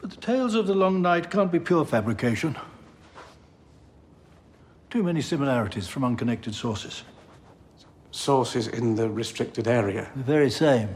But 0.00 0.10
the 0.10 0.20
tales 0.20 0.54
of 0.54 0.68
the 0.68 0.74
long 0.74 1.00
night 1.00 1.28
can't 1.28 1.50
be 1.50 1.58
pure 1.58 1.84
fabrication. 1.84 2.54
Too 4.88 5.02
many 5.02 5.20
similarities 5.20 5.88
from 5.88 6.04
unconnected 6.04 6.54
sources. 6.54 7.04
Sources 8.12 8.68
in 8.68 8.94
the 8.94 9.08
restricted 9.08 9.66
area. 9.66 10.12
The 10.14 10.22
very 10.22 10.50
same. 10.50 10.90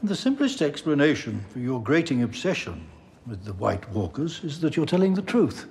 And 0.00 0.08
the 0.08 0.14
simplest 0.14 0.62
explanation 0.62 1.44
for 1.48 1.58
your 1.58 1.82
grating 1.82 2.22
obsession 2.22 2.86
with 3.26 3.44
the 3.44 3.54
White 3.54 3.90
Walkers 3.92 4.44
is 4.44 4.60
that 4.60 4.76
you're 4.76 4.86
telling 4.86 5.14
the 5.14 5.22
truth, 5.22 5.66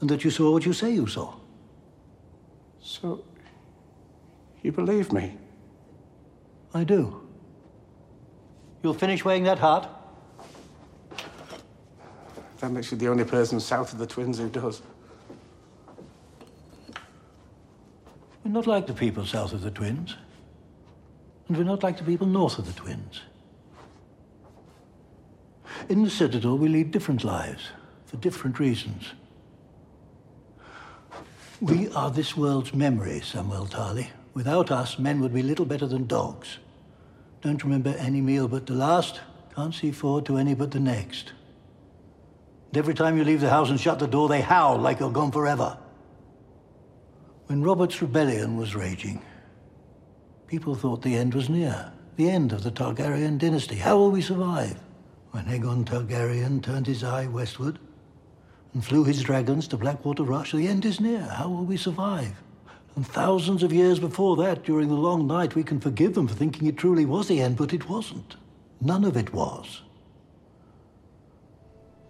and 0.00 0.08
that 0.08 0.22
you 0.22 0.30
saw 0.30 0.52
what 0.52 0.64
you 0.64 0.72
say 0.72 0.92
you 0.92 1.08
saw. 1.08 1.34
So, 2.84 3.24
you 4.62 4.70
believe 4.70 5.10
me? 5.10 5.38
I 6.74 6.84
do. 6.84 7.22
You'll 8.82 8.92
finish 8.92 9.24
weighing 9.24 9.44
that 9.44 9.58
heart? 9.58 9.88
That 12.60 12.70
makes 12.70 12.92
you 12.92 12.98
the 12.98 13.08
only 13.08 13.24
person 13.24 13.58
south 13.58 13.94
of 13.94 13.98
the 13.98 14.06
twins 14.06 14.38
who 14.38 14.50
does. 14.50 14.82
We're 18.44 18.52
not 18.52 18.66
like 18.66 18.86
the 18.86 18.92
people 18.92 19.24
south 19.24 19.54
of 19.54 19.62
the 19.62 19.70
Twins. 19.70 20.16
And 21.48 21.56
we're 21.56 21.64
not 21.64 21.82
like 21.82 21.96
the 21.96 22.04
people 22.04 22.26
north 22.26 22.58
of 22.58 22.66
the 22.66 22.78
Twins. 22.78 23.22
In 25.88 26.04
the 26.04 26.10
Citadel, 26.10 26.58
we 26.58 26.68
lead 26.68 26.90
different 26.90 27.24
lives 27.24 27.68
for 28.04 28.18
different 28.18 28.58
reasons. 28.58 29.12
We 31.60 31.88
are 31.90 32.10
this 32.10 32.36
world's 32.36 32.74
memory, 32.74 33.20
Samuel 33.20 33.66
Tarley. 33.66 34.08
Without 34.34 34.72
us, 34.72 34.98
men 34.98 35.20
would 35.20 35.32
be 35.32 35.42
little 35.42 35.64
better 35.64 35.86
than 35.86 36.06
dogs. 36.06 36.58
Don't 37.42 37.62
remember 37.62 37.94
any 37.96 38.20
meal 38.20 38.48
but 38.48 38.66
the 38.66 38.74
last, 38.74 39.20
can't 39.54 39.72
see 39.72 39.92
forward 39.92 40.26
to 40.26 40.36
any 40.36 40.54
but 40.54 40.72
the 40.72 40.80
next. 40.80 41.32
And 42.68 42.78
every 42.78 42.94
time 42.94 43.16
you 43.16 43.22
leave 43.22 43.40
the 43.40 43.50
house 43.50 43.70
and 43.70 43.78
shut 43.78 44.00
the 44.00 44.08
door, 44.08 44.28
they 44.28 44.40
howl 44.40 44.78
like 44.78 44.98
you're 44.98 45.12
gone 45.12 45.30
forever. 45.30 45.78
When 47.46 47.62
Robert's 47.62 48.02
rebellion 48.02 48.56
was 48.56 48.74
raging, 48.74 49.22
people 50.48 50.74
thought 50.74 51.02
the 51.02 51.16
end 51.16 51.34
was 51.34 51.48
near. 51.48 51.92
The 52.16 52.30
end 52.30 52.52
of 52.52 52.64
the 52.64 52.72
Targaryen 52.72 53.38
dynasty. 53.38 53.76
How 53.76 53.96
will 53.96 54.10
we 54.10 54.22
survive? 54.22 54.80
When 55.30 55.44
Aegon 55.44 55.84
Targaryen 55.84 56.62
turned 56.62 56.88
his 56.88 57.04
eye 57.04 57.26
westward 57.26 57.78
and 58.74 58.84
flew 58.84 59.04
his 59.04 59.22
dragons 59.22 59.68
to 59.68 59.76
Blackwater 59.76 60.24
Rush, 60.24 60.52
the 60.52 60.66
end 60.66 60.84
is 60.84 61.00
near. 61.00 61.20
How 61.20 61.48
will 61.48 61.64
we 61.64 61.76
survive? 61.76 62.34
And 62.96 63.06
thousands 63.06 63.62
of 63.62 63.72
years 63.72 63.98
before 63.98 64.36
that, 64.36 64.64
during 64.64 64.88
the 64.88 64.94
long 64.94 65.26
night, 65.26 65.54
we 65.54 65.62
can 65.62 65.80
forgive 65.80 66.14
them 66.14 66.28
for 66.28 66.34
thinking 66.34 66.68
it 66.68 66.76
truly 66.76 67.04
was 67.04 67.28
the 67.28 67.40
end, 67.40 67.56
but 67.56 67.72
it 67.72 67.88
wasn't. 67.88 68.36
None 68.80 69.04
of 69.04 69.16
it 69.16 69.32
was. 69.32 69.82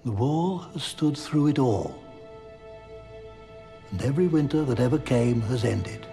The 0.04 0.12
wall 0.12 0.58
has 0.58 0.82
stood 0.82 1.16
through 1.16 1.48
it 1.48 1.58
all. 1.58 2.02
And 3.90 4.02
every 4.02 4.26
winter 4.26 4.64
that 4.64 4.80
ever 4.80 4.98
came 4.98 5.40
has 5.42 5.64
ended. 5.64 6.06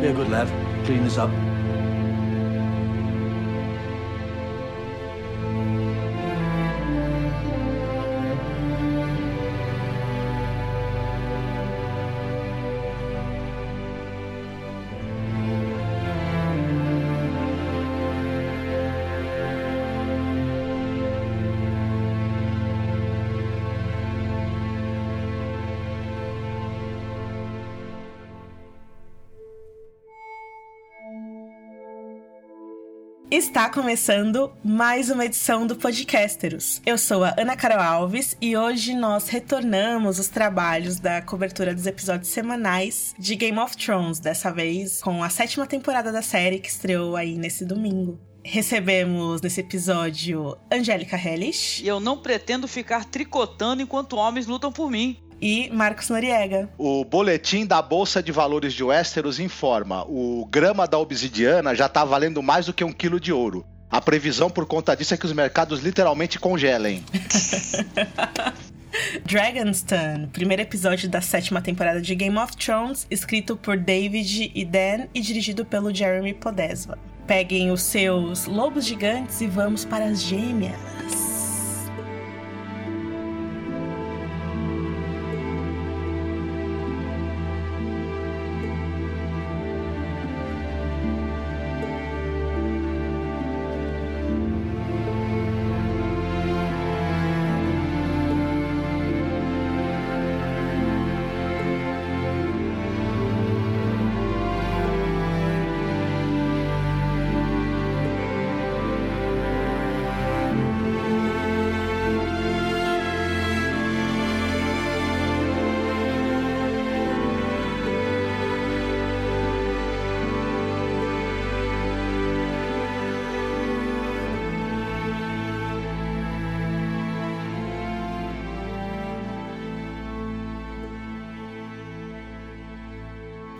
Be 0.00 0.06
a 0.06 0.12
good 0.14 0.30
lad. 0.30 0.69
Clean 0.90 1.04
this 1.04 1.18
up. 1.18 1.59
Está 33.40 33.70
começando 33.70 34.52
mais 34.62 35.08
uma 35.08 35.24
edição 35.24 35.66
do 35.66 35.74
Podcasteros. 35.74 36.82
Eu 36.84 36.98
sou 36.98 37.24
a 37.24 37.34
Ana 37.38 37.56
Carol 37.56 37.80
Alves 37.80 38.36
e 38.38 38.54
hoje 38.54 38.94
nós 38.94 39.30
retornamos 39.30 40.18
os 40.18 40.28
trabalhos 40.28 41.00
da 41.00 41.22
cobertura 41.22 41.74
dos 41.74 41.86
episódios 41.86 42.28
semanais 42.28 43.14
de 43.18 43.34
Game 43.34 43.58
of 43.58 43.74
Thrones, 43.78 44.20
dessa 44.20 44.52
vez 44.52 45.00
com 45.00 45.24
a 45.24 45.30
sétima 45.30 45.66
temporada 45.66 46.12
da 46.12 46.20
série 46.20 46.58
que 46.58 46.68
estreou 46.68 47.16
aí 47.16 47.38
nesse 47.38 47.64
domingo. 47.64 48.20
Recebemos 48.44 49.40
nesse 49.40 49.60
episódio 49.60 50.56
Angélica 50.70 51.16
Hellish 51.16 51.82
E 51.82 51.88
eu 51.88 51.98
não 51.98 52.18
pretendo 52.18 52.68
ficar 52.68 53.06
tricotando 53.06 53.80
enquanto 53.80 54.16
homens 54.16 54.46
lutam 54.46 54.70
por 54.70 54.90
mim. 54.90 55.16
E 55.40 55.70
Marcos 55.70 56.08
Noriega. 56.08 56.68
O 56.76 57.04
boletim 57.04 57.64
da 57.64 57.80
Bolsa 57.80 58.22
de 58.22 58.32
Valores 58.32 58.72
de 58.72 58.84
Westeros 58.84 59.40
informa: 59.40 60.04
o 60.08 60.46
grama 60.50 60.86
da 60.86 60.98
obsidiana 60.98 61.74
já 61.74 61.86
está 61.86 62.04
valendo 62.04 62.42
mais 62.42 62.66
do 62.66 62.72
que 62.72 62.84
um 62.84 62.92
quilo 62.92 63.18
de 63.18 63.32
ouro. 63.32 63.64
A 63.90 64.00
previsão 64.00 64.48
por 64.48 64.66
conta 64.66 64.94
disso 64.94 65.14
é 65.14 65.16
que 65.16 65.26
os 65.26 65.32
mercados 65.32 65.80
literalmente 65.80 66.38
congelem. 66.38 67.04
Dragonstone, 69.24 70.28
primeiro 70.28 70.62
episódio 70.62 71.08
da 71.08 71.20
sétima 71.20 71.60
temporada 71.60 72.00
de 72.00 72.14
Game 72.14 72.36
of 72.38 72.56
Thrones, 72.56 73.06
escrito 73.10 73.56
por 73.56 73.76
David 73.76 74.52
e 74.54 74.64
Dan 74.64 75.06
e 75.14 75.20
dirigido 75.20 75.64
pelo 75.64 75.94
Jeremy 75.94 76.34
Podesva. 76.34 76.98
Peguem 77.26 77.70
os 77.70 77.82
seus 77.82 78.46
lobos 78.46 78.84
gigantes 78.84 79.40
e 79.40 79.46
vamos 79.46 79.84
para 79.84 80.04
as 80.04 80.22
gêmeas. 80.22 81.39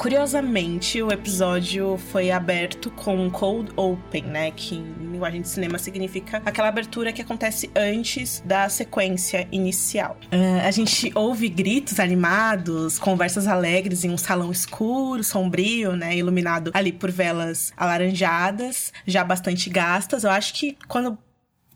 Curiosamente, 0.00 1.02
o 1.02 1.12
episódio 1.12 1.98
foi 2.10 2.30
aberto 2.30 2.90
com 2.90 3.14
um 3.14 3.28
cold 3.28 3.70
open, 3.76 4.22
né? 4.22 4.50
Que 4.50 4.76
em 4.76 4.94
linguagem 5.12 5.42
de 5.42 5.48
cinema 5.50 5.78
significa 5.78 6.40
aquela 6.42 6.68
abertura 6.68 7.12
que 7.12 7.20
acontece 7.20 7.70
antes 7.76 8.42
da 8.42 8.66
sequência 8.70 9.47
inicial. 9.52 10.16
Ah, 10.32 10.66
a 10.66 10.70
gente 10.70 11.12
ouve 11.14 11.50
gritos 11.50 12.00
animados, 12.00 12.98
conversas 12.98 13.47
alegres 13.47 14.02
em 14.02 14.08
um 14.08 14.16
salão 14.16 14.50
escuro, 14.50 15.22
sombrio, 15.22 15.94
né? 15.94 16.16
Iluminado 16.16 16.70
ali 16.72 16.92
por 16.92 17.10
velas 17.10 17.70
alaranjadas, 17.76 18.94
já 19.06 19.22
bastante 19.22 19.68
gastas. 19.68 20.24
Eu 20.24 20.30
acho 20.30 20.54
que 20.54 20.78
quando 20.88 21.18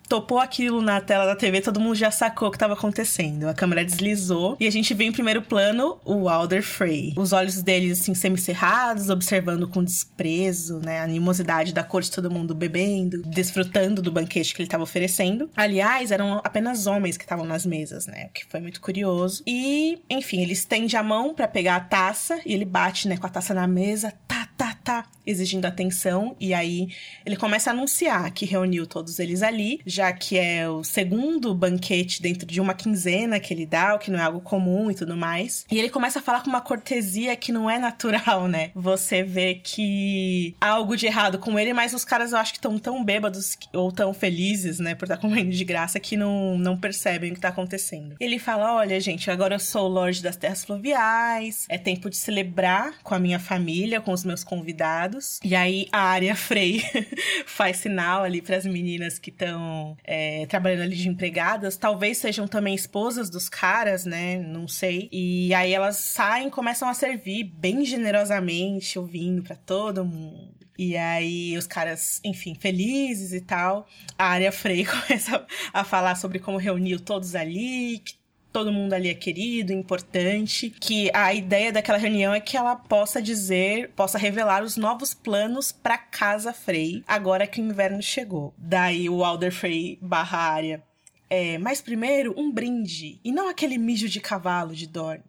topou 0.08 0.38
aquilo 0.38 0.80
na 0.82 1.00
tela 1.00 1.26
da 1.26 1.36
TV, 1.36 1.60
todo 1.60 1.80
mundo 1.80 1.94
já 1.94 2.10
sacou 2.10 2.48
o 2.48 2.50
que 2.50 2.56
estava 2.56 2.74
acontecendo. 2.74 3.48
A 3.48 3.54
câmera 3.54 3.84
deslizou 3.84 4.56
e 4.60 4.66
a 4.66 4.70
gente 4.70 4.92
vê 4.94 5.04
em 5.04 5.12
primeiro 5.12 5.42
plano 5.42 5.98
o 6.04 6.28
Alder 6.28 6.62
Frey. 6.62 7.14
Os 7.16 7.32
olhos 7.32 7.62
dele, 7.62 7.92
assim, 7.92 8.14
semicerrados, 8.14 9.10
observando 9.10 9.68
com 9.68 9.82
desprezo, 9.82 10.80
né? 10.80 11.00
A 11.00 11.04
animosidade 11.04 11.72
da 11.72 11.82
corte, 11.82 12.10
todo 12.10 12.30
mundo 12.30 12.54
bebendo, 12.54 13.22
desfrutando 13.22 14.02
do 14.02 14.12
banquete 14.12 14.54
que 14.54 14.60
ele 14.60 14.66
estava 14.66 14.82
oferecendo. 14.82 15.50
Aliás, 15.56 16.10
eram 16.10 16.40
apenas 16.44 16.86
homens 16.86 17.16
que 17.16 17.24
estavam 17.24 17.44
nas 17.44 17.64
mesas, 17.66 18.06
né? 18.06 18.26
O 18.30 18.32
que 18.32 18.44
foi 18.46 18.60
muito 18.60 18.80
curioso. 18.80 19.42
E, 19.46 19.98
enfim, 20.08 20.40
ele 20.40 20.52
estende 20.52 20.96
a 20.96 21.02
mão 21.02 21.34
para 21.34 21.48
pegar 21.48 21.76
a 21.76 21.80
taça 21.80 22.40
e 22.44 22.52
ele 22.52 22.64
bate, 22.64 23.08
né, 23.08 23.16
com 23.16 23.26
a 23.26 23.30
taça 23.30 23.54
na 23.54 23.66
mesa. 23.66 24.12
Tá, 24.26 24.48
tá, 24.56 24.74
tá 24.82 25.06
exigindo 25.26 25.64
atenção 25.64 26.36
e 26.38 26.52
aí 26.52 26.88
ele 27.24 27.36
começa 27.36 27.70
a 27.70 27.72
anunciar 27.72 28.30
que 28.32 28.44
reuniu 28.44 28.86
todos 28.86 29.18
eles 29.18 29.42
ali, 29.42 29.80
já 29.94 30.12
que 30.12 30.36
é 30.36 30.68
o 30.68 30.82
segundo 30.82 31.54
banquete 31.54 32.20
dentro 32.20 32.46
de 32.46 32.60
uma 32.60 32.74
quinzena 32.74 33.38
que 33.38 33.54
ele 33.54 33.64
dá, 33.64 33.94
o 33.94 33.98
que 33.98 34.10
não 34.10 34.18
é 34.18 34.22
algo 34.22 34.40
comum 34.40 34.90
e 34.90 34.94
tudo 34.94 35.16
mais. 35.16 35.64
E 35.70 35.78
ele 35.78 35.88
começa 35.88 36.18
a 36.18 36.22
falar 36.22 36.42
com 36.42 36.50
uma 36.50 36.60
cortesia 36.60 37.36
que 37.36 37.52
não 37.52 37.70
é 37.70 37.78
natural, 37.78 38.48
né? 38.48 38.70
Você 38.74 39.22
vê 39.22 39.54
que 39.54 40.54
há 40.60 40.70
algo 40.70 40.96
de 40.96 41.06
errado 41.06 41.38
com 41.38 41.58
ele, 41.58 41.72
mas 41.72 41.94
os 41.94 42.04
caras 42.04 42.32
eu 42.32 42.38
acho 42.38 42.52
que 42.52 42.58
estão 42.58 42.78
tão 42.78 43.04
bêbados 43.04 43.56
ou 43.72 43.92
tão 43.92 44.12
felizes, 44.12 44.78
né, 44.78 44.94
por 44.94 45.04
estar 45.04 45.16
comendo 45.16 45.50
de 45.50 45.64
graça 45.64 46.00
que 46.00 46.16
não, 46.16 46.58
não 46.58 46.76
percebem 46.76 47.30
o 47.30 47.34
que 47.34 47.40
tá 47.40 47.48
acontecendo. 47.48 48.16
Ele 48.18 48.38
fala: 48.38 48.74
"Olha, 48.74 48.98
gente, 49.00 49.30
agora 49.30 49.54
eu 49.54 49.60
sou 49.60 49.84
o 49.84 49.88
Lorde 49.88 50.22
das 50.22 50.36
Terras 50.36 50.64
Fluviais, 50.64 51.66
é 51.68 51.78
tempo 51.78 52.10
de 52.10 52.16
celebrar 52.16 52.94
com 53.02 53.14
a 53.14 53.18
minha 53.18 53.38
família, 53.38 54.00
com 54.00 54.12
os 54.12 54.24
meus 54.24 54.42
convidados". 54.42 55.38
E 55.44 55.54
aí 55.54 55.86
a 55.92 56.00
área 56.00 56.34
Frei 56.34 56.82
faz 57.46 57.76
sinal 57.76 58.24
ali 58.24 58.42
para 58.42 58.56
as 58.56 58.66
meninas 58.66 59.18
que 59.18 59.30
estão 59.30 59.83
é, 60.04 60.46
trabalhando 60.46 60.82
ali 60.82 60.96
de 60.96 61.08
empregadas, 61.08 61.76
talvez 61.76 62.18
sejam 62.18 62.46
também 62.46 62.74
esposas 62.74 63.28
dos 63.28 63.48
caras, 63.48 64.04
né? 64.04 64.38
Não 64.38 64.66
sei. 64.68 65.08
E 65.12 65.52
aí 65.54 65.72
elas 65.72 65.96
saem, 65.96 66.50
começam 66.50 66.88
a 66.88 66.94
servir 66.94 67.44
bem 67.44 67.84
generosamente 67.84 68.98
o 68.98 69.04
vinho 69.04 69.42
para 69.42 69.56
todo 69.56 70.04
mundo. 70.04 70.54
E 70.76 70.96
aí 70.96 71.56
os 71.56 71.66
caras, 71.66 72.20
enfim, 72.24 72.54
felizes 72.54 73.32
e 73.32 73.40
tal. 73.40 73.86
A 74.18 74.26
área 74.26 74.50
Frei 74.50 74.84
começa 74.86 75.46
a 75.72 75.84
falar 75.84 76.16
sobre 76.16 76.38
como 76.38 76.58
reuniu 76.58 76.98
todos 76.98 77.34
ali, 77.34 77.98
que 78.04 78.14
todo 78.54 78.72
mundo 78.72 78.92
ali 78.92 79.10
é 79.10 79.14
querido, 79.14 79.72
importante, 79.72 80.70
que 80.70 81.10
a 81.12 81.34
ideia 81.34 81.72
daquela 81.72 81.98
reunião 81.98 82.32
é 82.32 82.38
que 82.38 82.56
ela 82.56 82.76
possa 82.76 83.20
dizer, 83.20 83.90
possa 83.96 84.16
revelar 84.16 84.62
os 84.62 84.76
novos 84.76 85.12
planos 85.12 85.72
para 85.72 85.98
casa 85.98 86.52
Frey, 86.52 87.02
agora 87.04 87.48
que 87.48 87.60
o 87.60 87.64
inverno 87.64 88.00
chegou. 88.00 88.54
Daí 88.56 89.10
o 89.10 89.24
Alder 89.24 89.52
Frey 89.52 89.98
barra 90.00 90.38
área. 90.38 90.82
É, 91.28 91.58
mas 91.58 91.82
primeiro, 91.82 92.32
um 92.36 92.52
brinde, 92.52 93.18
e 93.24 93.32
não 93.32 93.48
aquele 93.48 93.76
mijo 93.76 94.08
de 94.08 94.20
cavalo 94.20 94.72
de 94.72 94.86
Dorne. 94.86 95.24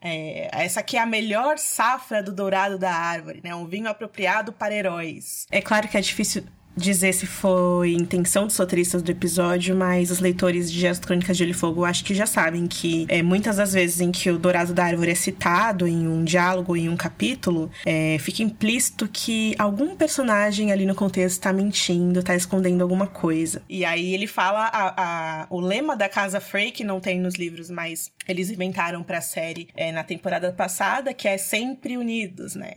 É, 0.00 0.48
essa 0.52 0.78
aqui 0.78 0.96
é 0.96 1.00
a 1.00 1.06
melhor 1.06 1.58
safra 1.58 2.22
do 2.22 2.32
dourado 2.32 2.78
da 2.78 2.94
árvore, 2.94 3.40
né? 3.42 3.52
Um 3.52 3.66
vinho 3.66 3.88
apropriado 3.88 4.52
para 4.52 4.74
heróis. 4.74 5.44
É 5.50 5.60
claro 5.60 5.88
que 5.88 5.96
é 5.96 6.00
difícil 6.00 6.44
dizer 6.76 7.12
se 7.12 7.26
foi 7.26 7.92
intenção 7.92 8.46
dos 8.46 8.56
roteiristas 8.56 9.02
do 9.02 9.10
episódio, 9.10 9.76
mas 9.76 10.10
os 10.10 10.20
leitores 10.20 10.70
de 10.70 10.86
As 10.86 10.98
Crônicas 10.98 11.36
de 11.36 11.44
Gelo 11.44 11.50
e 11.50 11.54
Fogo 11.54 11.84
acho 11.84 12.04
que 12.04 12.14
já 12.14 12.26
sabem 12.26 12.66
que 12.66 13.06
é, 13.08 13.22
muitas 13.22 13.56
das 13.56 13.72
vezes 13.72 14.00
em 14.00 14.10
que 14.10 14.30
o 14.30 14.38
Dourado 14.38 14.74
da 14.74 14.84
Árvore 14.84 15.10
é 15.10 15.14
citado 15.14 15.86
em 15.86 16.06
um 16.06 16.24
diálogo, 16.24 16.76
em 16.76 16.88
um 16.88 16.96
capítulo, 16.96 17.70
é, 17.84 18.16
fica 18.18 18.42
implícito 18.42 19.08
que 19.08 19.54
algum 19.58 19.94
personagem 19.96 20.72
ali 20.72 20.86
no 20.86 20.94
contexto 20.94 21.36
está 21.36 21.52
mentindo, 21.52 22.20
está 22.20 22.34
escondendo 22.34 22.82
alguma 22.82 23.06
coisa. 23.06 23.62
E 23.68 23.84
aí 23.84 24.14
ele 24.14 24.26
fala 24.26 24.66
a, 24.66 25.42
a, 25.42 25.46
o 25.50 25.60
lema 25.60 25.96
da 25.96 26.08
Casa 26.08 26.40
Frey, 26.40 26.70
que 26.70 26.84
não 26.84 27.00
tem 27.00 27.20
nos 27.20 27.34
livros, 27.34 27.70
mas 27.70 28.12
eles 28.26 28.50
inventaram 28.50 29.02
pra 29.02 29.20
série 29.20 29.68
é, 29.76 29.92
na 29.92 30.02
temporada 30.02 30.52
passada, 30.52 31.12
que 31.12 31.28
é 31.28 31.36
sempre 31.36 31.96
unidos, 31.96 32.54
né? 32.54 32.74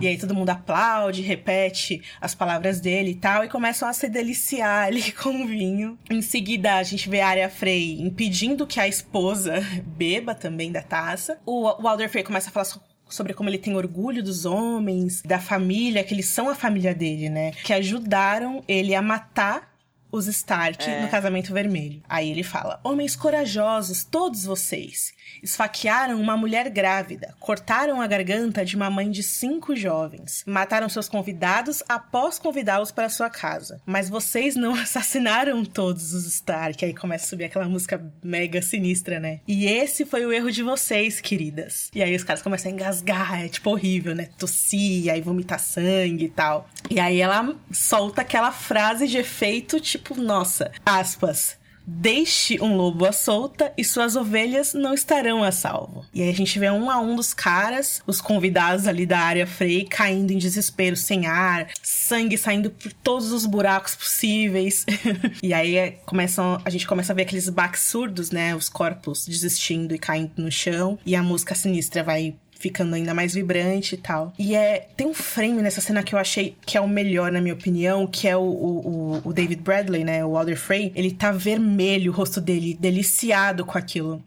E 0.00 0.06
aí 0.06 0.18
todo 0.18 0.34
mundo 0.34 0.50
aplaude, 0.50 1.22
repete 1.22 2.02
as 2.20 2.34
palavras 2.34 2.80
dele 2.80 3.10
e 3.10 3.14
tal, 3.14 3.35
e 3.44 3.48
começam 3.48 3.88
a 3.88 3.92
se 3.92 4.08
deliciar 4.08 4.86
ali 4.86 5.10
com 5.12 5.42
o 5.42 5.46
vinho. 5.46 5.98
Em 6.10 6.22
seguida, 6.22 6.74
a 6.74 6.82
gente 6.82 7.08
vê 7.08 7.20
a 7.20 7.28
Arya 7.28 7.50
Frey 7.50 8.00
impedindo 8.00 8.66
que 8.66 8.80
a 8.80 8.88
esposa 8.88 9.62
beba 9.84 10.34
também 10.34 10.72
da 10.72 10.82
taça. 10.82 11.38
O, 11.44 11.82
o 11.82 11.88
Alder 11.88 12.08
Frey 12.08 12.24
começa 12.24 12.48
a 12.48 12.52
falar 12.52 12.66
sobre 13.08 13.34
como 13.34 13.48
ele 13.48 13.58
tem 13.58 13.76
orgulho 13.76 14.22
dos 14.22 14.44
homens, 14.44 15.22
da 15.22 15.38
família, 15.38 16.02
que 16.02 16.12
eles 16.12 16.26
são 16.26 16.48
a 16.48 16.54
família 16.54 16.94
dele, 16.94 17.28
né? 17.28 17.52
Que 17.64 17.72
ajudaram 17.72 18.62
ele 18.66 18.94
a 18.94 19.02
matar 19.02 19.75
os 20.16 20.26
Stark 20.26 20.88
é. 20.88 21.02
no 21.02 21.08
Casamento 21.08 21.52
Vermelho. 21.52 22.02
Aí 22.08 22.30
ele 22.30 22.42
fala: 22.42 22.80
Homens 22.82 23.14
corajosos, 23.14 24.04
todos 24.04 24.44
vocês, 24.44 25.12
esfaquearam 25.42 26.20
uma 26.20 26.36
mulher 26.36 26.68
grávida, 26.70 27.34
cortaram 27.38 28.00
a 28.00 28.06
garganta 28.06 28.64
de 28.64 28.76
uma 28.76 28.90
mãe 28.90 29.10
de 29.10 29.22
cinco 29.22 29.76
jovens, 29.76 30.42
mataram 30.46 30.88
seus 30.88 31.08
convidados 31.08 31.82
após 31.88 32.38
convidá-los 32.38 32.90
para 32.90 33.08
sua 33.08 33.30
casa. 33.30 33.80
Mas 33.84 34.08
vocês 34.08 34.56
não 34.56 34.74
assassinaram 34.80 35.64
todos 35.64 36.12
os 36.12 36.26
Stark. 36.26 36.84
Aí 36.84 36.94
começa 36.94 37.26
a 37.26 37.28
subir 37.28 37.44
aquela 37.44 37.68
música 37.68 38.02
mega 38.22 38.60
sinistra, 38.62 39.20
né? 39.20 39.40
E 39.46 39.66
esse 39.66 40.04
foi 40.04 40.24
o 40.24 40.32
erro 40.32 40.50
de 40.50 40.62
vocês, 40.62 41.20
queridas. 41.20 41.90
E 41.94 42.02
aí 42.02 42.14
os 42.14 42.24
caras 42.24 42.42
começam 42.42 42.70
a 42.70 42.74
engasgar, 42.74 43.44
é 43.44 43.48
tipo 43.48 43.70
horrível, 43.70 44.14
né? 44.14 44.28
Tossir, 44.38 45.12
aí 45.12 45.20
vomitar 45.20 45.58
sangue 45.58 46.26
e 46.26 46.28
tal. 46.28 46.68
E 46.90 47.00
aí 47.00 47.20
ela 47.20 47.54
solta 47.72 48.22
aquela 48.22 48.52
frase 48.52 49.06
de 49.06 49.18
efeito, 49.18 49.80
tipo, 49.80 50.05
nossa, 50.14 50.70
aspas. 50.84 51.56
Deixe 51.88 52.60
um 52.60 52.76
lobo 52.76 53.06
à 53.06 53.12
solta 53.12 53.72
e 53.78 53.84
suas 53.84 54.16
ovelhas 54.16 54.74
não 54.74 54.92
estarão 54.92 55.44
a 55.44 55.52
salvo. 55.52 56.04
E 56.12 56.20
aí 56.20 56.28
a 56.28 56.34
gente 56.34 56.58
vê 56.58 56.68
um 56.68 56.90
a 56.90 56.98
um 56.98 57.14
dos 57.14 57.32
caras, 57.32 58.02
os 58.04 58.20
convidados 58.20 58.88
ali 58.88 59.06
da 59.06 59.20
área 59.20 59.46
Frey, 59.46 59.84
caindo 59.84 60.32
em 60.32 60.38
desespero, 60.38 60.96
sem 60.96 61.26
ar, 61.26 61.68
sangue 61.80 62.36
saindo 62.36 62.70
por 62.70 62.92
todos 62.92 63.30
os 63.30 63.46
buracos 63.46 63.94
possíveis. 63.94 64.84
e 65.40 65.54
aí 65.54 65.76
é, 65.76 65.92
começam, 66.04 66.60
a 66.64 66.70
gente 66.70 66.88
começa 66.88 67.12
a 67.12 67.16
ver 67.16 67.22
aqueles 67.22 67.48
baques 67.48 67.82
surdos, 67.82 68.32
né? 68.32 68.52
Os 68.56 68.68
corpos 68.68 69.24
desistindo 69.24 69.94
e 69.94 69.98
caindo 69.98 70.32
no 70.38 70.50
chão. 70.50 70.98
E 71.06 71.14
a 71.14 71.22
música 71.22 71.54
sinistra 71.54 72.02
vai 72.02 72.34
ficando 72.58 72.94
ainda 72.94 73.14
mais 73.14 73.34
vibrante 73.34 73.94
e 73.94 73.98
tal. 73.98 74.32
E 74.38 74.54
é 74.54 74.88
tem 74.96 75.06
um 75.06 75.14
frame 75.14 75.62
nessa 75.62 75.80
cena 75.80 76.02
que 76.02 76.14
eu 76.14 76.18
achei 76.18 76.56
que 76.64 76.76
é 76.76 76.80
o 76.80 76.88
melhor, 76.88 77.30
na 77.30 77.40
minha 77.40 77.54
opinião, 77.54 78.06
que 78.06 78.26
é 78.26 78.36
o, 78.36 78.42
o, 78.42 79.20
o 79.24 79.32
David 79.32 79.62
Bradley, 79.62 80.04
né? 80.04 80.24
O 80.24 80.36
Alder 80.36 80.58
Frey. 80.58 80.92
Ele 80.94 81.10
tá 81.10 81.30
vermelho, 81.30 82.12
o 82.12 82.14
rosto 82.14 82.40
dele, 82.40 82.76
deliciado 82.78 83.64
com 83.64 83.76
aquilo 83.76 84.22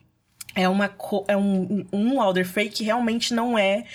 é 0.59 0.67
uma 0.67 0.93
é 1.27 1.37
um, 1.37 1.85
um 1.93 2.21
Alder 2.21 2.47
Frey 2.47 2.69
que 2.69 2.83
realmente 2.83 3.33
não 3.33 3.57
é 3.57 3.85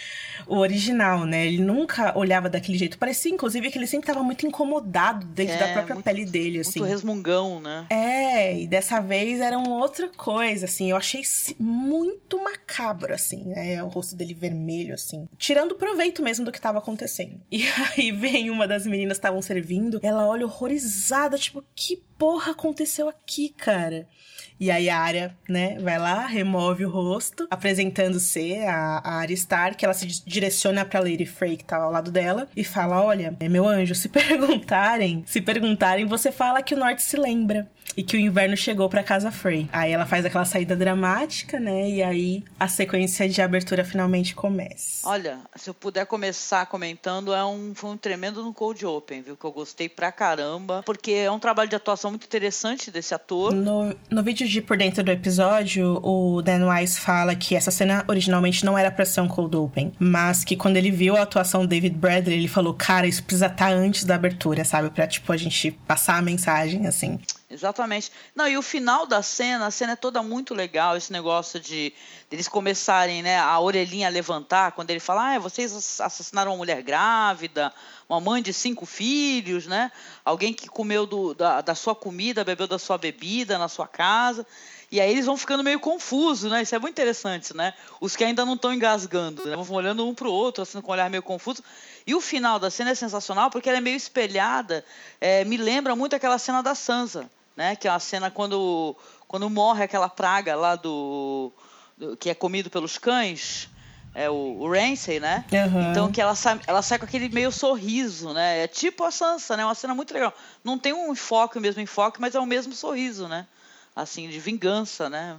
o 0.47 0.57
original, 0.57 1.25
né? 1.25 1.47
Ele 1.47 1.63
nunca 1.63 2.17
olhava 2.17 2.49
daquele 2.49 2.79
jeito. 2.79 2.99
Parecia, 2.99 3.31
inclusive, 3.31 3.71
que 3.71 3.79
ele 3.79 3.87
sempre 3.87 4.11
estava 4.11 4.25
muito 4.25 4.47
incomodado 4.47 5.27
dentro 5.27 5.55
é, 5.55 5.59
da 5.59 5.73
própria 5.73 5.95
muito, 5.95 6.05
pele 6.05 6.25
dele, 6.25 6.61
assim. 6.61 6.81
Muito 6.81 6.91
resmungão, 6.91 7.61
né? 7.61 7.87
É, 7.91 8.59
e 8.61 8.67
dessa 8.67 9.01
vez 9.01 9.41
era 9.41 9.59
uma 9.59 9.77
outra 9.77 10.09
coisa, 10.09 10.65
assim. 10.65 10.91
Eu 10.91 10.97
achei 10.97 11.23
muito 11.59 12.43
macabro, 12.43 13.13
assim, 13.13 13.45
né? 13.45 13.83
O 13.83 13.89
rosto 13.89 14.17
dele 14.17 14.35
vermelho, 14.35 14.95
assim. 14.95 15.29
Tirando 15.37 15.75
proveito 15.75 16.23
mesmo 16.23 16.45
do 16.45 16.53
que 16.53 16.59
estava 16.59 16.79
acontecendo. 16.79 17.41
E 17.55 17.67
aí 17.97 18.11
vem 18.11 18.51
uma 18.51 18.67
das 18.67 18.85
meninas 18.85 19.17
que 19.17 19.21
estavam 19.21 19.41
servindo, 19.41 20.01
ela 20.03 20.27
olha 20.27 20.45
horrorizada, 20.45 21.39
tipo, 21.39 21.65
que 21.75 22.03
porra 22.19 22.53
aconteceu 22.53 23.09
aqui, 23.09 23.49
cara? 23.51 24.09
E 24.59 24.71
aí 24.71 24.89
a 24.89 24.99
área, 24.99 25.37
né, 25.49 25.79
vai 25.81 25.99
lá, 25.99 26.27
remove 26.27 26.87
o 26.87 26.91
rosto, 26.91 27.47
apresentando-se 27.51 28.55
a, 28.59 29.01
a 29.05 29.15
Arya 29.17 29.35
Stark. 29.35 29.85
Ela 29.85 29.95
se 29.95 30.07
direciona 30.25 30.85
pra 30.85 31.01
Lady 31.01 31.27
Frey, 31.27 31.57
que 31.57 31.65
tá 31.65 31.77
ao 31.77 31.91
lado 31.91 32.11
dela, 32.11 32.49
e 32.57 32.63
fala: 32.63 33.03
Olha, 33.03 33.37
meu 33.51 33.69
anjo, 33.69 33.95
se 33.95 34.09
perguntarem, 34.11 35.25
se 35.27 35.41
perguntarem, 35.41 36.07
você 36.07 36.31
fala 36.31 36.63
que 36.63 36.75
o 36.75 36.79
norte 36.79 37.03
se 37.03 37.17
lembra 37.17 37.69
e 37.97 38.03
que 38.03 38.17
o 38.17 38.21
inverno 38.21 38.57
chegou 38.57 38.89
para 38.89 39.03
casa 39.03 39.31
Frey. 39.31 39.69
Aí 39.73 39.93
ela 39.93 40.07
faz 40.07 40.25
aquela 40.25 40.45
saída 40.45 40.77
dramática, 40.77 41.59
né? 41.59 41.89
E 41.89 42.03
aí 42.03 42.45
a 42.59 42.69
sequência 42.69 43.29
de 43.29 43.41
abertura 43.41 43.85
finalmente 43.85 44.35
começa. 44.35 45.09
Olha, 45.09 45.39
se 45.57 45.71
eu 45.71 45.75
puder 45.75 46.07
começar 46.07 46.67
comentando, 46.67 47.33
é 47.35 47.45
um, 47.45 47.73
foi 47.75 47.91
um 47.91 47.97
tremendo 47.97 48.43
no 48.43 48.53
Cold 48.53 48.85
Open, 48.85 49.23
viu? 49.23 49.37
Que 49.37 49.45
eu 49.45 49.53
gostei 49.53 49.89
pra 49.89 50.11
caramba, 50.11 50.83
porque 50.85 51.13
é 51.13 51.31
um 51.31 51.39
trabalho 51.39 51.69
de 51.69 51.77
atuação 51.77 52.11
muito 52.11 52.25
interessante 52.25 52.91
desse 52.91 53.15
ator. 53.15 53.53
No, 53.53 53.95
no 54.11 54.23
vídeo 54.23 54.47
de 54.47 54.61
por 54.61 54.77
dentro 54.77 55.03
do 55.03 55.11
episódio, 55.11 56.01
o 56.03 56.43
Dan 56.43 56.69
Wise 56.69 57.01
fala 57.01 57.35
que 57.35 57.55
essa 57.55 57.71
cena 57.71 58.05
originalmente 58.09 58.65
não 58.65 58.77
era 58.77 58.91
pra 58.91 59.05
ser 59.05 59.21
um 59.21 59.29
Cold 59.29 59.57
Open, 59.57 59.93
mas 59.99 60.45
que 60.45 60.57
quando 60.57 60.77
ele 60.77 60.91
viu 60.91 61.17
a 61.17 61.23
atuação 61.23 61.63
do 61.63 61.69
David 61.69 61.97
Bradley, 61.97 62.39
ele 62.39 62.49
falou, 62.49 62.75
cara, 62.75 63.07
isso 63.07 63.23
precisa 63.23 63.47
estar 63.47 63.69
tá 63.69 63.73
antes 63.73 64.05
da 64.05 64.15
abertura, 64.15 64.65
sabe? 64.65 64.91
Pra, 64.91 65.07
tipo, 65.07 65.33
a 65.33 65.37
gente 65.37 65.71
passar 65.87 66.17
a 66.17 66.23
mensagem, 66.23 66.87
assim. 66.87 67.19
Exatamente. 67.55 68.11
Não, 68.35 68.49
e 68.49 68.59
o 68.59 68.63
final 68.63 69.07
da 69.07 69.23
cena, 69.23 69.67
a 69.67 69.71
cena 69.71 69.93
é 69.93 69.97
toda 69.97 70.23
muito 70.23 70.53
legal, 70.53 70.97
esse 70.97 71.13
negócio 71.13 71.61
de, 71.61 71.95
eles 72.31 72.49
começarem, 72.49 73.23
né, 73.23 73.39
a 73.39 73.59
orelhinha 73.61 74.09
a 74.09 74.11
levantar, 74.11 74.73
quando 74.73 74.91
ele 74.91 74.99
fala, 74.99 75.37
ah, 75.37 75.39
vocês 75.39 76.01
assassinaram 76.01 76.51
uma 76.51 76.57
mulher 76.57 76.83
grávida, 76.83 77.73
uma 78.09 78.21
mãe 78.21 78.43
de 78.43 78.53
cinco 78.53 78.85
filhos, 78.85 79.67
né? 79.67 79.91
Alguém 80.25 80.53
que 80.53 80.69
comeu 80.69 81.07
do, 81.07 81.33
da, 81.33 81.61
da 81.61 81.75
sua 81.75 81.95
comida, 81.95 82.45
bebeu 82.45 82.67
da 82.67 82.79
sua 82.79 82.99
bebida 82.99 83.57
na 83.57 83.69
sua 83.69 83.87
casa. 83.87 84.47
E 84.91 85.01
aí 85.01 85.11
eles 85.11 85.27
vão 85.27 85.37
ficando 85.37 85.65
meio 85.65 85.81
confusos, 85.81 86.51
né? 86.51 86.63
Isso 86.63 86.75
é 86.75 86.79
muito 86.79 86.95
interessante, 86.95 87.57
né? 87.57 87.73
Os 88.01 88.15
que 88.15 88.23
ainda 88.23 88.45
não 88.45 88.55
estão 88.55 88.73
engasgando, 88.73 89.45
né? 89.45 89.57
Vão 89.57 89.77
olhando 89.77 90.07
um 90.07 90.15
para 90.15 90.29
o 90.29 90.33
outro, 90.33 90.63
assim, 90.63 90.81
com 90.81 90.91
um 90.91 90.93
olhar 90.93 91.09
meio 91.09 91.23
confuso. 91.23 91.65
E 92.07 92.15
o 92.15 92.21
final 92.21 92.59
da 92.59 92.71
cena 92.71 92.91
é 92.91 92.95
sensacional 92.95 93.51
porque 93.51 93.69
ela 93.69 93.79
é 93.79 93.81
meio 93.81 93.97
espelhada, 93.97 94.85
é, 95.21 95.45
me 95.45 95.57
lembra 95.57 95.97
muito 95.97 96.15
aquela 96.15 96.39
cena 96.39 96.63
da 96.63 96.75
Sansa, 96.75 97.29
né? 97.57 97.77
Que 97.77 97.89
é 97.89 97.91
a 97.91 97.99
cena 97.99 98.31
quando, 98.31 98.97
quando 99.27 99.49
morre 99.49 99.85
aquela 99.85 100.09
praga 100.09 100.57
lá 100.57 100.77
do, 100.77 101.53
do 101.97 102.17
que 102.17 102.31
é 102.31 102.35
comido 102.35 102.71
pelos 102.71 102.99
cães. 102.99 103.69
é 104.15 104.31
o, 104.31 104.59
o 104.61 104.71
Ramsay, 104.71 105.21
né? 105.21 105.45
Uhum. 105.53 105.91
Então 105.91 106.13
que 106.13 106.21
ela 106.21 106.35
sai, 106.35 106.61
ela 106.67 106.83
sai 106.83 106.99
com 106.99 107.05
aquele 107.05 107.29
meio 107.29 107.51
sorriso, 107.51 108.33
né? 108.33 108.65
É 108.65 108.67
tipo 108.69 109.05
a 109.05 109.11
Sansa, 109.11 109.57
né? 109.57 109.65
Uma 109.65 109.75
cena 109.75 109.95
muito 109.95 110.15
legal. 110.15 110.33
Não 110.63 110.79
tem 110.79 110.93
um 110.93 111.13
enfoque, 111.13 111.59
o 111.59 111.61
mesmo 111.61 111.81
enfoque, 111.81 112.21
mas 112.21 112.35
é 112.35 112.41
o 112.41 112.47
mesmo 112.47 112.73
sorriso, 112.73 113.29
né? 113.29 113.47
Assim, 113.95 114.29
de 114.29 114.39
vingança, 114.39 115.09
né? 115.09 115.37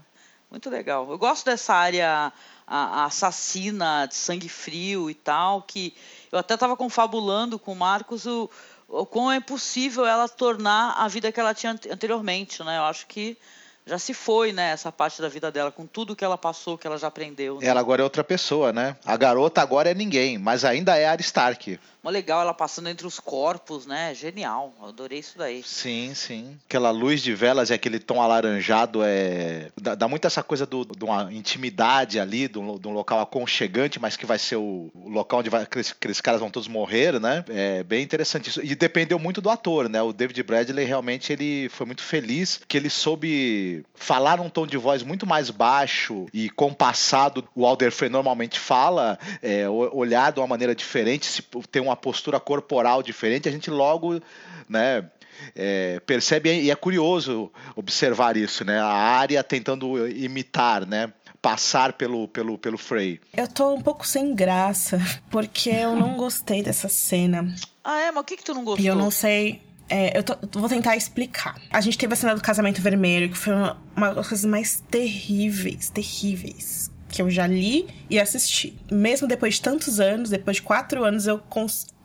Muito 0.50 0.70
legal. 0.70 1.10
Eu 1.10 1.18
gosto 1.18 1.46
dessa 1.46 1.74
área 1.74 2.32
a, 2.68 3.02
a 3.02 3.06
assassina 3.06 4.06
de 4.06 4.16
sangue 4.16 4.50
frio 4.50 5.10
e 5.10 5.14
tal, 5.14 5.62
que 5.62 5.94
eu 6.32 6.40
até 6.40 6.54
estava 6.54 6.76
confabulando 6.78 7.60
com 7.60 7.74
o 7.74 7.76
Marcos 7.76 8.26
o, 8.26 8.50
o 8.88 9.06
como 9.06 9.32
é 9.32 9.40
possível 9.40 10.06
ela 10.06 10.28
tornar 10.28 10.94
a 10.98 11.08
vida 11.08 11.32
que 11.32 11.40
ela 11.40 11.54
tinha 11.54 11.72
anteriormente, 11.92 12.64
né? 12.64 12.78
Eu 12.78 12.84
acho 12.84 13.08
que 13.08 13.38
já 13.86 14.00
se 14.00 14.14
foi, 14.14 14.52
né, 14.52 14.72
essa 14.72 14.92
parte 14.92 15.22
da 15.22 15.30
vida 15.30 15.52
dela, 15.52 15.72
com 15.72 15.86
tudo 15.86 16.16
que 16.16 16.26
ela 16.26 16.38
passou, 16.38 16.76
que 16.78 16.88
ela 16.88 16.98
já 16.98 17.08
aprendeu. 17.08 17.60
Né? 17.60 17.68
Ela 17.68 17.80
agora 17.80 18.02
é 18.02 18.04
outra 18.04 18.24
pessoa, 18.24 18.74
né? 18.74 18.96
A 19.06 19.16
garota 19.16 19.62
agora 19.62 19.92
é 19.92 19.94
ninguém, 19.94 20.40
mas 20.40 20.66
ainda 20.66 20.98
é 20.98 21.08
a 21.08 21.16
Stark. 21.16 21.80
Mó 22.06 22.12
legal 22.12 22.40
ela 22.40 22.54
passando 22.54 22.88
entre 22.88 23.08
os 23.08 23.20
corpos, 23.20 23.88
né? 23.88 24.14
Genial. 24.14 24.72
Eu 24.80 24.90
adorei 24.90 25.18
isso 25.18 25.40
daí. 25.40 25.64
Sim, 25.64 26.14
sim. 26.14 26.56
Aquela 26.70 26.92
luz 26.92 27.20
de 27.20 27.34
velas 27.34 27.72
e 27.72 27.74
aquele 27.74 27.98
tom 27.98 28.22
alaranjado 28.22 29.00
é. 29.04 29.72
Dá, 29.76 29.96
dá 29.96 30.08
muito 30.08 30.28
essa 30.28 30.44
coisa 30.44 30.68
de 30.68 31.04
uma 31.04 31.34
intimidade 31.34 32.20
ali, 32.20 32.48
de 32.48 32.60
um, 32.60 32.78
de 32.78 32.88
um, 32.88 32.94
local 32.94 33.20
aconchegante, 33.22 34.00
mas 34.00 34.16
que 34.16 34.24
vai 34.24 34.38
ser 34.38 34.58
o, 34.58 34.92
o 34.94 35.10
local 35.10 35.40
onde 35.40 35.50
vai, 35.50 35.64
aqueles, 35.64 35.94
aqueles, 35.94 36.22
caras 36.22 36.40
vão 36.40 36.52
todos 36.52 36.68
morrer, 36.68 37.20
né? 37.20 37.44
É 37.50 37.82
bem 37.82 38.04
interessante 38.04 38.52
isso. 38.52 38.62
E 38.64 38.76
dependeu 38.76 39.18
muito 39.18 39.42
do 39.42 39.50
ator, 39.50 39.90
né? 39.90 40.00
O 40.00 40.14
David 40.14 40.44
Bradley 40.44 40.86
realmente 40.86 41.34
ele 41.34 41.70
foi 41.70 41.88
muito 41.88 42.04
feliz 42.04 42.62
que 42.68 42.78
ele 42.78 42.92
soube 42.92 43.84
falar 43.96 44.38
num 44.38 44.50
tom 44.50 44.68
de 44.68 44.78
voz 44.78 45.02
muito 45.02 45.26
mais 45.26 45.50
baixo 45.50 46.28
e 46.32 46.52
compassado. 46.52 47.44
O 47.56 47.66
Alder 47.66 47.92
Frey 47.92 48.12
normalmente 48.12 48.60
fala, 48.60 49.18
é, 49.42 49.68
olhar 49.68 50.32
de 50.32 50.40
uma 50.40 50.46
maneira 50.46 50.76
diferente, 50.76 51.26
se 51.26 51.42
tem 51.72 51.82
uma 51.82 51.95
postura 51.96 52.40
corporal 52.40 53.02
diferente, 53.02 53.48
a 53.48 53.52
gente 53.52 53.70
logo, 53.70 54.22
né, 54.68 55.10
é, 55.56 56.00
percebe 56.06 56.50
e 56.62 56.72
é 56.72 56.76
curioso 56.76 57.52
observar 57.76 58.38
isso, 58.38 58.64
né? 58.64 58.80
A 58.80 58.88
área 58.88 59.44
tentando 59.44 60.08
imitar, 60.08 60.86
né? 60.86 61.12
Passar 61.42 61.94
pelo, 61.94 62.28
pelo, 62.28 62.58
pelo 62.58 62.78
Frey. 62.78 63.20
Eu 63.36 63.48
tô 63.48 63.74
um 63.74 63.82
pouco 63.82 64.08
sem 64.08 64.34
graça, 64.34 65.00
porque 65.30 65.70
eu 65.70 65.96
não 65.96 66.16
gostei 66.16 66.64
dessa 66.64 66.90
cena. 66.90 67.54
Ah, 67.84 68.00
é? 68.00 68.12
Mas 68.12 68.22
o 68.22 68.26
que, 68.26 68.38
que 68.38 68.44
tu 68.44 68.54
não 68.54 68.64
gostou? 68.64 68.84
E 68.84 68.88
eu 68.88 68.96
não 68.96 69.12
sei. 69.12 69.62
É, 69.88 70.18
eu 70.18 70.24
tô, 70.24 70.36
vou 70.60 70.68
tentar 70.68 70.96
explicar. 70.96 71.56
A 71.72 71.80
gente 71.82 71.98
teve 71.98 72.14
a 72.14 72.16
cena 72.16 72.34
do 72.34 72.42
casamento 72.42 72.82
vermelho, 72.82 73.30
que 73.30 73.38
foi 73.38 73.54
uma, 73.54 73.78
uma 73.96 74.14
das 74.16 74.28
coisas 74.28 74.46
mais 74.46 74.84
terríveis, 74.90 75.90
terríveis 75.92 76.90
que 77.16 77.22
eu 77.22 77.30
já 77.30 77.48
li 77.48 77.88
e 78.10 78.20
assisti. 78.20 78.78
Mesmo 78.92 79.28
depois 79.28 79.56
de 79.56 79.62
tantos 79.62 80.00
anos, 80.00 80.30
depois 80.30 80.58
de 80.58 80.62
quatro 80.62 81.04
anos, 81.06 81.26
eu 81.26 81.42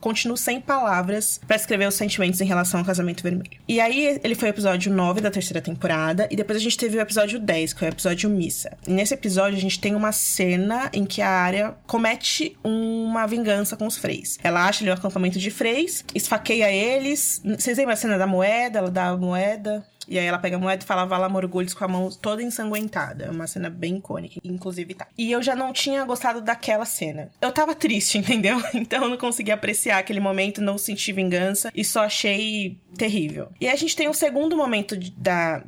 continuo 0.00 0.36
sem 0.36 0.60
palavras 0.60 1.40
para 1.46 1.56
escrever 1.56 1.86
os 1.88 1.94
sentimentos 1.94 2.40
em 2.40 2.44
relação 2.44 2.80
ao 2.80 2.86
Casamento 2.86 3.22
Vermelho. 3.22 3.50
E 3.68 3.80
aí, 3.80 4.20
ele 4.22 4.34
foi 4.34 4.48
o 4.48 4.50
episódio 4.50 4.92
9 4.92 5.20
da 5.20 5.30
terceira 5.30 5.60
temporada, 5.60 6.28
e 6.30 6.36
depois 6.36 6.56
a 6.56 6.62
gente 6.62 6.78
teve 6.78 6.96
o 6.96 7.00
episódio 7.00 7.38
10, 7.38 7.72
que 7.74 7.84
é 7.84 7.88
o 7.88 7.90
episódio 7.90 8.30
Missa. 8.30 8.76
E 8.86 8.92
nesse 8.92 9.12
episódio, 9.12 9.58
a 9.58 9.60
gente 9.60 9.80
tem 9.80 9.94
uma 9.94 10.12
cena 10.12 10.88
em 10.92 11.04
que 11.04 11.20
a 11.20 11.28
área 11.28 11.74
comete 11.86 12.56
uma 12.62 13.26
vingança 13.26 13.76
com 13.76 13.86
os 13.86 13.96
freis. 13.96 14.38
Ela 14.42 14.66
acha 14.66 14.84
ali 14.84 14.90
um 14.90 14.94
acampamento 14.94 15.38
de 15.38 15.50
freis, 15.50 16.04
esfaqueia 16.14 16.70
eles. 16.70 17.42
Vocês 17.44 17.76
lembram 17.76 17.94
a 17.94 17.96
cena 17.96 18.16
da 18.16 18.26
moeda? 18.26 18.78
Ela 18.78 18.90
dá 18.90 19.08
a 19.08 19.16
moeda. 19.16 19.84
E 20.10 20.18
aí 20.18 20.26
ela 20.26 20.38
pega 20.38 20.56
a 20.56 20.58
moeda 20.58 20.82
e 20.82 20.86
fala 20.86 21.06
Vala 21.06 21.28
Morgulhos 21.28 21.72
com 21.72 21.84
a 21.84 21.88
mão 21.88 22.10
toda 22.10 22.42
ensanguentada. 22.42 23.26
É 23.26 23.30
uma 23.30 23.46
cena 23.46 23.70
bem 23.70 23.98
icônica, 23.98 24.40
inclusive 24.42 24.92
tá. 24.94 25.06
E 25.16 25.30
eu 25.30 25.40
já 25.40 25.54
não 25.54 25.72
tinha 25.72 26.04
gostado 26.04 26.40
daquela 26.40 26.84
cena. 26.84 27.30
Eu 27.40 27.52
tava 27.52 27.76
triste, 27.76 28.18
entendeu? 28.18 28.60
Então 28.74 29.04
eu 29.04 29.10
não 29.10 29.16
consegui 29.16 29.52
apreciar 29.52 29.98
aquele 29.98 30.18
momento, 30.18 30.60
não 30.60 30.76
senti 30.76 31.12
vingança 31.12 31.70
e 31.74 31.84
só 31.84 32.04
achei 32.04 32.76
terrível. 32.96 33.48
E 33.60 33.68
aí 33.68 33.72
a 33.72 33.76
gente 33.76 33.94
tem 33.94 34.08
um 34.08 34.12
segundo 34.12 34.56
momento 34.56 34.96
da, 35.16 35.62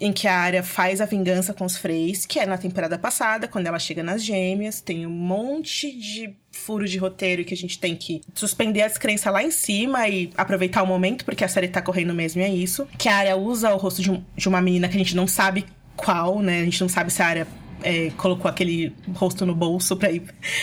em 0.00 0.12
que 0.12 0.28
a 0.28 0.36
área 0.36 0.62
faz 0.62 1.00
a 1.00 1.04
vingança 1.04 1.52
com 1.52 1.64
os 1.64 1.76
Freys, 1.76 2.24
que 2.24 2.38
é 2.38 2.46
na 2.46 2.56
temporada 2.56 2.98
passada, 2.98 3.48
quando 3.48 3.66
ela 3.66 3.78
chega 3.78 4.02
nas 4.02 4.22
gêmeas, 4.22 4.80
tem 4.80 5.06
um 5.06 5.10
monte 5.10 5.92
de 5.92 6.34
furo 6.52 6.86
de 6.86 6.98
roteiro 6.98 7.44
que 7.44 7.54
a 7.54 7.56
gente 7.56 7.78
tem 7.78 7.96
que 7.96 8.20
suspender 8.34 8.82
a 8.82 8.88
descrença 8.88 9.30
lá 9.30 9.42
em 9.42 9.50
cima 9.50 10.08
e 10.08 10.30
aproveitar 10.36 10.82
o 10.82 10.86
momento, 10.86 11.24
porque 11.24 11.44
a 11.44 11.48
série 11.48 11.68
tá 11.68 11.80
correndo 11.80 12.14
mesmo 12.14 12.40
e 12.40 12.44
é 12.44 12.48
isso. 12.48 12.86
Que 12.96 13.08
a 13.08 13.16
área 13.16 13.36
usa 13.36 13.72
o 13.74 13.76
rosto 13.76 14.02
de, 14.02 14.10
um, 14.10 14.22
de 14.36 14.48
uma 14.48 14.60
menina 14.60 14.88
que 14.88 14.96
a 14.96 14.98
gente 14.98 15.16
não 15.16 15.26
sabe 15.26 15.66
qual, 15.96 16.40
né? 16.40 16.60
A 16.60 16.64
gente 16.64 16.80
não 16.80 16.88
sabe 16.88 17.12
se 17.12 17.22
a 17.22 17.26
área 17.26 17.46
é, 17.82 18.10
colocou 18.16 18.48
aquele 18.50 18.94
rosto 19.14 19.46
no 19.46 19.54
bolso 19.54 19.96
pra 19.96 20.10
ir 20.10 20.22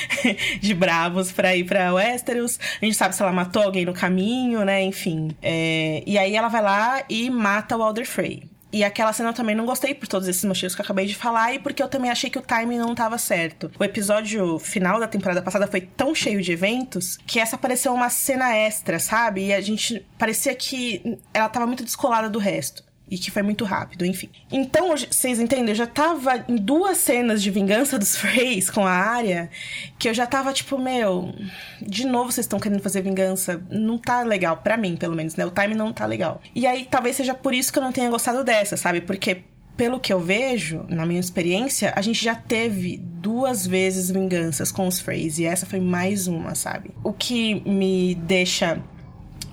de 0.60 0.74
bravos 0.74 1.32
pra 1.32 1.56
ir 1.56 1.66
pra 1.66 1.94
Westeros. 1.94 2.60
A 2.82 2.86
gente 2.86 2.98
sabe 2.98 3.16
se 3.16 3.22
ela 3.22 3.32
matou 3.32 3.64
alguém 3.64 3.86
no 3.86 3.94
caminho, 3.94 4.64
né? 4.66 4.84
Enfim. 4.84 5.32
É, 5.42 6.04
e 6.06 6.18
aí 6.18 6.36
ela 6.36 6.48
vai 6.48 6.62
lá 6.62 7.04
e 7.10 7.30
mata 7.30 7.78
o 7.78 7.84
Alder 7.84 8.08
Frey. 8.08 8.44
E 8.76 8.84
aquela 8.84 9.14
cena 9.14 9.30
eu 9.30 9.34
também 9.34 9.56
não 9.56 9.66
gostei 9.66 9.96
por 9.96 10.06
todos 10.06 10.28
esses 10.28 10.44
motivos 10.44 10.76
que 10.76 10.82
eu 10.82 10.84
acabei 10.84 11.06
de 11.06 11.16
falar 11.16 11.54
e 11.54 11.60
porque 11.60 11.82
eu 11.82 11.88
também 11.88 12.12
achei 12.12 12.30
que 12.30 12.38
o 12.38 12.42
timing 12.42 12.78
não 12.78 12.92
estava 12.92 13.18
certo. 13.18 13.72
O 13.80 13.84
episódio 13.86 14.60
final 14.60 15.00
da 15.00 15.08
temporada 15.08 15.42
passada 15.42 15.66
foi 15.66 15.80
tão 15.80 16.14
cheio 16.14 16.42
de 16.42 16.52
eventos 16.52 17.16
que 17.26 17.40
essa 17.40 17.58
pareceu 17.58 17.94
uma 17.94 18.10
cena 18.10 18.54
extra, 18.54 19.00
sabe? 19.00 19.46
E 19.46 19.54
a 19.54 19.62
gente 19.62 20.06
parecia 20.18 20.54
que 20.54 21.18
ela 21.34 21.48
estava 21.48 21.66
muito 21.66 21.86
descolada 21.86 22.30
do 22.30 22.38
resto. 22.38 22.84
E 23.16 23.18
que 23.18 23.32
foi 23.32 23.42
muito 23.42 23.64
rápido, 23.64 24.06
enfim. 24.06 24.30
Então, 24.52 24.90
vocês 24.90 25.40
entendem? 25.40 25.70
Eu 25.70 25.76
já 25.76 25.88
tava 25.88 26.44
em 26.50 26.58
duas 26.58 26.98
cenas 26.98 27.42
de 27.42 27.50
vingança 27.50 27.98
dos 27.98 28.14
Freys 28.20 28.70
com 28.70 28.86
a 28.86 28.92
área, 28.92 29.50
que 29.98 30.10
eu 30.10 30.14
já 30.14 30.28
tava 30.28 30.52
tipo, 30.52 30.78
meu, 30.78 31.34
de 31.82 32.06
novo 32.06 32.30
vocês 32.30 32.44
estão 32.44 32.60
querendo 32.60 32.82
fazer 32.82 33.02
vingança. 33.02 33.64
Não 33.70 33.98
tá 33.98 34.22
legal, 34.22 34.58
para 34.58 34.76
mim, 34.76 34.98
pelo 34.98 35.16
menos, 35.16 35.38
né? 35.38 35.46
O 35.46 35.52
time 35.52 35.74
não 35.74 35.94
tá 35.94 36.06
legal. 36.06 36.42
E 36.54 36.68
aí, 36.68 36.86
talvez 36.92 37.16
seja 37.16 37.34
por 37.34 37.54
isso 37.54 37.72
que 37.72 37.80
eu 37.80 37.84
não 37.84 37.94
tenha 37.94 38.10
gostado 38.10 38.44
dessa, 38.44 38.76
sabe? 38.76 39.00
Porque 39.00 39.44
pelo 39.78 40.00
que 40.00 40.12
eu 40.12 40.20
vejo, 40.20 40.86
na 40.90 41.06
minha 41.06 41.20
experiência, 41.20 41.94
a 41.96 42.02
gente 42.02 42.22
já 42.22 42.36
teve 42.36 42.98
duas 42.98 43.66
vezes 43.66 44.10
vinganças 44.10 44.74
com 44.74 44.88
os 44.88 45.00
Freys. 45.00 45.40
E 45.40 45.46
essa 45.46 45.66
foi 45.66 45.80
mais 45.80 46.28
uma, 46.28 46.54
sabe? 46.54 46.92
O 47.02 47.14
que 47.14 47.62
me 47.70 48.16
deixa 48.16 48.82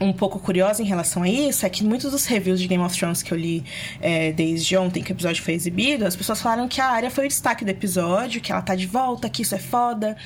um 0.02 0.12
pouco 0.12 0.38
curiosa 0.38 0.82
em 0.82 0.86
relação 0.86 1.22
a 1.22 1.28
isso 1.28 1.64
é 1.64 1.70
que 1.70 1.84
muitos 1.84 2.10
dos 2.10 2.26
reviews 2.26 2.60
de 2.60 2.66
Game 2.66 2.82
of 2.82 2.96
Thrones 2.96 3.22
que 3.22 3.32
eu 3.32 3.38
li 3.38 3.64
é, 4.00 4.32
desde 4.32 4.76
ontem 4.76 5.02
que 5.02 5.12
o 5.12 5.14
episódio 5.14 5.42
foi 5.42 5.54
exibido, 5.54 6.06
as 6.06 6.16
pessoas 6.16 6.40
falaram 6.40 6.68
que 6.68 6.80
a 6.80 6.86
área 6.86 7.10
foi 7.10 7.26
o 7.26 7.28
destaque 7.28 7.64
do 7.64 7.70
episódio, 7.70 8.40
que 8.40 8.50
ela 8.50 8.62
tá 8.62 8.74
de 8.74 8.86
volta, 8.86 9.28
que 9.28 9.42
isso 9.42 9.54
é 9.54 9.58
foda. 9.58 10.16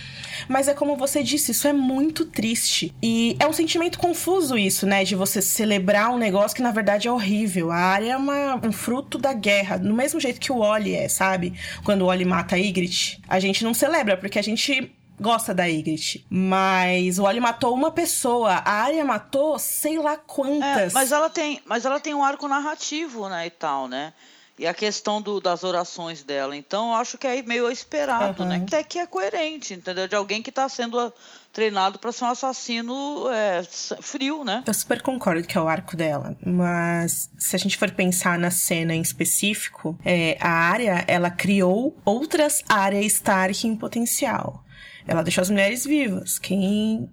Mas 0.48 0.68
é 0.68 0.74
como 0.74 0.96
você 0.96 1.22
disse, 1.22 1.52
isso 1.52 1.68
é 1.68 1.72
muito 1.72 2.24
triste. 2.24 2.94
E 3.02 3.36
é 3.38 3.46
um 3.46 3.52
sentimento 3.52 3.98
confuso 3.98 4.56
isso, 4.56 4.86
né? 4.86 5.04
De 5.04 5.14
você 5.14 5.42
celebrar 5.42 6.10
um 6.10 6.18
negócio 6.18 6.56
que 6.56 6.62
na 6.62 6.70
verdade 6.70 7.08
é 7.08 7.12
horrível. 7.12 7.70
A 7.70 7.76
área 7.76 8.12
é 8.12 8.16
uma, 8.16 8.56
um 8.66 8.72
fruto 8.72 9.18
da 9.18 9.32
guerra, 9.32 9.76
do 9.76 9.94
mesmo 9.94 10.20
jeito 10.20 10.40
que 10.40 10.52
o 10.52 10.58
Oli 10.58 10.94
é, 10.94 11.08
sabe? 11.08 11.52
Quando 11.84 12.02
o 12.02 12.06
Oli 12.06 12.24
mata 12.24 12.56
a 12.56 12.58
Ygritte, 12.58 13.20
a 13.28 13.38
gente 13.38 13.64
não 13.64 13.74
celebra, 13.74 14.16
porque 14.16 14.38
a 14.38 14.42
gente 14.42 14.92
gosta 15.20 15.54
da 15.54 15.66
Ygritte. 15.66 16.26
Mas 16.30 17.18
o 17.18 17.24
Oli 17.24 17.40
matou 17.40 17.74
uma 17.74 17.90
pessoa, 17.90 18.52
a 18.52 18.72
Arya 18.82 19.04
matou 19.04 19.58
sei 19.58 19.98
lá 19.98 20.16
quantas. 20.16 20.92
É, 20.92 20.94
mas 20.94 21.12
ela 21.12 21.30
tem, 21.30 21.60
mas 21.64 21.84
ela 21.84 22.00
tem 22.00 22.14
um 22.14 22.24
arco 22.24 22.46
narrativo, 22.48 23.28
né, 23.28 23.46
e 23.46 23.50
tal, 23.50 23.88
né? 23.88 24.12
E 24.58 24.66
a 24.66 24.72
questão 24.72 25.20
do, 25.20 25.38
das 25.38 25.64
orações 25.64 26.22
dela. 26.22 26.56
Então, 26.56 26.88
eu 26.88 26.94
acho 26.94 27.18
que 27.18 27.26
é 27.26 27.42
meio 27.42 27.70
esperado, 27.70 28.42
uhum. 28.42 28.48
né? 28.48 28.64
Que 28.66 28.76
é, 28.76 28.82
que 28.82 28.98
é 28.98 29.06
coerente, 29.06 29.74
entendeu? 29.74 30.08
De 30.08 30.16
alguém 30.16 30.42
que 30.42 30.48
está 30.48 30.66
sendo 30.66 31.12
treinado 31.52 31.98
para 31.98 32.10
ser 32.10 32.24
um 32.24 32.28
assassino 32.28 33.28
é, 33.30 33.62
frio, 34.00 34.44
né? 34.44 34.64
Eu 34.66 34.72
super 34.72 35.02
concordo 35.02 35.46
que 35.46 35.58
é 35.58 35.60
o 35.60 35.68
arco 35.68 35.94
dela. 35.94 36.34
Mas 36.42 37.30
se 37.38 37.54
a 37.54 37.58
gente 37.58 37.76
for 37.76 37.90
pensar 37.90 38.38
na 38.38 38.50
cena 38.50 38.94
em 38.94 39.02
específico, 39.02 39.98
é, 40.02 40.38
a 40.40 40.48
área, 40.48 41.04
ela 41.06 41.30
criou 41.30 41.94
outras 42.02 42.62
áreas 42.66 43.04
Stark 43.12 43.66
em 43.66 43.76
potencial. 43.76 44.64
Ela 45.06 45.22
deixou 45.22 45.42
as 45.42 45.50
mulheres 45.50 45.84
vivas. 45.84 46.38
Quem 46.38 47.08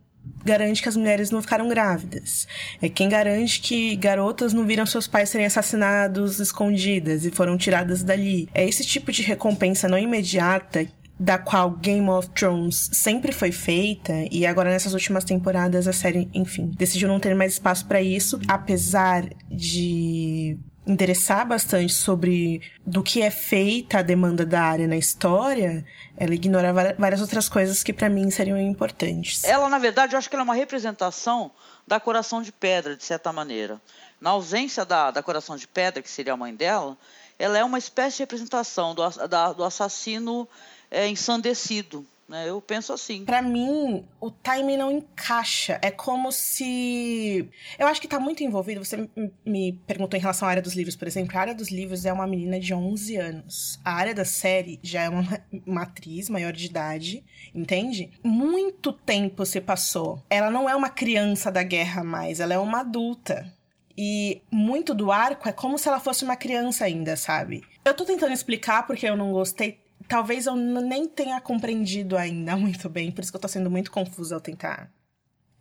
garante 0.46 0.82
que 0.82 0.90
as 0.90 0.96
mulheres 0.96 1.32
não 1.32 1.42
ficaram 1.42 1.68
grávidas? 1.68 2.48
É 2.82 2.90
quem 2.90 3.10
garante 3.10 3.60
que 3.60 3.96
garotas 3.96 4.54
não 4.54 4.66
viram 4.66 4.86
seus 4.86 5.08
pais 5.08 5.30
serem 5.30 5.46
assassinados 5.46 6.40
escondidas 6.40 7.26
e 7.26 7.32
foram 7.32 7.58
tiradas 7.58 8.04
dali? 8.04 8.50
É 8.54 8.68
esse 8.68 8.86
tipo 8.86 9.12
de 9.12 9.22
recompensa 9.22 9.88
não 9.88 9.98
imediata 9.98 10.88
da 11.20 11.38
qual 11.38 11.72
Game 11.72 12.10
of 12.10 12.30
Thrones 12.30 12.90
sempre 12.92 13.32
foi 13.32 13.52
feita 13.52 14.14
e 14.32 14.46
agora 14.46 14.72
nessas 14.72 14.94
últimas 14.94 15.24
temporadas 15.24 15.88
a 15.88 15.94
série, 15.94 16.28
enfim, 16.34 16.72
decidiu 16.76 17.08
não 17.08 17.20
ter 17.20 17.36
mais 17.36 17.54
espaço 17.54 17.86
para 17.86 18.02
isso, 18.02 18.40
apesar 18.48 19.24
de 19.50 20.58
interessar 20.86 21.48
bastante 21.48 21.94
sobre 21.94 22.62
do 22.86 23.02
que 23.02 23.22
é 23.22 23.32
feita 23.32 24.00
a 24.00 24.02
demanda 24.02 24.46
da 24.46 24.62
área 24.62 24.88
na 24.88 24.98
história, 24.98 25.86
ela 26.18 26.34
ignora 26.34 26.74
várias 26.98 27.22
outras 27.22 27.48
coisas 27.48 27.84
que 27.84 27.94
para 27.94 28.10
mim 28.10 28.30
seriam 28.30 28.60
importantes. 28.60 29.44
Ela, 29.44 29.70
na 29.70 29.80
verdade, 29.80 30.14
eu 30.14 30.20
acho 30.20 30.30
que 30.30 30.36
ela 30.36 30.44
é 30.44 30.46
uma 30.46 30.56
representação 30.56 31.52
da 31.88 32.00
Coração 32.00 32.42
de 32.42 32.52
Pedra, 32.52 32.96
de 32.96 33.04
certa 33.04 33.32
maneira. 33.32 33.82
Na 34.20 34.32
ausência 34.32 34.86
da, 34.86 35.12
da 35.12 35.24
Coração 35.24 35.56
de 35.56 35.68
Pedra, 35.68 36.02
que 36.02 36.10
seria 36.10 36.34
a 36.34 36.38
mãe 36.38 36.54
dela, 36.54 36.98
ela 37.40 37.58
é 37.58 37.64
uma 37.64 37.78
espécie 37.78 38.18
de 38.18 38.24
representação 38.24 38.94
do, 38.94 39.10
da, 39.28 39.54
do 39.54 39.64
assassino 39.64 40.48
é, 40.92 41.08
ensandecido, 41.08 42.06
Né? 42.28 42.50
Eu 42.50 42.62
penso 42.62 42.94
assim. 42.94 43.26
Pra 43.26 43.42
mim, 43.42 44.06
o 44.20 44.32
timing 44.32 44.78
não 44.78 44.92
encaixa. 44.92 45.80
É 45.82 45.92
como 45.92 46.32
se. 46.32 47.50
Eu 47.78 47.88
acho 47.88 48.02
que 48.02 48.08
tá 48.08 48.20
muito 48.20 48.44
envolvido. 48.44 48.84
Você 48.84 49.10
me 49.46 49.74
perguntou 49.86 50.18
em 50.18 50.22
relação 50.22 50.48
à 50.48 50.52
área 50.52 50.64
dos 50.64 50.74
livros, 50.74 50.96
por 50.96 51.08
exemplo. 51.08 51.38
A 51.38 51.42
área 51.42 51.56
dos 51.56 51.70
livros 51.70 52.06
é 52.06 52.14
uma 52.14 52.28
menina 52.28 52.60
de 52.60 52.74
11 52.74 53.18
anos. 53.18 53.80
A 53.84 53.94
área 53.94 54.16
da 54.16 54.26
série 54.26 54.80
já 54.82 55.04
é 55.04 55.10
uma, 55.10 55.46
uma 55.66 55.84
atriz 55.84 56.30
maior 56.30 56.54
de 56.54 56.66
idade, 56.66 57.24
entende? 57.54 58.12
Muito 58.24 58.94
tempo 58.94 59.46
se 59.46 59.60
passou. 59.60 60.24
Ela 60.30 60.50
não 60.50 60.70
é 60.70 60.76
uma 60.76 60.90
criança 60.90 61.52
da 61.52 61.64
guerra 61.64 62.04
mais, 62.04 62.40
ela 62.40 62.54
é 62.54 62.60
uma 62.60 62.80
adulta. 62.80 63.54
E 63.98 64.42
muito 64.50 64.94
do 64.94 65.12
arco 65.12 65.48
é 65.48 65.52
como 65.52 65.78
se 65.78 65.88
ela 65.88 66.00
fosse 66.00 66.24
uma 66.24 66.36
criança 66.36 66.86
ainda, 66.86 67.16
sabe? 67.16 67.64
Eu 67.86 67.94
tô 67.94 68.06
tentando 68.06 68.34
explicar 68.34 68.88
porque 68.88 69.08
eu 69.08 69.16
não 69.16 69.32
gostei 69.32 69.83
talvez 70.08 70.46
eu 70.46 70.56
nem 70.56 71.08
tenha 71.08 71.40
compreendido 71.42 72.18
ainda 72.18 72.56
muito 72.58 72.90
bem, 72.90 73.12
por 73.12 73.22
isso 73.22 73.32
que 73.32 73.36
eu 73.36 73.42
tô 73.42 73.48
sendo 73.48 73.70
muito 73.70 73.92
confusa 73.92 74.36
ao 74.36 74.42
tentar 74.42 74.92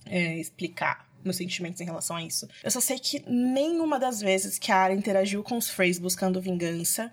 é, 0.07 0.39
explicar 0.39 1.11
meus 1.25 1.37
sentimentos 1.37 1.81
em 1.81 1.85
relação 1.85 2.17
a 2.17 2.23
isso. 2.23 2.49
Eu 2.63 2.71
só 2.71 2.81
sei 2.81 2.99
que 2.99 3.23
nenhuma 3.29 3.99
das 3.99 4.21
vezes 4.21 4.59
que 4.59 4.73
a 4.73 4.77
Arya 4.77 4.97
interagiu 4.97 5.43
com 5.43 5.57
os 5.57 5.71
Freys 5.71 5.99
buscando 5.99 6.41
vingança, 6.41 7.13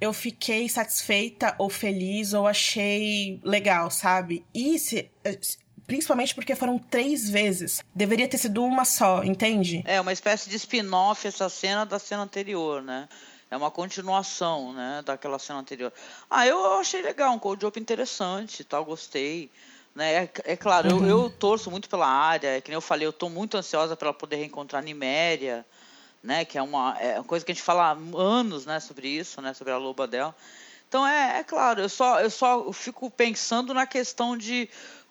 eu 0.00 0.12
fiquei 0.12 0.68
satisfeita 0.68 1.54
ou 1.58 1.68
feliz 1.68 2.32
ou 2.32 2.46
achei 2.46 3.40
legal, 3.44 3.90
sabe? 3.90 4.44
E 4.52 4.78
se, 4.78 5.10
principalmente 5.86 6.34
porque 6.34 6.54
foram 6.54 6.78
três 6.78 7.28
vezes. 7.28 7.82
Deveria 7.94 8.28
ter 8.28 8.38
sido 8.38 8.64
uma 8.64 8.84
só, 8.84 9.22
entende? 9.22 9.82
É, 9.84 10.00
uma 10.00 10.12
espécie 10.12 10.48
de 10.48 10.56
spin-off 10.56 11.26
essa 11.26 11.48
cena 11.48 11.84
da 11.84 11.98
cena 11.98 12.22
anterior, 12.22 12.82
né? 12.82 13.08
É 13.50 13.56
uma 13.56 13.70
continuação, 13.70 14.72
né, 14.72 15.02
daquela 15.04 15.38
cena 15.38 15.58
anterior. 15.58 15.92
Ah, 16.30 16.46
eu 16.46 16.78
achei 16.78 17.02
legal, 17.02 17.32
um 17.34 17.38
cold 17.38 17.66
open 17.66 17.82
interessante, 17.82 18.62
tal, 18.62 18.84
gostei. 18.84 19.50
Né? 19.94 20.24
É, 20.24 20.30
é 20.44 20.56
claro, 20.56 20.94
uhum. 20.94 21.06
eu, 21.06 21.24
eu, 21.24 21.30
torço 21.30 21.70
muito 21.70 21.88
pela 21.88 22.06
área, 22.06 22.56
é 22.56 22.60
que 22.60 22.70
nem 22.70 22.76
eu 22.76 22.80
falei, 22.80 23.06
eu 23.06 23.10
estou 23.10 23.28
muito 23.28 23.56
ansiosa 23.56 23.96
para 23.96 24.12
poder 24.12 24.36
reencontrar 24.36 24.84
Niméria, 24.84 25.66
né, 26.22 26.44
que 26.44 26.58
é 26.58 26.62
uma, 26.62 26.96
é 27.00 27.14
uma 27.14 27.24
coisa 27.24 27.44
que 27.44 27.50
a 27.50 27.54
gente 27.54 27.64
fala 27.64 27.90
há 27.90 28.18
anos, 28.18 28.66
né, 28.66 28.78
sobre 28.78 29.08
isso, 29.08 29.40
né, 29.40 29.52
sobre 29.52 29.72
a 29.72 29.78
loba 29.78 30.06
dela. 30.06 30.34
Então 30.88 31.06
é, 31.06 31.38
é 31.38 31.44
claro, 31.44 31.80
eu 31.80 31.88
só 31.88 32.20
eu 32.20 32.30
só 32.30 32.72
fico 32.72 33.10
pensando 33.10 33.72
na 33.72 33.86
questão 33.86 34.36
de 34.36 34.68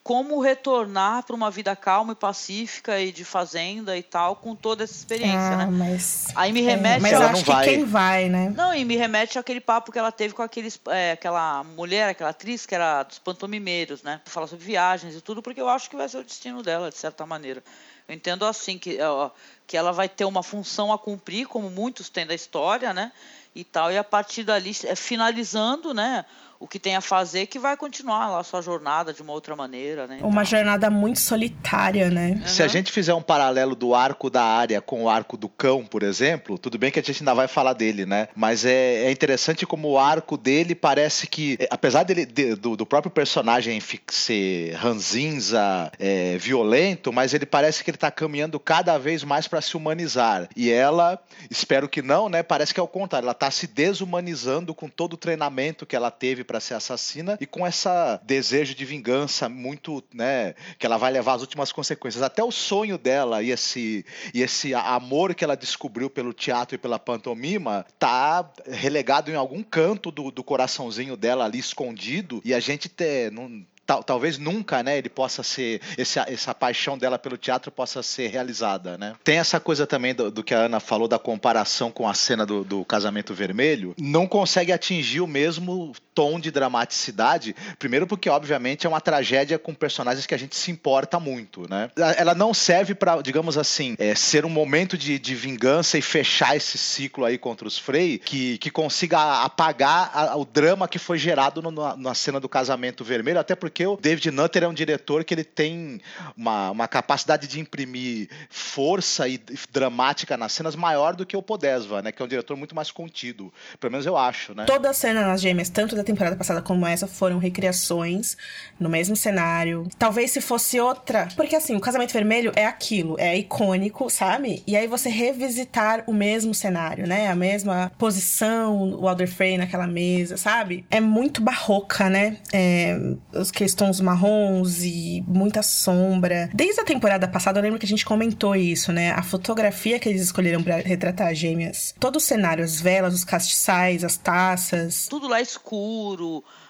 como 0.10 0.42
retornar 0.42 1.22
para 1.22 1.36
uma 1.36 1.52
vida 1.52 1.76
calma 1.76 2.14
e 2.14 2.16
pacífica 2.16 3.00
e 3.00 3.12
de 3.12 3.24
fazenda 3.24 3.96
e 3.96 4.02
tal 4.02 4.36
com 4.36 4.56
toda 4.56 4.84
essa 4.84 4.96
experiência, 4.96 5.52
ah, 5.52 5.58
né? 5.58 5.66
Mas, 5.68 6.30
Aí 6.34 6.52
me 6.52 6.62
remete. 6.62 6.98
É, 6.98 7.00
mas 7.00 7.12
eu 7.12 7.22
acho 7.22 7.44
que 7.44 7.52
vai. 7.52 7.64
quem 7.64 7.86
vai, 7.86 8.28
né? 8.28 8.52
Não, 8.58 8.74
e 8.74 8.84
me 8.84 8.96
remete 8.96 9.38
àquele 9.38 9.62
papo 9.62 9.92
que 9.92 10.00
ela 10.00 10.12
teve 10.12 10.34
com 10.34 10.42
aqueles, 10.42 10.82
é, 10.88 11.12
aquela 11.12 11.64
mulher, 11.64 12.10
aquela 12.10 12.32
atriz 12.32 12.66
que 12.66 12.74
era 12.74 13.04
dos 13.04 13.20
pantomimeiros, 13.20 14.02
né? 14.02 14.20
Fala 14.26 14.48
sobre 14.48 14.66
viagens 14.66 15.14
e 15.14 15.22
tudo, 15.22 15.44
porque 15.44 15.62
eu 15.62 15.70
acho 15.70 15.88
que 15.88 15.96
vai 15.96 16.10
ser 16.10 16.18
o 16.18 16.24
destino 16.24 16.64
dela, 16.64 16.90
de 16.90 16.98
certa 16.98 17.24
maneira. 17.24 17.64
Eu 18.08 18.16
entendo 18.16 18.46
assim 18.46 18.80
que, 18.80 19.00
ó, 19.04 19.30
que 19.68 19.78
ela 19.78 19.92
vai 19.92 20.10
ter 20.10 20.26
uma 20.26 20.42
função 20.42 20.92
a 20.92 20.98
cumprir, 20.98 21.46
como 21.46 21.70
muitos 21.70 22.10
têm 22.10 22.26
da 22.26 22.34
história, 22.34 22.96
né? 22.96 23.12
E 23.54 23.64
tal, 23.64 23.92
e 23.92 23.98
a 24.00 24.04
partir 24.04 24.42
dali, 24.42 24.76
é, 24.86 24.96
finalizando, 24.96 25.94
né? 25.94 26.26
O 26.60 26.68
que 26.68 26.78
tem 26.78 26.96
a 26.96 27.02
fazer 27.02 27.48
que 27.48 27.58
vai 27.58 27.78
continuar 27.78 28.30
lá 28.30 28.40
a 28.40 28.44
sua 28.44 28.62
jornada 28.62 29.14
de 29.14 29.22
uma 29.22 29.32
outra 29.32 29.56
maneira, 29.56 30.06
né? 30.06 30.20
Uma 30.22 30.44
jornada 30.44 30.90
muito 30.90 31.20
solitária, 31.20 32.10
né? 32.10 32.32
Uhum. 32.42 32.48
Se 32.48 32.62
a 32.62 32.68
gente 32.68 32.92
fizer 32.92 33.14
um 33.14 33.22
paralelo 33.22 33.76
do 33.76 33.96
arco 33.96 34.30
da 34.30 34.44
área 34.44 34.82
com 34.82 35.04
o 35.04 35.10
arco 35.10 35.38
do 35.38 35.48
cão, 35.48 35.86
por 35.86 36.04
exemplo, 36.04 36.58
tudo 36.58 36.78
bem 36.78 36.92
que 36.92 37.00
a 37.00 37.02
gente 37.04 37.22
ainda 37.22 37.34
vai 37.34 37.48
falar 37.48 37.72
dele, 37.72 38.06
né? 38.06 38.28
Mas 38.36 38.66
é, 38.66 39.06
é 39.06 39.12
interessante 39.12 39.66
como 39.66 39.90
o 39.90 39.98
arco 39.98 40.36
dele 40.36 40.76
parece 40.76 41.28
que, 41.28 41.56
é, 41.62 41.68
apesar 41.72 42.04
dele, 42.04 42.26
de, 42.26 42.56
do, 42.56 42.76
do, 42.76 42.86
próprio 42.86 43.12
personagem 43.12 43.82
ser 44.10 44.74
ranzinza, 44.74 45.90
é, 45.98 46.38
violento, 46.38 47.14
mas 47.14 47.34
ele 47.34 47.46
parece 47.46 47.86
que 47.86 47.90
ele 47.90 47.98
tá 47.98 48.12
caminhando 48.12 48.60
cada 48.60 48.98
vez 48.98 49.24
mais 49.24 49.48
para 49.48 49.62
se 49.62 49.78
humanizar. 49.78 50.50
E 50.58 50.70
ela, 50.70 51.18
espero 51.50 51.88
que 51.88 52.02
não, 52.02 52.28
né? 52.28 52.44
Parece 52.44 52.74
que 52.74 52.80
é 52.82 52.84
o 52.84 52.88
contrário, 52.88 53.26
ela 53.26 53.34
tá 53.34 53.50
se 53.50 53.66
desumanizando 53.66 54.76
com 54.76 54.90
todo 54.90 55.14
o 55.14 55.18
treinamento 55.18 55.86
que 55.86 55.96
ela 55.96 56.12
teve 56.12 56.49
para 56.50 56.60
ser 56.60 56.74
assassina 56.74 57.38
e 57.40 57.46
com 57.46 57.64
essa 57.64 58.20
desejo 58.24 58.74
de 58.74 58.84
vingança 58.84 59.48
muito, 59.48 60.04
né, 60.12 60.56
que 60.80 60.86
ela 60.88 60.98
vai 60.98 61.12
levar 61.12 61.34
as 61.34 61.42
últimas 61.42 61.72
consequências. 61.72 62.24
Até 62.24 62.44
o 62.44 62.52
sonho 62.52 62.98
dela 62.98 63.44
e 63.44 63.52
esse 63.52 64.04
e 64.34 64.42
esse 64.42 64.74
amor 64.74 65.36
que 65.36 65.44
ela 65.44 65.56
descobriu 65.56 66.10
pelo 66.10 66.34
teatro 66.34 66.74
e 66.74 66.80
pela 66.80 66.98
pantomima 66.98 67.86
tá 68.00 68.50
relegado 68.66 69.30
em 69.30 69.36
algum 69.36 69.62
canto 69.62 70.10
do, 70.10 70.32
do 70.32 70.44
coraçãozinho 70.44 71.16
dela 71.16 71.46
ali 71.46 71.60
escondido 71.60 72.42
e 72.44 72.52
a 72.52 72.60
gente 72.60 72.90
ter, 72.90 73.32
não, 73.32 73.64
tal, 73.90 74.04
talvez 74.04 74.38
nunca, 74.38 74.84
né, 74.84 75.00
ele 75.00 75.10
possa 75.10 75.42
ser 75.42 75.82
esse, 75.98 76.20
essa 76.20 76.54
paixão 76.54 76.96
dela 76.96 77.18
pelo 77.18 77.38
teatro 77.38 77.72
possa 77.72 78.04
ser 78.04 78.28
realizada, 78.28 79.00
né? 79.00 79.16
Tem 79.24 79.40
essa 79.40 79.60
coisa 79.60 79.88
também 79.88 80.14
do, 80.14 80.30
do 80.30 80.44
que 80.44 80.54
a 80.54 80.60
Ana 80.60 80.80
falou 80.80 81.08
da 81.08 81.18
comparação 81.18 81.90
com 81.90 82.08
a 82.08 82.14
cena 82.14 82.46
do, 82.46 82.64
do, 82.64 82.86
casamento 82.86 83.34
vermelho, 83.34 83.96
não 83.98 84.28
consegue 84.28 84.72
atingir 84.72 85.22
o 85.22 85.28
mesmo 85.28 85.92
tom 86.20 86.40
de 86.40 86.52
dramaticidade, 86.52 87.56
primeiro 87.80 88.06
porque 88.06 88.30
obviamente 88.30 88.86
é 88.86 88.90
uma 88.90 89.02
tragédia 89.02 89.58
com 89.58 89.74
personagens 89.74 90.26
que 90.26 90.36
a 90.36 90.38
gente 90.38 90.56
se 90.56 90.70
importa 90.70 91.20
muito, 91.20 91.68
né? 91.70 91.90
Ela 92.18 92.36
não 92.36 92.54
serve 92.54 92.94
para, 92.94 93.22
digamos 93.22 93.58
assim, 93.58 93.96
é, 93.98 94.14
ser 94.14 94.46
um 94.46 94.50
momento 94.50 94.98
de, 94.98 95.18
de, 95.18 95.34
vingança 95.34 95.98
e 95.98 96.02
fechar 96.02 96.56
esse 96.56 96.78
ciclo 96.78 97.24
aí 97.24 97.38
contra 97.38 97.66
os 97.66 97.78
Frey, 97.78 98.18
que, 98.20 98.58
que 98.58 98.70
consiga 98.70 99.44
apagar 99.44 100.12
a, 100.14 100.36
o 100.36 100.44
drama 100.44 100.88
que 100.88 101.00
foi 101.00 101.18
gerado 101.18 101.62
no, 101.62 101.96
na 101.96 102.14
cena 102.14 102.40
do 102.40 102.50
casamento 102.50 103.04
vermelho, 103.04 103.40
até 103.40 103.56
porque 103.56 103.70
porque 103.70 103.86
o 103.86 103.96
David 103.96 104.32
Nutter 104.32 104.64
é 104.64 104.68
um 104.68 104.74
diretor 104.74 105.24
que 105.24 105.34
ele 105.34 105.44
tem 105.44 106.02
uma, 106.36 106.72
uma 106.72 106.88
capacidade 106.88 107.48
de 107.48 107.60
imprimir 107.60 108.28
força 108.50 109.28
e 109.28 109.40
dramática 109.72 110.36
nas 110.36 110.52
cenas 110.52 110.76
maior 110.76 111.16
do 111.16 111.26
que 111.26 111.38
o 111.38 111.42
Podesva, 111.42 112.02
né? 112.02 112.12
Que 112.12 112.22
é 112.22 112.26
um 112.26 112.28
diretor 112.28 112.58
muito 112.58 112.76
mais 112.76 112.92
contido. 112.92 113.54
Pelo 113.80 113.92
menos 113.92 114.06
eu 114.06 114.18
acho, 114.18 114.54
né? 114.54 114.66
Toda 114.66 114.90
a 114.90 114.94
cena 114.94 115.26
nas 115.26 115.40
gêmeas, 115.40 115.70
tanto 115.70 115.96
da 115.96 116.04
temporada 116.12 116.36
passada 116.36 116.62
como 116.62 116.86
essa, 116.86 117.08
foram 117.08 117.38
recriações 117.38 118.36
no 118.80 118.90
mesmo 118.90 119.16
cenário. 119.16 119.88
Talvez 119.98 120.32
se 120.32 120.42
fosse 120.42 120.80
outra. 120.80 121.28
Porque 121.36 121.56
assim, 121.56 121.76
o 121.76 121.80
casamento 121.80 122.14
vermelho 122.14 122.52
é 122.56 122.66
aquilo, 122.66 123.16
é 123.20 123.38
icônico, 123.38 124.10
sabe? 124.10 124.64
E 124.66 124.76
aí 124.76 124.88
você 124.88 125.10
revisitar 125.10 126.04
o 126.08 126.14
mesmo 126.14 126.54
cenário, 126.54 127.08
né? 127.08 127.28
A 127.28 127.36
mesma 127.36 127.92
posição, 127.98 128.94
o 128.94 129.08
Alder 129.08 129.30
Frey 129.32 129.58
naquela 129.58 129.88
mesa, 129.88 130.38
sabe? 130.38 130.86
É 130.90 131.00
muito 131.00 131.42
barroca, 131.42 132.10
né? 132.10 132.38
É, 132.52 132.98
os 133.34 133.50
aqueles 133.50 133.74
tons 133.74 134.00
marrons 134.00 134.84
e 134.84 135.24
muita 135.28 135.62
sombra. 135.62 136.50
Desde 136.54 136.80
a 136.80 136.86
temporada 136.86 137.28
passada, 137.28 137.60
eu 137.60 137.64
lembro 137.64 137.78
que 137.78 137.86
a 137.86 137.90
gente 137.90 138.06
comentou 138.06 138.56
isso, 138.56 138.92
né? 138.92 139.12
A 139.12 139.22
fotografia 139.22 140.00
que 140.00 140.08
eles 140.08 140.22
escolheram 140.22 140.64
para 140.64 140.78
retratar 140.78 141.28
as 141.28 141.38
gêmeas. 141.38 141.94
Todo 142.00 142.16
o 142.16 142.20
cenário, 142.20 142.64
as 142.64 142.80
velas, 142.80 143.14
os 143.14 143.24
castiçais, 143.24 144.04
as 144.04 144.18
taças. 144.18 145.08
Tudo 145.10 145.28
lá 145.28 145.42
escuro, 145.42 145.99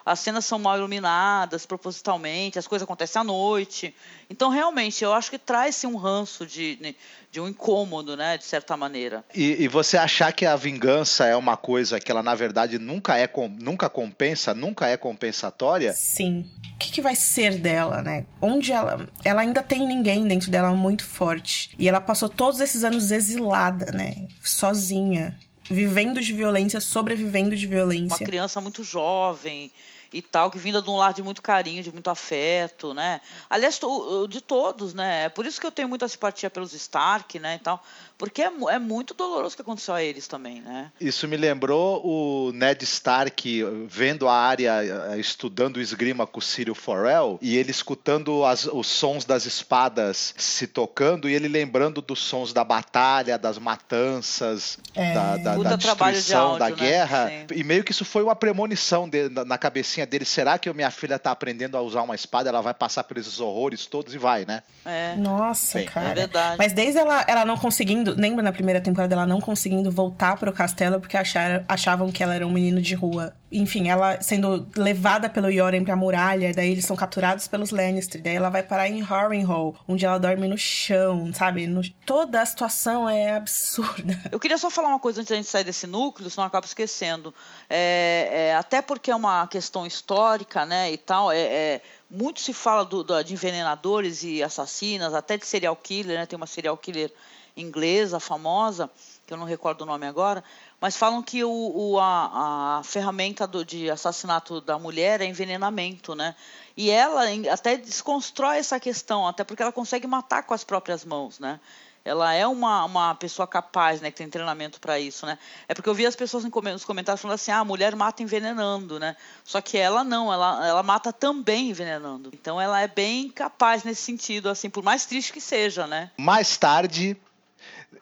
as 0.06 0.20
cenas 0.20 0.46
são 0.46 0.58
mal 0.58 0.78
iluminadas 0.78 1.66
propositalmente, 1.66 2.58
as 2.58 2.68
coisas 2.68 2.84
acontecem 2.84 3.20
à 3.20 3.24
noite. 3.24 3.94
Então, 4.30 4.50
realmente, 4.50 5.04
eu 5.04 5.14
acho 5.14 5.30
que 5.30 5.38
traz-se 5.38 5.86
um 5.86 5.96
ranço 5.96 6.46
de, 6.46 6.78
né, 6.82 6.96
de 7.32 7.40
um 7.40 7.48
incômodo, 7.48 8.18
né, 8.18 8.38
de 8.38 8.44
certa 8.44 8.76
maneira. 8.76 9.24
E, 9.34 9.64
e, 9.64 9.68
você 9.68 9.98
achar 9.98 10.34
que 10.34 10.46
a 10.46 10.56
vingança 10.56 11.26
é 11.26 11.36
uma 11.36 11.56
coisa 11.56 12.00
que 12.00 12.12
ela, 12.12 12.24
na 12.24 12.34
verdade, 12.34 12.80
nunca 12.80 13.18
é 13.18 13.30
nunca 13.60 13.90
compensa, 13.90 14.54
nunca 14.54 14.88
é 14.88 14.98
compensatória? 14.98 15.94
Sim. 15.94 16.50
O 16.74 16.78
que, 16.80 16.92
que 16.92 17.02
vai 17.02 17.16
ser 17.16 17.60
dela, 17.60 18.02
né? 18.02 18.26
Onde 18.42 18.72
ela. 18.72 19.08
Ela 19.24 19.42
ainda 19.42 19.62
tem 19.62 19.86
ninguém 19.86 20.28
dentro 20.28 20.50
dela 20.50 20.72
muito 20.72 21.06
forte. 21.06 21.76
E 21.78 21.88
ela 21.88 22.02
passou 22.02 22.30
todos 22.30 22.60
esses 22.60 22.84
anos 22.84 23.12
exilada, 23.12 23.92
né? 23.92 24.28
Sozinha. 24.42 25.38
Vivendo 25.70 26.20
de 26.20 26.34
violência, 26.34 26.82
sobrevivendo 26.82 27.56
de 27.56 27.68
violência. 27.68 28.18
Uma 28.18 28.26
criança 28.26 28.60
muito 28.60 28.84
jovem 28.84 29.72
e 30.12 30.22
tal, 30.22 30.50
que 30.50 30.58
vinda 30.58 30.82
de 30.82 30.90
um 30.90 30.96
lar 30.96 31.14
de 31.14 31.22
muito 31.22 31.42
carinho, 31.42 31.84
de 31.84 31.92
muito 31.92 32.10
afeto, 32.10 32.96
né? 32.96 33.22
Aliás, 33.48 33.80
de 34.28 34.42
todos, 34.42 34.94
né? 34.96 35.26
É 35.26 35.30
por 35.30 35.46
isso 35.46 35.62
que 35.62 35.68
eu 35.68 35.72
tenho 35.72 35.88
muita 35.88 36.08
simpatia 36.08 36.50
pelos 36.50 36.74
Stark, 36.74 37.38
né, 37.38 37.56
e 37.56 37.60
tal. 37.60 37.84
Porque 38.20 38.42
é, 38.42 38.52
é, 38.72 38.78
muito 38.78 39.14
doloroso 39.14 39.54
o 39.54 39.56
que 39.56 39.62
aconteceu 39.62 39.94
a 39.94 40.04
eles 40.04 40.28
também, 40.28 40.60
né? 40.60 40.92
Isso 41.00 41.26
me 41.26 41.38
lembrou 41.38 42.06
o 42.06 42.52
Ned 42.52 42.84
Stark 42.84 43.64
vendo 43.88 44.28
a 44.28 44.36
área, 44.36 44.84
eh, 45.14 45.18
estudando 45.18 45.78
o 45.78 45.82
esgrima 45.82 46.28
com 46.28 46.40
o 46.40 46.42
Círio 46.42 46.76
Forel, 46.76 47.40
e 47.42 47.56
ele 47.56 47.72
escutando 47.72 48.44
as, 48.44 48.66
os 48.66 48.88
sons 48.88 49.24
das 49.24 49.46
espadas 49.46 50.36
se 50.38 50.68
tocando, 50.68 51.30
e 51.30 51.34
ele 51.34 51.48
lembrando 51.48 52.02
dos 52.02 52.20
sons 52.20 52.52
da 52.52 52.62
batalha, 52.62 53.38
das 53.38 53.58
matanças, 53.58 54.78
é. 54.94 55.14
da, 55.14 55.38
da, 55.38 55.56
da 55.56 55.76
destruição, 55.78 56.42
áudio, 56.42 56.60
da 56.60 56.70
né? 56.72 56.76
guerra. 56.76 57.26
Né? 57.26 57.48
E 57.56 57.64
meio 57.64 57.86
que 57.86 57.94
isso 57.94 58.04
foi 58.04 58.22
uma 58.22 58.36
premonição 58.36 59.08
de, 59.08 59.30
na, 59.30 59.46
na, 59.46 59.58
cabecinha 59.58 60.06
dele. 60.06 60.26
Será 60.26 60.60
que 60.60 60.70
minha 60.74 60.92
filha 60.92 61.16
está 61.16 61.32
aprendendo 61.32 61.78
a 61.78 61.82
usar 61.82 62.02
uma 62.02 62.16
espada? 62.16 62.50
Ela 62.50 62.60
vai 62.60 62.74
passar 62.74 63.06
por 63.06 63.18
esses 63.18 63.40
horrores 63.40 63.86
todos 63.86 64.14
e 64.14 64.18
vai, 64.18 64.44
né? 64.44 64.62
É. 64.86 65.16
Nossa, 65.16 65.80
Sim. 65.80 65.86
cara. 65.86 66.10
É 66.10 66.16
verdade. 66.16 66.58
Mas 66.58 66.74
desde 66.74 67.00
ela, 67.00 67.24
ela 67.26 67.46
não 67.46 67.58
conseguindo 67.58 68.09
Lembra 68.16 68.44
na 68.44 68.52
primeira 68.52 68.82
temporada 68.82 69.14
ela 69.14 69.26
não 69.26 69.40
conseguindo 69.40 69.92
voltar 69.92 70.38
pro 70.38 70.52
castelo 70.52 71.00
porque 71.00 71.18
acharam, 71.18 71.64
achavam 71.68 72.12
que 72.12 72.24
ela 72.24 72.36
era 72.36 72.46
um 72.46 72.52
menino 72.52 72.82
de 72.82 72.96
rua. 72.96 73.34
Enfim, 73.52 73.90
ela 73.90 74.22
sendo 74.22 74.68
levada 74.76 75.28
pelo 75.28 75.50
Yoren 75.50 75.84
pra 75.84 75.96
muralha, 75.96 76.54
daí 76.54 76.72
eles 76.72 76.86
são 76.86 76.96
capturados 76.96 77.48
pelos 77.48 77.72
Lannister, 77.72 78.22
daí 78.22 78.36
ela 78.36 78.50
vai 78.50 78.62
parar 78.62 78.88
em 78.88 79.02
Harrenhal, 79.02 79.76
onde 79.88 80.06
ela 80.06 80.20
dorme 80.20 80.48
no 80.48 80.58
chão, 80.58 81.34
sabe? 81.34 81.66
No... 81.66 81.82
Toda 82.06 82.42
a 82.42 82.46
situação 82.46 83.10
é 83.10 83.36
absurda. 83.36 84.20
Eu 84.32 84.40
queria 84.40 84.58
só 84.58 84.70
falar 84.70 84.90
uma 84.90 85.00
coisa 85.00 85.22
antes 85.22 85.32
da 85.32 85.36
gente 85.36 85.48
sair 85.48 85.64
desse 85.64 85.88
núcleo, 85.88 86.30
senão 86.30 86.44
eu 86.44 86.48
acabo 86.48 86.66
esquecendo. 86.66 87.34
É, 87.70 88.30
é, 88.32 88.56
até 88.56 88.82
porque 88.82 89.10
é 89.10 89.16
uma 89.16 89.48
questão 89.48 89.86
histórica, 89.86 90.66
né, 90.66 90.92
e 90.92 90.98
tal, 90.98 91.32
é, 91.32 91.40
é 91.40 91.82
muito 92.10 92.40
se 92.40 92.54
fala 92.54 92.84
do, 92.84 93.04
do, 93.04 93.22
de 93.24 93.34
envenenadores 93.34 94.24
e 94.24 94.42
assassinas, 94.42 95.14
até 95.14 95.38
de 95.38 95.46
serial 95.46 95.76
killer, 95.76 96.18
né? 96.18 96.26
Tem 96.26 96.38
uma 96.38 96.48
serial 96.48 96.76
killer 96.76 97.12
inglesa 97.60 98.20
famosa, 98.20 98.90
que 99.26 99.34
eu 99.34 99.38
não 99.38 99.46
recordo 99.46 99.82
o 99.82 99.86
nome 99.86 100.08
agora, 100.08 100.44
mas 100.82 100.96
falam 100.96 101.22
que 101.22 101.44
o, 101.44 101.50
o 101.50 102.00
a, 102.00 102.80
a, 102.80 102.84
ferramenta 102.84 103.46
do, 103.46 103.64
de 103.64 103.90
assassinato 103.90 104.62
da 104.62 104.80
mulher 104.80 105.22
é 105.22 105.26
envenenamento, 105.26 106.16
né? 106.16 106.36
E 106.76 106.90
ela 106.90 107.24
até 107.52 107.78
desconstrói 107.78 108.58
essa 108.58 108.80
questão, 108.80 109.28
até 109.28 109.44
porque 109.44 109.62
ela 109.62 109.72
consegue 109.72 110.08
matar 110.08 110.44
com 110.44 110.54
as 110.54 110.64
próprias 110.64 111.06
mãos, 111.06 111.40
né? 111.40 111.60
ela 112.04 112.34
é 112.34 112.48
uma, 112.48 112.86
uma 112.86 113.16
pessoa 113.16 113.48
capaz, 113.48 114.02
né, 114.02 114.10
que 114.10 114.18
tem 114.18 114.30
treinamento 114.30 114.80
para 114.80 115.00
isso, 115.00 115.26
né? 115.26 115.38
É 115.68 115.74
porque 115.74 115.90
eu 115.90 115.94
vi 115.94 116.06
as 116.06 116.16
pessoas 116.16 116.44
nos 116.44 116.86
comentários 116.86 117.22
falando 117.22 117.36
assim, 117.36 117.52
ah, 117.52 117.60
a 117.60 117.66
mulher 117.66 117.96
mata 117.96 118.24
envenenando, 118.24 119.00
né? 119.00 119.16
Só 119.44 119.62
que 119.62 119.78
ela 119.78 120.04
não, 120.04 120.32
ela, 120.32 120.68
ela 120.68 120.84
mata 120.84 121.12
também 121.12 121.70
envenenando. 121.70 122.32
Então 122.34 122.60
ela 122.60 122.82
é 122.82 122.88
bem 122.88 123.30
capaz 123.30 123.84
nesse 123.84 124.02
sentido, 124.02 124.50
assim, 124.50 124.70
por 124.70 124.84
mais 124.84 125.06
triste 125.06 125.34
que 125.34 125.42
seja, 125.42 125.86
né? 125.86 126.12
Mais 126.18 126.58
tarde, 126.58 127.18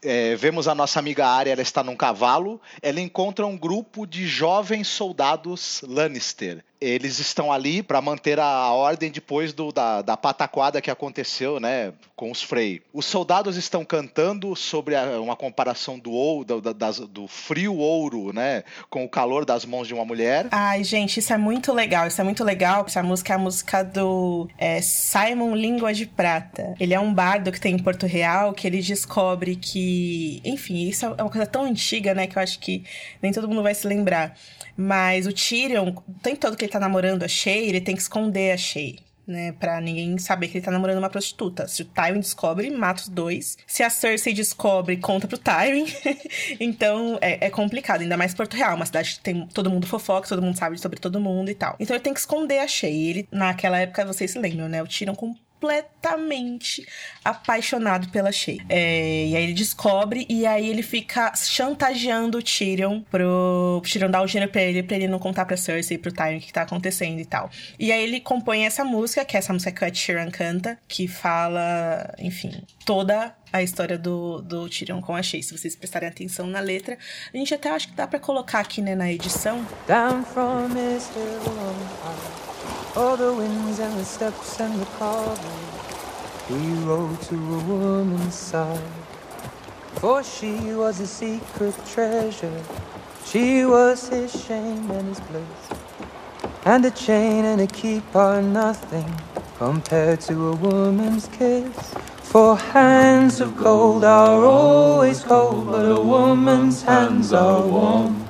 é, 0.02 0.36
vemos 0.36 0.68
a 0.68 0.76
nossa 0.76 1.00
amiga 1.00 1.28
Arya, 1.28 1.54
ela 1.54 1.62
está 1.62 1.84
num 1.84 1.96
cavalo, 1.96 2.62
ela 2.82 3.00
encontra 3.00 3.46
um 3.46 3.58
grupo 3.58 4.06
de 4.06 4.28
jovens 4.28 4.88
soldados 4.88 5.82
Lannister 5.88 6.64
eles 6.80 7.20
estão 7.20 7.52
ali 7.52 7.82
para 7.82 8.02
manter 8.02 8.40
a 8.40 8.72
ordem 8.72 9.12
depois 9.12 9.54
do, 9.54 9.72
da, 9.72 10.02
da, 10.02 10.16
pataquada 10.16 10.82
que 10.82 10.92
aconteceu, 10.92 11.60
né, 11.60 11.94
com 12.16 12.32
os 12.32 12.42
Frey. 12.42 12.82
Os 12.94 13.06
soldados 13.06 13.58
estão 13.58 13.84
cantando 13.84 14.56
sobre 14.56 14.96
a, 14.96 15.20
uma 15.20 15.36
comparação 15.36 15.98
do 15.98 16.12
ouro, 16.12 16.62
do, 16.62 16.74
das, 16.74 17.00
do 17.00 17.28
frio 17.28 17.76
ouro, 17.78 18.32
né, 18.34 18.64
com 18.90 19.04
o 19.04 19.10
calor 19.10 19.46
das 19.46 19.66
mãos 19.66 19.88
de 19.88 19.94
uma 19.94 20.06
mulher. 20.06 20.48
Ai, 20.52 20.84
gente, 20.84 21.20
isso 21.20 21.34
é 21.34 21.38
muito 21.38 21.74
legal, 21.74 22.08
isso 22.08 22.22
é 22.22 22.24
muito 22.24 22.44
legal. 22.44 22.86
Essa 22.86 23.04
música 23.04 23.34
é 23.34 23.36
a 23.36 23.40
música 23.40 23.84
do 23.84 24.48
é, 24.58 24.82
Simon 24.82 25.56
Língua 25.56 25.94
de 25.94 26.06
Prata. 26.06 26.76
Ele 26.80 26.94
é 26.94 27.00
um 27.00 27.14
bardo 27.14 27.52
que 27.52 27.60
tem 27.60 27.76
em 27.76 27.80
Porto 27.80 28.06
Real, 28.06 28.54
que 28.54 28.68
ele 28.68 28.82
descobre 28.82 29.56
que, 29.56 30.42
enfim, 30.44 30.88
isso 30.88 31.06
é 31.06 31.10
uma 31.10 31.30
coisa 31.30 31.48
tão 31.48 31.64
antiga, 31.64 32.14
né, 32.14 32.28
que 32.28 32.38
eu 32.38 32.42
acho 32.42 32.60
que 32.60 32.84
nem 33.22 33.32
todo 33.32 33.48
mundo 33.48 33.64
vai 33.64 33.74
se 33.74 33.88
lembrar 33.88 34.36
mas 34.78 35.26
o 35.26 35.34
Tyrion, 35.34 35.90
o 35.90 36.14
tempo 36.22 36.38
todo 36.40 36.56
que 36.56 36.67
ele 36.68 36.72
tá 36.74 36.80
namorando 36.80 37.24
a 37.24 37.28
Shay, 37.28 37.68
ele 37.68 37.82
tem 37.82 37.96
que 37.96 38.02
esconder 38.02 38.52
a 38.52 38.58
Shay. 38.58 39.00
Né, 39.26 39.52
pra 39.52 39.82
ninguém 39.82 40.18
saber 40.18 40.48
que 40.48 40.58
ele 40.58 40.64
tá 40.64 40.72
namorando 40.72 41.00
uma 41.00 41.10
prostituta. 41.10 41.68
Se 41.68 41.82
o 41.82 41.86
Tywin 41.86 42.22
descobre, 42.22 42.70
mata 42.70 43.02
os 43.02 43.10
dois. 43.10 43.58
Se 43.68 43.84
a 43.84 43.90
Cersei 43.90 44.34
descobre, 44.34 44.96
conta 44.96 45.28
pro 45.28 45.38
Tywin. 45.38 45.86
então, 46.62 47.18
é, 47.20 47.48
é, 47.48 47.50
complicado. 47.50 48.00
Ainda 48.00 48.16
mais 48.16 48.34
Porto 48.34 48.56
Real, 48.56 48.78
uma 48.78 48.86
cidade 48.86 49.16
que 49.16 49.20
tem 49.20 49.46
todo 49.48 49.70
mundo 49.70 49.86
fofoca, 49.86 50.30
todo 50.30 50.42
mundo 50.42 50.58
sabe 50.58 50.80
sobre 50.80 50.98
todo 50.98 51.20
mundo 51.20 51.52
e 51.52 51.56
tal. 51.56 51.76
Então, 51.78 51.94
ele 51.94 52.04
tem 52.04 52.14
que 52.14 52.22
esconder 52.22 52.60
a 52.60 52.68
Shay. 52.70 53.10
Ele, 53.10 53.28
naquela 53.30 53.78
época, 53.78 54.06
vocês 54.06 54.32
se 54.32 54.40
lembram, 54.40 54.70
né? 54.70 54.82
O 54.82 54.88
Tyrion 54.88 55.14
com 55.14 55.36
completamente 55.60 56.88
apaixonado 57.24 58.10
pela 58.10 58.32
Shay. 58.32 58.60
É, 58.70 59.26
e 59.28 59.36
aí 59.36 59.44
ele 59.44 59.54
descobre 59.54 60.26
e 60.30 60.46
aí 60.46 60.70
ele 60.70 60.84
fica 60.84 61.34
chantageando 61.36 62.38
o 62.38 62.44
Tyrion 62.44 63.02
pro 63.02 63.82
Tyrion 63.84 64.10
dar 64.10 64.22
o 64.22 64.26
dinheiro 64.26 64.52
pra 64.52 64.62
ele, 64.62 64.84
pra 64.84 64.96
ele 64.96 65.08
não 65.08 65.20
contar 65.20 65.46
pra 65.46 65.58
Cersei 65.58 65.96
e 65.96 66.00
pro 66.00 66.12
Tyrion 66.12 66.38
o 66.38 66.42
que 66.42 66.54
tá 66.54 66.62
acontecendo 66.62 67.20
e 67.20 67.26
tal. 67.26 67.50
E 67.80 67.92
aí 67.92 68.04
ele 68.04 68.20
compõe 68.20 68.66
essa 68.66 68.86
música, 68.86 69.26
que 69.26 69.36
é 69.36 69.40
essa 69.40 69.52
música 69.52 69.72
que 69.72 69.84
o 69.84 69.96
Sheeran 69.96 70.30
canta, 70.30 70.78
que 70.88 71.08
fala, 71.08 72.14
enfim, 72.20 72.64
toda 72.86 73.36
a 73.52 73.64
história 73.64 73.98
do, 73.98 74.42
do 74.42 74.70
Tyrion 74.70 75.02
com 75.02 75.16
a 75.16 75.24
Shay. 75.24 75.42
Se 75.42 75.58
vocês 75.58 75.76
prestarem 75.76 76.08
atenção 76.08 76.48
na 76.48 76.60
letra, 76.60 76.98
a 77.34 77.38
gente 77.38 77.54
até 77.54 77.70
acho 77.72 77.90
que 77.90 77.96
dá 77.96 78.08
para 78.08 78.20
colocar 78.20 78.60
aqui, 78.60 78.82
né, 78.82 78.96
na 78.96 79.12
edição. 79.12 79.66
Down 79.88 80.24
from 80.24 80.70
all 82.96 83.18
the 83.18 83.34
winds 83.34 83.80
and 83.80 84.00
the 84.00 84.06
steps 84.06 84.60
and 84.60 84.80
the 84.80 84.86
carving. 84.98 85.68
He 86.48 86.74
rode 86.86 87.22
to 87.24 87.36
a 87.36 87.60
woman's 87.64 88.36
side, 88.36 88.80
for 89.96 90.24
she 90.24 90.74
was 90.74 91.00
a 91.00 91.08
secret 91.08 91.76
treasure. 91.86 92.64
She 93.26 93.66
was 93.66 94.08
his 94.10 94.32
shame 94.46 94.90
and 94.92 95.10
his 95.10 95.20
bliss. 95.20 95.80
And 96.66 96.86
a 96.86 96.92
chain 96.92 97.46
and 97.46 97.62
a 97.62 97.68
keep 97.68 98.16
are 98.16 98.42
nothing 98.42 99.10
compared 99.58 100.22
to 100.22 100.50
a 100.50 100.56
woman's 100.56 101.28
kiss. 101.28 101.94
For 102.24 102.58
hands 102.58 103.42
of 103.42 103.58
gold 103.58 104.04
are 104.04 104.44
always 104.46 105.24
cold, 105.24 105.68
but 105.68 105.86
a 105.86 106.00
woman's 106.00 106.84
hands 106.84 107.34
are 107.34 107.66
warm. 107.66 108.28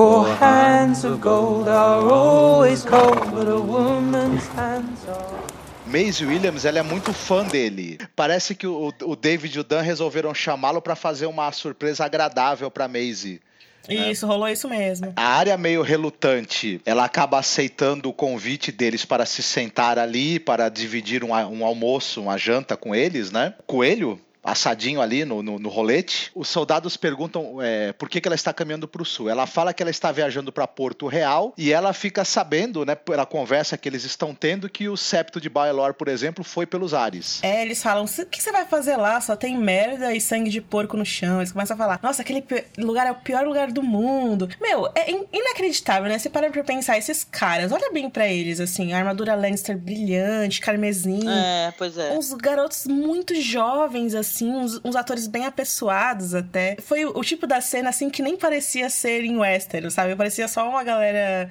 For 0.00 0.24
hands 0.36 1.04
of 1.04 1.20
gold 1.20 1.68
are 1.68 2.10
always 2.10 2.82
cold, 2.84 3.20
but 3.34 3.46
a 3.46 3.60
woman's 3.60 4.46
hands 4.56 5.06
are. 5.06 5.44
Maisie 5.84 6.24
Williams, 6.24 6.64
ela 6.64 6.78
é 6.78 6.82
muito 6.82 7.12
fã 7.12 7.44
dele. 7.44 7.98
Parece 8.16 8.54
que 8.54 8.66
o, 8.66 8.94
o 9.02 9.14
David 9.14 9.58
e 9.58 9.60
o 9.60 9.62
Dan 9.62 9.82
resolveram 9.82 10.32
chamá-lo 10.32 10.80
para 10.80 10.96
fazer 10.96 11.26
uma 11.26 11.52
surpresa 11.52 12.06
agradável 12.06 12.70
para 12.70 12.88
Maisie. 12.88 13.42
Isso, 13.86 14.24
é. 14.24 14.28
rolou 14.28 14.48
isso 14.48 14.70
mesmo. 14.70 15.12
A 15.16 15.22
área 15.22 15.58
meio 15.58 15.82
relutante, 15.82 16.80
ela 16.86 17.04
acaba 17.04 17.38
aceitando 17.38 18.08
o 18.08 18.14
convite 18.14 18.72
deles 18.72 19.04
para 19.04 19.26
se 19.26 19.42
sentar 19.42 19.98
ali, 19.98 20.40
para 20.40 20.70
dividir 20.70 21.22
um, 21.22 21.32
um 21.32 21.62
almoço, 21.62 22.22
uma 22.22 22.38
janta 22.38 22.74
com 22.74 22.94
eles, 22.94 23.30
né? 23.30 23.52
Coelho, 23.66 24.18
assadinho 24.42 25.00
ali 25.00 25.24
no, 25.24 25.42
no, 25.42 25.58
no, 25.58 25.68
rolete. 25.68 26.30
Os 26.34 26.48
soldados 26.48 26.96
perguntam 26.96 27.60
é, 27.60 27.92
por 27.92 28.08
que, 28.08 28.20
que 28.20 28.28
ela 28.28 28.34
está 28.34 28.52
caminhando 28.52 28.88
para 28.88 29.02
o 29.02 29.04
sul. 29.04 29.28
Ela 29.28 29.46
fala 29.46 29.72
que 29.72 29.82
ela 29.82 29.90
está 29.90 30.10
viajando 30.10 30.50
para 30.50 30.66
Porto 30.66 31.06
Real 31.06 31.52
e 31.56 31.72
ela 31.72 31.92
fica 31.92 32.24
sabendo, 32.24 32.84
né, 32.84 32.94
pela 32.94 33.26
conversa 33.26 33.76
que 33.76 33.88
eles 33.88 34.04
estão 34.04 34.34
tendo, 34.34 34.68
que 34.68 34.88
o 34.88 34.96
septo 34.96 35.40
de 35.40 35.48
Baelor, 35.48 35.94
por 35.94 36.08
exemplo, 36.08 36.42
foi 36.42 36.66
pelos 36.66 36.94
ares. 36.94 37.40
É, 37.42 37.62
eles 37.62 37.82
falam: 37.82 38.04
o 38.04 38.26
que 38.26 38.42
você 38.42 38.50
vai 38.50 38.64
fazer 38.64 38.96
lá? 38.96 39.20
Só 39.20 39.36
tem 39.36 39.56
merda 39.56 40.14
e 40.14 40.20
sangue 40.20 40.50
de 40.50 40.60
porco 40.60 40.96
no 40.96 41.04
chão. 41.04 41.38
Eles 41.38 41.52
começam 41.52 41.74
a 41.74 41.78
falar: 41.78 42.00
nossa, 42.02 42.22
aquele 42.22 42.44
lugar 42.78 43.06
é 43.06 43.12
o 43.12 43.16
pior 43.16 43.44
lugar 43.44 43.70
do 43.70 43.82
mundo. 43.82 44.48
Meu, 44.60 44.90
é 44.94 45.10
inacreditável, 45.32 46.08
né? 46.08 46.18
Você 46.18 46.30
para 46.30 46.50
pra 46.50 46.64
pensar, 46.64 46.96
esses 46.98 47.24
caras, 47.24 47.72
olha 47.72 47.92
bem 47.92 48.08
para 48.08 48.26
eles, 48.26 48.60
assim, 48.60 48.92
a 48.92 48.98
armadura 48.98 49.34
Lannister 49.34 49.76
brilhante, 49.76 50.60
carmesim. 50.60 51.20
É, 51.28 51.72
pois 51.76 51.96
é. 51.98 52.12
Uns 52.12 52.32
garotos 52.32 52.86
muito 52.86 53.34
jovens, 53.40 54.14
assim 54.14 54.29
assim, 54.30 54.50
uns, 54.50 54.80
uns, 54.84 54.96
atores 54.96 55.26
bem 55.26 55.44
apessoados 55.46 56.34
até. 56.34 56.76
Foi 56.80 57.04
o, 57.04 57.18
o, 57.18 57.22
tipo 57.22 57.46
da 57.46 57.60
cena, 57.60 57.90
assim, 57.90 58.08
que 58.08 58.22
nem 58.22 58.36
parecia 58.36 58.88
ser 58.88 59.24
em 59.24 59.36
Westeros, 59.38 59.94
sabe? 59.94 60.14
Parecia 60.16 60.48
só 60.48 60.68
uma 60.68 60.82
galera 60.82 61.50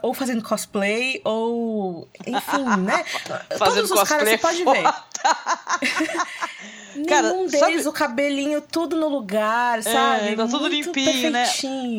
ou 0.00 0.14
fazendo 0.14 0.42
cosplay, 0.42 1.20
ou. 1.24 2.08
Enfim, 2.26 2.64
né? 2.84 3.04
fazendo 3.58 3.88
Todos 3.88 4.02
os 4.02 4.08
caras 4.08 4.28
você 4.28 4.38
pode 4.38 4.64
ver. 4.64 4.84
Cara, 7.08 7.32
Nenhum 7.32 7.46
deles, 7.46 7.58
sabe... 7.58 7.88
o 7.88 7.92
cabelinho 7.92 8.60
tudo 8.60 8.96
no 8.96 9.08
lugar, 9.08 9.78
é, 9.78 9.82
sabe? 9.82 10.28
É, 10.28 10.36
tá 10.36 10.44
tudo 10.44 10.60
Muito 10.60 10.74
limpinho, 10.74 11.30
né? 11.30 11.46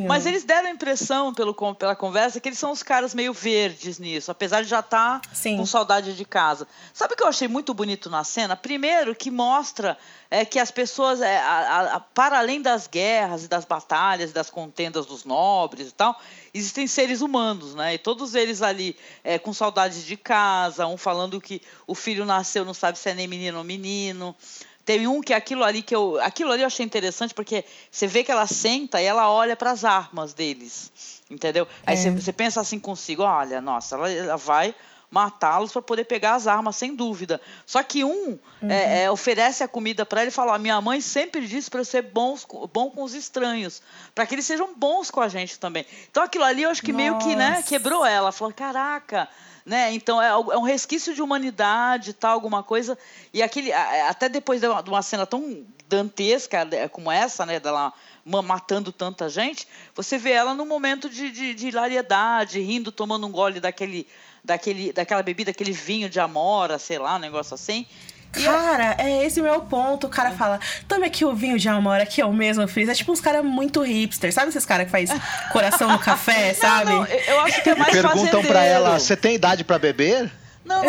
Mas 0.08 0.26
eles 0.26 0.44
deram 0.44 0.68
a 0.68 0.72
impressão, 0.72 1.34
pelo, 1.34 1.54
pela 1.76 1.96
conversa, 1.96 2.40
que 2.40 2.48
eles 2.48 2.60
são 2.60 2.72
os 2.72 2.84
caras 2.84 3.14
meio 3.14 3.34
verdes 3.34 3.98
nisso, 3.98 4.30
apesar 4.30 4.62
de 4.62 4.70
já 4.70 4.80
estar 4.82 5.20
tá 5.20 5.30
com 5.58 5.66
saudade 5.66 6.16
de 6.16 6.26
casa. 6.26 6.68
Sabe 6.94 7.14
o 7.14 7.18
que 7.18 7.24
eu 7.24 7.28
achei 7.28 7.48
muito 7.48 7.74
bonito 7.74 8.10
na 8.10 8.24
cena? 8.24 8.56
Primeiro, 8.56 9.16
que 9.16 9.32
mostra 9.32 9.98
é, 10.30 10.46
que 10.46 10.60
as 10.60 10.72
pessoas, 10.72 11.22
é, 11.22 11.38
a, 11.40 11.96
a, 11.96 12.00
para 12.00 12.40
além 12.40 12.62
das 12.62 12.88
guerras 12.88 13.46
e 13.46 13.48
das 13.48 13.66
batalhas, 13.66 14.32
das 14.32 14.50
contendas 14.50 15.06
dos 15.06 15.26
nobres 15.26 15.90
e 15.90 15.92
tal, 15.92 16.20
existem 16.54 16.88
seres 16.88 17.22
humanos, 17.22 17.74
né? 17.76 17.96
E 17.96 17.98
todos 17.98 18.36
eles 18.36 18.62
ali 18.62 18.96
é, 19.24 19.40
com 19.40 19.54
saudades 19.54 20.04
de 20.04 20.18
casa, 20.18 20.86
um 20.88 20.98
falando 20.98 21.42
que 21.42 21.62
o 21.88 21.96
filho 21.96 22.26
nasceu, 22.26 22.64
não 22.66 22.74
sabe 22.74 22.98
se 22.98 23.10
é 23.10 23.14
nem 23.14 23.28
menino 23.28 23.60
ou 23.60 23.64
menino. 23.64 24.36
Tem 24.86 25.08
um 25.08 25.22
que 25.22 25.34
aquilo 25.34 25.64
ali 25.64 25.82
que 25.82 25.96
eu. 25.96 26.20
Aquilo 26.22 26.52
ali 26.52 26.62
eu 26.62 26.68
achei 26.68 26.86
interessante, 26.86 27.34
porque 27.34 27.64
você 27.90 28.06
vê 28.06 28.24
que 28.24 28.32
ela 28.32 28.48
senta 28.48 29.02
e 29.02 29.06
ela 29.06 29.30
olha 29.30 29.56
para 29.56 29.72
as 29.72 29.86
armas 29.86 30.34
deles. 30.34 30.92
Entendeu? 31.30 31.68
Aí 31.86 31.96
é. 31.96 31.98
você, 31.98 32.12
você, 32.12 32.34
pensa 32.34 32.60
assim 32.60 32.80
consigo, 32.80 33.24
olha, 33.24 33.62
nossa, 33.62 33.96
ela, 33.96 34.12
ela 34.12 34.38
vai 34.38 34.76
matá-los 35.14 35.72
para 35.72 35.82
poder 35.82 36.06
pegar 36.06 36.34
as 36.34 36.48
armas, 36.48 36.76
sem 36.76 36.96
dúvida. 36.96 37.40
Só 37.68 37.84
que 37.84 38.04
um 38.04 38.40
uhum. 38.62 38.70
é, 38.70 39.04
é, 39.04 39.12
oferece 39.12 39.64
a 39.64 39.68
comida 39.68 40.06
para 40.06 40.22
ele 40.22 40.30
e 40.30 40.34
fala: 40.34 40.58
minha 40.58 40.82
mãe 40.82 41.00
sempre 41.00 41.48
disse 41.48 41.70
para 41.70 41.82
eu 41.82 41.86
ser 41.86 42.02
bons, 42.02 42.46
bom 42.74 42.90
com 42.90 43.04
os 43.04 43.14
estranhos, 43.14 43.82
para 44.16 44.26
que 44.26 44.34
eles 44.34 44.46
sejam 44.46 44.74
bons 44.76 45.12
com 45.12 45.22
a 45.22 45.30
gente 45.30 45.60
também. 45.60 45.86
Então 46.10 46.24
aquilo 46.24 46.44
ali 46.44 46.64
eu 46.64 46.70
acho 46.72 46.82
que 46.82 46.92
Nossa. 46.92 47.04
meio 47.04 47.20
que 47.20 47.36
né, 47.36 47.62
quebrou 47.62 48.04
ela. 48.04 48.32
Falou: 48.32 48.54
caraca. 48.54 49.30
Né? 49.66 49.94
Então 49.94 50.22
é, 50.22 50.28
é, 50.28 50.58
um 50.58 50.64
resquício 50.64 51.14
de 51.14 51.22
humanidade, 51.22 52.14
tal, 52.14 52.34
alguma 52.34 52.62
coisa. 52.62 52.98
E 53.34 53.42
aquele 53.42 53.72
até 53.72 54.28
depois 54.28 54.60
de 54.60 54.68
uma 54.68 55.02
cena 55.02 55.26
tão 55.26 55.66
dantesca 55.88 56.66
né, 56.66 56.88
como 56.88 57.12
essa, 57.12 57.46
né, 57.46 57.60
dela 57.60 57.94
matando 58.26 58.92
tanta 58.92 59.30
gente, 59.30 59.68
você 59.94 60.18
vê 60.18 60.32
ela 60.32 60.54
num 60.54 60.66
momento 60.66 61.10
de, 61.10 61.30
de, 61.30 61.54
de 61.54 61.68
hilariedade, 61.68 62.60
rindo, 62.60 62.92
tomando 62.92 63.28
um 63.28 63.32
gole 63.32 63.60
daquele 63.60 64.08
daquele, 64.44 64.92
daquela 64.92 65.24
bebida, 65.24 65.52
aquele 65.52 65.72
vinho 65.72 66.10
de 66.10 66.20
amora, 66.20 66.78
sei 66.78 67.00
lá, 67.00 67.16
um 67.16 67.20
negócio 67.20 67.54
assim. 67.54 67.86
Cara, 68.34 68.96
é 68.98 69.26
esse 69.26 69.40
o 69.40 69.44
meu 69.44 69.62
ponto. 69.62 70.08
O 70.08 70.10
cara 70.10 70.32
fala, 70.32 70.60
tome 70.88 71.06
aqui 71.06 71.24
o 71.24 71.34
vinho 71.34 71.58
de 71.60 71.70
amora, 71.70 72.06
que 72.06 72.20
é 72.20 72.26
o 72.26 72.34
mesmo 72.34 72.68
fiz. 72.68 72.90
É 72.90 72.94
tipo 72.94 73.12
uns 73.12 73.22
caras 73.22 73.46
muito 73.46 73.82
hipster. 73.82 74.34
Sabe 74.34 74.50
esses 74.50 74.66
caras 74.66 74.86
que 74.86 74.92
faz 74.92 75.10
coração 75.54 75.92
no 75.92 76.00
café, 76.00 76.54
sabe? 76.54 76.92
Não, 76.92 77.06
eu 77.06 77.40
acho 77.42 77.62
que 77.62 77.70
é 77.70 77.76
mais 77.76 77.92
Perguntam 77.92 78.44
pra 78.44 78.64
ela, 78.64 79.00
você 79.00 79.16
tem 79.16 79.36
idade 79.36 79.64
para 79.64 79.78
beber? 79.78 80.32
Não, 80.66 80.82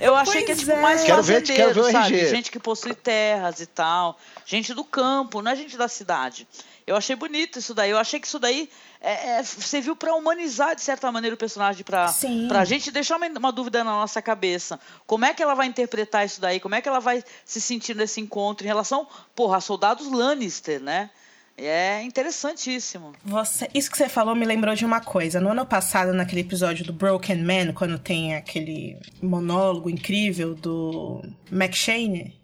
eu 0.00 0.14
achei 0.16 0.42
que 0.42 0.52
é 0.52 0.56
tipo 0.56 0.76
mais 0.78 1.04
quero 1.04 1.22
ver, 1.22 1.42
quero 1.42 1.72
ver 1.72 1.80
o 1.80 1.90
sabe? 1.90 2.14
RG. 2.14 2.28
Gente 2.28 2.50
que 2.50 2.58
possui 2.58 2.94
terras 2.94 3.60
e 3.60 3.66
tal. 3.66 4.18
Gente 4.44 4.74
do 4.74 4.82
campo, 4.82 5.40
não 5.40 5.52
é 5.52 5.56
gente 5.56 5.76
da 5.76 5.86
cidade. 5.88 6.46
Eu 6.90 6.96
achei 6.96 7.14
bonito 7.14 7.60
isso 7.60 7.72
daí. 7.72 7.90
Eu 7.90 7.98
achei 7.98 8.18
que 8.18 8.26
isso 8.26 8.40
daí 8.40 8.68
é, 9.00 9.38
é, 9.38 9.42
serviu 9.44 9.94
para 9.94 10.12
humanizar, 10.12 10.74
de 10.74 10.82
certa 10.82 11.10
maneira, 11.12 11.34
o 11.34 11.38
personagem. 11.38 11.84
Para 11.84 12.12
a 12.58 12.64
gente 12.64 12.90
deixar 12.90 13.16
uma, 13.16 13.26
uma, 13.28 13.52
dúvida 13.52 13.84
na 13.84 13.92
nossa 13.92 14.20
cabeça. 14.20 14.78
Como 15.06 15.24
é 15.24 15.32
que 15.32 15.40
ela 15.40 15.54
vai 15.54 15.68
interpretar 15.68 16.26
isso 16.26 16.40
daí? 16.40 16.58
Como 16.58 16.74
é 16.74 16.80
que 16.80 16.88
ela 16.88 16.98
vai 16.98 17.22
se 17.44 17.60
sentir 17.60 17.94
nesse 17.94 18.20
encontro 18.20 18.66
em 18.66 18.68
relação, 18.68 19.06
porra, 19.36 19.58
a 19.58 19.60
soldados 19.60 20.10
Lannister, 20.10 20.80
né? 20.80 21.10
É 21.56 22.02
interessantíssimo. 22.02 23.12
Você, 23.24 23.68
isso 23.72 23.90
que 23.90 23.96
você 23.96 24.08
falou 24.08 24.34
me 24.34 24.46
lembrou 24.46 24.74
de 24.74 24.84
uma 24.84 25.00
coisa. 25.00 25.40
No 25.40 25.50
ano 25.50 25.64
passado, 25.64 26.12
naquele 26.12 26.40
episódio 26.40 26.84
do 26.84 26.92
Broken 26.92 27.44
Man, 27.44 27.72
quando 27.72 27.98
tem 27.98 28.34
aquele 28.34 28.98
monólogo 29.22 29.88
incrível 29.88 30.54
do 30.54 31.22
McShane, 31.52 32.39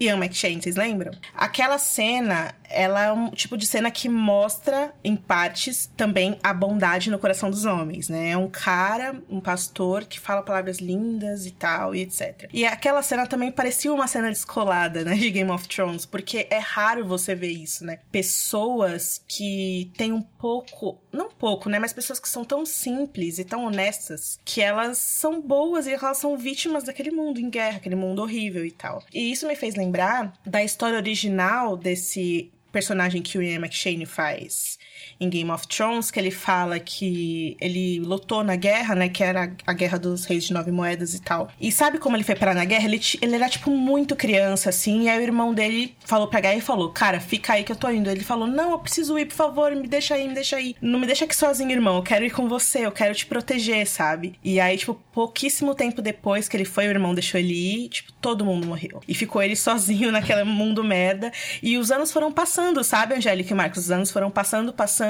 Ian 0.00 0.16
McShane, 0.16 0.62
vocês 0.62 0.76
lembram? 0.76 1.12
Aquela 1.34 1.76
cena, 1.76 2.54
ela 2.68 3.04
é 3.04 3.12
um 3.12 3.30
tipo 3.30 3.56
de 3.56 3.66
cena 3.66 3.90
que 3.90 4.08
mostra, 4.08 4.94
em 5.02 5.16
partes, 5.16 5.90
também 5.96 6.38
a 6.42 6.54
bondade 6.54 7.10
no 7.10 7.18
coração 7.18 7.50
dos 7.50 7.64
homens, 7.64 8.08
né? 8.08 8.30
É 8.30 8.36
um 8.36 8.48
cara, 8.48 9.20
um 9.28 9.40
pastor, 9.40 10.04
que 10.04 10.20
fala 10.20 10.42
palavras 10.42 10.78
lindas 10.78 11.46
e 11.46 11.50
tal, 11.50 11.94
e 11.94 12.02
etc. 12.02 12.48
E 12.52 12.64
aquela 12.64 13.02
cena 13.02 13.26
também 13.26 13.50
parecia 13.50 13.92
uma 13.92 14.06
cena 14.06 14.28
descolada, 14.28 15.02
né? 15.04 15.16
De 15.16 15.30
Game 15.30 15.50
of 15.50 15.66
Thrones, 15.66 16.06
porque 16.06 16.46
é 16.48 16.58
raro 16.58 17.04
você 17.04 17.34
ver 17.34 17.50
isso, 17.50 17.84
né? 17.84 17.98
Pessoas 18.12 19.22
que 19.26 19.90
têm 19.96 20.12
um 20.12 20.22
pouco, 20.22 21.00
não 21.12 21.28
pouco, 21.28 21.68
né? 21.68 21.78
Mas 21.78 21.92
pessoas 21.92 22.20
que 22.20 22.28
são 22.28 22.44
tão 22.44 22.64
simples 22.64 23.38
e 23.38 23.44
tão 23.44 23.64
honestas 23.64 24.38
que 24.44 24.60
elas 24.60 24.98
são 24.98 25.40
boas 25.40 25.86
e 25.86 25.92
elas 25.92 26.18
são 26.18 26.36
vítimas 26.36 26.84
daquele 26.84 27.10
mundo 27.10 27.40
em 27.40 27.50
guerra, 27.50 27.78
aquele 27.78 27.96
mundo 27.96 28.22
horrível 28.22 28.64
e 28.64 28.70
tal. 28.70 29.02
E 29.12 29.32
isso 29.32 29.46
me 29.46 29.56
fez 29.56 29.74
lembrar 29.74 29.87
lembrar 29.88 30.34
da 30.44 30.62
história 30.62 30.98
original 30.98 31.76
desse 31.76 32.52
personagem 32.70 33.22
que 33.22 33.38
o 33.38 33.42
Ian 33.42 33.60
McShane 33.60 34.04
faz 34.04 34.78
em 35.20 35.28
Game 35.28 35.50
of 35.50 35.66
Thrones, 35.66 36.10
que 36.10 36.18
ele 36.18 36.30
fala 36.30 36.78
que 36.78 37.56
ele 37.60 38.00
lutou 38.00 38.44
na 38.44 38.56
guerra, 38.56 38.94
né? 38.94 39.08
Que 39.08 39.22
era 39.24 39.52
a 39.66 39.72
guerra 39.72 39.98
dos 39.98 40.24
reis 40.24 40.44
de 40.44 40.52
nove 40.52 40.70
moedas 40.70 41.14
e 41.14 41.20
tal. 41.20 41.48
E 41.60 41.72
sabe 41.72 41.98
como 41.98 42.16
ele 42.16 42.24
foi 42.24 42.36
parar 42.36 42.54
na 42.54 42.64
guerra? 42.64 42.84
Ele, 42.84 43.00
ele 43.20 43.34
era, 43.34 43.48
tipo, 43.48 43.70
muito 43.70 44.14
criança, 44.14 44.70
assim. 44.70 45.04
E 45.04 45.08
aí 45.08 45.18
o 45.18 45.22
irmão 45.22 45.52
dele 45.52 45.96
falou 46.04 46.28
pra 46.28 46.40
guerra 46.40 46.56
e 46.56 46.60
falou: 46.60 46.90
Cara, 46.90 47.20
fica 47.20 47.54
aí 47.54 47.64
que 47.64 47.72
eu 47.72 47.76
tô 47.76 47.90
indo. 47.90 48.10
Ele 48.10 48.22
falou: 48.22 48.46
Não, 48.46 48.72
eu 48.72 48.78
preciso 48.78 49.18
ir, 49.18 49.26
por 49.26 49.34
favor, 49.34 49.74
me 49.74 49.88
deixa 49.88 50.14
aí, 50.14 50.28
me 50.28 50.34
deixa 50.34 50.56
aí. 50.56 50.76
Não 50.80 50.98
me 50.98 51.06
deixa 51.06 51.24
aqui 51.24 51.34
sozinho, 51.34 51.70
irmão. 51.70 51.96
Eu 51.96 52.02
quero 52.02 52.24
ir 52.24 52.30
com 52.30 52.48
você, 52.48 52.86
eu 52.86 52.92
quero 52.92 53.14
te 53.14 53.26
proteger, 53.26 53.86
sabe? 53.86 54.38
E 54.42 54.60
aí, 54.60 54.76
tipo, 54.76 54.94
pouquíssimo 55.12 55.74
tempo 55.74 56.00
depois 56.00 56.48
que 56.48 56.56
ele 56.56 56.64
foi, 56.64 56.86
o 56.86 56.90
irmão 56.90 57.14
deixou 57.14 57.40
ele 57.40 57.54
ir, 57.54 57.88
tipo, 57.88 58.12
todo 58.14 58.44
mundo 58.44 58.66
morreu. 58.66 59.00
E 59.06 59.14
ficou 59.14 59.42
ele 59.42 59.56
sozinho 59.56 60.12
naquele 60.12 60.44
mundo 60.44 60.84
merda. 60.84 61.32
E 61.62 61.76
os 61.76 61.90
anos 61.90 62.12
foram 62.12 62.30
passando, 62.32 62.82
sabe, 62.84 63.14
Angélica 63.14 63.52
e 63.52 63.56
Marcos? 63.56 63.84
Os 63.84 63.90
anos 63.90 64.10
foram 64.10 64.30
passando, 64.30 64.72
passando. 64.72 65.07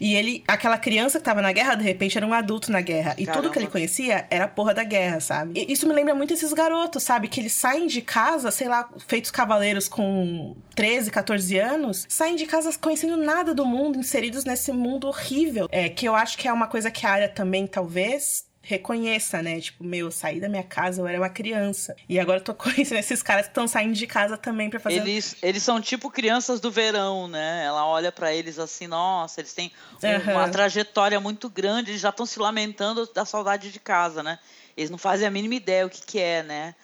E 0.00 0.14
ele, 0.14 0.44
aquela 0.46 0.78
criança 0.78 1.18
que 1.18 1.24
tava 1.24 1.42
na 1.42 1.52
guerra, 1.52 1.74
de 1.74 1.84
repente 1.84 2.16
era 2.16 2.26
um 2.26 2.32
adulto 2.32 2.70
na 2.70 2.80
guerra. 2.80 3.14
E 3.18 3.24
Caramba. 3.24 3.42
tudo 3.42 3.52
que 3.52 3.58
ele 3.58 3.66
conhecia 3.66 4.26
era 4.30 4.44
a 4.44 4.48
porra 4.48 4.74
da 4.74 4.84
guerra, 4.84 5.20
sabe? 5.20 5.52
E 5.60 5.72
isso 5.72 5.86
me 5.86 5.94
lembra 5.94 6.14
muito 6.14 6.32
esses 6.32 6.52
garotos, 6.52 7.02
sabe? 7.02 7.28
Que 7.28 7.40
eles 7.40 7.52
saem 7.52 7.86
de 7.86 8.00
casa, 8.00 8.50
sei 8.50 8.68
lá, 8.68 8.88
feitos 9.06 9.30
cavaleiros 9.30 9.88
com 9.88 10.56
13, 10.74 11.10
14 11.10 11.58
anos, 11.58 12.06
saem 12.08 12.36
de 12.36 12.46
casa 12.46 12.70
conhecendo 12.78 13.16
nada 13.16 13.54
do 13.54 13.64
mundo, 13.66 13.98
inseridos 13.98 14.44
nesse 14.44 14.72
mundo 14.72 15.06
horrível. 15.08 15.68
É, 15.70 15.88
que 15.88 16.06
eu 16.06 16.14
acho 16.14 16.36
que 16.38 16.48
é 16.48 16.52
uma 16.52 16.66
coisa 16.66 16.90
que 16.90 17.06
a 17.06 17.10
área 17.10 17.28
também, 17.28 17.66
talvez, 17.66 18.44
reconheça, 18.70 19.42
né? 19.42 19.60
Tipo, 19.60 19.82
meu, 19.82 20.06
eu 20.06 20.10
saí 20.10 20.40
da 20.40 20.48
minha 20.48 20.62
casa, 20.62 21.02
eu 21.02 21.06
era 21.06 21.18
uma 21.18 21.28
criança. 21.28 21.94
E 22.08 22.18
agora 22.18 22.38
eu 22.38 22.44
tô 22.44 22.54
conhecendo 22.54 22.98
esses 22.98 23.22
caras 23.22 23.46
que 23.46 23.50
estão 23.50 23.66
saindo 23.66 23.94
de 23.94 24.06
casa 24.06 24.36
também 24.36 24.70
para 24.70 24.78
fazer. 24.78 24.96
Eles, 24.96 25.36
eles 25.42 25.62
são 25.62 25.80
tipo 25.80 26.10
crianças 26.10 26.60
do 26.60 26.70
verão, 26.70 27.26
né? 27.26 27.64
Ela 27.64 27.86
olha 27.86 28.12
para 28.12 28.32
eles 28.32 28.58
assim, 28.58 28.86
nossa, 28.86 29.40
eles 29.40 29.52
têm 29.52 29.72
uhum. 30.02 30.32
uma 30.32 30.48
trajetória 30.48 31.18
muito 31.20 31.48
grande, 31.50 31.90
eles 31.90 32.00
já 32.00 32.10
estão 32.10 32.24
se 32.24 32.38
lamentando 32.38 33.08
da 33.12 33.24
saudade 33.24 33.70
de 33.72 33.80
casa, 33.80 34.22
né? 34.22 34.38
Eles 34.76 34.90
não 34.90 34.98
fazem 34.98 35.26
a 35.26 35.30
mínima 35.30 35.54
ideia 35.54 35.86
o 35.86 35.90
que, 35.90 36.00
que 36.00 36.18
é, 36.18 36.42
né? 36.42 36.74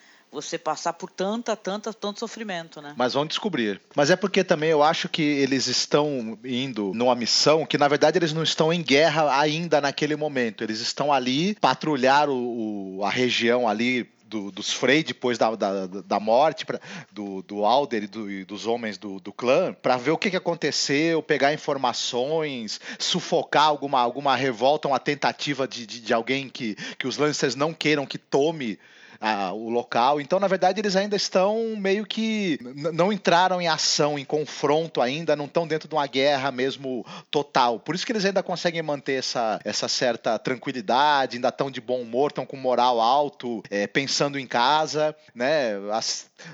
Você 0.43 0.59
passar 0.59 0.93
por 0.93 1.11
tanta, 1.11 1.57
tanta, 1.57 1.93
tanto 1.93 2.21
sofrimento, 2.21 2.83
né? 2.83 2.95
Mas 2.97 3.15
vão 3.15 3.25
descobrir. 3.25 3.81
Mas 3.95 4.11
é 4.11 4.17
porque 4.17 4.45
também 4.45 4.71
eu 4.71 4.83
acho 4.83 5.09
que 5.09 5.23
eles 5.23 5.67
estão 5.67 6.39
indo 6.45 6.93
numa 6.95 7.15
missão 7.15 7.65
que, 7.65 7.79
na 7.79 7.89
verdade, 7.89 8.19
eles 8.19 8.33
não 8.33 8.43
estão 8.43 8.73
em 8.73 8.83
guerra 8.83 9.39
ainda 9.41 9.81
naquele 9.81 10.15
momento. 10.15 10.63
Eles 10.63 10.81
estão 10.81 11.13
ali 11.13 11.55
patrulhar 11.55 12.29
o, 12.29 12.99
o 12.99 13.05
a 13.05 13.11
região 13.11 13.67
ali 13.67 14.09
do, 14.27 14.51
dos 14.51 14.73
Frey 14.73 15.03
depois 15.03 15.39
da, 15.39 15.55
da, 15.55 15.87
da 15.87 16.21
morte 16.21 16.67
pra, 16.67 16.81
do, 17.11 17.43
do 17.43 17.65
Alder 17.65 18.05
e, 18.05 18.07
do, 18.07 18.31
e 18.31 18.45
dos 18.45 18.67
homens 18.67 18.99
do, 18.99 19.21
do 19.21 19.33
clã 19.33 19.73
para 19.73 19.97
ver 19.97 20.11
o 20.11 20.19
que, 20.19 20.31
que 20.31 20.37
aconteceu, 20.37 21.23
pegar 21.23 21.55
informações, 21.55 22.81
sufocar 22.99 23.65
alguma, 23.65 24.01
alguma 24.01 24.37
revolta, 24.37 24.89
uma 24.89 24.99
tentativa 24.99 25.67
de, 25.67 25.87
de, 25.87 26.01
de 26.01 26.13
alguém 26.13 26.49
que, 26.49 26.75
que 26.99 27.07
os 27.07 27.17
Lancers 27.17 27.55
não 27.55 27.73
queiram 27.73 28.05
que 28.05 28.19
tome 28.19 28.79
a, 29.21 29.53
o 29.53 29.69
local. 29.69 30.21
Então, 30.21 30.39
na 30.39 30.49
verdade, 30.49 30.81
eles 30.81 30.97
ainda 30.97 31.17
estão 31.17 31.75
meio 31.77 32.07
que 32.07 32.59
não 32.93 33.13
entraram 33.13 33.61
em 33.61 33.69
ação, 33.69 34.19
em 34.19 34.25
confronto 34.25 35.01
ainda, 35.01 35.37
não 35.37 35.47
estão 35.47 35.67
dentro 35.67 35.89
de 35.89 35.95
uma 35.95 36.07
guerra 36.07 36.51
mesmo 36.51 37.05
total. 37.31 37.79
Por 37.79 37.95
isso 37.95 38.05
que 38.05 38.13
eles 38.13 38.25
ainda 38.25 38.43
conseguem 38.43 38.83
manter 38.83 39.15
essa, 39.15 39.61
essa 39.65 39.89
certa 39.89 40.39
tranquilidade, 40.39 41.37
ainda 41.37 41.49
estão 41.49 41.71
de 41.71 41.81
bom 41.81 42.01
humor, 42.01 42.31
estão 42.31 42.47
com 42.47 42.57
moral 42.57 43.01
alto, 43.01 43.63
é, 43.71 43.87
pensando 43.87 44.39
em 44.39 44.47
casa, 44.47 45.15
né? 45.35 45.75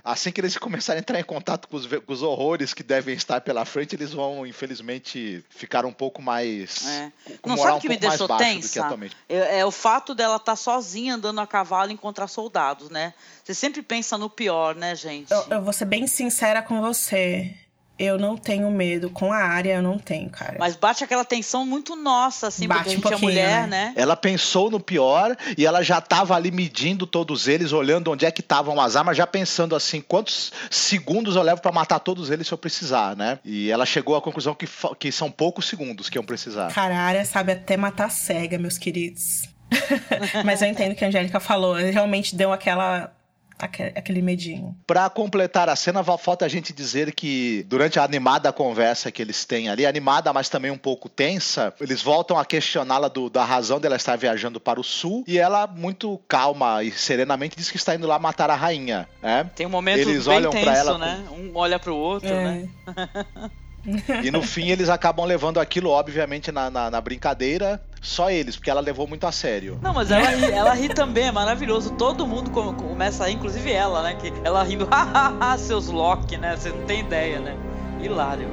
Assim 0.05 0.31
que 0.31 0.41
eles 0.41 0.57
começarem 0.59 0.99
a 0.99 1.03
entrar 1.03 1.21
em 1.21 1.25
contato 1.25 1.69
com 1.69 1.77
os, 1.77 1.87
com 1.87 2.13
os, 2.13 2.23
horrores 2.23 2.73
que 2.73 2.83
devem 2.83 3.15
estar 3.15 3.41
pela 3.41 3.65
frente, 3.65 3.97
eles 3.97 4.13
vão, 4.13 4.47
infelizmente, 4.47 5.45
ficar 5.51 5.85
um 5.85 5.93
pouco 5.93 6.23
mais. 6.23 6.87
É. 6.87 7.13
Com 7.41 7.51
não 7.51 7.57
sabe 7.57 7.73
o 7.73 7.77
um 7.77 7.81
que 7.81 7.89
me 7.89 7.97
deixou 7.97 8.29
tensa? 8.37 8.81
É, 9.29 9.61
é, 9.61 9.67
o 9.67 9.71
fato 9.71 10.15
dela 10.15 10.37
estar 10.37 10.53
tá 10.53 10.57
sozinha 10.57 11.15
andando 11.15 11.41
a 11.41 11.47
cavalo 11.47 11.91
e 11.91 11.95
encontrar 11.95 12.29
soldados, 12.29 12.52
né? 12.91 13.15
Você 13.45 13.55
sempre 13.55 13.83
pensa 13.83 14.17
no 14.19 14.31
pior, 14.31 14.75
né, 14.75 14.95
gente? 14.95 15.31
Eu, 15.31 15.47
eu 15.51 15.63
vou 15.63 15.73
ser 15.73 15.87
bem 15.87 16.07
sincera 16.07 16.63
com 16.63 16.81
você. 16.81 17.55
Eu 17.99 18.19
não 18.19 18.37
tenho 18.37 18.71
medo. 18.71 19.11
Com 19.11 19.33
a 19.33 19.37
área, 19.37 19.75
eu 19.75 19.83
não 19.83 19.99
tenho, 19.99 20.29
cara. 20.31 20.57
Mas 20.59 20.75
bate 20.75 21.05
aquela 21.05 21.25
tensão 21.25 21.65
muito 21.65 21.95
nossa, 21.95 22.49
assim, 22.49 22.67
bate 22.67 22.81
porque 22.81 22.91
a 22.91 22.95
gente 22.95 23.07
um 23.07 23.13
é 23.13 23.21
mulher, 23.21 23.69
né? 23.69 23.93
né? 23.95 23.95
Ela 23.95 24.17
pensou 24.17 24.71
no 24.71 24.81
pior 24.81 25.37
e 25.57 25.65
ela 25.65 25.83
já 25.83 26.01
tava 26.01 26.35
ali 26.35 26.51
medindo 26.51 27.07
todos 27.07 27.47
eles, 27.47 27.73
olhando 27.73 28.11
onde 28.11 28.25
é 28.25 28.31
que 28.31 28.41
estavam 28.41 28.81
as 28.81 28.97
armas, 28.97 29.17
já 29.17 29.27
pensando 29.27 29.77
assim, 29.77 30.01
quantos 30.01 30.53
segundos 30.71 31.37
eu 31.37 31.43
levo 31.43 31.61
para 31.61 31.71
matar 31.71 32.01
todos 32.01 32.31
eles 32.31 32.47
se 32.49 32.53
eu 32.53 32.59
precisar, 32.59 33.15
né? 33.15 33.39
E 33.45 33.71
ela 33.71 33.87
chegou 33.87 34.17
à 34.17 34.23
conclusão 34.23 34.55
que, 34.55 34.67
que 34.99 35.13
são 35.13 35.31
poucos 35.31 35.69
segundos 35.69 36.09
que 36.09 36.19
iam 36.19 36.25
precisar. 36.25 36.73
Cara, 36.73 36.97
a 36.97 37.03
área 37.03 37.25
sabe 37.25 37.53
até 37.53 37.77
matar 37.77 38.11
cega, 38.11 38.59
meus 38.59 38.79
queridos. 38.79 39.52
Mas 40.45 40.63
eu 40.63 40.69
entendo 40.69 40.93
o 40.93 40.95
que 40.95 41.05
a 41.05 41.09
Angélica 41.09 41.41
falou. 41.41 41.75
Realmente 41.75 42.35
deu 42.35 42.53
aquela 42.53 43.13
aquele 43.95 44.21
medinho. 44.21 44.77
Para 44.87 45.09
completar 45.09 45.69
a 45.69 45.77
cena, 45.77 46.03
falta 46.03 46.45
a 46.45 46.49
gente 46.49 46.73
dizer 46.73 47.15
que 47.15 47.65
durante 47.69 47.99
a 47.99 48.05
animada 48.05 48.53
conversa 48.53 49.13
que 49.13 49.23
eles 49.23 49.45
têm 49.45 49.69
ali, 49.69 49.87
animada, 49.87 50.33
mas 50.33 50.49
também 50.49 50.71
um 50.71 50.79
pouco 50.79 51.09
tensa, 51.09 51.73
eles 51.81 52.03
voltam 52.03 52.37
a 52.39 52.45
questioná-la 52.45 53.11
da 53.31 53.45
razão 53.45 53.79
dela 53.79 53.97
estar 53.97 54.17
viajando 54.17 54.59
para 54.59 54.81
o 54.81 54.85
sul 54.85 55.23
e 55.29 55.39
ela, 55.39 55.67
muito 55.67 56.19
calma 56.27 56.83
e 56.83 56.91
serenamente, 56.91 57.57
diz 57.57 57.71
que 57.71 57.77
está 57.77 57.95
indo 57.95 58.07
lá 58.07 58.19
matar 58.19 58.51
a 58.51 58.57
rainha. 58.57 59.09
Né? 59.23 59.49
Tem 59.55 59.67
um 59.67 59.71
momento 59.71 60.09
eles 60.09 60.27
bem 60.27 60.37
olham 60.37 60.51
tenso, 60.51 60.69
ela 60.69 60.99
né? 60.99 61.25
Com... 61.29 61.37
Um 61.37 61.53
olha 61.55 61.79
para 61.79 61.93
o 61.93 61.97
outro, 61.97 62.29
é. 62.29 62.45
né? 62.45 62.69
E 64.23 64.31
no 64.31 64.43
fim 64.43 64.69
eles 64.69 64.89
acabam 64.89 65.27
levando 65.27 65.59
aquilo, 65.59 65.91
obviamente, 65.91 66.53
na, 66.53 66.71
na, 66.71 66.91
na 66.91 67.01
brincadeira, 67.01 67.81
só 68.01 68.31
eles, 68.31 68.57
porque 68.57 68.71
ela 68.71 68.81
levou 68.81 69.07
muito 69.07 69.27
a 69.27 69.33
sério. 69.33 69.79
Não, 69.83 69.93
mas 69.93 70.11
ela 70.11 70.31
ri, 70.31 70.45
ela 70.53 70.75
ri 70.75 70.89
também, 70.89 71.25
é 71.29 71.33
maravilhoso. 71.33 71.91
Todo 71.93 72.27
mundo 72.27 72.51
começa 72.51 73.25
a 73.25 73.29
rir, 73.29 73.35
inclusive 73.35 73.73
ela, 73.73 74.03
né? 74.03 74.15
Que 74.15 74.33
ela 74.45 74.63
rindo, 74.63 74.87
hahaha, 74.91 75.59
seus 75.59 75.89
Loki, 75.89 76.37
né? 76.37 76.57
Você 76.57 76.71
não 76.71 76.85
tem 76.85 77.01
ideia, 77.01 77.41
né? 77.41 77.57
Hilário. 78.01 78.49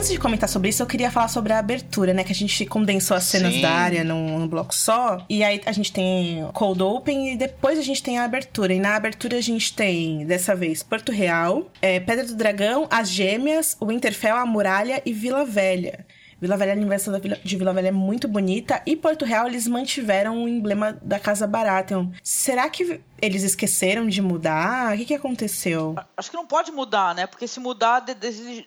Antes 0.00 0.10
de 0.10 0.18
comentar 0.18 0.48
sobre 0.48 0.70
isso, 0.70 0.82
eu 0.82 0.86
queria 0.86 1.10
falar 1.10 1.28
sobre 1.28 1.52
a 1.52 1.58
abertura, 1.58 2.14
né? 2.14 2.24
Que 2.24 2.32
a 2.32 2.34
gente 2.34 2.64
condensou 2.64 3.14
as 3.14 3.24
cenas 3.24 3.52
Sim. 3.52 3.60
da 3.60 3.70
área 3.70 4.02
num, 4.02 4.38
num, 4.38 4.48
bloco 4.48 4.74
só. 4.74 5.22
E 5.28 5.44
aí 5.44 5.60
a 5.66 5.72
gente 5.72 5.92
tem 5.92 6.48
Cold 6.54 6.82
Open 6.82 7.34
e 7.34 7.36
depois 7.36 7.78
a 7.78 7.82
gente 7.82 8.02
tem 8.02 8.18
a 8.18 8.24
abertura. 8.24 8.72
E 8.72 8.80
na 8.80 8.96
abertura 8.96 9.36
a 9.36 9.42
gente 9.42 9.74
tem, 9.74 10.24
dessa 10.24 10.56
vez, 10.56 10.82
Porto 10.82 11.12
Real, 11.12 11.70
é, 11.82 12.00
Pedra 12.00 12.24
do 12.24 12.34
Dragão, 12.34 12.88
As 12.90 13.10
Gêmeas, 13.10 13.76
Winterfell, 13.78 14.36
a 14.36 14.46
Muralha 14.46 15.02
e 15.04 15.12
Vila 15.12 15.44
Velha. 15.44 16.06
Vila 16.40 16.56
Velha, 16.56 16.72
a 16.72 16.76
Universidade 16.76 17.38
de 17.44 17.56
Vila 17.56 17.74
Velha 17.74 17.88
é 17.88 17.92
muito 17.92 18.26
bonita. 18.26 18.80
E 18.86 18.96
Porto 18.96 19.26
Real, 19.26 19.46
eles 19.46 19.68
mantiveram 19.68 20.42
o 20.42 20.48
emblema 20.48 20.98
da 21.02 21.18
Casa 21.18 21.46
Baratheon. 21.46 22.08
Será 22.22 22.70
que 22.70 23.00
eles 23.20 23.42
esqueceram 23.42 24.06
de 24.06 24.20
mudar? 24.20 24.94
O 24.94 24.96
que, 24.98 25.04
que 25.06 25.14
aconteceu? 25.14 25.96
Acho 26.16 26.30
que 26.30 26.36
não 26.36 26.46
pode 26.46 26.70
mudar, 26.72 27.14
né? 27.14 27.26
Porque 27.26 27.46
se 27.46 27.60
mudar, 27.60 28.04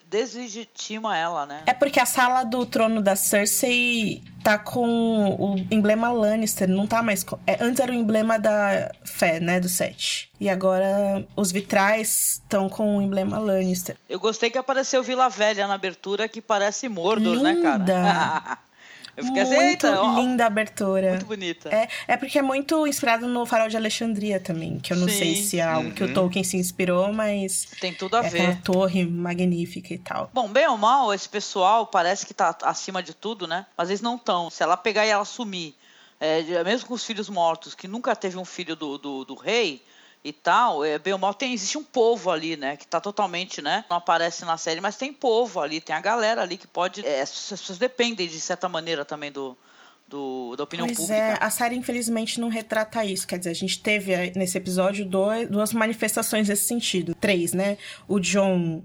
deslegitima 0.09 1.17
ela, 1.17 1.45
né? 1.45 1.63
É 1.65 1.73
porque 1.73 1.99
a 1.99 2.05
sala 2.05 2.43
do 2.43 2.65
trono 2.65 3.01
da 3.01 3.15
Cersei 3.15 4.21
tá 4.43 4.57
com 4.57 5.35
o 5.39 5.55
emblema 5.71 6.11
Lannister, 6.11 6.67
não 6.67 6.85
tá 6.85 7.01
mais. 7.01 7.23
Com... 7.23 7.39
É, 7.47 7.63
antes 7.63 7.79
era 7.79 7.91
o 7.91 7.95
emblema 7.95 8.37
da 8.37 8.91
fé, 9.05 9.39
né? 9.39 9.59
Do 9.59 9.69
Sete. 9.69 10.29
E 10.39 10.49
agora 10.49 11.25
os 11.35 11.51
vitrais 11.51 12.41
estão 12.43 12.67
com 12.69 12.97
o 12.97 13.01
emblema 13.01 13.39
Lannister. 13.39 13.95
Eu 14.09 14.19
gostei 14.19 14.49
que 14.49 14.57
apareceu 14.57 15.01
Vila 15.01 15.29
Velha 15.29 15.67
na 15.67 15.75
abertura, 15.75 16.27
que 16.27 16.41
parece 16.41 16.89
Mordor, 16.89 17.35
Linda. 17.35 17.53
né, 17.53 17.61
cara? 17.61 18.57
Eu 19.15 19.25
fiquei 19.25 19.43
assim, 19.43 19.55
muito 19.55 19.87
assim, 19.87 20.15
linda 20.15 20.43
a 20.43 20.47
abertura. 20.47 21.09
Muito 21.11 21.25
bonita. 21.25 21.69
É, 21.69 21.87
é 22.07 22.17
porque 22.17 22.39
é 22.39 22.41
muito 22.41 22.87
inspirado 22.87 23.27
no 23.27 23.45
Farol 23.45 23.69
de 23.69 23.77
Alexandria 23.77 24.39
também, 24.39 24.79
que 24.79 24.91
eu 24.91 24.97
não 24.97 25.07
Sim. 25.07 25.17
sei 25.17 25.35
se 25.35 25.59
é 25.59 25.63
algo 25.63 25.89
uhum. 25.89 25.93
que 25.93 26.03
o 26.03 26.07
uhum. 26.07 26.13
Tolkien 26.13 26.43
se 26.43 26.57
inspirou, 26.57 27.13
mas 27.13 27.67
tem 27.79 27.93
tudo 27.93 28.17
a 28.17 28.25
é 28.25 28.29
ver. 28.29 28.41
Aquela 28.41 28.55
torre 28.63 29.05
magnífica 29.05 29.93
e 29.93 29.99
tal. 29.99 30.31
Bom, 30.33 30.49
bem 30.49 30.67
ou 30.67 30.77
mal, 30.77 31.13
esse 31.13 31.29
pessoal 31.29 31.85
parece 31.85 32.25
que 32.25 32.33
tá 32.33 32.57
acima 32.63 33.03
de 33.03 33.13
tudo, 33.13 33.47
né? 33.47 33.67
Mas 33.77 33.89
eles 33.89 34.01
não 34.01 34.15
estão. 34.15 34.49
Se 34.49 34.63
ela 34.63 34.75
pegar 34.75 35.05
e 35.05 35.09
ela 35.09 35.25
sumir, 35.25 35.75
é, 36.19 36.63
mesmo 36.63 36.87
com 36.87 36.93
os 36.95 37.03
filhos 37.03 37.29
mortos, 37.29 37.75
que 37.75 37.87
nunca 37.87 38.15
teve 38.15 38.37
um 38.37 38.45
filho 38.45 38.75
do, 38.75 38.97
do, 38.97 39.25
do 39.25 39.35
rei, 39.35 39.83
e 40.23 40.31
tal, 40.31 40.85
é, 40.85 40.97
bem 40.97 41.11
ou 41.11 41.19
mal, 41.19 41.33
tem, 41.33 41.53
existe 41.53 41.77
um 41.77 41.83
povo 41.83 42.31
ali, 42.31 42.55
né? 42.55 42.77
Que 42.77 42.87
tá 42.87 43.01
totalmente, 43.01 43.61
né? 43.61 43.83
Não 43.89 43.97
aparece 43.97 44.45
na 44.45 44.57
série, 44.57 44.79
mas 44.79 44.95
tem 44.95 45.11
povo 45.11 45.59
ali, 45.59 45.81
tem 45.81 45.93
a 45.93 45.99
galera 45.99 46.41
ali 46.41 46.55
que 46.55 46.65
pode. 46.65 47.05
É, 47.05 47.21
as 47.21 47.49
pessoas 47.49 47.77
dependem, 47.77 48.27
de 48.27 48.39
certa 48.39 48.69
maneira, 48.69 49.03
também 49.03 49.31
do. 49.31 49.57
Do, 50.05 50.55
da 50.57 50.65
opinião 50.65 50.85
pois 50.85 50.97
pública. 50.97 51.19
É, 51.19 51.37
a 51.39 51.49
série 51.49 51.75
infelizmente 51.75 52.39
não 52.39 52.47
retrata 52.49 53.03
isso. 53.03 53.25
Quer 53.25 53.39
dizer, 53.39 53.49
a 53.49 53.55
gente 53.55 53.81
teve 53.81 54.11
eh, 54.11 54.31
nesse 54.35 54.57
episódio 54.57 55.05
dois, 55.05 55.49
duas 55.49 55.73
manifestações 55.73 56.49
nesse 56.49 56.67
sentido. 56.67 57.15
Três, 57.15 57.53
né? 57.53 57.77
O 58.07 58.19
John 58.19 58.83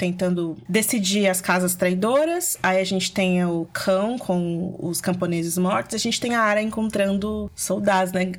tentando 0.00 0.56
decidir 0.66 1.28
as 1.28 1.42
casas 1.42 1.74
traidoras. 1.74 2.56
Aí 2.62 2.80
a 2.80 2.84
gente 2.84 3.12
tem 3.12 3.44
o 3.44 3.68
cão 3.70 4.18
com 4.18 4.74
os 4.78 4.98
camponeses 4.98 5.58
mortos. 5.58 5.94
A 5.94 5.98
gente 5.98 6.18
tem 6.18 6.34
a 6.34 6.40
Ara 6.40 6.62
encontrando 6.62 7.50
soldados, 7.54 8.10
né? 8.10 8.32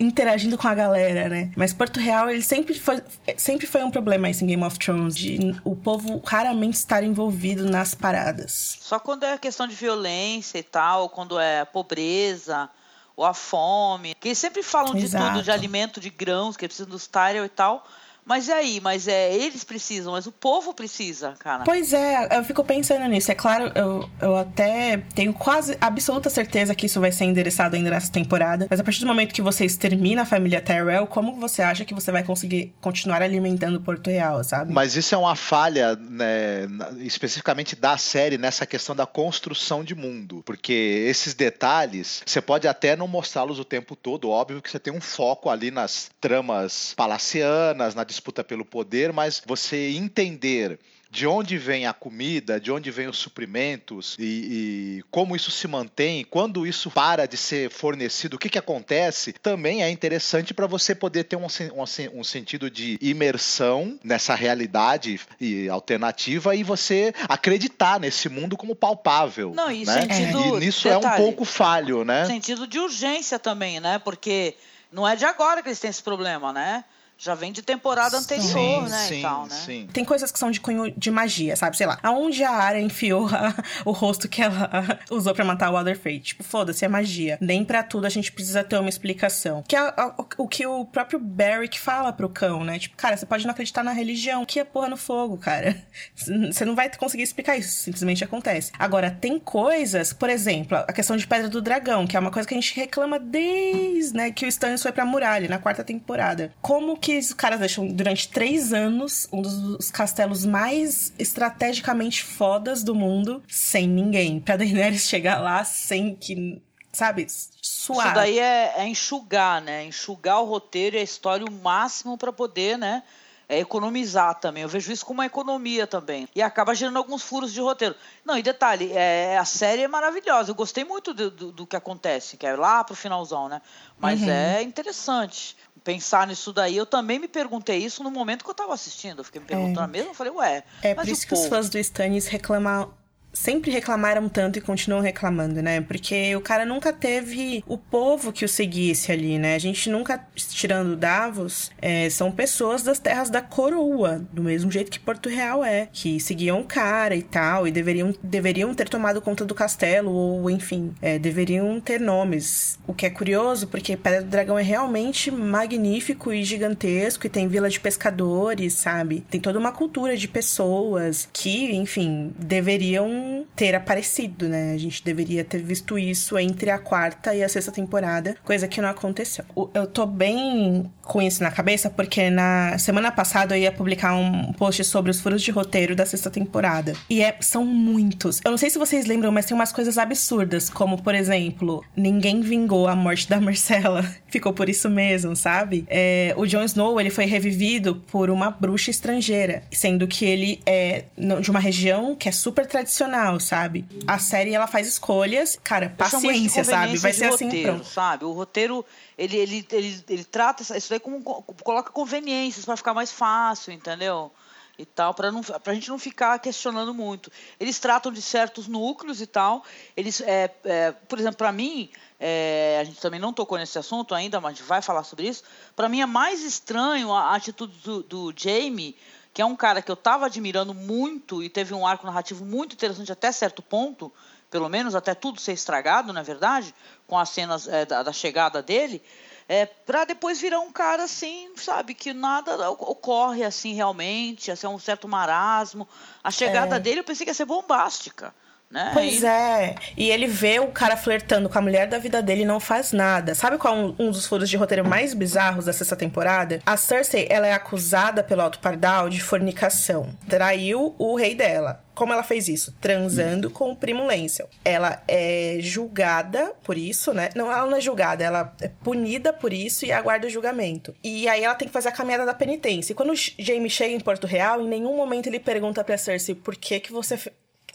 Interagindo 0.00 0.58
com 0.58 0.66
a 0.66 0.74
galera, 0.74 1.28
né? 1.28 1.52
Mas 1.56 1.72
Porto 1.72 2.00
Real, 2.00 2.28
ele 2.28 2.42
sempre 2.42 2.74
foi, 2.74 3.00
sempre 3.36 3.66
foi 3.66 3.84
um 3.84 3.90
problema 3.90 4.28
isso 4.28 4.42
em 4.42 4.48
Game 4.48 4.64
of 4.64 4.78
Thrones, 4.78 5.16
de 5.16 5.56
o 5.64 5.76
povo 5.76 6.20
raramente 6.26 6.76
estar 6.76 7.04
envolvido 7.04 7.64
nas 7.70 7.94
paradas. 7.94 8.76
Só 8.80 8.98
quando 8.98 9.24
é 9.24 9.38
questão 9.38 9.68
de 9.68 9.76
violência 9.76 10.58
e 10.58 10.62
tal, 10.62 11.08
quando 11.08 11.38
é 11.38 11.64
pobreza 11.64 12.68
ou 13.14 13.24
a 13.24 13.32
fome. 13.32 14.14
Que 14.16 14.28
eles 14.28 14.38
sempre 14.38 14.62
falam 14.62 14.94
de 14.94 15.04
Exato. 15.04 15.34
tudo, 15.34 15.42
de 15.44 15.50
alimento, 15.50 16.00
de 16.00 16.10
grãos, 16.10 16.56
que 16.56 16.66
precisam 16.66 16.90
dos 16.90 17.06
Tyrell 17.06 17.44
e 17.44 17.48
tal. 17.48 17.86
Mas 18.26 18.48
e 18.48 18.52
aí? 18.52 18.80
Mas 18.80 19.06
é, 19.06 19.32
eles 19.32 19.62
precisam, 19.62 20.12
mas 20.12 20.26
o 20.26 20.32
povo 20.32 20.74
precisa, 20.74 21.34
cara. 21.38 21.62
Pois 21.62 21.92
é, 21.92 22.36
eu 22.36 22.42
fico 22.42 22.64
pensando 22.64 23.06
nisso. 23.06 23.30
É 23.30 23.36
claro, 23.36 23.70
eu, 23.76 24.10
eu 24.20 24.36
até 24.36 24.98
tenho 25.14 25.32
quase 25.32 25.78
absoluta 25.80 26.28
certeza 26.28 26.74
que 26.74 26.86
isso 26.86 27.00
vai 27.00 27.12
ser 27.12 27.24
endereçado 27.24 27.76
ainda 27.76 27.88
nessa 27.88 28.10
temporada. 28.10 28.66
Mas 28.68 28.80
a 28.80 28.84
partir 28.84 29.00
do 29.00 29.06
momento 29.06 29.32
que 29.32 29.40
você 29.40 29.64
extermina 29.64 30.22
a 30.22 30.26
família 30.26 30.60
Tyrell, 30.60 31.06
como 31.06 31.36
você 31.36 31.62
acha 31.62 31.84
que 31.84 31.94
você 31.94 32.10
vai 32.10 32.24
conseguir 32.24 32.74
continuar 32.80 33.22
alimentando 33.22 33.80
Porto 33.80 34.10
Real, 34.10 34.42
sabe? 34.42 34.72
Mas 34.72 34.96
isso 34.96 35.14
é 35.14 35.18
uma 35.18 35.36
falha, 35.36 35.94
né, 35.94 36.66
especificamente 36.98 37.76
da 37.76 37.96
série, 37.96 38.36
nessa 38.36 38.66
questão 38.66 38.96
da 38.96 39.06
construção 39.06 39.84
de 39.84 39.94
mundo. 39.94 40.42
Porque 40.44 40.72
esses 41.08 41.32
detalhes, 41.32 42.24
você 42.26 42.40
pode 42.40 42.66
até 42.66 42.96
não 42.96 43.06
mostrá-los 43.06 43.60
o 43.60 43.64
tempo 43.64 43.94
todo. 43.94 44.28
Óbvio 44.30 44.60
que 44.60 44.68
você 44.68 44.80
tem 44.80 44.92
um 44.92 45.00
foco 45.00 45.48
ali 45.48 45.70
nas 45.70 46.10
tramas 46.20 46.92
palacianas, 46.96 47.94
na 47.94 48.02
disputa 48.16 48.42
pelo 48.42 48.64
poder, 48.64 49.12
mas 49.12 49.42
você 49.46 49.90
entender 49.90 50.78
de 51.08 51.26
onde 51.26 51.56
vem 51.56 51.86
a 51.86 51.92
comida, 51.92 52.60
de 52.60 52.70
onde 52.70 52.90
vem 52.90 53.06
os 53.06 53.16
suprimentos 53.16 54.16
e, 54.18 54.24
e, 54.24 55.04
como 55.10 55.36
isso 55.36 55.50
se 55.50 55.68
mantém, 55.68 56.24
quando 56.28 56.66
isso 56.66 56.90
para 56.90 57.26
de 57.26 57.36
ser 57.36 57.70
fornecido, 57.70 58.34
o 58.34 58.38
que, 58.38 58.48
que 58.48 58.58
acontece, 58.58 59.32
também 59.32 59.82
é 59.82 59.88
interessante 59.88 60.52
para 60.52 60.66
você 60.66 60.94
poder 60.94 61.24
ter 61.24 61.36
um, 61.36 61.46
um, 61.46 62.20
um, 62.20 62.24
sentido 62.24 62.68
de 62.68 62.98
imersão 63.00 63.98
nessa 64.02 64.34
realidade 64.34 65.20
e 65.40 65.68
alternativa 65.68 66.54
e 66.54 66.62
você 66.62 67.14
acreditar 67.28 68.00
nesse 68.00 68.28
mundo 68.28 68.56
como 68.56 68.74
palpável. 68.74 69.54
Não, 69.54 69.70
e 69.70 69.84
né? 69.86 70.02
sentido. 70.02 70.56
E 70.56 70.60
nisso 70.60 70.88
detalhe, 70.88 71.04
é 71.04 71.08
um 71.08 71.16
pouco 71.16 71.44
falho, 71.44 72.04
né? 72.04 72.26
Sentido 72.26 72.66
de 72.66 72.78
urgência 72.78 73.38
também, 73.38 73.80
né? 73.80 73.98
Porque 73.98 74.54
não 74.92 75.06
é 75.06 75.16
de 75.16 75.24
agora 75.24 75.62
que 75.62 75.68
eles 75.68 75.80
têm 75.80 75.90
esse 75.90 76.02
problema, 76.02 76.52
né? 76.52 76.84
Já 77.18 77.34
vem 77.34 77.50
de 77.50 77.62
temporada 77.62 78.16
anterior, 78.16 78.46
sim, 78.46 78.90
né? 78.90 78.98
Sim, 79.08 79.18
e 79.18 79.22
tal, 79.22 79.46
né? 79.46 79.54
Sim. 79.54 79.88
Tem 79.92 80.04
coisas 80.04 80.30
que 80.30 80.38
são 80.38 80.50
de 80.50 80.60
cunho 80.60 80.92
de 80.96 81.10
magia, 81.10 81.56
sabe? 81.56 81.76
Sei 81.76 81.86
lá, 81.86 81.98
aonde 82.02 82.44
a 82.44 82.50
Arya 82.50 82.80
enfiou 82.80 83.26
a, 83.28 83.54
o 83.84 83.92
rosto 83.92 84.28
que 84.28 84.42
ela 84.42 84.70
usou 85.10 85.34
para 85.34 85.44
matar 85.44 85.72
o 85.72 85.96
Frey. 85.96 86.20
Tipo, 86.20 86.44
foda-se, 86.44 86.84
é 86.84 86.88
magia. 86.88 87.38
Nem 87.40 87.64
para 87.64 87.82
tudo 87.82 88.06
a 88.06 88.10
gente 88.10 88.30
precisa 88.30 88.62
ter 88.62 88.78
uma 88.78 88.88
explicação. 88.88 89.62
Que 89.66 89.76
é 89.76 89.78
a, 89.78 90.14
o, 90.18 90.44
o, 90.44 90.48
que 90.48 90.66
o 90.66 90.84
próprio 90.84 91.18
Barrick 91.18 91.78
fala 91.78 92.12
pro 92.12 92.28
cão, 92.28 92.64
né? 92.64 92.78
Tipo, 92.78 92.96
cara, 92.96 93.16
você 93.16 93.24
pode 93.24 93.44
não 93.44 93.52
acreditar 93.52 93.82
na 93.82 93.92
religião, 93.92 94.44
que 94.44 94.60
é 94.60 94.64
porra 94.64 94.88
no 94.88 94.96
fogo, 94.96 95.38
cara. 95.38 95.76
Você 96.14 96.64
não 96.64 96.74
vai 96.74 96.90
conseguir 96.96 97.22
explicar 97.22 97.56
isso, 97.56 97.70
simplesmente 97.70 98.24
acontece. 98.24 98.72
Agora, 98.78 99.10
tem 99.10 99.38
coisas, 99.38 100.12
por 100.12 100.28
exemplo, 100.30 100.76
a 100.76 100.92
questão 100.92 101.16
de 101.16 101.26
Pedra 101.26 101.48
do 101.48 101.60
Dragão, 101.60 102.06
que 102.06 102.16
é 102.16 102.20
uma 102.20 102.30
coisa 102.30 102.48
que 102.48 102.54
a 102.54 102.60
gente 102.60 102.74
reclama 102.74 103.18
desde, 103.18 104.16
né, 104.16 104.30
que 104.30 104.44
o 104.44 104.48
Stannis 104.48 104.82
foi 104.82 104.92
pra 104.92 105.04
muralha, 105.04 105.48
na 105.48 105.58
quarta 105.58 105.84
temporada. 105.84 106.52
Como 106.60 106.96
que 106.96 107.05
os 107.12 107.32
caras 107.32 107.60
deixam 107.60 107.86
durante 107.86 108.28
três 108.28 108.72
anos 108.72 109.28
um 109.32 109.42
dos 109.42 109.90
castelos 109.90 110.44
mais 110.44 111.12
estrategicamente 111.18 112.24
fodas 112.24 112.82
do 112.82 112.94
mundo 112.94 113.42
sem 113.48 113.86
ninguém. 113.86 114.40
Pra 114.40 114.56
Daenerys 114.56 115.08
chegar 115.08 115.40
lá 115.40 115.64
sem 115.64 116.14
que 116.14 116.60
sabe, 116.96 117.26
suar. 117.60 118.06
Isso 118.06 118.14
daí 118.14 118.38
é, 118.38 118.74
é, 118.78 118.86
enxugar, 118.86 119.60
né? 119.60 119.84
Enxugar 119.84 120.40
o 120.40 120.46
roteiro 120.46 120.96
e 120.96 120.98
a 120.98 121.02
história 121.02 121.44
o 121.44 121.52
máximo 121.52 122.16
para 122.16 122.32
poder, 122.32 122.78
né? 122.78 123.02
É 123.48 123.60
economizar 123.60 124.34
também. 124.40 124.64
Eu 124.64 124.68
vejo 124.68 124.90
isso 124.90 125.06
como 125.06 125.20
uma 125.20 125.26
economia 125.26 125.86
também. 125.86 126.26
E 126.34 126.42
acaba 126.42 126.74
gerando 126.74 126.96
alguns 126.96 127.22
furos 127.22 127.52
de 127.52 127.60
roteiro. 127.60 127.94
Não, 128.24 128.36
e 128.36 128.42
detalhe, 128.42 128.90
é, 128.92 129.38
a 129.38 129.44
série 129.44 129.82
é 129.82 129.88
maravilhosa. 129.88 130.50
Eu 130.50 130.54
gostei 130.54 130.84
muito 130.84 131.14
do, 131.14 131.30
do, 131.30 131.52
do 131.52 131.66
que 131.66 131.76
acontece, 131.76 132.36
que 132.36 132.46
é 132.46 132.56
lá 132.56 132.82
pro 132.82 132.96
finalzão, 132.96 133.48
né? 133.48 133.62
Mas 134.00 134.20
uhum. 134.22 134.30
é 134.30 134.62
interessante 134.62 135.56
pensar 135.86 136.26
nisso 136.26 136.52
daí. 136.52 136.76
Eu 136.76 136.84
também 136.84 137.16
me 137.16 137.28
perguntei 137.28 137.78
isso 137.78 138.02
no 138.02 138.10
momento 138.10 138.44
que 138.44 138.50
eu 138.50 138.54
tava 138.54 138.74
assistindo. 138.74 139.20
Eu 139.20 139.24
fiquei 139.24 139.40
me 139.40 139.46
perguntando 139.46 139.84
é. 139.84 139.86
mesmo. 139.86 140.10
Eu 140.10 140.14
falei, 140.14 140.32
ué. 140.32 140.64
É 140.82 140.92
por 140.96 141.06
isso 141.06 141.24
que 141.24 141.32
os 141.32 141.46
fãs 141.46 141.70
do 141.70 141.78
Stannis 141.78 142.26
reclamam 142.26 142.92
sempre 143.36 143.70
reclamaram 143.70 144.28
tanto 144.28 144.58
e 144.58 144.62
continuam 144.62 145.02
reclamando, 145.02 145.60
né? 145.62 145.80
Porque 145.82 146.34
o 146.34 146.40
cara 146.40 146.64
nunca 146.64 146.92
teve 146.92 147.62
o 147.66 147.76
povo 147.76 148.32
que 148.32 148.44
o 148.44 148.48
seguisse 148.48 149.12
ali, 149.12 149.38
né? 149.38 149.54
A 149.54 149.58
gente 149.58 149.90
nunca, 149.90 150.26
tirando 150.34 150.96
Davos, 150.96 151.70
é, 151.80 152.08
são 152.08 152.32
pessoas 152.32 152.82
das 152.82 152.98
terras 152.98 153.28
da 153.28 153.42
coroa, 153.42 154.24
do 154.32 154.42
mesmo 154.42 154.70
jeito 154.70 154.90
que 154.90 154.98
Porto 154.98 155.28
Real 155.28 155.62
é, 155.62 155.88
que 155.92 156.18
seguiam 156.18 156.60
o 156.60 156.64
cara 156.64 157.14
e 157.14 157.22
tal, 157.22 157.68
e 157.68 157.70
deveriam, 157.70 158.14
deveriam 158.22 158.74
ter 158.74 158.88
tomado 158.88 159.20
conta 159.20 159.44
do 159.44 159.54
castelo, 159.54 160.10
ou 160.10 160.50
enfim, 160.50 160.94
é, 161.02 161.18
deveriam 161.18 161.78
ter 161.78 162.00
nomes. 162.00 162.78
O 162.86 162.94
que 162.94 163.04
é 163.04 163.10
curioso, 163.10 163.66
porque 163.66 163.96
Pedra 163.96 164.22
do 164.22 164.30
Dragão 164.30 164.58
é 164.58 164.62
realmente 164.62 165.30
magnífico 165.30 166.32
e 166.32 166.42
gigantesco, 166.42 167.26
e 167.26 167.30
tem 167.30 167.48
vila 167.48 167.68
de 167.68 167.78
pescadores, 167.78 168.72
sabe? 168.72 169.24
Tem 169.30 169.40
toda 169.40 169.58
uma 169.58 169.72
cultura 169.72 170.16
de 170.16 170.26
pessoas 170.26 171.28
que, 171.32 171.74
enfim, 171.76 172.32
deveriam 172.38 173.25
ter 173.54 173.74
aparecido, 173.74 174.48
né? 174.48 174.72
A 174.72 174.78
gente 174.78 175.02
deveria 175.04 175.44
ter 175.44 175.62
visto 175.62 175.98
isso 175.98 176.38
entre 176.38 176.70
a 176.70 176.78
quarta 176.78 177.34
e 177.34 177.42
a 177.42 177.48
sexta 177.48 177.72
temporada, 177.72 178.36
coisa 178.44 178.68
que 178.68 178.80
não 178.80 178.88
aconteceu. 178.88 179.44
Eu 179.74 179.86
tô 179.86 180.06
bem 180.06 180.90
com 181.02 181.22
isso 181.22 181.42
na 181.42 181.50
cabeça 181.50 181.88
porque 181.88 182.30
na 182.30 182.78
semana 182.78 183.10
passada 183.12 183.56
eu 183.56 183.62
ia 183.62 183.72
publicar 183.72 184.14
um 184.14 184.52
post 184.52 184.82
sobre 184.84 185.10
os 185.10 185.20
furos 185.20 185.42
de 185.42 185.50
roteiro 185.50 185.94
da 185.94 186.04
sexta 186.04 186.30
temporada. 186.30 186.94
E 187.08 187.22
é, 187.22 187.36
são 187.40 187.64
muitos. 187.64 188.40
Eu 188.44 188.50
não 188.50 188.58
sei 188.58 188.70
se 188.70 188.78
vocês 188.78 189.06
lembram, 189.06 189.30
mas 189.30 189.46
tem 189.46 189.54
umas 189.54 189.72
coisas 189.72 189.98
absurdas, 189.98 190.68
como 190.68 191.02
por 191.02 191.14
exemplo, 191.14 191.84
ninguém 191.96 192.40
vingou 192.40 192.88
a 192.88 192.96
morte 192.96 193.28
da 193.28 193.40
Marcela. 193.40 194.04
Ficou 194.28 194.52
por 194.52 194.68
isso 194.68 194.90
mesmo, 194.90 195.34
sabe? 195.36 195.86
É, 195.88 196.34
o 196.36 196.46
Jon 196.46 196.64
Snow 196.64 197.00
ele 197.00 197.10
foi 197.10 197.24
revivido 197.24 197.96
por 198.10 198.28
uma 198.30 198.50
bruxa 198.50 198.90
estrangeira, 198.90 199.62
sendo 199.70 200.06
que 200.06 200.24
ele 200.24 200.60
é 200.66 201.04
de 201.40 201.50
uma 201.50 201.60
região 201.60 202.14
que 202.14 202.28
é 202.28 202.32
super 202.32 202.66
tradicional, 202.66 203.15
sabe? 203.40 203.84
A 204.06 204.18
série 204.18 204.54
ela 204.54 204.66
faz 204.66 204.86
escolhas, 204.86 205.58
cara, 205.62 205.94
paciência, 205.96 206.64
sabe? 206.64 206.96
Vai 206.96 207.12
ser 207.12 207.26
assim, 207.26 207.44
roteiro, 207.44 207.72
pronto. 207.72 207.86
sabe? 207.86 208.24
O 208.24 208.32
roteiro 208.32 208.84
ele, 209.16 209.36
ele, 209.36 209.66
ele, 209.72 210.04
ele 210.08 210.24
trata 210.24 210.62
isso 210.62 210.92
aí 210.92 211.00
como 211.00 211.22
coloca 211.22 211.90
conveniências 211.90 212.64
para 212.64 212.76
ficar 212.76 212.94
mais 212.94 213.12
fácil, 213.12 213.72
entendeu? 213.72 214.30
e 214.78 214.84
tal, 214.84 215.14
para 215.14 215.32
não 215.32 215.40
a 215.64 215.74
gente 215.74 215.88
não 215.88 215.98
ficar 215.98 216.38
questionando 216.38 216.92
muito. 216.92 217.30
Eles 217.58 217.78
tratam 217.78 218.12
de 218.12 218.20
certos 218.20 218.68
núcleos 218.68 219.20
e 219.20 219.26
tal. 219.26 219.64
Eles, 219.96 220.20
é, 220.20 220.54
é, 220.64 220.92
por 220.92 221.18
exemplo, 221.18 221.38
para 221.38 221.50
mim, 221.50 221.88
é, 222.20 222.78
a 222.80 222.84
gente 222.84 223.00
também 223.00 223.18
não 223.18 223.32
tocou 223.32 223.56
nesse 223.56 223.78
assunto 223.78 224.14
ainda, 224.14 224.40
mas 224.40 224.52
a 224.52 224.54
gente 224.54 224.66
vai 224.66 224.82
falar 224.82 225.02
sobre 225.04 225.28
isso. 225.28 225.42
Para 225.74 225.88
mim 225.88 226.00
é 226.00 226.06
mais 226.06 226.42
estranho 226.42 227.12
a, 227.12 227.30
a 227.30 227.36
atitude 227.36 227.74
do, 227.78 228.02
do 228.02 228.34
Jamie 228.36 228.94
que 229.36 229.42
é 229.42 229.44
um 229.44 229.54
cara 229.54 229.82
que 229.82 229.90
eu 229.90 229.96
estava 229.96 230.24
admirando 230.24 230.72
muito 230.72 231.42
e 231.42 231.50
teve 231.50 231.74
um 231.74 231.86
arco 231.86 232.06
narrativo 232.06 232.42
muito 232.42 232.72
interessante 232.72 233.12
até 233.12 233.30
certo 233.30 233.60
ponto, 233.60 234.10
pelo 234.50 234.66
menos 234.66 234.94
até 234.94 235.14
tudo 235.14 235.38
ser 235.38 235.52
estragado, 235.52 236.10
na 236.10 236.20
é 236.20 236.22
verdade, 236.22 236.74
com 237.06 237.18
as 237.18 237.28
cenas 237.28 237.68
é, 237.68 237.84
da, 237.84 238.02
da, 238.02 238.14
chegada 238.14 238.62
dele, 238.62 239.02
é, 239.46 239.66
para 239.66 240.06
depois 240.06 240.40
virar 240.40 240.60
um 240.60 240.72
cara 240.72 241.04
assim, 241.04 241.52
sabe, 241.54 241.92
que 241.92 242.14
nada 242.14 242.70
ocorre 242.70 243.44
assim 243.44 243.74
realmente, 243.74 244.50
assim, 244.50 244.66
um 244.68 244.78
certo 244.78 245.06
marasmo. 245.06 245.86
A 246.24 246.30
chegada 246.30 246.76
é. 246.76 246.80
dele 246.80 247.00
eu 247.00 247.04
pensei 247.04 247.26
que 247.26 247.30
ia 247.30 247.34
ser 247.34 247.44
bombástica. 247.44 248.34
Né? 248.70 248.90
Pois 248.92 249.22
e... 249.22 249.26
é. 249.26 249.74
E 249.96 250.10
ele 250.10 250.26
vê 250.26 250.58
o 250.58 250.68
cara 250.68 250.96
flertando 250.96 251.48
com 251.48 251.58
a 251.58 251.62
mulher 251.62 251.86
da 251.86 251.98
vida 251.98 252.20
dele 252.20 252.42
e 252.42 252.46
não 252.46 252.60
faz 252.60 252.92
nada. 252.92 253.34
Sabe 253.34 253.58
qual 253.58 253.74
é 253.74 253.78
um, 253.78 253.94
um, 253.98 254.10
dos 254.10 254.26
furos 254.26 254.50
de 254.50 254.56
roteiro 254.56 254.86
mais 254.86 255.14
bizarros 255.14 255.64
da 255.66 255.72
sexta 255.72 255.96
temporada? 255.96 256.60
A 256.66 256.76
Cersei, 256.76 257.26
ela 257.30 257.46
é 257.46 257.52
acusada 257.52 258.22
pelo 258.22 258.42
Alto 258.42 258.58
Pardal 258.58 259.08
de 259.08 259.22
fornicação. 259.22 260.10
Traiu 260.28 260.94
o 260.98 261.16
rei 261.16 261.34
dela. 261.34 261.84
Como 261.94 262.12
ela 262.12 262.22
fez 262.22 262.46
isso? 262.46 262.76
Transando 262.78 263.48
com 263.50 263.70
o 263.70 263.76
primo 263.76 264.06
Lancel. 264.06 264.50
Ela 264.62 265.02
é 265.08 265.56
julgada 265.60 266.52
por 266.62 266.76
isso, 266.76 267.14
né? 267.14 267.30
Não, 267.34 267.50
ela 267.50 267.64
não 267.64 267.78
é 267.78 267.80
julgada, 267.80 268.22
ela 268.22 268.54
é 268.60 268.68
punida 268.68 269.32
por 269.32 269.50
isso 269.50 269.86
e 269.86 269.90
aguarda 269.90 270.26
o 270.26 270.30
julgamento. 270.30 270.94
E 271.02 271.26
aí 271.26 271.42
ela 271.42 271.54
tem 271.54 271.66
que 271.66 271.72
fazer 271.72 271.88
a 271.88 271.92
caminhada 271.92 272.26
da 272.26 272.34
penitência. 272.34 272.92
E 272.92 272.94
quando 272.94 273.12
o 273.12 273.16
Jaime 273.16 273.70
chega 273.70 273.94
em 273.94 274.00
Porto 274.00 274.26
Real, 274.26 274.60
em 274.60 274.68
nenhum 274.68 274.94
momento 274.94 275.28
ele 275.28 275.40
pergunta 275.40 275.82
pra 275.82 275.96
Cersei 275.96 276.34
por 276.34 276.54
que 276.54 276.80
que 276.80 276.92
você 276.92 277.16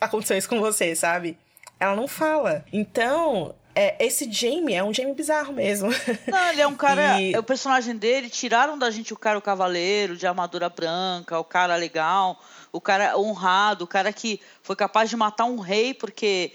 aconteceu 0.06 0.38
isso 0.38 0.49
com 0.49 0.60
você, 0.60 0.95
sabe? 0.95 1.38
Ela 1.80 1.95
não 1.95 2.08
fala. 2.08 2.66
Então, 2.74 3.56
é, 3.74 4.04
esse 4.06 4.30
Jamie 4.32 4.74
é 4.74 4.84
um 4.84 4.93
Jamie 4.93 5.14
bizarro 5.14 5.54
mesmo. 5.54 5.89
Não, 6.28 6.49
ele 6.49 6.62
é 6.62 6.68
um 6.68 6.76
cara. 6.76 7.20
e... 7.22 7.38
O 7.38 7.43
personagem 7.43 7.95
dele, 7.95 8.30
tiraram 8.30 8.78
da 8.78 8.89
gente 8.89 9.14
o 9.14 9.18
cara 9.18 9.38
o 9.38 9.41
cavaleiro, 9.41 10.18
de 10.18 10.28
armadura 10.28 10.70
branca, 10.70 11.39
o 11.39 11.43
cara 11.43 11.76
legal, 11.76 12.39
o 12.72 12.82
cara 12.82 13.18
honrado, 13.18 13.86
o 13.86 13.88
cara 13.88 14.12
que 14.12 14.41
foi 14.62 14.76
capaz 14.76 15.10
de 15.10 15.16
matar 15.16 15.45
um 15.45 15.60
rei 15.60 15.93
porque 15.93 16.54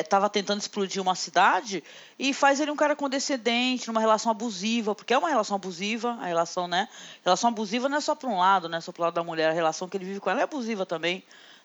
estava 0.00 0.26
é, 0.26 0.28
tentando 0.28 0.60
explodir 0.60 1.00
uma 1.00 1.14
cidade, 1.14 1.84
e 2.18 2.34
faz 2.34 2.58
ele 2.58 2.70
um 2.70 2.76
cara 2.76 2.96
condescendente, 2.96 3.86
numa 3.86 4.00
relação 4.00 4.32
abusiva, 4.32 4.94
porque 4.94 5.14
é 5.14 5.18
uma 5.18 5.28
relação 5.28 5.54
abusiva, 5.54 6.18
a 6.20 6.26
relação, 6.26 6.66
né? 6.66 6.88
Relação 7.24 7.50
abusiva 7.50 7.88
não 7.88 7.98
é 7.98 8.00
só 8.00 8.14
para 8.14 8.28
um 8.28 8.38
lado, 8.38 8.68
né? 8.68 8.80
Só 8.80 8.90
para 8.90 9.02
o 9.02 9.04
lado 9.04 9.14
da 9.14 9.22
mulher, 9.22 9.50
a 9.50 9.52
relação 9.52 9.88
que 9.88 9.96
ele 9.96 10.04
vive 10.04 10.20
com 10.20 10.30
ela 10.30 10.40
é 10.40 10.44
abusiva 10.44 10.84
também 10.84 11.22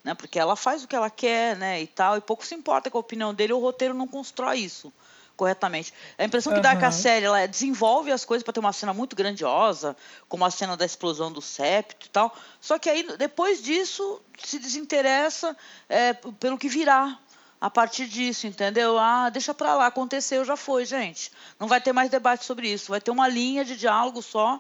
né? 0.08 0.14
Porque 0.14 0.39
ela 0.39 0.55
faz 0.55 0.84
o 0.84 0.88
que 0.88 0.95
ela 0.95 1.10
quer, 1.10 1.58
né? 1.58 1.82
E 1.82 1.88
tal, 1.88 2.16
e 2.18 2.22
pouco 2.22 2.45
se 2.45 2.55
importa 2.55 2.89
com 2.89 2.97
a 2.97 3.01
opinião 3.01 3.34
dele, 3.34 3.51
o 3.51 3.60
roteiro 3.60 3.93
não 3.93 4.08
constrói 4.08 4.60
isso 4.60 4.91
corretamente. 5.36 5.93
A 6.18 6.24
impressão 6.24 6.51
que 6.51 6.58
uhum. 6.58 6.64
dá 6.64 6.72
é 6.72 6.76
que 6.76 6.84
a 6.84 6.91
série 6.91 7.26
ela 7.26 7.45
desenvolve 7.45 8.12
as 8.12 8.26
coisas 8.26 8.43
para 8.43 8.53
ter 8.53 8.60
uma 8.60 8.74
cena 8.74 8.91
muito 8.91 9.16
grandiosa, 9.16 9.95
como 10.28 10.43
a 10.43 10.49
cena 10.49 10.76
da 10.76 10.84
explosão 10.84 11.32
do 11.32 11.41
septo 11.41 12.08
e 12.08 12.10
tal. 12.10 12.36
Só 12.60 12.80
que 12.80 12.89
aí 12.89 13.03
depois 13.18 13.62
disso 13.62 14.20
se 14.43 14.58
desinteressa 14.58 15.55
é, 15.88 16.14
pelo 16.14 16.58
que 16.58 16.68
virá 16.68 17.20
a 17.62 17.70
partir 17.70 18.08
disso, 18.08 18.47
entendeu? 18.47 18.97
Ah, 18.97 19.30
deixa 19.30 19.53
para 19.53 19.76
lá, 19.76 19.86
aconteceu, 19.86 20.43
já 20.43 20.58
foi, 20.58 20.86
gente. 20.86 21.32
Não 21.60 21.68
vai 21.68 21.80
ter 21.80 21.93
mais 21.93 22.10
debate 22.10 22.43
sobre 22.43 22.68
isso. 22.68 22.89
Vai 22.89 22.99
ter 22.99 23.12
uma 23.12 23.28
linha 23.28 23.64
de 23.64 23.76
diálogo 23.76 24.24
só 24.24 24.60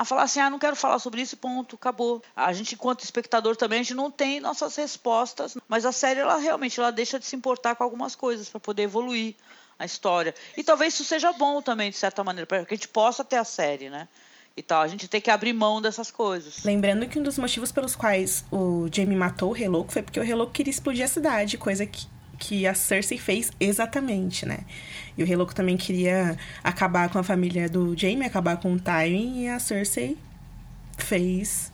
a 0.00 0.04
falar 0.04 0.22
assim, 0.22 0.38
ah, 0.38 0.48
não 0.48 0.60
quero 0.60 0.76
falar 0.76 1.00
sobre 1.00 1.20
isso, 1.20 1.36
ponto, 1.36 1.74
acabou. 1.74 2.22
A 2.36 2.52
gente, 2.52 2.76
enquanto 2.76 3.02
espectador 3.02 3.56
também, 3.56 3.80
a 3.80 3.82
gente 3.82 3.94
não 3.94 4.12
tem 4.12 4.38
nossas 4.38 4.76
respostas, 4.76 5.56
mas 5.66 5.84
a 5.84 5.90
série, 5.90 6.20
ela 6.20 6.36
realmente, 6.36 6.78
ela 6.78 6.92
deixa 6.92 7.18
de 7.18 7.26
se 7.26 7.34
importar 7.34 7.74
com 7.74 7.82
algumas 7.82 8.14
coisas 8.14 8.48
para 8.48 8.60
poder 8.60 8.84
evoluir 8.84 9.34
a 9.76 9.84
história. 9.84 10.32
E 10.56 10.62
talvez 10.62 10.94
isso 10.94 11.04
seja 11.04 11.32
bom 11.32 11.60
também, 11.60 11.90
de 11.90 11.96
certa 11.96 12.22
maneira, 12.22 12.46
para 12.46 12.64
que 12.64 12.74
a 12.74 12.76
gente 12.76 12.86
possa 12.86 13.24
ter 13.24 13.36
a 13.36 13.44
série, 13.44 13.90
né? 13.90 14.06
E 14.56 14.62
tal, 14.62 14.82
a 14.82 14.88
gente 14.88 15.08
tem 15.08 15.20
que 15.20 15.30
abrir 15.30 15.52
mão 15.52 15.82
dessas 15.82 16.12
coisas. 16.12 16.62
Lembrando 16.64 17.08
que 17.08 17.18
um 17.18 17.22
dos 17.22 17.36
motivos 17.36 17.72
pelos 17.72 17.96
quais 17.96 18.44
o 18.52 18.88
Jamie 18.92 19.16
matou 19.16 19.50
o 19.50 19.52
Reloco 19.52 19.92
foi 19.92 20.02
porque 20.02 20.20
o 20.20 20.22
Reloco 20.22 20.52
queria 20.52 20.70
explodir 20.70 21.04
a 21.04 21.08
cidade, 21.08 21.58
coisa 21.58 21.84
que 21.86 22.06
que 22.38 22.66
a 22.66 22.74
Cersei 22.74 23.18
fez 23.18 23.50
exatamente, 23.58 24.46
né? 24.46 24.60
E 25.16 25.22
o 25.22 25.26
Rei 25.26 25.36
Louco 25.36 25.54
também 25.54 25.76
queria 25.76 26.36
acabar 26.62 27.08
com 27.08 27.18
a 27.18 27.22
família 27.22 27.68
do 27.68 27.96
Jaime, 27.98 28.24
acabar 28.24 28.56
com 28.56 28.72
o 28.72 28.80
Tywin, 28.80 29.42
e 29.42 29.48
a 29.48 29.58
Cersei 29.58 30.16
fez, 30.96 31.72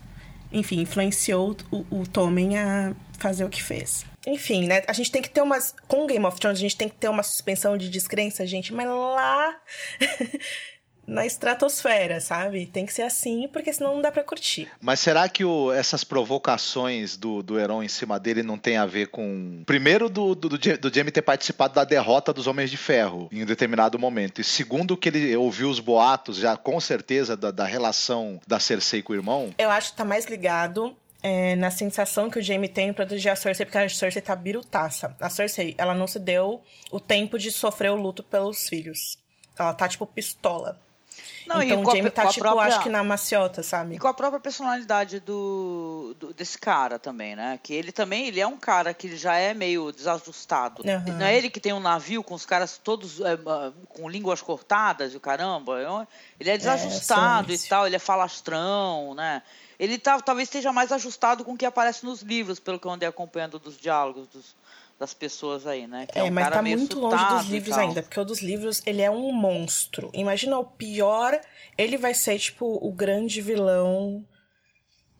enfim, 0.51 0.81
influenciou 0.81 1.57
o, 1.71 1.85
o 1.91 2.07
Tommen 2.07 2.59
a 2.59 2.95
fazer 3.19 3.45
o 3.45 3.49
que 3.49 3.63
fez. 3.63 4.05
Enfim, 4.27 4.67
né? 4.67 4.83
A 4.89 4.93
gente 4.93 5.13
tem 5.13 5.21
que 5.21 5.29
ter 5.29 5.43
umas. 5.43 5.75
Com 5.87 6.07
Game 6.07 6.25
of 6.25 6.41
Thrones, 6.41 6.59
a 6.59 6.61
gente 6.61 6.77
tem 6.77 6.89
que 6.89 6.95
ter 6.95 7.09
uma 7.09 7.23
suspensão 7.23 7.77
de 7.77 7.91
descrença, 7.91 8.47
gente, 8.47 8.73
mas 8.73 8.87
lá. 8.87 9.55
na 11.07 11.27
estratosfera, 11.27 12.21
sabe? 12.21 12.67
Tem 12.67 12.87
que 12.87 12.93
ser 12.93 13.03
assim, 13.03 13.49
porque 13.53 13.73
senão 13.73 13.95
não 13.95 14.03
dá 14.03 14.11
para 14.11 14.23
curtir. 14.23 14.69
Mas 14.81 15.01
será 15.01 15.29
que 15.29 15.45
o, 15.45 15.73
essas 15.73 16.05
provocações 16.05 17.17
do, 17.17 17.43
do 17.43 17.59
Heron 17.59 17.83
em 17.83 17.89
cima 17.89 18.19
dele 18.19 18.43
não 18.43 18.59
tem 18.59 18.77
a 18.77 18.87
ver 18.87 19.09
com. 19.09 19.63
Primeiro, 19.67 20.09
do, 20.09 20.35
do, 20.35 20.49
do 20.49 20.95
Jamie 20.95 21.13
ter 21.13 21.23
participado 21.23 21.75
da 21.75 21.85
derrota 21.85 22.33
dos 22.33 22.47
Homens 22.47 22.71
de 22.71 22.77
Ferro 22.77 23.29
em 23.33 23.43
um 23.43 23.47
determinado 23.47 23.99
momento. 23.99 24.41
E 24.41 24.45
segundo, 24.45 24.97
que 24.97 25.09
ele 25.09 25.37
ouviu 25.37 25.69
os 25.69 25.81
boatos, 25.81 26.37
já 26.37 26.57
com 26.57 26.81
certeza, 26.81 27.37
da, 27.37 27.51
da 27.51 27.65
relação 27.65 28.41
da 28.47 28.59
Cersei 28.59 29.03
com 29.03 29.13
o 29.13 29.17
irmão? 29.17 29.55
Eu 29.59 29.71
acho 29.71 29.91
que 29.91 29.97
tá 29.97 30.05
mais 30.05 30.27
ligado 30.27 30.97
é, 31.23 31.57
na 31.57 31.71
sensação 31.71 32.29
que 32.29 32.39
o 32.39 32.43
Jamie 32.43 32.69
tem 32.69 32.91
em 32.91 32.93
proteger 32.93 33.33
a 33.33 33.37
Cersei, 33.37 33.65
porque 33.65 33.79
a 33.79 33.89
Cersei 33.89 34.21
tá 34.21 34.37
birutaça. 34.37 35.17
A 35.19 35.31
Cersei, 35.31 35.75
ela 35.79 35.95
não 35.95 36.07
se 36.07 36.19
deu 36.19 36.63
o 36.93 37.01
tempo 37.01 37.39
de 37.39 37.51
sofrer 37.51 37.91
o 37.91 37.97
luto 37.97 38.23
pelos 38.23 38.69
filhos. 38.69 39.17
Ela 39.59 39.73
tá, 39.73 39.89
tipo, 39.89 40.07
pistola. 40.07 40.79
Não, 41.47 41.63
então 41.63 41.83
o 41.83 41.91
Jamie 41.91 42.11
tá, 42.11 42.27
tipo, 42.29 42.41
própria, 42.41 42.69
acho 42.69 42.83
que 42.83 42.89
na 42.89 43.05
maciota, 43.05 43.63
sabe? 43.63 43.97
E 43.97 43.99
com 43.99 44.09
a 44.09 44.15
própria 44.15 44.41
personalidade 44.41 45.21
do, 45.21 46.15
do, 46.19 46.33
desse 46.33 46.59
cara 46.59 46.99
também, 46.99 47.37
né? 47.37 47.59
Que 47.63 47.75
ele 47.75 47.93
também, 47.93 48.29
ele 48.29 48.41
é 48.41 48.47
um 48.47 48.57
cara 48.57 48.95
que 48.95 49.17
já 49.17 49.37
é 49.37 49.53
meio 49.53 49.93
desajustado. 49.93 50.83
Uhum. 50.83 51.19
Não 51.19 51.27
é 51.27 51.37
ele 51.37 51.51
que 51.51 51.61
tem 51.61 51.73
um 51.73 51.81
navio 51.81 52.23
com 52.23 52.35
os 52.35 52.47
caras 52.47 52.79
todos 52.79 53.21
é, 53.21 53.39
com 53.89 54.09
línguas 54.09 54.41
cortadas 54.41 55.13
e 55.13 55.17
o 55.17 55.21
caramba. 55.21 56.07
Ele 56.41 56.51
é, 56.51 56.55
é 56.55 56.59
desajustado 56.59 57.53
é, 57.53 57.55
e 57.55 57.59
tal, 57.59 57.87
ele 57.87 57.97
é 57.97 58.01
falastrão, 58.01 59.15
né? 59.15 59.43
Ele 59.79 59.99
tá, 59.99 60.21
talvez 60.21 60.49
esteja 60.49 60.73
mais 60.73 60.93
ajustado 60.93 61.45
com 61.45 61.53
o 61.53 61.57
que 61.57 61.67
aparece 61.67 62.05
nos 62.05 62.23
livros, 62.23 62.61
pelo 62.61 62.79
que 62.79 62.87
eu 62.87 62.91
andei 62.91 63.09
acompanhando 63.09 63.59
dos 63.59 63.77
diálogos 63.77 64.29
dos, 64.29 64.57
das 65.05 65.13
pessoas 65.13 65.67
aí, 65.67 65.87
né? 65.87 66.07
Que 66.07 66.19
é, 66.19 66.23
é 66.23 66.25
um 66.25 66.31
mas 66.31 66.49
tá 66.49 66.63
muito 66.63 66.99
longe 66.99 67.29
dos 67.29 67.47
livros 67.47 67.77
ainda, 67.77 68.03
porque 68.03 68.19
o 68.19 68.25
dos 68.25 68.41
livros, 68.41 68.83
ele 68.87 69.03
é 69.03 69.11
um 69.11 69.31
monstro. 69.33 70.11
Imagina 70.15 70.59
o 70.59 70.65
pior, 70.65 71.39
ele 71.77 71.99
vai 71.99 72.15
ser, 72.15 72.39
tipo, 72.39 72.79
o 72.81 72.91
grande 72.91 73.43
vilão 73.43 74.27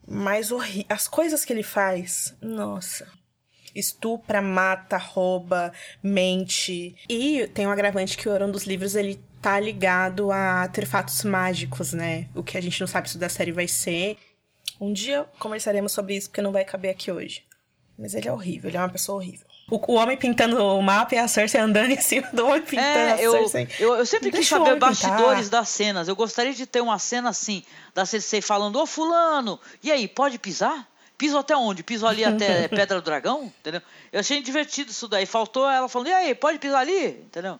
mais 0.07 0.51
horrível. 0.51 0.85
As 0.89 1.07
coisas 1.07 1.45
que 1.45 1.53
ele 1.53 1.61
faz, 1.61 2.35
nossa. 2.41 3.07
estupra, 3.75 4.41
mata, 4.41 4.97
rouba, 4.97 5.71
mente. 6.01 6.95
E 7.07 7.47
tem 7.53 7.67
um 7.67 7.71
agravante 7.71 8.17
que 8.17 8.27
o 8.27 8.31
Euron 8.31 8.49
dos 8.49 8.63
livros 8.63 8.95
ele 8.95 9.21
tá 9.39 9.59
ligado 9.59 10.31
a 10.31 10.63
artefatos 10.63 11.23
mágicos, 11.23 11.93
né? 11.93 12.27
O 12.33 12.41
que 12.41 12.57
a 12.57 12.61
gente 12.61 12.79
não 12.79 12.87
sabe 12.87 13.07
se 13.07 13.19
da 13.19 13.29
série 13.29 13.51
vai 13.51 13.67
ser. 13.67 14.17
Um 14.81 14.91
dia 14.91 15.25
conversaremos 15.37 15.91
sobre 15.91 16.15
isso 16.15 16.29
porque 16.29 16.41
não 16.41 16.51
vai 16.51 16.65
caber 16.65 16.89
aqui 16.89 17.11
hoje. 17.11 17.43
Mas 17.97 18.13
ele 18.13 18.27
é 18.27 18.31
horrível, 18.31 18.69
ele 18.69 18.77
é 18.77 18.79
uma 18.79 18.89
pessoa 18.89 19.17
horrível. 19.17 19.44
O, 19.69 19.93
o 19.93 19.95
homem 19.95 20.15
pintando 20.15 20.63
o 20.63 20.81
mapa 20.81 21.15
e 21.15 21.17
a 21.17 21.27
Cersei 21.27 21.59
andando 21.59 21.89
em 21.91 21.99
cima 21.99 22.27
do 22.31 22.45
homem 22.45 22.61
pintando 22.61 22.87
É, 22.87 23.11
a 23.13 23.21
eu, 23.21 23.31
Cersei. 23.31 23.67
eu, 23.79 23.95
eu 23.95 24.05
sempre 24.05 24.29
quis 24.29 24.41
Deixa 24.41 24.57
saber 24.59 24.77
bastidores 24.77 25.45
pintar. 25.45 25.59
das 25.61 25.69
cenas. 25.69 26.07
Eu 26.07 26.15
gostaria 26.15 26.53
de 26.53 26.67
ter 26.67 26.81
uma 26.81 26.99
cena 26.99 27.29
assim, 27.29 27.63
da 27.93 28.05
Cersei 28.05 28.41
falando, 28.41 28.79
ô 28.79 28.85
fulano, 28.85 29.59
e 29.81 29.91
aí, 29.91 30.07
pode 30.07 30.37
pisar? 30.37 30.87
Piso 31.17 31.37
até 31.37 31.55
onde? 31.55 31.81
Piso 31.81 32.05
ali 32.05 32.23
até 32.23 32.67
Pedra 32.69 33.01
do 33.01 33.05
Dragão? 33.05 33.51
Entendeu? 33.61 33.81
Eu 34.13 34.19
achei 34.19 34.39
divertido 34.43 34.91
isso 34.91 35.07
daí. 35.07 35.25
Faltou 35.25 35.67
ela 35.67 35.89
falando, 35.89 36.09
e 36.09 36.13
aí, 36.13 36.35
pode 36.35 36.59
pisar 36.59 36.81
ali? 36.81 37.07
Entendeu? 37.07 37.59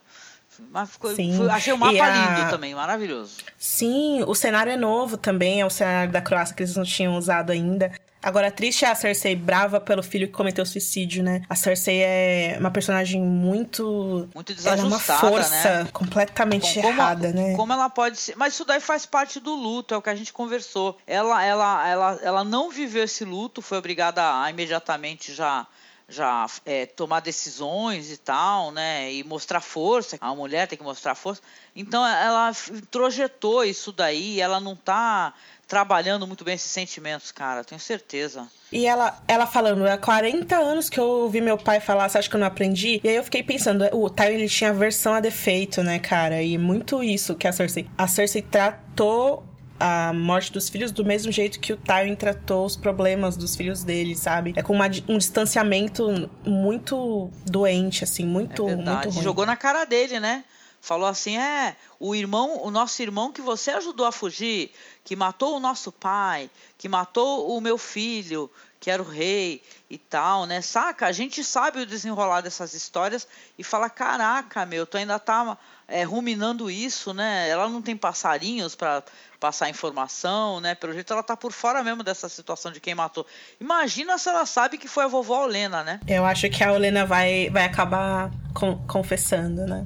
Mas 0.70 0.90
ficou, 0.90 1.10
foi- 1.14 1.50
achei 1.50 1.72
o 1.72 1.76
mapa 1.76 2.02
a- 2.04 2.36
lindo 2.38 2.50
também, 2.50 2.74
maravilhoso. 2.74 3.38
Sim, 3.58 4.22
o 4.26 4.34
cenário 4.34 4.70
é 4.72 4.76
novo 4.76 5.16
também, 5.16 5.60
é 5.60 5.66
o 5.66 5.70
cenário 5.70 6.12
da 6.12 6.20
Croácia 6.22 6.54
que 6.54 6.62
eles 6.62 6.76
não 6.76 6.84
tinham 6.84 7.16
usado 7.16 7.50
ainda. 7.50 7.90
Agora, 8.26 8.50
triste 8.50 8.84
é 8.84 8.88
a 8.88 8.94
Cersei 8.96 9.36
brava 9.36 9.80
pelo 9.80 10.02
filho 10.02 10.26
que 10.26 10.32
cometeu 10.32 10.66
suicídio, 10.66 11.22
né? 11.22 11.42
A 11.48 11.54
Cersei 11.54 12.02
é 12.02 12.56
uma 12.58 12.72
personagem 12.72 13.22
muito. 13.22 14.28
Muito 14.34 14.52
Ela 14.52 14.70
é 14.70 14.82
uma 14.82 14.98
desajustada, 14.98 15.20
força 15.20 15.84
né? 15.84 15.90
completamente 15.92 16.74
Com- 16.74 16.82
como, 16.82 16.92
errada, 16.94 17.32
né? 17.32 17.54
Como 17.54 17.72
ela 17.72 17.88
pode 17.88 18.18
ser. 18.18 18.34
Mas 18.36 18.54
isso 18.54 18.64
daí 18.64 18.80
faz 18.80 19.06
parte 19.06 19.38
do 19.38 19.54
luto, 19.54 19.94
é 19.94 19.96
o 19.96 20.02
que 20.02 20.10
a 20.10 20.14
gente 20.16 20.32
conversou. 20.32 20.98
Ela, 21.06 21.44
ela, 21.44 21.88
ela, 21.88 22.18
ela 22.20 22.44
não 22.44 22.68
viveu 22.68 23.04
esse 23.04 23.24
luto, 23.24 23.62
foi 23.62 23.78
obrigada 23.78 24.42
a 24.42 24.50
imediatamente 24.50 25.32
já. 25.32 25.64
Já 26.08 26.46
é, 26.64 26.86
tomar 26.86 27.18
decisões 27.18 28.12
e 28.12 28.16
tal, 28.16 28.70
né? 28.70 29.12
E 29.12 29.24
mostrar 29.24 29.60
força. 29.60 30.16
A 30.20 30.32
mulher 30.36 30.68
tem 30.68 30.78
que 30.78 30.84
mostrar 30.84 31.16
força. 31.16 31.42
Então 31.74 32.06
ela 32.06 32.52
introjetou 32.72 33.64
isso 33.64 33.90
daí. 33.90 34.40
Ela 34.40 34.60
não 34.60 34.76
tá 34.76 35.34
trabalhando 35.66 36.26
muito 36.26 36.44
bem 36.44 36.54
esses 36.54 36.70
sentimentos, 36.70 37.32
cara. 37.32 37.64
Tenho 37.64 37.80
certeza. 37.80 38.46
E 38.70 38.86
ela, 38.86 39.22
ela 39.26 39.46
falando, 39.46 39.86
há 39.86 39.96
40 39.96 40.56
anos 40.56 40.88
que 40.88 40.98
eu 40.98 41.04
ouvi 41.04 41.40
meu 41.40 41.56
pai 41.56 41.80
falar, 41.80 42.08
você 42.08 42.18
acha 42.18 42.28
que 42.28 42.36
eu 42.36 42.40
não 42.40 42.46
aprendi? 42.46 43.00
E 43.02 43.08
aí 43.08 43.16
eu 43.16 43.24
fiquei 43.24 43.42
pensando, 43.42 43.84
o 43.92 44.10
Tywin 44.10 44.34
ele 44.34 44.48
tinha 44.48 44.70
aversão 44.70 45.14
a 45.14 45.20
defeito, 45.20 45.82
né, 45.82 45.98
cara? 45.98 46.42
E 46.42 46.58
muito 46.58 47.02
isso 47.02 47.34
que 47.34 47.46
a 47.46 47.52
Cersei. 47.52 47.88
A 47.96 48.08
Cersei 48.08 48.42
tratou 48.42 49.44
a 49.78 50.12
morte 50.12 50.52
dos 50.52 50.68
filhos 50.68 50.90
do 50.90 51.04
mesmo 51.04 51.30
jeito 51.30 51.60
que 51.60 51.72
o 51.72 51.76
Tywin 51.76 52.14
tratou 52.14 52.64
os 52.64 52.76
problemas 52.76 53.36
dos 53.36 53.54
filhos 53.54 53.84
dele, 53.84 54.14
sabe? 54.14 54.54
É 54.56 54.62
com 54.62 54.72
uma 54.72 54.86
um 55.08 55.18
distanciamento 55.18 56.30
muito 56.44 57.30
doente, 57.44 58.02
assim, 58.02 58.24
muito, 58.24 58.68
É 58.68 58.76
muito 58.76 59.10
ruim. 59.10 59.22
Jogou 59.22 59.44
na 59.44 59.56
cara 59.56 59.84
dele, 59.84 60.18
né? 60.18 60.44
Falou 60.86 61.08
assim: 61.08 61.36
é, 61.36 61.74
o 61.98 62.14
irmão, 62.14 62.62
o 62.62 62.70
nosso 62.70 63.02
irmão 63.02 63.32
que 63.32 63.40
você 63.42 63.72
ajudou 63.72 64.06
a 64.06 64.12
fugir, 64.12 64.70
que 65.02 65.16
matou 65.16 65.56
o 65.56 65.60
nosso 65.60 65.90
pai, 65.90 66.48
que 66.78 66.88
matou 66.88 67.56
o 67.56 67.60
meu 67.60 67.76
filho, 67.76 68.48
que 68.78 68.88
era 68.88 69.02
o 69.02 69.04
rei 69.04 69.60
e 69.90 69.98
tal, 69.98 70.46
né? 70.46 70.60
Saca? 70.60 71.08
A 71.08 71.10
gente 71.10 71.42
sabe 71.42 71.80
o 71.80 71.86
desenrolar 71.86 72.40
dessas 72.40 72.72
histórias 72.72 73.26
e 73.58 73.64
fala: 73.64 73.90
caraca, 73.90 74.64
meu, 74.64 74.86
tu 74.86 74.96
ainda 74.96 75.18
tá 75.18 75.58
é, 75.88 76.04
ruminando 76.04 76.70
isso, 76.70 77.12
né? 77.12 77.48
Ela 77.48 77.68
não 77.68 77.82
tem 77.82 77.96
passarinhos 77.96 78.76
para 78.76 79.02
passar 79.40 79.68
informação, 79.68 80.60
né? 80.60 80.76
Pelo 80.76 80.92
jeito 80.92 81.12
ela 81.12 81.22
tá 81.24 81.36
por 81.36 81.50
fora 81.50 81.82
mesmo 81.82 82.04
dessa 82.04 82.28
situação 82.28 82.70
de 82.70 82.78
quem 82.78 82.94
matou. 82.94 83.26
Imagina 83.60 84.18
se 84.18 84.28
ela 84.28 84.46
sabe 84.46 84.78
que 84.78 84.86
foi 84.86 85.02
a 85.02 85.08
vovó 85.08 85.42
Olena, 85.42 85.82
né? 85.82 85.98
Eu 86.06 86.24
acho 86.24 86.48
que 86.48 86.62
a 86.62 86.72
Olena 86.72 87.04
vai, 87.04 87.50
vai 87.50 87.64
acabar 87.64 88.30
con- 88.54 88.78
confessando, 88.86 89.66
né? 89.66 89.84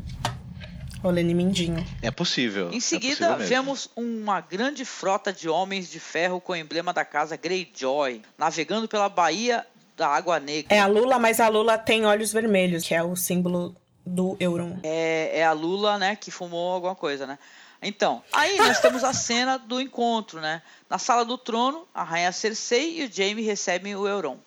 Olena 1.03 1.31
e 1.31 1.35
Mindinho. 1.35 1.85
É 2.03 2.11
possível. 2.11 2.71
Em 2.71 2.77
é 2.77 2.81
seguida, 2.81 3.15
possível 3.15 3.39
mesmo. 3.39 3.49
vemos 3.49 3.91
uma 3.97 4.41
grande 4.41 4.85
frota 4.85 5.33
de 5.33 5.49
homens 5.49 5.91
de 5.91 5.99
ferro 5.99 6.41
com 6.41 6.53
o 6.53 6.57
emblema 6.57 6.93
da 6.93 7.05
casa 7.05 7.37
Greyjoy, 7.37 8.23
navegando 8.37 8.87
pela 8.87 9.09
Baía 9.09 9.67
da 9.97 10.09
Água 10.09 10.39
Negra. 10.39 10.75
É 10.75 10.81
a 10.81 10.87
Lula, 10.87 11.19
mas 11.19 11.41
a 11.41 11.49
Lula 11.49 11.79
tem 11.79 12.05
olhos 12.05 12.33
vermelhos, 12.33 12.85
que 12.85 12.95
é 12.95 13.03
o 13.03 13.17
símbolo 13.17 13.75
do 14.05 14.37
Euron. 14.41 14.79
É, 14.83 15.41
é 15.41 15.45
a 15.45 15.53
Lula, 15.53 15.99
né, 15.99 16.17
que 16.17 16.31
fumou 16.31 16.73
alguma 16.73 16.95
coisa, 16.95 17.27
né? 17.27 17.39
Então, 17.83 18.23
aí 18.33 18.59
nós 18.59 18.79
temos 18.79 19.03
a 19.03 19.13
cena 19.15 19.57
do 19.59 19.81
encontro, 19.81 20.41
né? 20.41 20.61
Na 20.89 20.99
sala 20.99 21.25
do 21.25 21.39
trono, 21.39 21.89
a 21.95 22.03
rainha 22.03 22.31
Cersei 22.31 23.01
e 23.01 23.05
o 23.07 23.13
Jaime 23.13 23.43
recebem 23.43 23.97
o 23.97 24.07
Euron. 24.07 24.39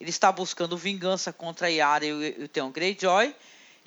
Ele 0.00 0.08
está 0.08 0.32
buscando 0.32 0.76
vingança 0.76 1.32
contra 1.32 1.66
a 1.66 1.70
Yara 1.70 2.06
e 2.06 2.12
o 2.12 2.22
e 2.22 2.44
o 2.44 2.48
Theon 2.48 2.70
Greyjoy, 2.70 3.34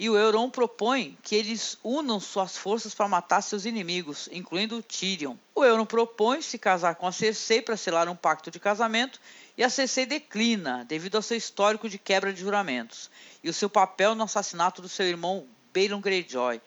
e 0.02 0.10
o 0.10 0.18
Euron 0.18 0.50
propõe 0.50 1.16
que 1.22 1.36
eles 1.36 1.78
unam 1.84 2.20
suas 2.20 2.58
forças 2.58 2.92
para 2.92 3.08
matar 3.08 3.40
seus 3.44 3.66
inimigos, 3.66 4.28
incluindo 4.32 4.82
Tyrion. 4.82 5.36
O 5.54 5.64
Euron 5.64 5.86
propõe 5.86 6.42
se 6.42 6.58
casar 6.58 6.96
com 6.96 7.06
a 7.06 7.12
Cersei 7.12 7.62
para 7.62 7.78
selar 7.78 8.10
um 8.10 8.16
pacto 8.16 8.50
de 8.50 8.60
casamento, 8.60 9.22
e 9.56 9.64
a 9.64 9.70
Cersei 9.70 10.08
declina, 10.08 10.84
devido 10.86 11.18
ao 11.18 11.22
seu 11.22 11.38
histórico 11.38 11.88
de 11.88 12.00
quebra 12.00 12.34
de 12.34 12.42
juramentos, 12.42 13.12
e 13.44 13.50
o 13.50 13.54
seu 13.54 13.70
papel 13.70 14.16
no 14.16 14.24
assassinato 14.24 14.82
do 14.82 14.90
seu 14.90 15.06
irmão 15.06 15.46
Balon 15.72 16.02
Greyjoy. 16.02 16.60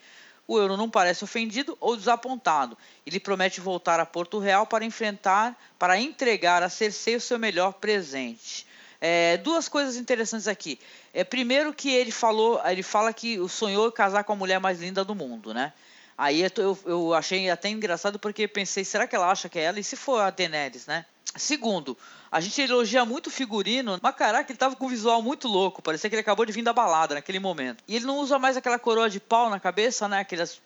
O 0.46 0.56
Euron 0.56 0.76
não 0.76 0.88
parece 0.88 1.24
ofendido 1.24 1.76
ou 1.80 1.96
desapontado. 1.96 2.78
Ele 3.04 3.18
promete 3.18 3.60
voltar 3.60 3.98
a 3.98 4.06
Porto 4.06 4.38
Real 4.38 4.64
para 4.64 4.84
enfrentar, 4.84 5.60
para 5.76 5.98
entregar 5.98 6.62
a 6.62 6.68
Cersei 6.68 7.16
o 7.16 7.20
seu 7.20 7.40
melhor 7.40 7.72
presente. 7.72 8.64
É, 9.00 9.36
duas 9.38 9.68
coisas 9.68 9.96
interessantes 9.96 10.46
aqui. 10.46 10.78
É, 11.14 11.22
primeiro 11.22 11.72
que 11.72 11.88
ele 11.94 12.10
falou, 12.10 12.60
ele 12.66 12.82
fala 12.82 13.12
que 13.12 13.38
sonhou 13.48 13.86
em 13.88 13.92
casar 13.92 14.24
com 14.24 14.32
a 14.32 14.36
mulher 14.36 14.58
mais 14.58 14.80
linda 14.80 15.04
do 15.04 15.14
mundo, 15.14 15.54
né? 15.54 15.72
Aí 16.18 16.42
eu, 16.56 16.78
eu- 16.84 17.14
achei 17.14 17.48
até 17.50 17.68
engraçado 17.68 18.18
porque 18.18 18.46
pensei, 18.48 18.84
será 18.84 19.06
que 19.06 19.14
ela 19.16 19.30
acha 19.30 19.48
que 19.48 19.58
é 19.58 19.62
ela? 19.62 19.78
E 19.80 19.84
se 19.84 19.96
for 19.96 20.20
a 20.20 20.30
Daenerys, 20.30 20.86
né? 20.86 21.06
Segundo, 21.36 21.96
a 22.30 22.40
gente 22.40 22.60
elogia 22.60 23.04
muito 23.04 23.26
o 23.26 23.30
figurino, 23.30 23.98
mas 24.00 24.14
caraca, 24.14 24.50
ele 24.52 24.56
tava 24.58 24.76
com 24.76 24.86
um 24.86 24.88
visual 24.88 25.20
muito 25.20 25.48
louco, 25.48 25.82
parecia 25.82 26.08
que 26.08 26.14
ele 26.14 26.20
acabou 26.20 26.44
de 26.46 26.52
vir 26.52 26.62
da 26.62 26.72
balada 26.72 27.14
naquele 27.16 27.40
momento. 27.40 27.82
E 27.88 27.96
ele 27.96 28.04
não 28.04 28.18
usa 28.18 28.38
mais 28.38 28.56
aquela 28.56 28.78
coroa 28.78 29.10
de 29.10 29.18
pau 29.18 29.50
na 29.50 29.58
cabeça, 29.58 30.06
né? 30.06 30.20
Aquelas 30.20 30.60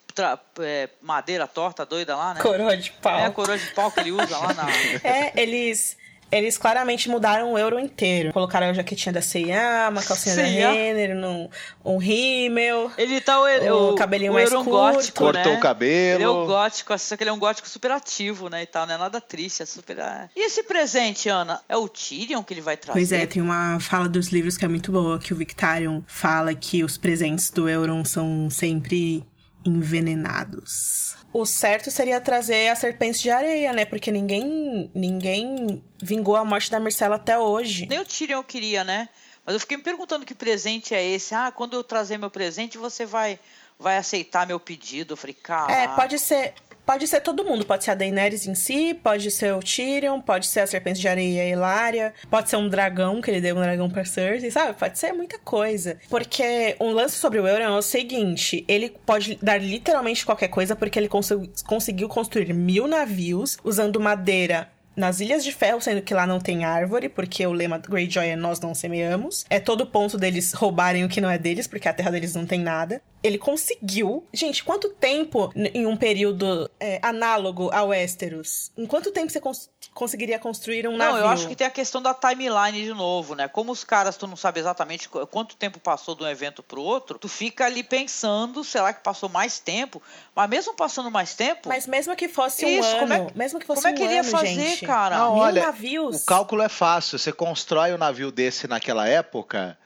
é, 0.61 0.89
madeira 1.01 1.47
torta 1.47 1.87
doida 1.87 2.15
lá, 2.17 2.35
né? 2.35 2.41
Coroa 2.43 2.77
de 2.77 2.91
pau. 2.93 3.19
É 3.19 3.25
a 3.25 3.31
coroa 3.31 3.57
de 3.57 3.67
pau 3.69 3.91
que 3.91 4.01
ele 4.01 4.13
usa 4.13 4.37
lá 4.37 4.53
na. 4.53 4.67
É, 5.03 5.41
eles. 5.41 5.97
Eles 6.31 6.59
claramente 6.59 7.09
mudaram 7.09 7.53
o 7.55 7.59
euro 7.59 7.79
inteiro. 7.81 8.33
Colocaram 8.35 8.67
a 8.69 8.73
jaquetinha 8.75 9.13
da 9.13 9.23
C&A, 9.23 9.89
uma 9.89 10.03
calcinha 10.03 10.37
da. 10.37 10.43
Renner, 10.43 11.15
num- 11.17 11.49
um 11.85 11.97
rímel. 11.97 12.91
Ele 12.99 13.19
tá 13.21 13.41
o, 13.41 13.93
O 13.93 13.95
cabelinho 13.95 14.35
mais 14.35 14.51
Euron 14.51 14.65
curto. 14.65 14.93
gótico, 14.97 15.19
Cortou 15.25 15.53
né? 15.53 15.59
o 15.59 15.61
cabelo. 15.61 16.17
Ele 16.19 16.25
é 16.25 16.29
o 16.29 16.45
gótico, 16.47 16.99
só 16.99 17.17
que 17.17 17.23
ele 17.23 17.31
é 17.31 17.33
um 17.33 17.39
gótico 17.39 17.67
super 17.69 17.91
ativo, 17.93 18.49
né? 18.51 18.63
E 18.63 18.67
tal, 18.67 18.87
não 18.87 18.95
é 18.95 18.99
nada 18.99 19.21
triste, 19.21 19.63
é 19.63 19.67
super. 19.67 19.99
é. 19.99 20.29
E 20.37 20.45
esse 20.47 20.63
presente, 20.65 21.29
Ana? 21.31 21.61
É 21.69 21.77
o 21.77 21.89
Tyrion 21.89 22.43
que 22.43 22.53
ele 22.53 22.61
vai 22.61 22.77
trazer? 22.77 22.99
Pois 22.99 23.11
é, 23.11 23.25
tem 23.27 23.41
uma 23.41 23.79
fala 23.81 24.09
dos 24.09 24.29
livros 24.29 24.57
que 24.59 24.65
é 24.65 24.69
muito 24.69 24.93
boa, 24.93 25.19
que 25.19 25.33
o 25.33 25.37
Victarion 25.37 26.03
fala 26.07 26.55
que 26.55 26.85
os 26.85 26.99
presentes 26.99 27.51
do 27.51 27.69
Euron 27.69 28.05
são 28.05 28.51
sempre 28.51 29.25
envenenados. 29.65 31.17
O 31.33 31.45
certo 31.45 31.91
seria 31.91 32.21
trazer 32.21 32.69
a 32.69 32.75
serpente 32.75 33.21
de 33.21 33.31
areia, 33.31 33.73
né? 33.73 33.85
Porque 33.85 34.11
ninguém 34.11 34.91
ninguém 34.95 35.83
vingou 36.03 36.37
a 36.37 36.45
morte 36.45 36.71
da 36.71 36.81
Marcela 36.81 37.17
até 37.17 37.39
hoje. 37.39 37.87
Nem 37.87 38.01
o 38.01 38.05
Tyrion 38.05 38.43
queria, 38.43 38.83
né? 38.83 39.09
Mas 39.45 39.55
eu 39.55 39.61
fiquei 39.61 39.77
me 39.77 39.83
perguntando 39.83 40.27
que 40.27 40.35
presente 40.35 40.95
é 40.95 41.05
esse. 41.05 41.35
Ah, 41.35 41.51
quando 41.51 41.75
eu 41.75 41.85
trazer 41.85 42.19
meu 42.19 42.31
presente, 42.31 42.79
você 42.79 43.05
vai 43.05 43.39
vai 43.79 43.97
aceitar 43.97 44.47
meu 44.47 44.59
pedido. 44.59 45.13
Eu 45.13 45.17
falei, 45.17 45.35
cara. 45.35 45.73
É, 45.73 45.89
pode 45.89 46.19
ser. 46.19 46.55
Pode 46.89 47.07
ser 47.07 47.21
todo 47.21 47.45
mundo. 47.45 47.67
Pode 47.67 47.85
ser 47.85 47.91
a 47.91 47.95
Daenerys 47.95 48.47
em 48.47 48.55
si, 48.55 48.95
pode 48.95 49.31
ser 49.31 49.53
o 49.53 49.61
Tyrion, 49.61 50.23
pode 50.23 50.47
ser 50.47 50.61
a 50.61 50.67
Serpente 50.67 50.99
de 50.99 51.07
Areia 51.07 51.47
e 51.47 52.27
pode 52.31 52.49
ser 52.49 52.57
um 52.57 52.67
dragão, 52.67 53.21
que 53.21 53.31
ele 53.31 53.43
deu 53.43 53.55
um 53.55 53.61
dragão 53.61 53.91
pra 53.91 54.07
Cersei, 54.07 54.51
sabe? 54.51 54.73
Pode 54.73 54.99
ser 54.99 55.13
muita 55.13 55.39
coisa. 55.39 55.99
Porque 56.09 56.77
um 56.81 56.93
lance 56.93 57.17
sobre 57.17 57.41
o 57.41 57.47
Euron 57.47 57.75
é 57.75 57.79
o 57.79 57.83
seguinte: 57.83 58.65
ele 58.67 58.89
pode 59.05 59.39
dar 59.43 59.61
literalmente 59.61 60.25
qualquer 60.25 60.49
coisa, 60.49 60.75
porque 60.75 60.99
ele 60.99 61.11
consegui- 61.11 61.51
conseguiu 61.67 62.09
construir 62.09 62.55
mil 62.55 62.87
navios 62.89 63.59
usando 63.63 64.01
madeira. 64.01 64.71
Nas 64.99 65.21
Ilhas 65.21 65.45
de 65.45 65.53
Ferro, 65.53 65.81
sendo 65.81 66.03
que 66.03 66.13
lá 66.13 66.27
não 66.27 66.41
tem 66.41 66.65
árvore, 66.65 67.09
porque 67.09 67.47
o 67.47 67.53
lema 67.53 67.79
Greyjoy 67.79 68.27
é 68.27 68.35
nós 68.37 68.59
não 68.59 68.75
semeamos. 68.75 69.47
É 69.49 69.61
todo 69.61 69.87
ponto 69.87 70.19
deles 70.19 70.53
roubarem 70.53 71.05
o 71.05 71.09
que 71.09 71.21
não 71.21 71.31
é 71.31 71.39
deles, 71.39 71.69
porque 71.69 71.89
a 71.89 71.95
terra 71.95 72.11
deles 72.11 72.35
não 72.35 72.45
tem 72.45 72.59
nada. 72.59 73.01
Ele 73.23 73.39
conseguiu. 73.39 74.25
Gente, 74.33 74.65
quanto 74.65 74.89
tempo 74.91 75.53
em 75.55 75.87
um 75.87 75.97
período 75.97 76.69
é, 76.81 76.99
análogo 77.01 77.71
a 77.73 77.83
Westeros? 77.85 78.73
Em 78.77 78.87
quanto 78.87 79.13
tempo 79.13 79.31
você 79.31 79.41
cons- 79.41 79.71
conseguiria 79.95 80.39
construir 80.39 80.87
um 80.87 80.93
Não, 80.97 80.99
navio? 81.07 81.19
eu 81.21 81.29
acho 81.29 81.49
que 81.49 81.57
tem 81.57 81.67
a 81.67 81.71
questão 81.71 82.01
da 82.01 82.15
timeline 82.15 82.83
de 82.85 82.95
novo, 82.95 83.35
né? 83.35 83.49
Como 83.49 83.73
os 83.73 83.83
caras, 83.85 84.17
tu 84.17 84.27
não 84.27 84.37
sabe 84.37 84.61
exatamente 84.61 85.09
qu- 85.09 85.27
quanto 85.27 85.57
tempo 85.57 85.81
passou 85.81 86.15
de 86.15 86.23
um 86.23 86.29
evento 86.29 86.63
pro 86.63 86.81
outro, 86.81 87.19
tu 87.19 87.29
fica 87.29 87.65
ali 87.67 87.83
pensando, 87.83 88.63
será 88.63 88.93
que 88.93 89.03
passou 89.03 89.29
mais 89.29 89.59
tempo? 89.59 90.01
Mas 90.35 90.49
mesmo 90.49 90.75
passando 90.75 91.11
mais 91.11 91.35
tempo, 91.35 91.69
Mas 91.69 91.87
mesmo 91.87 92.15
que 92.15 92.29
fosse 92.29 92.65
um 92.65 92.69
Isso, 92.69 92.89
ano, 92.89 92.99
como 93.01 93.13
é- 93.13 93.27
mesmo 93.35 93.59
que 93.59 93.67
fosse 93.67 93.83
como 93.83 93.93
é 93.95 93.97
que 93.97 94.03
um 94.03 94.07
ele 94.07 94.15
ia 94.15 94.21
ano, 94.21 94.31
fazer, 94.31 94.47
gente. 94.55 94.87
cara? 94.87 95.19
Não, 95.19 95.35
Mil 95.35 95.43
olha, 95.43 95.63
navios. 95.63 96.23
O 96.23 96.27
cálculo 96.27 96.63
é 96.63 96.69
fácil. 96.69 97.19
Você 97.19 97.33
constrói 97.33 97.93
um 97.93 97.99
navio 97.99 98.31
desse 98.31 98.69
naquela 98.69 99.09
época 99.09 99.77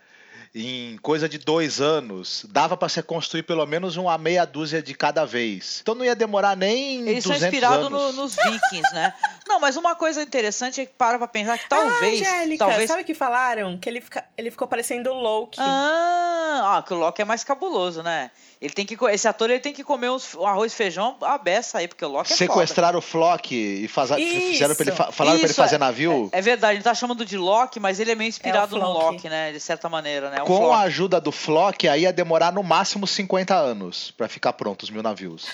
em 0.55 0.97
coisa 0.97 1.27
de 1.27 1.39
dois 1.39 1.81
anos, 1.81 2.45
dava 2.49 2.77
para 2.77 2.87
se 2.87 3.01
construir 3.01 3.41
pelo 3.43 3.65
menos 3.65 3.97
uma 3.97 4.15
meia 4.19 4.45
dúzia 4.45 4.83
de 4.83 4.93
cada 4.93 5.25
vez. 5.25 5.79
Então 5.81 5.95
não 5.95 6.05
ia 6.05 6.15
demorar 6.15 6.55
nem 6.55 7.01
Eles 7.07 7.23
200 7.23 7.23
são 7.23 7.47
inspirados 7.47 7.87
anos. 7.87 8.15
no- 8.15 8.21
nos 8.21 8.35
vikings, 8.35 8.93
né? 8.93 9.13
Não, 9.47 9.59
mas 9.59 9.75
uma 9.77 9.95
coisa 9.95 10.21
interessante 10.21 10.79
é 10.81 10.85
que 10.85 10.93
para 10.93 11.17
pra 11.17 11.27
pensar 11.27 11.57
que 11.57 11.67
talvez... 11.67 12.21
Ah, 12.21 12.29
Angélica, 12.35 12.65
talvez... 12.65 12.87
sabe 12.87 13.01
o 13.01 13.05
que 13.05 13.15
falaram? 13.15 13.77
Que 13.79 13.89
ele, 13.89 13.99
fica, 14.01 14.23
ele 14.37 14.51
ficou 14.51 14.67
parecendo 14.67 15.09
o 15.11 15.19
Loki. 15.19 15.59
Ah, 15.59 16.77
ah, 16.77 16.83
que 16.85 16.93
o 16.93 16.97
Loki 16.97 17.21
é 17.21 17.25
mais 17.25 17.43
cabuloso, 17.43 18.03
né? 18.03 18.29
Ele 18.63 18.73
tem 18.73 18.85
que, 18.85 18.95
esse 19.11 19.27
ator 19.27 19.49
ele 19.49 19.59
tem 19.59 19.73
que 19.73 19.83
comer 19.83 20.09
uns, 20.09 20.33
um 20.35 20.47
arroz 20.47 20.71
e 20.71 20.75
feijão 20.75 21.17
a 21.21 21.37
beça 21.37 21.79
aí, 21.79 21.87
porque 21.87 22.03
o 22.05 22.07
Loki 22.07 22.31
é 22.31 22.35
foda. 22.35 22.37
Sequestraram 22.37 22.99
o 22.99 23.01
Flock 23.01 23.53
e 23.53 23.87
faza- 23.87 24.17
Isso. 24.19 24.47
fizeram 24.53 24.73
pra 24.75 24.83
ele 24.85 24.91
fa- 24.95 25.11
falaram 25.11 25.37
pra 25.39 25.47
ele 25.47 25.53
fazer 25.53 25.75
é- 25.75 25.77
navio. 25.79 26.29
É 26.31 26.41
verdade, 26.41 26.77
ele 26.77 26.83
tá 26.83 26.93
chamando 26.93 27.25
de 27.25 27.37
Loki, 27.37 27.79
mas 27.79 27.99
ele 27.99 28.11
é 28.11 28.15
meio 28.15 28.29
inspirado 28.29 28.75
no 28.77 28.81
Floki. 28.85 29.05
Loki, 29.15 29.29
né? 29.29 29.51
De 29.51 29.59
certa 29.59 29.89
maneira, 29.89 30.29
né? 30.29 30.41
O 30.41 30.45
Com 30.45 30.57
Floki. 30.57 30.75
a 30.75 30.79
ajuda 30.79 31.19
do 31.19 31.31
Flock, 31.31 31.87
aí 31.87 32.03
ia 32.03 32.13
demorar 32.13 32.53
no 32.53 32.63
máximo 32.63 33.05
50 33.05 33.53
anos 33.55 34.11
pra 34.11 34.29
ficar 34.29 34.53
pronto 34.53 34.83
os 34.83 34.89
mil 34.89 35.03
navios. 35.03 35.45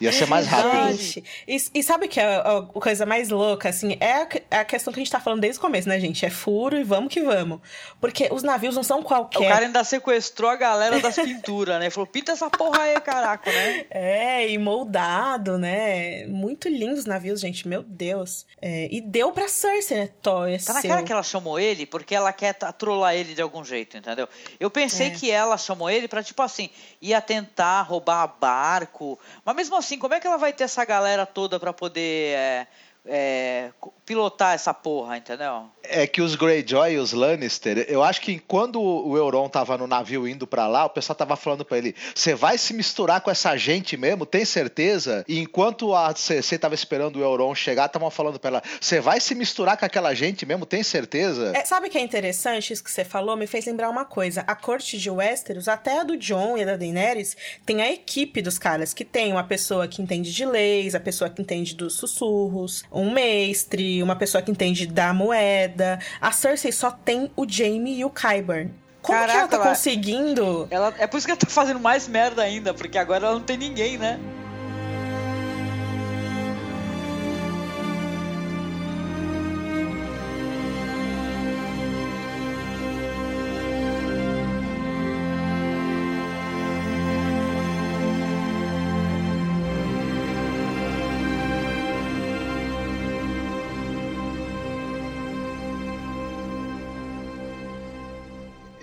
Ia 0.00 0.10
ser 0.12 0.26
mais 0.26 0.46
rápido. 0.46 0.96
Gente, 0.96 1.24
e, 1.46 1.56
e 1.74 1.82
sabe 1.82 2.08
que 2.08 2.18
a, 2.18 2.40
a 2.40 2.62
coisa 2.62 3.04
mais 3.06 3.28
louca, 3.28 3.68
assim, 3.68 3.96
é 4.00 4.12
a, 4.22 4.28
é 4.50 4.58
a 4.60 4.64
questão 4.64 4.92
que 4.92 4.98
a 4.98 5.02
gente 5.02 5.12
tá 5.12 5.20
falando 5.20 5.40
desde 5.40 5.58
o 5.58 5.60
começo, 5.62 5.88
né, 5.88 6.00
gente? 6.00 6.24
É 6.24 6.30
furo 6.30 6.76
e 6.78 6.82
vamos 6.82 7.12
que 7.12 7.20
vamos. 7.20 7.60
Porque 8.00 8.28
os 8.32 8.42
navios 8.42 8.74
não 8.74 8.82
são 8.82 9.00
O 9.00 9.04
qualquer. 9.04 9.48
cara 9.48 9.66
ainda 9.66 9.84
sequestrou 9.84 10.50
a 10.50 10.56
galera 10.56 10.98
das 11.00 11.14
pinturas, 11.16 11.78
né? 11.78 11.90
Falou, 11.90 12.06
essa 12.30 12.48
porra 12.50 12.82
aí, 12.82 13.00
caraca, 13.00 13.50
né? 13.50 13.86
É, 13.90 14.48
e 14.48 14.56
moldado, 14.58 15.58
né? 15.58 16.26
Muito 16.26 16.68
lindos 16.68 17.00
os 17.00 17.06
navios, 17.06 17.40
gente. 17.40 17.66
Meu 17.66 17.82
Deus. 17.82 18.46
É, 18.60 18.88
e 18.90 19.00
deu 19.00 19.32
pra 19.32 19.48
Cersei, 19.48 19.98
né? 19.98 20.10
Tó, 20.22 20.46
é 20.46 20.58
Tá 20.58 20.74
na 20.74 20.80
seu. 20.80 20.90
cara 20.90 21.02
que 21.02 21.12
ela 21.12 21.22
chamou 21.22 21.58
ele 21.58 21.86
porque 21.86 22.14
ela 22.14 22.32
quer 22.32 22.54
trollar 22.54 23.14
ele 23.14 23.34
de 23.34 23.42
algum 23.42 23.64
jeito, 23.64 23.96
entendeu? 23.96 24.28
Eu 24.60 24.70
pensei 24.70 25.08
É. 25.08 25.10
que 25.10 25.30
ela 25.30 25.56
chamou 25.58 25.90
ele 25.90 26.06
pra, 26.06 26.22
tipo 26.22 26.40
assim, 26.42 26.70
ia 27.00 27.20
tentar 27.20 27.82
roubar 27.82 28.26
barco. 28.40 29.18
Mas 29.44 29.56
mesmo 29.56 29.76
assim, 29.76 29.98
como 29.98 30.14
é 30.14 30.20
que 30.20 30.26
ela 30.26 30.36
vai 30.36 30.52
ter 30.52 30.64
essa 30.64 30.84
galera 30.84 31.26
toda 31.26 31.58
pra 31.58 31.72
poder 31.72 32.34
é, 32.36 32.66
é, 33.06 33.70
pilotar 34.12 34.54
essa 34.54 34.74
porra, 34.74 35.16
entendeu? 35.16 35.64
É 35.82 36.06
que 36.06 36.20
os 36.20 36.34
Greyjoy 36.34 36.92
e 36.92 36.98
os 36.98 37.12
Lannister, 37.12 37.86
eu 37.88 38.02
acho 38.02 38.20
que 38.20 38.38
quando 38.38 38.80
o 38.80 39.16
Euron 39.16 39.48
tava 39.48 39.78
no 39.78 39.86
navio 39.86 40.28
indo 40.28 40.46
pra 40.46 40.66
lá, 40.68 40.84
o 40.84 40.90
pessoal 40.90 41.16
tava 41.16 41.34
falando 41.34 41.64
pra 41.64 41.78
ele: 41.78 41.94
"Você 42.14 42.34
vai 42.34 42.58
se 42.58 42.74
misturar 42.74 43.20
com 43.20 43.30
essa 43.30 43.56
gente 43.56 43.96
mesmo? 43.96 44.26
Tem 44.26 44.44
certeza?" 44.44 45.24
E 45.26 45.38
enquanto 45.38 45.94
a 45.94 46.14
Cersei 46.14 46.58
tava 46.58 46.74
esperando 46.74 47.16
o 47.16 47.22
Euron 47.22 47.54
chegar, 47.54 47.86
estavam 47.86 48.10
falando 48.10 48.38
pra 48.38 48.48
ela: 48.50 48.62
"Você 48.80 49.00
vai 49.00 49.18
se 49.18 49.34
misturar 49.34 49.76
com 49.76 49.84
aquela 49.84 50.14
gente 50.14 50.44
mesmo? 50.44 50.66
Tem 50.66 50.82
certeza?" 50.82 51.52
É, 51.54 51.64
sabe 51.64 51.88
o 51.88 51.90
que 51.90 51.98
é 51.98 52.02
interessante? 52.02 52.72
Isso 52.72 52.84
que 52.84 52.90
você 52.90 53.04
falou 53.04 53.36
me 53.36 53.46
fez 53.46 53.64
lembrar 53.66 53.88
uma 53.88 54.04
coisa. 54.04 54.44
A 54.46 54.54
corte 54.54 54.98
de 54.98 55.10
Westeros, 55.10 55.68
até 55.68 56.00
a 56.00 56.04
do 56.04 56.16
Jon 56.16 56.56
e 56.56 56.62
a 56.62 56.66
da 56.66 56.76
Daenerys, 56.76 57.36
tem 57.64 57.80
a 57.82 57.90
equipe 57.90 58.42
dos 58.42 58.58
caras, 58.58 58.92
que 58.92 59.04
tem 59.04 59.32
uma 59.32 59.44
pessoa 59.44 59.88
que 59.88 60.02
entende 60.02 60.32
de 60.32 60.44
leis, 60.44 60.94
a 60.94 61.00
pessoa 61.00 61.30
que 61.30 61.40
entende 61.40 61.74
dos 61.74 61.94
sussurros, 61.94 62.84
um 62.92 63.10
mestre, 63.10 64.01
uma 64.02 64.16
pessoa 64.16 64.42
que 64.42 64.50
entende 64.50 64.86
da 64.86 65.12
moeda. 65.12 65.98
A 66.20 66.30
Cersei 66.32 66.72
só 66.72 66.90
tem 66.90 67.30
o 67.36 67.46
Jaime 67.48 67.98
e 67.98 68.04
o 68.04 68.10
Qyburn. 68.10 68.70
Como 69.00 69.18
que 69.18 69.24
ela 69.24 69.32
Caraca, 69.32 69.48
tá 69.48 69.56
ela- 69.56 69.68
conseguindo... 69.68 70.68
Ela, 70.70 70.94
é 70.98 71.06
por 71.08 71.16
isso 71.18 71.26
que 71.26 71.32
ela 71.32 71.40
tá 71.40 71.48
fazendo 71.48 71.80
mais 71.80 72.06
merda 72.06 72.42
ainda, 72.42 72.72
porque 72.72 72.96
agora 72.96 73.26
ela 73.26 73.34
não 73.34 73.42
tem 73.42 73.56
ninguém, 73.56 73.98
né? 73.98 74.18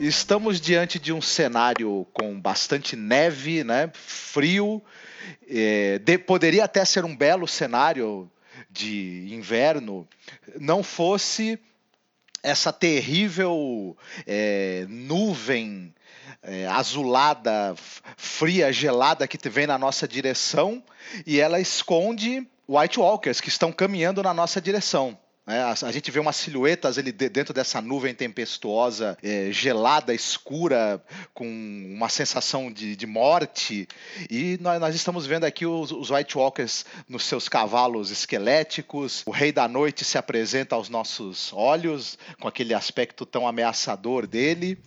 Estamos 0.10 0.60
diante 0.60 0.97
de 0.97 1.14
um 1.14 1.22
cenário 1.22 2.07
com 2.12 2.41
bastante 2.41 2.95
neve, 2.95 3.64
né? 3.64 3.91
Frio. 3.93 4.84
É, 5.47 5.99
de- 5.99 6.18
poderia 6.18 6.64
até 6.64 6.84
ser 6.84 7.05
um 7.05 7.16
belo 7.16 7.47
cenário 7.47 8.28
de 8.72 9.28
inverno, 9.32 10.07
não 10.60 10.82
fosse 10.82 11.60
essa 12.41 12.74
terrível 12.74 13.95
é, 14.26 14.88
nuvem 14.89 15.93
é, 16.41 16.66
azulada, 16.66 17.76
fria, 18.18 18.74
gelada 18.74 19.28
que 19.28 19.47
vem 19.47 19.68
na 19.68 19.78
nossa 19.78 20.07
direção 20.07 20.84
e 21.24 21.39
ela 21.39 21.60
esconde 21.60 22.47
White 22.68 22.99
Walkers 22.99 23.39
que 23.39 23.49
estão 23.49 23.72
caminhando 23.72 24.24
na 24.24 24.34
nossa 24.34 24.60
direção. 24.60 25.16
Né? 25.50 25.62
a, 25.64 25.72
a 25.88 25.91
gente 25.91 26.12
vê 26.12 26.20
umas 26.20 26.36
silhuetas 26.36 26.95
de- 26.95 27.12
dentro 27.12 27.54
dessa 27.54 27.82
nuvem 27.82 28.14
tempestuosa, 28.14 29.18
é, 29.24 29.52
gelada, 29.52 30.14
escura, 30.14 31.04
com 31.34 31.45
uma 31.45 32.08
sensação 32.08 32.72
de, 32.72 32.95
de 32.95 33.08
morte. 33.08 33.88
E 34.30 34.58
nós, 34.62 34.80
nós 34.80 34.95
estamos 34.95 35.26
vendo 35.26 35.45
aqui 35.45 35.66
os, 35.66 35.91
os 35.91 36.12
White 36.12 36.38
Walkers 36.38 36.86
nos 37.08 37.24
seus 37.24 37.50
cavalos 37.50 38.12
esqueléticos. 38.12 39.24
O 39.26 39.32
Rei 39.32 39.52
da 39.52 39.68
Noite 39.68 40.06
se 40.06 40.18
apresenta 40.18 40.76
aos 40.76 40.88
nossos 40.89 41.52
olhos, 41.54 42.18
com 42.39 42.47
aquele 42.47 42.74
aspecto 42.74 43.26
tão 43.26 43.47
ameaçador 43.47 44.28
dele. 44.28 44.78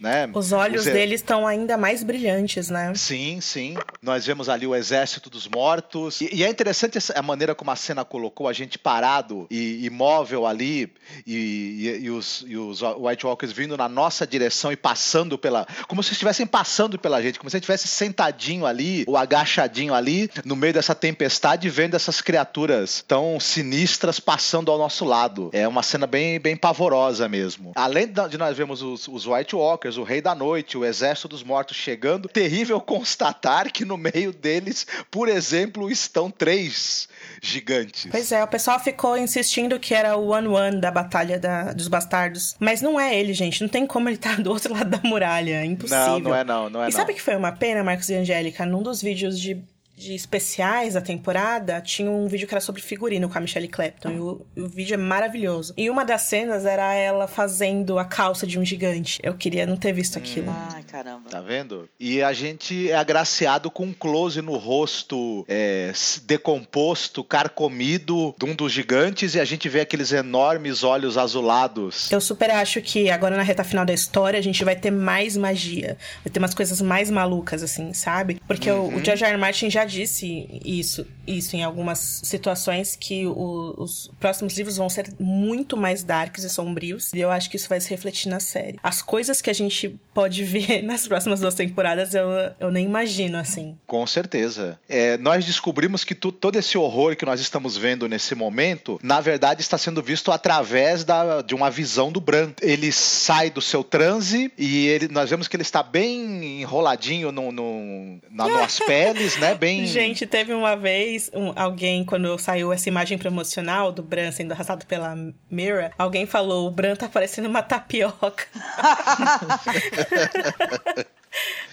Né? 0.00 0.30
Os 0.32 0.50
olhos 0.52 0.86
Os 0.86 0.90
deles 0.90 1.20
estão 1.20 1.46
ainda 1.46 1.76
mais 1.76 2.02
brilhantes, 2.02 2.70
né? 2.70 2.94
Sim, 2.94 3.38
sim. 3.42 3.76
Nós 4.00 4.24
vemos 4.24 4.48
ali 4.48 4.66
o 4.66 4.74
exército 4.74 5.28
dos 5.28 5.46
mortos. 5.46 6.22
E, 6.22 6.36
e 6.36 6.42
é 6.42 6.48
interessante 6.48 6.96
essa- 6.96 7.12
a 7.18 7.20
maneira 7.20 7.54
como 7.54 7.70
a 7.70 7.76
cena 7.76 8.02
colocou 8.02 8.48
a 8.48 8.52
gente 8.54 8.78
parado 8.78 9.46
e 9.50 9.84
imóvel 9.84 10.46
ali, 10.46 10.90
e, 11.26 12.00
e- 12.02 12.10
os, 12.10 12.42
e 12.48 12.56
os 12.56 12.80
White 12.80 13.26
Walkers 13.26 13.52
vindo 13.52 13.76
na 13.76 13.90
nossa 13.90 14.26
direção 14.26 14.72
e 14.72 14.76
passando 14.76 15.36
pela. 15.36 15.66
Como 15.86 16.02
se 16.02 16.12
estivessem 16.12 16.46
passando 16.46 16.98
pela 16.98 17.20
gente, 17.20 17.38
como 17.38 17.50
se 17.50 17.56
a 17.56 17.58
gente 17.58 17.64
estivesse 17.64 17.86
sentadinho 17.88 18.64
ali, 18.64 19.04
ou 19.06 19.18
agachadinho 19.18 19.92
ali, 19.92 20.30
no 20.46 20.56
meio 20.56 20.72
dessa 20.72 20.94
tempestade, 20.94 21.68
vendo 21.68 21.94
essas 21.94 22.22
criaturas 22.22 23.04
tão 23.06 23.38
sinistras 23.38 24.18
passando 24.18 24.70
ao 24.72 24.78
nosso 24.78 25.04
lado. 25.04 25.50
É 25.52 25.68
uma 25.68 25.82
cena 25.82 26.06
bem, 26.06 26.40
bem 26.40 26.56
pavorosa 26.56 27.28
mesmo. 27.28 27.72
Além 27.74 28.06
de 28.06 28.38
nós 28.38 28.56
vermos 28.56 28.80
os, 28.80 29.06
os 29.06 29.26
White 29.26 29.54
Walkers, 29.54 29.89
o 29.96 30.02
Rei 30.02 30.20
da 30.20 30.34
Noite, 30.34 30.76
o 30.78 30.84
Exército 30.84 31.28
dos 31.28 31.42
Mortos 31.42 31.76
chegando, 31.76 32.28
terrível 32.28 32.80
constatar 32.80 33.70
que 33.72 33.84
no 33.84 33.96
meio 33.96 34.32
deles, 34.32 34.86
por 35.10 35.28
exemplo, 35.28 35.90
estão 35.90 36.30
três 36.30 37.08
gigantes. 37.42 38.06
Pois 38.10 38.30
é, 38.32 38.42
o 38.42 38.48
pessoal 38.48 38.78
ficou 38.80 39.16
insistindo 39.16 39.78
que 39.78 39.94
era 39.94 40.16
o 40.16 40.28
One 40.28 40.48
One 40.48 40.80
da 40.80 40.90
Batalha 40.90 41.38
da- 41.38 41.72
dos 41.72 41.88
Bastardos. 41.88 42.54
Mas 42.58 42.82
não 42.82 42.98
é 43.00 43.18
ele, 43.18 43.32
gente. 43.32 43.60
Não 43.62 43.68
tem 43.68 43.86
como 43.86 44.08
ele 44.08 44.16
estar 44.16 44.40
do 44.40 44.50
outro 44.50 44.72
lado 44.74 44.90
da 44.90 45.00
muralha. 45.08 45.62
É 45.62 45.64
impossível. 45.64 45.98
Não, 46.06 46.20
não 46.20 46.34
é 46.34 46.44
não, 46.44 46.70
não 46.70 46.82
é 46.82 46.88
e 46.88 46.92
não. 46.92 46.98
sabe 46.98 47.14
que 47.14 47.22
foi 47.22 47.36
uma 47.36 47.52
pena, 47.52 47.82
Marcos 47.82 48.08
e 48.08 48.14
Angélica? 48.14 48.64
Num 48.66 48.82
dos 48.82 49.00
vídeos 49.02 49.38
de, 49.38 49.62
de 50.00 50.14
especiais 50.14 50.94
da 50.94 51.00
temporada, 51.02 51.78
tinha 51.82 52.10
um 52.10 52.26
vídeo 52.26 52.48
que 52.48 52.54
era 52.54 52.60
sobre 52.60 52.80
figurino 52.80 53.28
com 53.28 53.36
a 53.36 53.40
Michelle 53.40 53.68
Clapton. 53.68 54.08
E 54.10 54.18
o, 54.18 54.46
o 54.56 54.66
vídeo 54.66 54.94
é 54.94 54.96
maravilhoso. 54.96 55.74
E 55.76 55.90
uma 55.90 56.04
das 56.06 56.22
cenas 56.22 56.64
era 56.64 56.94
ela 56.94 57.28
fazendo 57.28 57.98
a 57.98 58.04
calça 58.06 58.46
de 58.46 58.58
um 58.58 58.64
gigante. 58.64 59.20
Eu 59.22 59.34
queria 59.34 59.66
não 59.66 59.76
ter 59.76 59.92
visto 59.92 60.16
aquilo. 60.16 60.46
Ai, 60.72 60.82
caramba. 60.84 61.28
Tá 61.28 61.40
vendo? 61.42 61.86
E 62.00 62.22
a 62.22 62.32
gente 62.32 62.90
é 62.90 62.94
agraciado 62.96 63.70
com 63.70 63.84
um 63.84 63.92
close 63.92 64.40
no 64.40 64.56
rosto 64.56 65.44
é, 65.46 65.92
decomposto, 66.24 67.22
carcomido 67.22 68.34
de 68.38 68.44
um 68.46 68.54
dos 68.54 68.72
gigantes, 68.72 69.34
e 69.34 69.40
a 69.40 69.44
gente 69.44 69.68
vê 69.68 69.80
aqueles 69.80 70.12
enormes 70.12 70.82
olhos 70.82 71.18
azulados. 71.18 72.10
Eu 72.10 72.20
super 72.20 72.50
acho 72.50 72.80
que 72.80 73.10
agora 73.10 73.36
na 73.36 73.42
reta 73.42 73.62
final 73.62 73.84
da 73.84 73.92
história 73.92 74.38
a 74.38 74.42
gente 74.42 74.64
vai 74.64 74.74
ter 74.76 74.90
mais 74.90 75.36
magia. 75.36 75.98
Vai 76.24 76.32
ter 76.32 76.38
umas 76.38 76.54
coisas 76.54 76.80
mais 76.80 77.10
malucas, 77.10 77.62
assim, 77.62 77.92
sabe? 77.92 78.40
Porque 78.46 78.70
o- 78.70 78.88
o 78.96 79.04
George 79.04 79.24
R. 79.24 79.32
R. 79.32 79.36
Martin 79.38 79.68
já 79.68 79.84
disse 79.90 80.48
isso, 80.64 81.06
isso 81.26 81.56
em 81.56 81.62
algumas 81.64 82.20
situações, 82.24 82.96
que 82.96 83.26
o- 83.26 83.74
os 83.78 84.10
próximos 84.20 84.56
livros 84.56 84.76
vão 84.76 84.88
ser 84.88 85.12
muito 85.18 85.76
mais 85.76 86.02
darks 86.02 86.44
e 86.44 86.50
sombrios. 86.50 87.12
E 87.12 87.20
eu 87.20 87.30
acho 87.30 87.50
que 87.50 87.56
isso 87.56 87.68
vai 87.68 87.80
se 87.80 87.90
refletir 87.90 88.28
na 88.28 88.40
série. 88.40 88.78
As 88.82 89.02
coisas 89.02 89.42
que 89.42 89.50
a 89.50 89.52
gente 89.52 89.98
pode 90.14 90.44
ver 90.44 90.82
nas 90.84 91.06
próximas 91.06 91.40
duas 91.40 91.54
temporadas 91.54 92.14
eu, 92.14 92.26
eu 92.58 92.70
nem 92.70 92.84
imagino, 92.86 93.36
assim. 93.38 93.76
Com 93.86 94.06
certeza. 94.06 94.78
É, 94.88 95.16
nós 95.18 95.44
descobrimos 95.44 96.04
que 96.04 96.14
tu, 96.14 96.30
todo 96.32 96.56
esse 96.56 96.76
horror 96.78 97.16
que 97.16 97.24
nós 97.26 97.40
estamos 97.40 97.76
vendo 97.76 98.08
nesse 98.08 98.34
momento, 98.34 98.98
na 99.02 99.20
verdade, 99.20 99.60
está 99.60 99.76
sendo 99.78 100.02
visto 100.02 100.30
através 100.32 101.04
da, 101.04 101.42
de 101.42 101.54
uma 101.54 101.70
visão 101.70 102.10
do 102.12 102.20
Bran. 102.20 102.52
Ele 102.60 102.92
sai 102.92 103.50
do 103.50 103.60
seu 103.60 103.82
transe 103.82 104.52
e 104.56 104.86
ele, 104.86 105.08
nós 105.08 105.28
vemos 105.30 105.48
que 105.48 105.56
ele 105.56 105.62
está 105.62 105.82
bem 105.82 106.60
enroladinho 106.60 107.32
no, 107.32 107.50
no, 107.52 108.18
na, 108.30 108.46
nas 108.48 108.78
peles, 108.86 109.36
né? 109.38 109.54
Bem... 109.54 109.79
Gente, 109.86 110.26
teve 110.26 110.52
uma 110.52 110.76
vez 110.76 111.30
um, 111.34 111.52
alguém, 111.56 112.04
quando 112.04 112.36
saiu 112.38 112.72
essa 112.72 112.88
imagem 112.88 113.18
promocional 113.18 113.92
do 113.92 114.02
Bran 114.02 114.32
sendo 114.32 114.52
arrastado 114.52 114.86
pela 114.86 115.14
Mira, 115.50 115.92
alguém 115.98 116.26
falou: 116.26 116.66
o 116.66 116.70
Bran 116.70 116.96
tá 116.96 117.08
parecendo 117.08 117.48
uma 117.48 117.62
tapioca. 117.62 118.46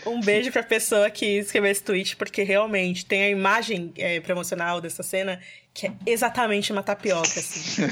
Um 0.05 0.19
beijo 0.19 0.51
pra 0.51 0.63
pessoa 0.63 1.09
que 1.09 1.25
escreveu 1.39 1.71
esse 1.71 1.83
tweet, 1.83 2.15
porque 2.15 2.43
realmente 2.43 3.05
tem 3.05 3.23
a 3.23 3.29
imagem 3.29 3.91
é, 3.97 4.19
promocional 4.19 4.79
dessa 4.79 5.03
cena 5.03 5.39
que 5.77 5.85
é 5.85 5.93
exatamente 6.07 6.71
uma 6.71 6.81
tapioca, 6.81 7.39
assim. 7.39 7.83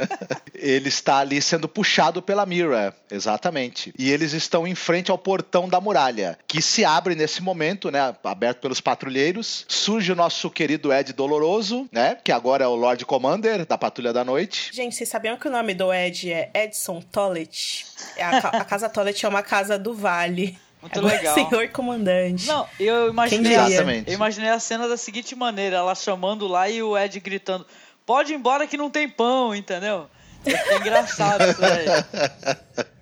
Ele 0.52 0.90
está 0.90 1.20
ali 1.20 1.40
sendo 1.40 1.66
puxado 1.66 2.20
pela 2.20 2.44
Mira, 2.44 2.94
exatamente. 3.10 3.94
E 3.98 4.10
eles 4.10 4.34
estão 4.34 4.66
em 4.66 4.74
frente 4.74 5.10
ao 5.10 5.16
portão 5.16 5.66
da 5.66 5.80
muralha, 5.80 6.38
que 6.46 6.60
se 6.60 6.84
abre 6.84 7.14
nesse 7.14 7.42
momento, 7.42 7.90
né? 7.90 8.14
Aberto 8.22 8.60
pelos 8.60 8.78
patrulheiros. 8.78 9.64
Surge 9.66 10.12
o 10.12 10.14
nosso 10.14 10.50
querido 10.50 10.92
Ed 10.92 11.14
Doloroso, 11.14 11.88
né? 11.90 12.18
Que 12.22 12.30
agora 12.30 12.64
é 12.64 12.68
o 12.68 12.74
Lord 12.74 13.06
Commander 13.06 13.64
da 13.64 13.78
Patrulha 13.78 14.12
da 14.12 14.22
Noite. 14.22 14.68
Gente, 14.70 14.94
vocês 14.94 15.08
sabiam 15.08 15.38
que 15.38 15.48
o 15.48 15.50
nome 15.50 15.72
do 15.72 15.90
Ed 15.90 16.30
é 16.30 16.50
Edson 16.52 17.00
Tollett? 17.00 17.86
A, 18.18 18.58
a 18.58 18.64
casa 18.66 18.90
Tollett 18.90 19.24
é 19.24 19.28
uma 19.28 19.42
casa 19.42 19.78
do 19.78 19.94
Vale. 19.94 20.58
Muito 20.80 20.98
Agora, 20.98 21.14
legal. 21.14 21.34
senhor 21.34 21.68
comandante. 21.68 22.46
Não, 22.46 22.66
eu 22.78 23.10
imaginei? 23.10 23.52
Exatamente. 23.54 24.08
eu 24.08 24.14
imaginei 24.14 24.50
a 24.50 24.58
cena 24.58 24.88
da 24.88 24.96
seguinte 24.96 25.34
maneira, 25.34 25.76
ela 25.76 25.94
chamando 25.94 26.46
lá 26.46 26.68
e 26.70 26.82
o 26.82 26.96
Ed 26.96 27.20
gritando, 27.20 27.66
pode 28.06 28.32
ir 28.32 28.36
embora 28.36 28.66
que 28.66 28.76
não 28.76 28.88
tem 28.88 29.08
pão, 29.08 29.54
entendeu? 29.54 30.08
É 30.44 30.76
engraçado 30.76 31.44
isso 31.50 31.62
aí. 31.62 32.84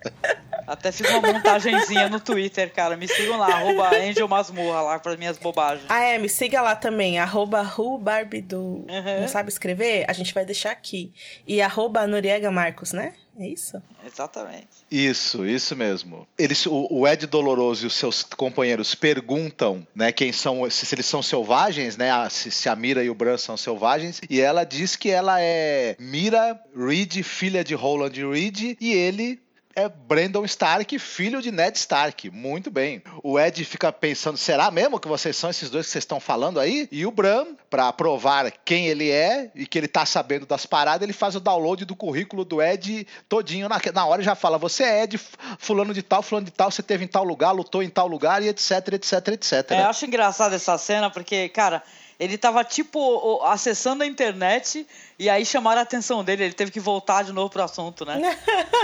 Até 0.67 0.91
fiz 0.91 1.09
uma 1.09 1.21
montagenzinha 1.33 2.09
no 2.09 2.19
Twitter, 2.19 2.71
cara. 2.71 2.95
Me 2.95 3.07
sigam 3.07 3.37
lá, 3.37 3.47
arroba 3.47 3.89
Angel 3.95 4.27
Masmorra 4.27 4.81
lá 4.81 4.99
para 4.99 5.17
minhas 5.17 5.37
bobagens. 5.39 5.85
Ah, 5.89 6.01
é, 6.03 6.19
me 6.19 6.29
siga 6.29 6.61
lá 6.61 6.75
também, 6.75 7.17
arroba 7.17 7.61
rubarbidu. 7.61 8.85
Uhum. 8.87 9.21
Não 9.21 9.27
sabe 9.27 9.49
escrever? 9.49 10.05
A 10.07 10.13
gente 10.13 10.31
vai 10.33 10.45
deixar 10.45 10.69
aqui. 10.71 11.11
E 11.47 11.59
arroba 11.61 12.05
Noriega 12.05 12.51
Marcos, 12.51 12.91
né? 12.93 13.13
É 13.39 13.47
isso? 13.47 13.81
Exatamente. 14.05 14.67
Isso, 14.91 15.45
isso 15.45 15.75
mesmo. 15.75 16.27
Eles, 16.37 16.65
o, 16.65 16.87
o 16.91 17.07
Ed 17.07 17.25
Doloroso 17.25 17.85
e 17.85 17.87
os 17.87 17.93
seus 17.93 18.21
companheiros 18.21 18.93
perguntam, 18.93 19.87
né, 19.95 20.11
quem 20.11 20.31
são, 20.33 20.69
se, 20.69 20.85
se 20.85 20.93
eles 20.93 21.05
são 21.05 21.23
selvagens, 21.23 21.95
né, 21.95 22.11
a- 22.11 22.29
se, 22.29 22.51
se 22.51 22.67
a 22.67 22.75
Mira 22.75 23.01
e 23.03 23.09
o 23.09 23.15
Bran 23.15 23.37
são 23.37 23.55
selvagens, 23.55 24.19
e 24.29 24.41
ela 24.41 24.65
diz 24.65 24.97
que 24.97 25.09
ela 25.09 25.41
é 25.41 25.95
Mira 25.97 26.59
Reed, 26.75 27.23
filha 27.23 27.63
de 27.63 27.73
Roland 27.73 28.11
Reed, 28.29 28.75
e 28.79 28.91
ele 28.91 29.39
é 29.79 29.89
Brandon 29.89 30.43
Stark, 30.45 30.97
filho 30.99 31.41
de 31.41 31.51
Ned 31.51 31.77
Stark. 31.77 32.29
Muito 32.29 32.69
bem. 32.69 33.01
O 33.23 33.39
Ed 33.39 33.63
fica 33.63 33.91
pensando, 33.91 34.37
será 34.37 34.69
mesmo 34.69 34.99
que 34.99 35.07
vocês 35.07 35.35
são 35.35 35.49
esses 35.49 35.69
dois 35.69 35.85
que 35.85 35.91
vocês 35.91 36.03
estão 36.03 36.19
falando 36.19 36.59
aí? 36.59 36.87
E 36.91 37.05
o 37.05 37.11
Bran, 37.11 37.45
pra 37.69 37.91
provar 37.93 38.51
quem 38.65 38.87
ele 38.87 39.09
é 39.09 39.51
e 39.55 39.65
que 39.65 39.77
ele 39.77 39.87
tá 39.87 40.05
sabendo 40.05 40.45
das 40.45 40.65
paradas, 40.65 41.03
ele 41.03 41.13
faz 41.13 41.35
o 41.35 41.39
download 41.39 41.85
do 41.85 41.95
currículo 41.95 42.43
do 42.43 42.61
Ed 42.61 43.07
todinho 43.27 43.69
na, 43.69 43.79
na 43.93 44.05
hora 44.05 44.21
e 44.21 44.25
já 44.25 44.35
fala: 44.35 44.57
você 44.57 44.83
é 44.83 45.03
Ed, 45.03 45.19
fulano 45.57 45.93
de 45.93 46.01
tal, 46.01 46.21
fulano 46.21 46.45
de 46.45 46.51
tal, 46.51 46.69
você 46.69 46.83
teve 46.83 47.05
em 47.05 47.07
tal 47.07 47.23
lugar, 47.23 47.51
lutou 47.51 47.81
em 47.81 47.89
tal 47.89 48.07
lugar 48.07 48.43
e 48.43 48.49
etc, 48.49 48.93
etc, 48.93 49.27
etc. 49.29 49.71
É, 49.71 49.81
eu 49.81 49.87
acho 49.87 50.05
engraçado 50.05 50.53
essa 50.53 50.77
cena 50.77 51.09
porque, 51.09 51.49
cara, 51.49 51.81
ele 52.19 52.37
tava 52.37 52.63
tipo 52.65 53.41
acessando 53.43 54.03
a 54.03 54.05
internet 54.05 54.85
e 55.17 55.29
aí 55.29 55.45
chamaram 55.45 55.79
a 55.79 55.83
atenção 55.83 56.23
dele, 56.23 56.43
ele 56.43 56.53
teve 56.53 56.69
que 56.69 56.79
voltar 56.79 57.23
de 57.23 57.31
novo 57.31 57.49
pro 57.49 57.63
assunto, 57.63 58.05
né? 58.05 58.37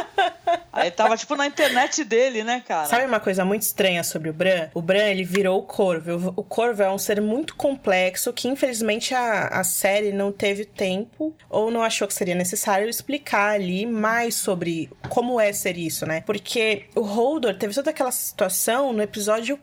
aí 0.71 0.89
tava 0.89 1.17
tipo 1.17 1.35
na 1.35 1.45
internet 1.45 2.03
dele, 2.03 2.43
né, 2.43 2.63
cara? 2.65 2.87
Sabe 2.87 3.05
uma 3.05 3.19
coisa 3.19 3.43
muito 3.43 3.63
estranha 3.63 4.03
sobre 4.03 4.29
o 4.29 4.33
Bran? 4.33 4.69
O 4.73 4.81
Bran, 4.81 5.05
ele 5.05 5.23
virou 5.23 5.59
o 5.59 5.63
Corvo. 5.63 6.33
O 6.35 6.43
Corvo 6.43 6.81
é 6.81 6.89
um 6.89 6.97
ser 6.97 7.21
muito 7.21 7.55
complexo 7.55 8.31
que, 8.31 8.47
infelizmente, 8.47 9.13
a, 9.13 9.47
a 9.47 9.63
série 9.63 10.11
não 10.11 10.31
teve 10.31 10.65
tempo 10.65 11.35
ou 11.49 11.69
não 11.69 11.83
achou 11.83 12.07
que 12.07 12.13
seria 12.13 12.35
necessário 12.35 12.87
explicar 12.89 13.55
ali 13.55 13.85
mais 13.85 14.35
sobre 14.35 14.89
como 15.09 15.39
é 15.39 15.51
ser 15.51 15.77
isso, 15.77 16.05
né? 16.05 16.21
Porque 16.25 16.85
o 16.95 17.01
Holdor 17.01 17.55
teve 17.55 17.73
toda 17.73 17.89
aquela 17.89 18.11
situação 18.11 18.93
no 18.93 19.01
episódio 19.01 19.59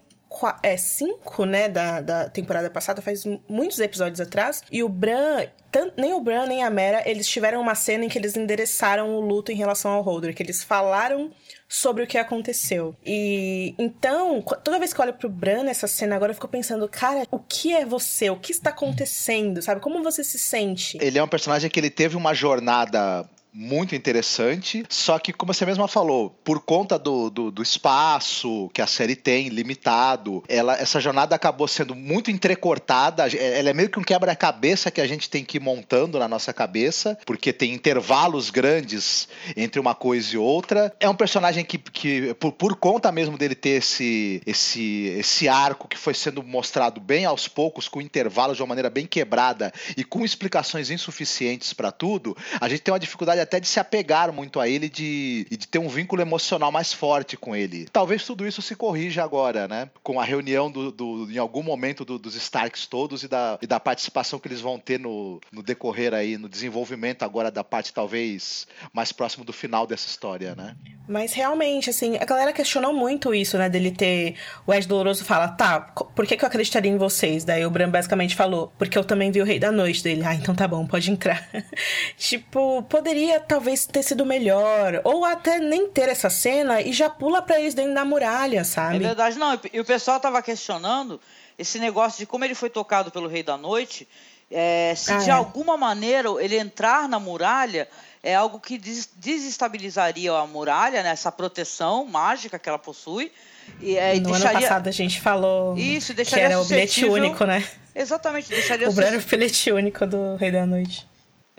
5, 0.79 1.45
né, 1.45 1.69
da, 1.69 2.01
da 2.01 2.29
temporada 2.29 2.71
passada, 2.71 3.03
faz 3.03 3.25
mu- 3.25 3.43
muitos 3.49 3.79
episódios 3.79 4.21
atrás, 4.21 4.63
e 4.71 4.83
o 4.83 4.89
Bran, 4.89 5.47
tan- 5.71 5.91
nem 5.97 6.13
o 6.15 6.21
Bran 6.21 6.47
nem 6.47 6.63
a 6.65 6.71
Mera, 6.71 7.03
eles 7.09 7.27
tiveram 7.29 7.61
uma 7.61 7.75
cena 7.75 8.05
em 8.05 8.09
que 8.09 8.19
eles 8.19 8.37
endereçaram 8.37 9.15
o 9.15 9.21
luto 9.21 9.53
em 9.53 9.57
relação 9.57 9.91
ao 9.93 10.03
Holdor, 10.03 10.35
que 10.35 10.43
eles 10.43 10.63
falaram 10.65 11.31
sobre 11.69 12.03
o 12.03 12.07
que 12.07 12.19
aconteceu. 12.19 12.95
E 13.05 13.75
então, 13.79 14.43
toda 14.63 14.79
vez 14.79 14.93
que 14.93 15.01
eu 15.01 15.05
olho 15.05 15.15
pro 15.15 15.29
Bran 15.29 15.63
nessa 15.65 15.87
cena 15.87 16.17
agora, 16.17 16.31
eu 16.31 16.35
fico 16.35 16.49
pensando, 16.49 16.87
cara, 16.89 17.27
o 17.31 17.39
que 17.39 17.73
é 17.75 17.85
você? 17.87 18.29
O 18.29 18.37
que 18.37 18.53
está 18.53 18.71
acontecendo? 18.71 19.63
Sabe? 19.63 19.81
Como 19.81 20.03
você 20.03 20.23
se 20.23 20.39
sente? 20.39 20.99
Ele 21.01 21.19
é 21.19 21.23
um 21.23 21.29
personagem 21.29 21.71
que 21.71 21.81
ele 21.81 21.91
teve 21.91 22.17
uma 22.17 22.35
jornada 22.35 23.25
muito 23.53 23.95
interessante, 23.95 24.85
só 24.89 25.19
que, 25.19 25.33
como 25.33 25.53
você 25.53 25.67
mesma 25.67 25.87
falou, 25.87 26.31
por 26.43 26.61
conta 26.61 26.99
do, 26.99 27.29
do, 27.29 27.51
do 27.51 27.63
espaço 27.63 28.71
que 28.73 28.81
a 28.81 28.87
série 28.87 29.15
tem, 29.15 29.49
limitado, 29.49 30.43
ela, 30.49 30.75
essa 30.75 31.01
jornada 31.01 31.35
acabou 31.37 31.69
sendo 31.69 31.95
muito 31.95 32.31
entrecortada. 32.31 33.27
Ela 33.29 33.71
é 33.71 33.75
meio 33.75 33.91
que 33.91 33.99
um 33.99 34.03
quebra-cabeça 34.03 34.91
que 34.91 35.01
a 35.01 35.07
gente 35.07 35.29
tem 35.29 35.45
que 35.45 35.59
ir 35.59 35.61
montando 35.61 36.19
na 36.19 36.27
nossa 36.27 36.53
cabeça, 36.53 37.19
porque 37.27 37.53
tem 37.53 37.75
intervalos 37.75 38.49
grandes 38.49 39.29
entre 39.55 39.79
uma 39.79 39.95
coisa 39.95 40.35
e 40.35 40.39
outra. 40.39 40.95
É 40.99 41.09
um 41.09 41.15
personagem 41.15 41.65
que, 41.65 41.77
que 41.77 42.35
por, 42.35 42.53
por 42.53 42.77
conta 42.77 43.13
mesmo 43.13 43.37
dele 43.37 43.55
ter 43.55 43.81
esse, 43.81 44.41
esse, 44.47 45.15
esse 45.19 45.49
arco 45.49 45.89
que 45.89 45.99
foi 45.99 46.15
sendo 46.15 46.43
mostrado 46.43 47.01
bem 47.01 47.27
aos 47.27 47.49
poucos, 47.49 47.89
com 47.89 48.01
intervalos 48.01 48.57
de 48.57 48.63
uma 48.63 48.69
maneira 48.69 48.89
bem 48.89 49.07
quebrada 49.07 49.73
e 49.97 50.05
com 50.05 50.25
explicações 50.25 50.91
insuficientes 50.91 51.75
para 51.75 51.93
tudo, 51.93 52.37
a 52.61 52.69
gente 52.69 52.81
tem 52.81 52.93
uma 52.93 53.01
dificuldade 53.01 53.42
até 53.43 53.61
de 53.61 53.67
se 53.69 53.79
apegar 53.81 54.33
muito 54.33 54.59
a 54.61 54.69
ele 54.69 54.89
de, 54.89 55.47
e 55.51 55.57
de 55.57 55.67
ter 55.69 55.79
um 55.79 55.89
vínculo 55.89 56.23
emocional 56.23 56.71
mais 56.73 56.93
forte 56.93 57.37
com 57.37 57.55
ele. 57.55 57.87
Talvez 57.93 58.25
tudo 58.25 58.47
isso 58.47 58.63
se 58.63 58.75
corrija 58.75 59.23
agora, 59.23 59.69
né? 59.69 59.91
Com 60.03 60.19
a 60.21 60.25
reunião 60.25 60.71
do, 60.71 60.91
do- 60.91 61.31
em 61.31 61.39
algum 61.39 61.63
momento 61.63 62.05
do- 62.05 62.19
dos 62.19 62.35
Starks 62.37 62.87
todos 62.87 63.23
e 63.23 63.29
da, 63.29 63.59
e 63.61 63.67
da 63.67 63.79
participação 63.81 64.39
que 64.39 64.49
eles 64.49 64.61
vão 64.61 64.79
ter 64.79 64.99
no, 64.99 65.41
no 65.53 65.63
decorrer 65.63 66.15
aí, 66.15 66.37
no 66.39 66.49
desenvolvimento 66.49 67.23
agora 67.25 67.51
da 67.51 67.63
parte 67.65 67.93
talvez 67.93 68.67
mais 68.93 69.13
próximo 69.13 69.45
do 69.45 69.53
final 69.53 69.87
dessa 69.87 70.07
história, 70.09 70.55
né? 70.55 70.77
Mas 71.09 71.33
realmente, 71.33 71.91
assim, 71.91 72.17
a 72.17 72.25
galera 72.25 72.53
questionou 72.53 72.93
muito 72.93 73.35
isso, 73.35 73.59
né? 73.59 73.69
Dele 73.69 73.91
ter. 73.91 74.37
O 74.67 74.73
Ed 74.73 74.87
Doloroso 74.87 75.25
fala, 75.25 75.49
tá, 75.49 75.81
por 75.81 76.27
que, 76.27 76.37
que 76.37 76.45
eu 76.45 76.47
acreditaria 76.49 76.91
em 76.91 76.97
vocês? 76.97 77.45
Daí 77.45 77.67
o 77.67 77.71
Bran 77.71 77.91
basicamente 77.91 78.37
falou, 78.37 78.73
porque 78.79 78.97
eu 78.97 79.05
também 79.05 79.31
vi 79.31 79.41
o 79.43 79.45
Rei 79.45 79.59
da 79.59 79.73
Noite 79.73 80.03
dele. 80.03 80.23
Ah, 80.25 80.35
então 80.35 80.55
tá 80.55 80.67
bom, 80.69 80.87
pode 80.87 81.11
entrar. 81.11 81.49
tipo, 82.17 82.83
poderia 82.85 83.32
talvez 83.41 83.87
ter 83.87 84.03
sido 84.03 84.25
melhor. 84.27 85.01
Ou 85.05 85.25
até 85.25 85.59
nem 85.59 85.89
ter 85.89 86.09
essa 86.09 86.29
cena 86.31 86.81
e 86.81 86.93
já 86.93 87.09
pula 87.11 87.41
pra 87.43 87.61
eles 87.61 87.75
dentro 87.75 87.95
da 87.95 88.05
muralha, 88.05 88.61
É 88.61 88.65
sabe? 88.65 88.99
verdade, 88.99 89.39
não. 89.39 89.59
E 89.73 89.81
o 89.81 89.85
pessoal 89.85 90.19
tava 90.21 90.41
questionando 90.43 91.21
esse 91.59 91.79
negócio 91.79 92.19
de 92.19 92.27
como 92.27 92.45
ele 92.45 92.55
foi 92.55 92.71
tocado 92.71 93.11
pelo 93.11 93.29
Rei 93.29 93.43
da 93.43 93.57
Noite. 93.57 94.09
é, 94.55 94.93
se 94.95 95.11
Ah, 95.11 95.17
de 95.17 95.31
é. 95.31 95.33
alguma 95.33 95.79
maneira 95.79 96.29
ele 96.39 96.59
entrar 96.59 97.09
na 97.09 97.19
muralha 97.19 97.89
é 98.23 98.35
algo 98.35 98.61
que 98.61 98.77
des- 98.77 99.09
desestabilizaria 99.17 100.31
a 100.33 100.47
muralha, 100.47 101.03
né, 101.03 101.09
essa 101.11 101.33
proteção 101.33 102.05
mágica 102.05 102.59
que 102.59 102.69
ela 102.69 102.79
possui. 102.79 103.33
E, 103.81 103.97
é, 103.97 104.15
no 104.21 104.29
ano 104.29 104.33
deixaria... 104.39 104.61
passado 104.69 104.89
a 104.89 104.91
gente 104.93 105.21
falou 105.23 105.75
Isso, 105.79 106.15
que 106.15 106.39
era 106.39 106.61
o 106.61 106.65
bilhete 106.67 107.05
único, 107.07 107.45
né? 107.47 107.65
Exatamente, 107.95 108.49
deixaria 108.51 108.89
o 108.89 108.93
bilhete 108.93 109.73
único 109.73 110.07
do 110.07 110.37
Rei 110.37 110.51
da 110.51 110.67
Noite. 110.67 111.07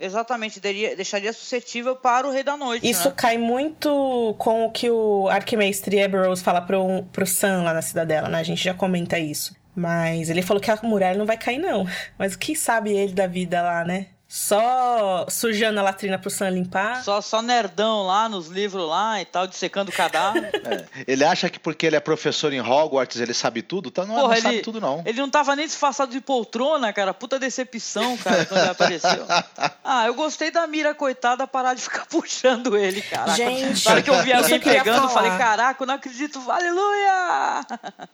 Exatamente, 0.04 0.60
daria- 0.60 0.94
deixaria 0.94 1.32
suscetível 1.32 1.96
para 1.96 2.26
o 2.26 2.30
Rei 2.30 2.42
da 2.42 2.56
Noite. 2.56 2.88
Isso 2.88 3.08
né? 3.08 3.14
cai 3.16 3.38
muito 3.38 4.34
com 4.38 4.66
o 4.66 4.70
que 4.70 4.90
o 4.90 5.28
Arquimestre 5.28 5.98
Eberrose 5.98 6.42
fala 6.42 6.60
pro, 6.60 7.02
pro 7.12 7.26
Sam 7.26 7.62
lá 7.62 7.72
na 7.72 7.82
cidadela, 7.82 8.28
né? 8.28 8.38
A 8.38 8.42
gente 8.42 8.62
já 8.62 8.74
comenta 8.74 9.18
isso. 9.18 9.56
Mas 9.74 10.30
ele 10.30 10.42
falou 10.42 10.60
que 10.60 10.70
a 10.70 10.78
muralha 10.82 11.18
não 11.18 11.26
vai 11.26 11.36
cair, 11.36 11.58
não. 11.58 11.86
Mas 12.18 12.34
o 12.34 12.38
que 12.38 12.54
sabe 12.54 12.92
ele 12.92 13.12
da 13.12 13.26
vida 13.26 13.60
lá, 13.62 13.84
né? 13.84 14.08
Só 14.36 15.26
sujando 15.30 15.78
a 15.78 15.82
latrina 15.84 16.18
pro 16.18 16.28
Sam 16.28 16.50
limpar. 16.50 17.04
Só, 17.04 17.20
só 17.20 17.40
nerdão 17.40 18.02
lá 18.02 18.28
nos 18.28 18.48
livros 18.48 18.84
lá 18.88 19.22
e 19.22 19.24
tal, 19.24 19.46
dissecando 19.46 19.92
cadáver. 19.92 20.50
É. 20.64 20.86
Ele 21.06 21.22
acha 21.22 21.50
que 21.50 21.58
porque 21.58 21.84
ele 21.84 21.94
é 21.94 22.00
professor 22.00 22.50
em 22.50 22.60
Hogwarts 22.60 23.20
ele 23.20 23.34
sabe 23.34 23.60
tudo? 23.60 23.90
Tá, 23.90 24.06
não, 24.06 24.14
Porra, 24.14 24.28
não 24.28 24.32
ele, 24.32 24.40
sabe 24.40 24.60
tudo, 24.62 24.80
não. 24.80 25.02
Ele 25.04 25.20
não 25.20 25.28
tava 25.28 25.54
nem 25.54 25.66
disfarçado 25.66 26.10
de 26.10 26.22
poltrona, 26.22 26.90
cara. 26.90 27.12
Puta 27.12 27.38
decepção, 27.38 28.16
cara, 28.16 28.46
quando 28.46 28.60
ele 28.60 28.70
apareceu. 28.70 29.26
Ah, 29.86 30.06
eu 30.06 30.14
gostei 30.14 30.50
da 30.50 30.66
Mira, 30.66 30.94
coitada, 30.94 31.46
parar 31.46 31.74
de 31.74 31.82
ficar 31.82 32.06
puxando 32.08 32.74
ele, 32.74 33.02
cara. 33.02 33.34
Gente, 33.34 33.84
Na 33.84 33.90
hora 33.92 34.02
que 34.02 34.08
eu 34.08 34.22
vi 34.22 34.32
alguém 34.32 34.58
pegando, 34.58 35.02
eu 35.04 35.08
falar. 35.08 35.10
falei, 35.10 35.30
caraca, 35.38 35.82
eu 35.82 35.86
não 35.86 35.94
acredito, 35.94 36.40
aleluia! 36.50 37.66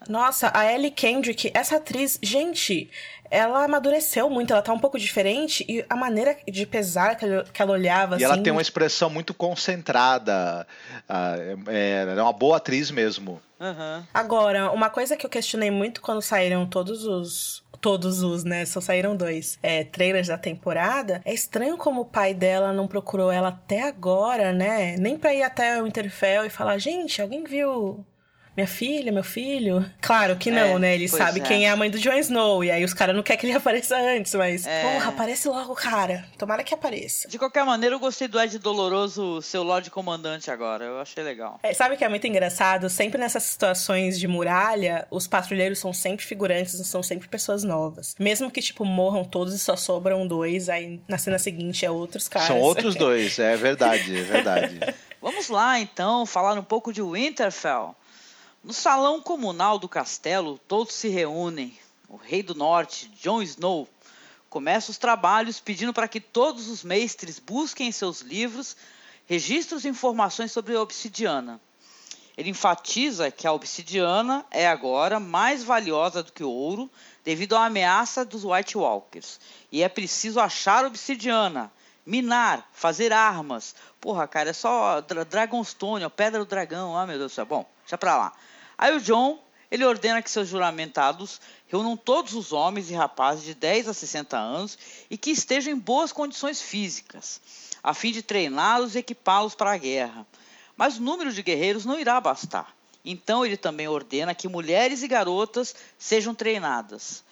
Nossa, 0.09 0.51
a 0.53 0.73
Ellie 0.73 0.91
Kendrick, 0.91 1.53
essa 1.55 1.77
atriz, 1.77 2.19
gente, 2.21 2.91
ela 3.31 3.65
amadureceu 3.65 4.29
muito, 4.29 4.53
ela 4.53 4.63
tá 4.63 4.73
um 4.73 4.79
pouco 4.79 4.99
diferente 4.99 5.65
e 5.69 5.85
a 5.89 5.95
maneira 5.95 6.37
de 6.49 6.67
pesar 6.67 7.15
que 7.17 7.25
ela, 7.25 7.45
que 7.45 7.63
ela 7.63 7.73
olhava, 7.73 8.15
E 8.15 8.17
assim... 8.17 8.25
ela 8.25 8.43
tem 8.43 8.53
uma 8.53 8.63
expressão 8.63 9.09
muito 9.09 9.33
concentrada. 9.33 10.67
é, 11.69 12.03
ela 12.03 12.21
é 12.21 12.23
uma 12.23 12.33
boa 12.33 12.57
atriz 12.57 12.91
mesmo. 12.91 13.41
Aham. 13.61 14.07
Agora, 14.13 14.73
uma 14.73 14.89
coisa 14.89 15.17
que 15.17 15.27
eu 15.27 15.31
questionei 15.31 15.71
muito 15.71 16.01
quando 16.01 16.23
saíram 16.23 16.67
todos 16.67 17.05
os. 17.05 17.63
Todos 17.81 18.23
os, 18.23 18.45
né? 18.45 18.67
Só 18.67 18.79
saíram 18.79 19.17
dois 19.17 19.59
é, 19.63 19.85
trailers 19.85 20.29
da 20.29 20.37
temporada. 20.37 21.23
É 21.25 21.33
estranho 21.33 21.79
como 21.79 22.03
o 22.03 22.05
pai 22.05 22.35
dela 22.35 22.75
não 22.75 22.87
procurou 22.87 23.33
ela 23.33 23.49
até 23.49 23.89
agora, 23.89 24.53
né? 24.53 24.97
Nem 24.99 25.17
pra 25.17 25.33
ir 25.33 25.43
até 25.43 25.83
o 25.83 25.87
Interfell 25.87 26.45
e 26.45 26.51
falar: 26.51 26.77
gente, 26.77 27.23
alguém 27.23 27.43
viu 27.43 28.05
minha 28.57 28.67
filha, 28.67 29.13
meu 29.13 29.23
filho? 29.25 29.89
Claro 30.01 30.37
que 30.37 30.51
não, 30.51 30.77
É, 30.77 30.79
né? 30.79 30.95
Ele 30.95 31.09
sabe 31.09 31.41
é. 31.41 31.43
quem 31.43 31.67
é 31.67 31.71
a 31.71 31.77
mãe 31.77 31.91
do 31.91 31.99
Jon 31.99 32.15
Snow. 32.15 32.65
E 32.65 32.71
aí 32.71 32.85
os 32.85 32.93
caras 32.93 33.15
não 33.15 33.23
querem 33.23 33.41
que 33.41 33.47
ele 33.47 33.53
apareça 33.57 33.97
antes, 33.97 34.35
mas. 34.35 34.67
É. 34.67 34.83
Porra, 34.83 35.09
aparece 35.11 35.49
logo, 35.49 35.75
cara. 35.75 36.25
Tomara 36.37 36.63
que 36.63 36.75
apareça. 36.75 37.29
De 37.29 37.39
qualquer 37.39 37.65
maneira, 37.65 37.95
eu 37.95 38.01
gostei 38.01 38.29
do 38.29 38.41
Ed 38.41 38.59
Doloroso 38.59 39.41
ser 39.43 39.59
o 39.59 39.63
Lorde 39.63 39.91
Comandante 39.91 40.51
agora. 40.51 40.85
Eu 40.85 41.01
achei 41.01 41.23
legal. 41.23 41.59
É, 41.63 41.73
sabe 41.73 41.95
o 41.95 41.99
que 41.99 42.05
é 42.05 42.09
muito 42.09 42.27
engraçado? 42.27 42.89
Sempre 42.89 43.19
nessas 43.19 43.43
situações 43.45 44.19
de 44.19 44.27
muralha, 44.27 45.07
os 45.11 45.27
patrulheiros 45.27 45.79
são 45.79 45.93
sempre 45.93 46.25
figurantes, 46.25 46.75
são 46.87 47.03
sempre 47.03 47.29
pessoas 47.29 47.63
novas. 47.65 48.15
Mesmo 48.19 48.51
que, 48.51 48.61
tipo, 48.61 48.85
morram 48.85 49.25
todos 49.25 49.55
e 49.55 49.59
só 49.59 49.77
sobram 49.77 50.27
dois, 50.27 50.69
aí 50.69 51.01
na 51.09 51.19
cena 51.19 51.39
seguinte 51.39 51.85
é 51.87 51.91
outros 51.91 52.29
caras. 52.29 52.49
São 52.49 52.59
outros 52.61 52.95
dois, 52.97 53.39
é 53.39 53.57
verdade, 53.57 54.19
é 54.19 54.23
verdade. 54.23 54.81
Vamos 55.23 55.49
lá, 55.49 55.79
então, 55.79 56.25
falar 56.25 56.55
um 56.59 56.63
pouco 56.63 56.93
de 56.93 57.03
Winterfell. 57.03 57.95
No 58.63 58.75
salão 58.75 59.23
comunal 59.23 59.79
do 59.79 59.89
castelo, 59.89 60.61
todos 60.69 60.95
se 60.95 61.09
reúnem. 61.09 61.77
O 62.07 62.17
rei 62.17 62.43
do 62.43 62.55
norte, 62.55 63.11
Jon 63.19 63.41
Snow, 63.41 63.89
começa 64.51 64.91
os 64.91 64.99
trabalhos 64.99 65.59
pedindo 65.59 65.95
para 65.95 66.07
que 66.07 66.21
todos 66.21 66.69
os 66.69 66.85
mestres 66.85 67.39
busquem 67.39 67.89
em 67.89 67.93
seus 67.93 68.21
livros 68.21 68.77
registros 69.25 69.85
e 69.85 69.89
informações 69.89 70.53
sobre 70.53 70.77
a 70.77 70.83
obsidiana. 70.83 71.59
Ele 72.37 72.51
enfatiza 72.51 73.31
que 73.31 73.47
a 73.47 73.53
obsidiana 73.53 74.45
é 74.51 74.69
agora 74.69 75.19
mais 75.19 75.65
valiosa 75.65 76.23
do 76.23 76.31
que 76.31 76.45
o 76.45 76.51
ouro 76.51 76.91
devido 77.25 77.57
à 77.57 77.65
ameaça 77.65 78.27
dos 78.27 78.45
White 78.45 78.77
Walkers. 78.77 79.41
E 79.73 79.83
é 79.83 79.89
preciso 79.89 80.39
achar 80.39 80.85
obsidiana, 80.85 81.73
minar, 82.05 82.69
fazer 82.75 83.11
armas. 83.11 83.75
Porra, 84.01 84.29
cara, 84.29 84.51
é 84.51 84.53
só 84.53 85.01
dra 85.01 85.25
Dragonstone, 85.25 86.05
ó, 86.05 86.11
Pedra 86.11 86.41
do 86.41 86.47
Dragão. 86.47 86.95
Ah, 86.97 87.07
meu 87.07 87.17
Deus 87.17 87.33
do 87.33 87.35
céu. 87.35 87.47
Bom, 87.47 87.65
deixa 87.85 87.97
pra 87.97 88.17
lá. 88.17 88.33
Aí 88.81 88.97
o 88.97 89.01
John, 89.03 89.39
ele 89.71 89.85
ordena 89.85 90.23
que 90.23 90.31
seus 90.31 90.49
juramentados 90.49 91.39
reúnam 91.69 91.99
todos 91.99 92.33
os 92.33 92.51
homens 92.51 92.89
e 92.89 92.95
rapazes 92.95 93.45
de 93.45 93.53
10 93.55 93.89
a 93.89 93.93
60 93.93 94.39
anos 94.39 94.79
e 95.11 95.19
que 95.19 95.31
estejam 95.31 95.75
em 95.75 95.79
boas 95.79 96.13
condições 96.13 96.63
físicas, 96.63 97.43
a 97.83 97.93
fim 97.93 98.11
de 98.11 98.23
treiná-los 98.23 98.95
e 98.95 99.01
equipá-los 99.01 99.55
para 99.55 99.73
a 99.73 99.77
guerra. 99.77 100.27
Mas 100.79 100.97
o 100.97 101.03
número 101.03 101.31
de 101.31 101.43
guerreiros 101.43 101.85
não 101.85 102.01
irá 102.01 102.19
bastar. 102.19 102.75
Então 103.05 103.45
ele 103.45 103.59
também 103.59 103.87
ordena 103.87 104.35
que 104.35 104.49
mulheres 104.49 105.03
e 105.03 105.09
garotas 105.09 105.75
sejam 105.99 106.35
treinadas. 106.35 107.23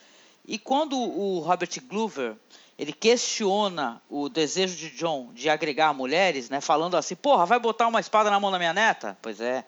E 0.46 0.58
quando 0.58 0.98
o 0.98 1.38
Robert 1.38 1.70
Glover 1.88 2.36
ele 2.78 2.92
questiona 2.92 4.02
o 4.06 4.28
desejo 4.28 4.76
de 4.76 4.90
John 4.90 5.32
de 5.32 5.48
agregar 5.48 5.94
mulheres, 5.94 6.50
né, 6.50 6.60
falando 6.60 6.94
assim, 6.94 7.16
porra, 7.16 7.46
vai 7.46 7.58
botar 7.58 7.88
uma 7.88 8.00
espada 8.00 8.30
na 8.30 8.38
mão 8.38 8.50
da 8.50 8.58
minha 8.58 8.74
neta? 8.74 9.16
Pois 9.22 9.40
é. 9.40 9.64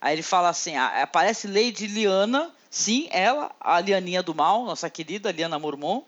Aí 0.00 0.14
ele 0.14 0.22
fala 0.22 0.48
assim, 0.48 0.76
ah, 0.76 1.02
aparece 1.02 1.46
Lady 1.46 1.86
Liana, 1.86 2.50
sim, 2.70 3.08
ela, 3.10 3.54
a 3.60 3.80
Lianinha 3.80 4.22
do 4.22 4.34
mal, 4.34 4.64
nossa 4.64 4.88
querida 4.88 5.30
Liana 5.30 5.58
Mormon, 5.58 6.02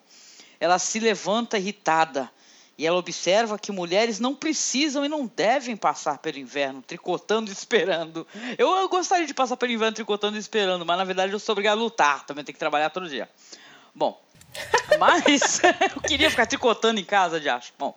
ela 0.58 0.78
se 0.78 0.98
levanta 0.98 1.58
irritada 1.58 2.30
e 2.78 2.86
ela 2.86 2.96
observa 2.96 3.58
que 3.58 3.70
mulheres 3.70 4.18
não 4.18 4.34
precisam 4.34 5.04
e 5.04 5.08
não 5.08 5.26
devem 5.26 5.76
passar 5.76 6.18
pelo 6.18 6.38
inverno 6.38 6.80
tricotando 6.82 7.50
e 7.50 7.52
esperando. 7.52 8.26
Eu, 8.56 8.68
eu 8.76 8.88
gostaria 8.88 9.26
de 9.26 9.34
passar 9.34 9.56
pelo 9.56 9.72
inverno 9.72 9.94
tricotando 9.94 10.36
e 10.36 10.40
esperando, 10.40 10.86
mas 10.86 10.96
na 10.96 11.04
verdade 11.04 11.32
eu 11.32 11.38
sou 11.38 11.52
obrigado 11.52 11.78
a 11.78 11.82
lutar, 11.82 12.24
também 12.24 12.44
tenho 12.44 12.54
que 12.54 12.58
trabalhar 12.58 12.90
todo 12.90 13.08
dia. 13.08 13.28
Bom, 13.94 14.20
mas 14.98 15.60
eu 15.94 16.00
queria 16.00 16.30
ficar 16.30 16.46
tricotando 16.46 16.98
em 16.98 17.04
casa, 17.04 17.38
de 17.38 17.48
acho. 17.48 17.72
Bom, 17.78 17.94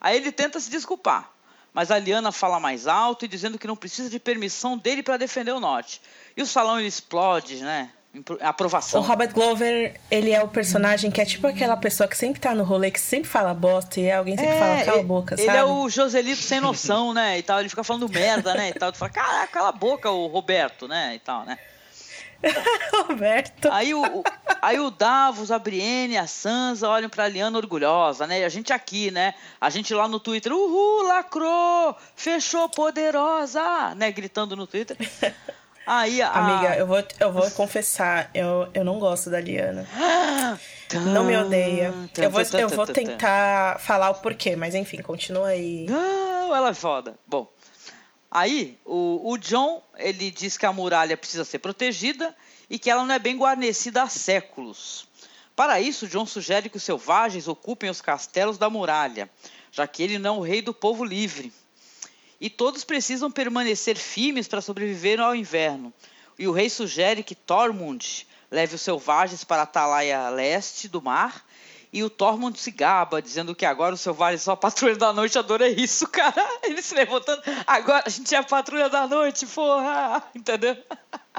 aí 0.00 0.16
ele 0.16 0.30
tenta 0.30 0.60
se 0.60 0.70
desculpar, 0.70 1.32
mas 1.72 1.90
a 1.90 1.98
Liana 1.98 2.32
fala 2.32 2.58
mais 2.60 2.86
alto 2.86 3.24
e 3.24 3.28
dizendo 3.28 3.58
que 3.58 3.66
não 3.66 3.76
precisa 3.76 4.10
de 4.10 4.18
permissão 4.18 4.76
dele 4.76 5.02
para 5.02 5.16
defender 5.16 5.52
o 5.52 5.60
norte. 5.60 6.00
E 6.36 6.42
o 6.42 6.46
salão 6.46 6.78
ele 6.78 6.88
explode, 6.88 7.56
né? 7.62 7.90
Impro- 8.12 8.38
O 8.40 8.44
Aprovação. 8.44 9.02
Robert 9.02 9.32
Glover, 9.32 9.94
ele 10.10 10.32
é 10.32 10.42
o 10.42 10.48
personagem 10.48 11.12
que 11.12 11.20
é 11.20 11.24
tipo 11.24 11.46
aquela 11.46 11.76
pessoa 11.76 12.08
que 12.08 12.16
sempre 12.16 12.40
tá 12.40 12.52
no 12.56 12.64
rolê, 12.64 12.90
que 12.90 12.98
sempre 13.00 13.30
fala 13.30 13.54
bosta 13.54 14.00
e 14.00 14.10
alguém 14.10 14.36
sempre 14.36 14.58
fala, 14.58 14.84
cala 14.84 14.92
a 14.92 14.98
ele- 14.98 15.04
boca, 15.06 15.34
ele 15.36 15.44
sabe? 15.46 15.58
é 15.58 15.64
o 15.64 15.88
Joselito 15.88 16.42
sem 16.42 16.58
noção, 16.60 17.14
né? 17.14 17.38
E 17.38 17.42
tal, 17.44 17.60
ele 17.60 17.68
fica 17.68 17.84
falando 17.84 18.08
merda, 18.08 18.52
né? 18.54 18.70
E 18.70 18.74
tal, 18.74 18.90
tu 18.90 18.98
fala, 18.98 19.12
caraca, 19.12 19.46
cala 19.52 19.68
a 19.68 19.72
boca, 19.72 20.10
o 20.10 20.26
Roberto, 20.26 20.88
né? 20.88 21.14
E 21.14 21.18
tal, 21.20 21.44
né? 21.44 21.56
Roberto. 23.08 23.68
Aí 23.70 23.94
o, 23.94 24.02
o- 24.02 24.24
aí 24.62 24.80
o 24.80 24.90
Davos, 24.90 25.50
a 25.50 25.58
Brienne, 25.58 26.16
a 26.16 26.26
Sansa 26.26 26.88
olham 26.88 27.08
pra 27.08 27.28
Liana 27.28 27.58
orgulhosa, 27.58 28.26
né? 28.26 28.40
E 28.40 28.44
a 28.44 28.48
gente 28.48 28.72
aqui, 28.72 29.10
né? 29.10 29.34
A 29.60 29.70
gente 29.70 29.92
lá 29.94 30.06
no 30.08 30.20
Twitter, 30.20 30.52
uhul, 30.52 31.06
lacrou, 31.06 31.96
fechou 32.14 32.68
poderosa, 32.68 33.94
né? 33.94 34.10
Gritando 34.10 34.56
no 34.56 34.66
Twitter. 34.66 34.96
Aí 35.86 36.22
a... 36.22 36.30
Amiga, 36.30 36.76
eu 36.76 36.86
vou, 36.86 37.02
eu 37.18 37.32
vou 37.32 37.50
confessar, 37.50 38.30
eu, 38.32 38.68
eu 38.72 38.84
não 38.84 39.00
gosto 39.00 39.28
da 39.28 39.40
Liana. 39.40 39.88
Não 41.12 41.24
me 41.24 41.36
odeia. 41.36 41.92
Eu 42.16 42.30
vou, 42.30 42.42
eu 42.42 42.68
vou 42.68 42.86
tentar 42.86 43.80
falar 43.80 44.10
o 44.10 44.14
porquê, 44.14 44.54
mas 44.54 44.74
enfim, 44.74 45.02
continua 45.02 45.48
aí. 45.48 45.86
Não, 45.88 46.54
ela 46.54 46.68
é 46.68 46.74
foda. 46.74 47.16
Bom, 47.26 47.50
aí 48.30 48.78
o, 48.84 49.32
o 49.32 49.38
John, 49.38 49.82
ele 49.98 50.30
diz 50.30 50.56
que 50.56 50.66
a 50.66 50.72
muralha 50.72 51.16
precisa 51.16 51.44
ser 51.44 51.58
protegida 51.58 52.34
e 52.70 52.78
que 52.78 52.88
ela 52.88 53.04
não 53.04 53.14
é 53.14 53.18
bem 53.18 53.36
guarnecida 53.36 54.04
há 54.04 54.08
séculos. 54.08 55.08
Para 55.56 55.80
isso, 55.80 56.06
John 56.06 56.24
sugere 56.24 56.70
que 56.70 56.76
os 56.76 56.82
selvagens 56.84 57.48
ocupem 57.48 57.90
os 57.90 58.00
castelos 58.00 58.56
da 58.56 58.70
muralha, 58.70 59.28
já 59.72 59.86
que 59.86 60.02
ele 60.02 60.18
não 60.18 60.36
é 60.36 60.38
o 60.38 60.42
rei 60.42 60.62
do 60.62 60.72
povo 60.72 61.04
livre. 61.04 61.52
E 62.40 62.48
todos 62.48 62.84
precisam 62.84 63.30
permanecer 63.30 63.96
firmes 63.98 64.48
para 64.48 64.62
sobreviver 64.62 65.20
ao 65.20 65.34
inverno. 65.34 65.92
E 66.38 66.48
o 66.48 66.52
rei 66.52 66.70
sugere 66.70 67.22
que 67.22 67.34
Tormund 67.34 68.26
leve 68.50 68.76
os 68.76 68.80
selvagens 68.80 69.44
para 69.44 69.60
a 69.60 69.64
Atalaia 69.64 70.30
leste 70.30 70.88
do 70.88 71.02
mar. 71.02 71.44
E 71.92 72.04
o 72.04 72.08
Tormund 72.08 72.58
se 72.58 72.70
gaba, 72.70 73.20
dizendo 73.20 73.54
que 73.54 73.66
agora 73.66 73.94
os 73.94 74.00
selvagens 74.00 74.42
são 74.42 74.54
a 74.54 74.56
patrulha 74.56 74.96
da 74.96 75.12
noite. 75.12 75.38
Adorei 75.38 75.74
isso, 75.74 76.06
cara. 76.08 76.48
Ele 76.62 76.80
se 76.80 76.94
levantando. 76.94 77.42
Agora 77.66 78.04
a 78.06 78.08
gente 78.08 78.34
é 78.34 78.38
a 78.38 78.42
patrulha 78.42 78.88
da 78.88 79.06
noite, 79.06 79.44
porra. 79.44 80.22
Entendeu? 80.34 80.76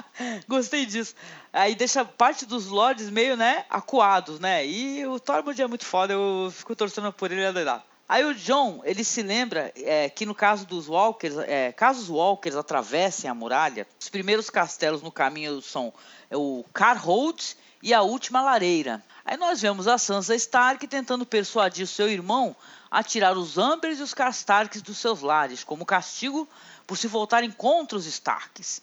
Gostei 0.48 0.86
disso. 0.86 1.16
Aí 1.52 1.76
deixa 1.76 2.04
parte 2.06 2.46
dos 2.46 2.68
lords 2.68 3.10
meio, 3.10 3.36
né, 3.36 3.66
acuados, 3.70 4.40
né? 4.40 4.66
E 4.66 5.06
o 5.06 5.20
Tormund 5.20 5.62
é 5.62 5.68
muito 5.68 5.86
foda, 5.86 6.14
eu 6.14 6.52
fico 6.52 6.76
torcendo 6.76 7.12
por 7.12 7.32
ele, 7.32 7.42
é 7.42 7.52
doidado. 7.52 7.84
Aí 8.08 8.26
o 8.26 8.36
John, 8.36 8.82
ele 8.84 9.06
se 9.06 9.24
lembra 9.24 9.72
é, 9.74 10.10
que 10.10 10.26
no 10.26 10.36
caso 10.36 10.66
dos 10.66 10.90
Walkers, 10.90 11.38
é, 11.48 11.72
caso 11.72 12.02
os 12.02 12.10
Walkers 12.10 12.58
atravessem 12.58 13.30
a 13.30 13.34
muralha, 13.34 13.88
os 13.98 14.10
primeiros 14.10 14.50
castelos 14.50 15.02
no 15.02 15.12
caminho 15.12 15.62
são 15.62 15.94
é, 16.30 16.36
o 16.36 16.66
Carhold 16.74 17.56
e 17.82 17.94
a 17.94 18.02
Última 18.02 18.42
Lareira. 18.42 19.02
Aí 19.24 19.38
nós 19.38 19.62
vemos 19.62 19.88
a 19.88 19.98
Sansa 19.98 20.36
Stark 20.36 20.86
tentando 20.88 21.26
persuadir 21.26 21.88
seu 21.88 22.10
irmão 22.10 22.54
a 22.92 23.02
tirar 23.02 23.38
os 23.38 23.58
Ambers 23.58 24.00
e 24.00 24.04
os 24.04 24.14
Castarks 24.14 24.82
dos 24.82 24.98
seus 24.98 25.22
lares, 25.22 25.64
como 25.64 25.86
castigo 25.86 26.46
por 26.86 26.98
se 26.98 27.08
voltarem 27.08 27.50
contra 27.50 27.98
os 27.98 28.06
Starks. 28.06 28.82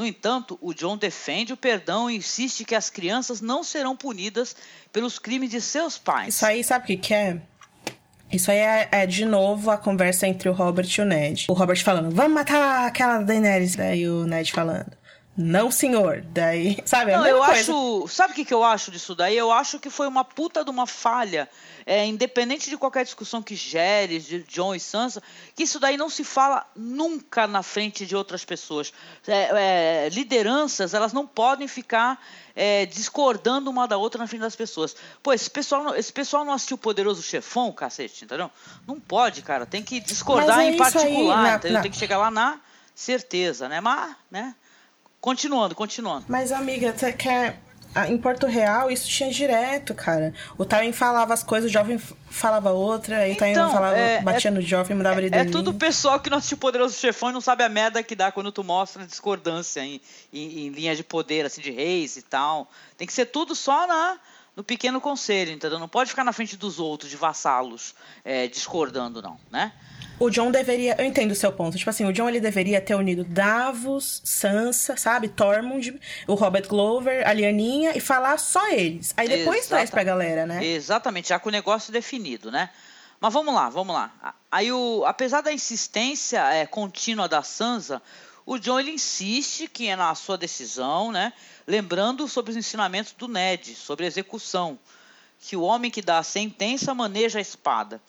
No 0.00 0.06
entanto, 0.06 0.58
o 0.62 0.72
John 0.72 0.96
defende 0.96 1.52
o 1.52 1.58
perdão 1.58 2.10
e 2.10 2.16
insiste 2.16 2.64
que 2.64 2.74
as 2.74 2.88
crianças 2.88 3.42
não 3.42 3.62
serão 3.62 3.94
punidas 3.94 4.56
pelos 4.90 5.18
crimes 5.18 5.50
de 5.50 5.60
seus 5.60 5.98
pais. 5.98 6.36
Isso 6.36 6.46
aí, 6.46 6.64
sabe 6.64 6.84
o 6.84 6.86
que, 6.86 6.96
que 6.96 7.12
é? 7.12 7.38
Isso 8.32 8.50
aí 8.50 8.56
é, 8.56 8.88
é, 8.90 9.06
de 9.06 9.26
novo 9.26 9.70
a 9.70 9.76
conversa 9.76 10.26
entre 10.26 10.48
o 10.48 10.54
Robert 10.54 10.88
e 10.88 11.02
o 11.02 11.04
Ned. 11.04 11.44
O 11.50 11.52
Robert 11.52 11.84
falando, 11.84 12.14
vamos 12.14 12.32
matar 12.32 12.86
aquela 12.86 13.18
Daenerys. 13.18 13.76
Daí 13.76 14.08
o 14.08 14.24
Ned 14.24 14.50
falando, 14.50 14.90
não 15.42 15.70
senhor. 15.70 16.20
Daí, 16.26 16.78
sabe, 16.84 17.12
é 17.12 17.16
Não, 17.16 17.26
eu 17.26 17.38
coisa. 17.38 17.52
acho. 17.72 18.08
Sabe 18.08 18.32
o 18.32 18.36
que, 18.36 18.44
que 18.44 18.52
eu 18.54 18.62
acho 18.62 18.90
disso 18.90 19.14
daí? 19.14 19.36
Eu 19.36 19.50
acho 19.50 19.78
que 19.80 19.88
foi 19.90 20.06
uma 20.06 20.24
puta 20.24 20.62
de 20.64 20.70
uma 20.70 20.86
falha. 20.86 21.48
É, 21.86 22.06
independente 22.06 22.68
de 22.68 22.76
qualquer 22.76 23.04
discussão 23.04 23.42
que 23.42 23.56
gere, 23.56 24.20
de 24.20 24.42
John 24.44 24.74
e 24.74 24.78
Sansa, 24.78 25.20
que 25.56 25.62
isso 25.64 25.80
daí 25.80 25.96
não 25.96 26.10
se 26.10 26.22
fala 26.22 26.64
nunca 26.76 27.46
na 27.46 27.62
frente 27.62 28.04
de 28.06 28.14
outras 28.14 28.44
pessoas. 28.44 28.92
É, 29.26 30.04
é, 30.04 30.08
lideranças, 30.10 30.92
elas 30.94 31.12
não 31.12 31.26
podem 31.26 31.66
ficar 31.66 32.22
é, 32.54 32.84
discordando 32.86 33.70
uma 33.70 33.88
da 33.88 33.96
outra 33.96 34.18
na 34.20 34.26
frente 34.28 34.42
das 34.42 34.54
pessoas. 34.54 34.94
Pô, 35.22 35.32
esse 35.32 35.50
pessoal, 35.50 35.82
não- 35.82 35.94
esse 35.96 36.12
pessoal 36.12 36.44
não 36.44 36.52
assistiu 36.52 36.74
o 36.74 36.78
Poderoso 36.78 37.22
Chefão, 37.22 37.72
cacete, 37.72 38.24
entendeu? 38.24 38.50
Não 38.86 39.00
pode, 39.00 39.40
cara. 39.42 39.64
Tem 39.64 39.82
que 39.82 39.98
discordar 40.00 40.60
é 40.60 40.64
em 40.66 40.74
isso 40.74 40.82
aí, 40.84 40.92
particular, 40.92 41.42
na- 41.42 41.54
entendeu? 41.56 41.76
na- 41.78 41.82
Tem 41.82 41.90
que 41.90 41.96
chegar 41.96 42.18
lá 42.18 42.30
na 42.30 42.60
certeza, 42.94 43.68
né? 43.68 43.80
Mas, 43.80 44.14
né? 44.30 44.54
Continuando, 45.20 45.74
continuando. 45.74 46.24
Mas, 46.28 46.50
amiga, 46.50 46.92
você 46.96 47.12
quer. 47.12 47.60
ah, 47.94 48.08
Em 48.08 48.16
Porto 48.16 48.46
Real, 48.46 48.90
isso 48.90 49.06
tinha 49.08 49.30
direto, 49.30 49.94
cara. 49.94 50.32
O 50.56 50.64
Tywin 50.64 50.92
falava 50.92 51.34
as 51.34 51.42
coisas, 51.42 51.68
o 51.68 51.72
jovem 51.72 51.98
falava 52.30 52.70
outra, 52.70 53.18
aí 53.18 53.32
o 53.32 53.36
Tywin 53.36 53.50
Então, 53.50 53.70
falava, 53.70 53.96
é- 53.98 54.22
batia 54.22 54.48
é- 54.48 54.54
no 54.54 54.62
jovem, 54.62 54.96
mudava 54.96 55.18
ele 55.20 55.26
É 55.26 55.30
dele. 55.30 55.50
tudo 55.50 55.74
pessoal 55.74 56.18
que 56.20 56.30
não 56.30 56.38
assistiu 56.38 56.56
Poderoso 56.56 56.96
Chefão 56.96 57.30
e 57.30 57.32
não 57.32 57.40
sabe 57.40 57.62
a 57.64 57.68
merda 57.68 58.02
que 58.02 58.14
dá 58.14 58.32
quando 58.32 58.50
tu 58.50 58.64
mostra 58.64 59.04
discordância 59.06 59.80
em, 59.84 60.00
em, 60.32 60.66
em 60.66 60.68
linha 60.70 60.96
de 60.96 61.02
poder, 61.04 61.44
assim, 61.44 61.60
de 61.60 61.70
reis 61.70 62.16
e 62.16 62.22
tal. 62.22 62.70
Tem 62.96 63.06
que 63.06 63.12
ser 63.12 63.26
tudo 63.26 63.54
só 63.54 63.86
na, 63.86 64.16
no 64.56 64.64
pequeno 64.64 65.00
conselho, 65.00 65.52
entendeu? 65.52 65.78
Não 65.78 65.88
pode 65.88 66.10
ficar 66.10 66.24
na 66.24 66.32
frente 66.32 66.56
dos 66.56 66.78
outros, 66.78 67.10
de 67.10 67.16
vassalos, 67.16 67.94
é, 68.24 68.46
discordando, 68.46 69.22
não, 69.22 69.38
né? 69.50 69.72
O 70.18 70.28
John 70.28 70.50
deveria. 70.50 70.96
Eu 70.98 71.06
entendo 71.06 71.30
o 71.30 71.34
seu 71.34 71.50
ponto. 71.50 71.78
Tipo 71.78 71.88
assim, 71.88 72.04
o 72.04 72.12
John 72.12 72.28
ele 72.28 72.40
deveria 72.40 72.78
ter 72.78 72.94
unido 72.94 73.24
Davos, 73.24 74.20
Sansa, 74.22 74.94
sabe? 74.96 75.28
Tormund, 75.28 75.98
o 76.26 76.34
Robert 76.34 76.68
Glover, 76.68 77.26
a 77.26 77.32
Lianinha 77.32 77.96
e 77.96 78.00
falar 78.00 78.38
só 78.38 78.68
eles. 78.68 79.14
Aí 79.16 79.26
depois 79.26 79.66
traz 79.66 79.84
Exata- 79.84 79.92
pra 79.92 80.04
galera, 80.04 80.44
né? 80.44 80.62
Exatamente, 80.62 81.30
já 81.30 81.38
com 81.38 81.48
o 81.48 81.52
negócio 81.52 81.90
definido, 81.90 82.50
né? 82.50 82.68
Mas 83.18 83.32
vamos 83.32 83.54
lá, 83.54 83.70
vamos 83.70 83.94
lá. 83.94 84.12
Aí, 84.50 84.70
o, 84.72 85.04
apesar 85.06 85.40
da 85.40 85.52
insistência 85.52 86.40
é, 86.52 86.66
contínua 86.66 87.26
da 87.28 87.42
Sansa, 87.42 88.02
o 88.46 88.58
John 88.58 88.80
ele 88.80 88.92
insiste 88.92 89.68
que 89.68 89.88
é 89.88 89.96
na 89.96 90.14
sua 90.14 90.36
decisão, 90.36 91.12
né? 91.12 91.32
Lembrando 91.66 92.26
sobre 92.26 92.50
os 92.50 92.56
ensinamentos 92.56 93.12
do 93.12 93.28
Ned, 93.28 93.74
sobre 93.74 94.06
execução, 94.06 94.78
que 95.38 95.56
o 95.56 95.62
homem 95.62 95.90
que 95.90 96.02
dá 96.02 96.18
a 96.18 96.22
sentença 96.22 96.94
maneja 96.94 97.38
a 97.38 97.42
espada. 97.42 98.00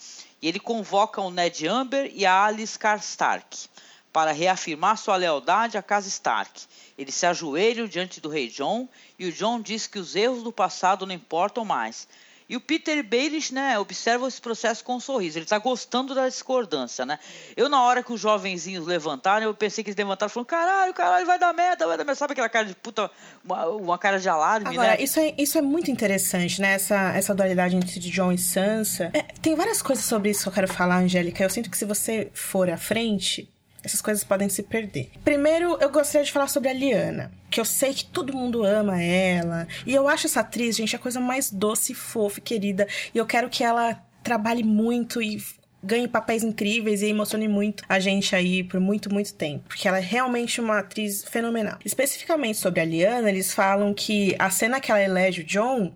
E 0.41 0.47
ele 0.47 0.59
convoca 0.59 1.21
o 1.21 1.31
Ned 1.31 1.67
Amber 1.67 2.11
e 2.13 2.25
a 2.25 2.45
Alice 2.45 2.77
Karstark 2.77 3.69
para 4.11 4.31
reafirmar 4.31 4.97
sua 4.97 5.15
lealdade 5.15 5.77
à 5.77 5.83
casa 5.83 6.07
Stark. 6.07 6.61
Eles 6.97 7.15
se 7.15 7.25
ajoelham 7.25 7.87
diante 7.87 8.19
do 8.19 8.29
rei 8.29 8.49
John 8.49 8.87
e 9.17 9.25
o 9.27 9.31
John 9.31 9.61
diz 9.61 9.87
que 9.87 9.99
os 9.99 10.15
erros 10.15 10.43
do 10.43 10.51
passado 10.51 11.05
não 11.05 11.15
importam 11.15 11.63
mais. 11.63 12.07
E 12.51 12.57
o 12.57 12.59
Peter 12.59 13.01
Baelish, 13.01 13.53
né, 13.53 13.79
observa 13.79 14.27
esse 14.27 14.41
processo 14.41 14.83
com 14.83 14.95
um 14.95 14.99
sorriso. 14.99 15.37
Ele 15.37 15.45
está 15.45 15.57
gostando 15.57 16.13
da 16.13 16.27
discordância, 16.27 17.05
né? 17.05 17.17
Eu, 17.55 17.69
na 17.69 17.81
hora 17.81 18.03
que 18.03 18.11
os 18.11 18.19
jovenzinhos 18.19 18.85
levantaram, 18.85 19.45
eu 19.45 19.53
pensei 19.53 19.81
que 19.85 19.89
eles 19.89 19.97
levantaram 19.97 20.29
falando, 20.29 20.47
caralho, 20.47 20.93
caralho, 20.93 21.25
vai 21.25 21.39
dar 21.39 21.53
merda, 21.53 21.87
vai 21.87 21.97
dar 21.97 22.03
merda. 22.03 22.19
Sabe 22.19 22.33
aquela 22.33 22.49
cara 22.49 22.65
de 22.65 22.75
puta, 22.75 23.09
uma, 23.41 23.67
uma 23.67 23.97
cara 23.97 24.19
de 24.19 24.27
alarme, 24.27 24.67
Agora, 24.67 24.97
né? 24.97 25.01
isso 25.01 25.17
é, 25.17 25.33
isso 25.37 25.57
é 25.57 25.61
muito 25.61 25.89
interessante, 25.89 26.59
né? 26.59 26.73
Essa, 26.73 27.13
essa 27.13 27.33
dualidade 27.33 27.73
entre 27.73 27.97
John 28.01 28.33
e 28.33 28.37
Sansa. 28.37 29.11
É, 29.13 29.21
tem 29.41 29.55
várias 29.55 29.81
coisas 29.81 30.03
sobre 30.03 30.31
isso 30.31 30.43
que 30.43 30.49
eu 30.49 30.53
quero 30.53 30.67
falar, 30.67 30.97
Angélica. 30.97 31.41
Eu 31.41 31.49
sinto 31.49 31.71
que 31.71 31.77
se 31.77 31.85
você 31.85 32.29
for 32.33 32.69
à 32.69 32.75
frente, 32.75 33.49
essas 33.83 34.01
coisas 34.01 34.23
podem 34.23 34.49
se 34.49 34.63
perder. 34.63 35.09
Primeiro, 35.23 35.77
eu 35.79 35.89
gostaria 35.89 36.25
de 36.25 36.31
falar 36.31 36.47
sobre 36.47 36.69
a 36.69 36.73
Liana. 36.73 37.31
Que 37.49 37.59
eu 37.59 37.65
sei 37.65 37.93
que 37.93 38.05
todo 38.05 38.33
mundo 38.33 38.63
ama 38.63 39.01
ela. 39.01 39.67
E 39.85 39.93
eu 39.93 40.07
acho 40.07 40.27
essa 40.27 40.41
atriz, 40.41 40.75
gente, 40.75 40.95
a 40.95 40.99
coisa 40.99 41.19
mais 41.19 41.51
doce, 41.51 41.93
fofa 41.93 42.39
e 42.39 42.41
querida. 42.41 42.87
E 43.13 43.17
eu 43.17 43.25
quero 43.25 43.49
que 43.49 43.63
ela 43.63 44.01
trabalhe 44.23 44.63
muito 44.63 45.21
e 45.21 45.43
ganhe 45.83 46.07
papéis 46.07 46.43
incríveis 46.43 47.01
e 47.01 47.07
emocione 47.07 47.47
muito 47.47 47.83
a 47.89 47.99
gente 47.99 48.35
aí 48.35 48.63
por 48.63 48.79
muito, 48.79 49.11
muito 49.11 49.33
tempo. 49.33 49.65
Porque 49.67 49.87
ela 49.87 49.97
é 49.97 50.01
realmente 50.01 50.61
uma 50.61 50.79
atriz 50.79 51.23
fenomenal. 51.23 51.79
Especificamente 51.83 52.57
sobre 52.57 52.79
a 52.79 52.85
Liana, 52.85 53.29
eles 53.29 53.53
falam 53.53 53.93
que 53.93 54.35
a 54.37 54.49
cena 54.49 54.79
que 54.79 54.91
ela 54.91 55.01
elege 55.01 55.41
o 55.41 55.43
John 55.43 55.93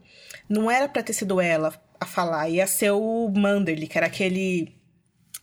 não 0.50 0.70
era 0.70 0.88
pra 0.88 1.04
ter 1.04 1.14
sido 1.14 1.40
ela 1.40 1.74
a 2.00 2.06
falar, 2.06 2.50
ia 2.50 2.68
ser 2.68 2.92
o 2.92 3.32
Manderly, 3.34 3.88
que 3.88 3.98
era 3.98 4.08
aquele 4.08 4.75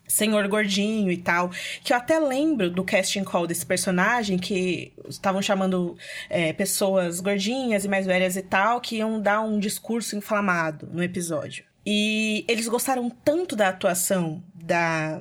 senhor 0.07 0.47
gordinho 0.49 1.11
e 1.11 1.17
tal. 1.17 1.51
Que 1.83 1.93
eu 1.93 1.97
até 1.97 2.19
lembro 2.19 2.71
do 2.71 2.85
casting 2.85 3.25
call 3.25 3.47
desse 3.47 3.65
personagem, 3.65 4.39
que 4.39 4.93
estavam 5.09 5.41
chamando 5.41 5.97
é, 6.29 6.53
pessoas 6.53 7.21
gordinhas 7.21 7.85
e 7.85 7.89
mais 7.89 8.07
velhas 8.07 8.37
e 8.37 8.43
tal, 8.43 8.81
que 8.81 8.97
iam 8.97 9.21
dar 9.21 9.41
um 9.41 9.59
discurso 9.59 10.17
inflamado 10.17 10.89
no 10.93 11.03
episódio. 11.03 11.65
E 11.85 12.45
eles 12.47 12.69
gostaram 12.69 13.11
tanto 13.11 13.57
da 13.57 13.69
atuação 13.69 14.43
da 14.55 15.21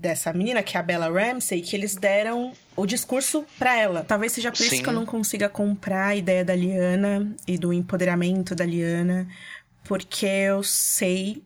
dessa 0.00 0.32
menina, 0.32 0.62
que 0.62 0.76
é 0.76 0.80
a 0.80 0.82
Bella 0.82 1.10
Ramsey, 1.10 1.60
que 1.60 1.76
eles 1.76 1.94
deram 1.94 2.52
o 2.74 2.86
discurso 2.86 3.44
pra 3.58 3.76
ela. 3.76 4.02
Talvez 4.02 4.32
seja 4.32 4.50
por 4.50 4.60
isso 4.60 4.76
Sim. 4.76 4.82
que 4.82 4.88
eu 4.88 4.94
não 4.94 5.04
consiga 5.04 5.48
comprar 5.48 6.08
a 6.08 6.16
ideia 6.16 6.44
da 6.44 6.54
Liana 6.54 7.34
e 7.46 7.58
do 7.58 7.72
empoderamento 7.72 8.54
da 8.54 8.64
Liana, 8.64 9.28
porque 9.84 10.26
eu 10.26 10.62
sei 10.62 11.42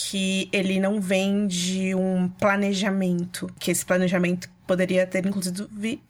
que 0.00 0.48
ele 0.52 0.78
não 0.78 1.00
vem 1.00 1.48
de 1.48 1.92
um 1.92 2.28
planejamento, 2.28 3.52
que 3.58 3.68
esse 3.68 3.84
planejamento 3.84 4.48
poderia 4.64 5.04
ter 5.04 5.26
inclusive 5.26 6.00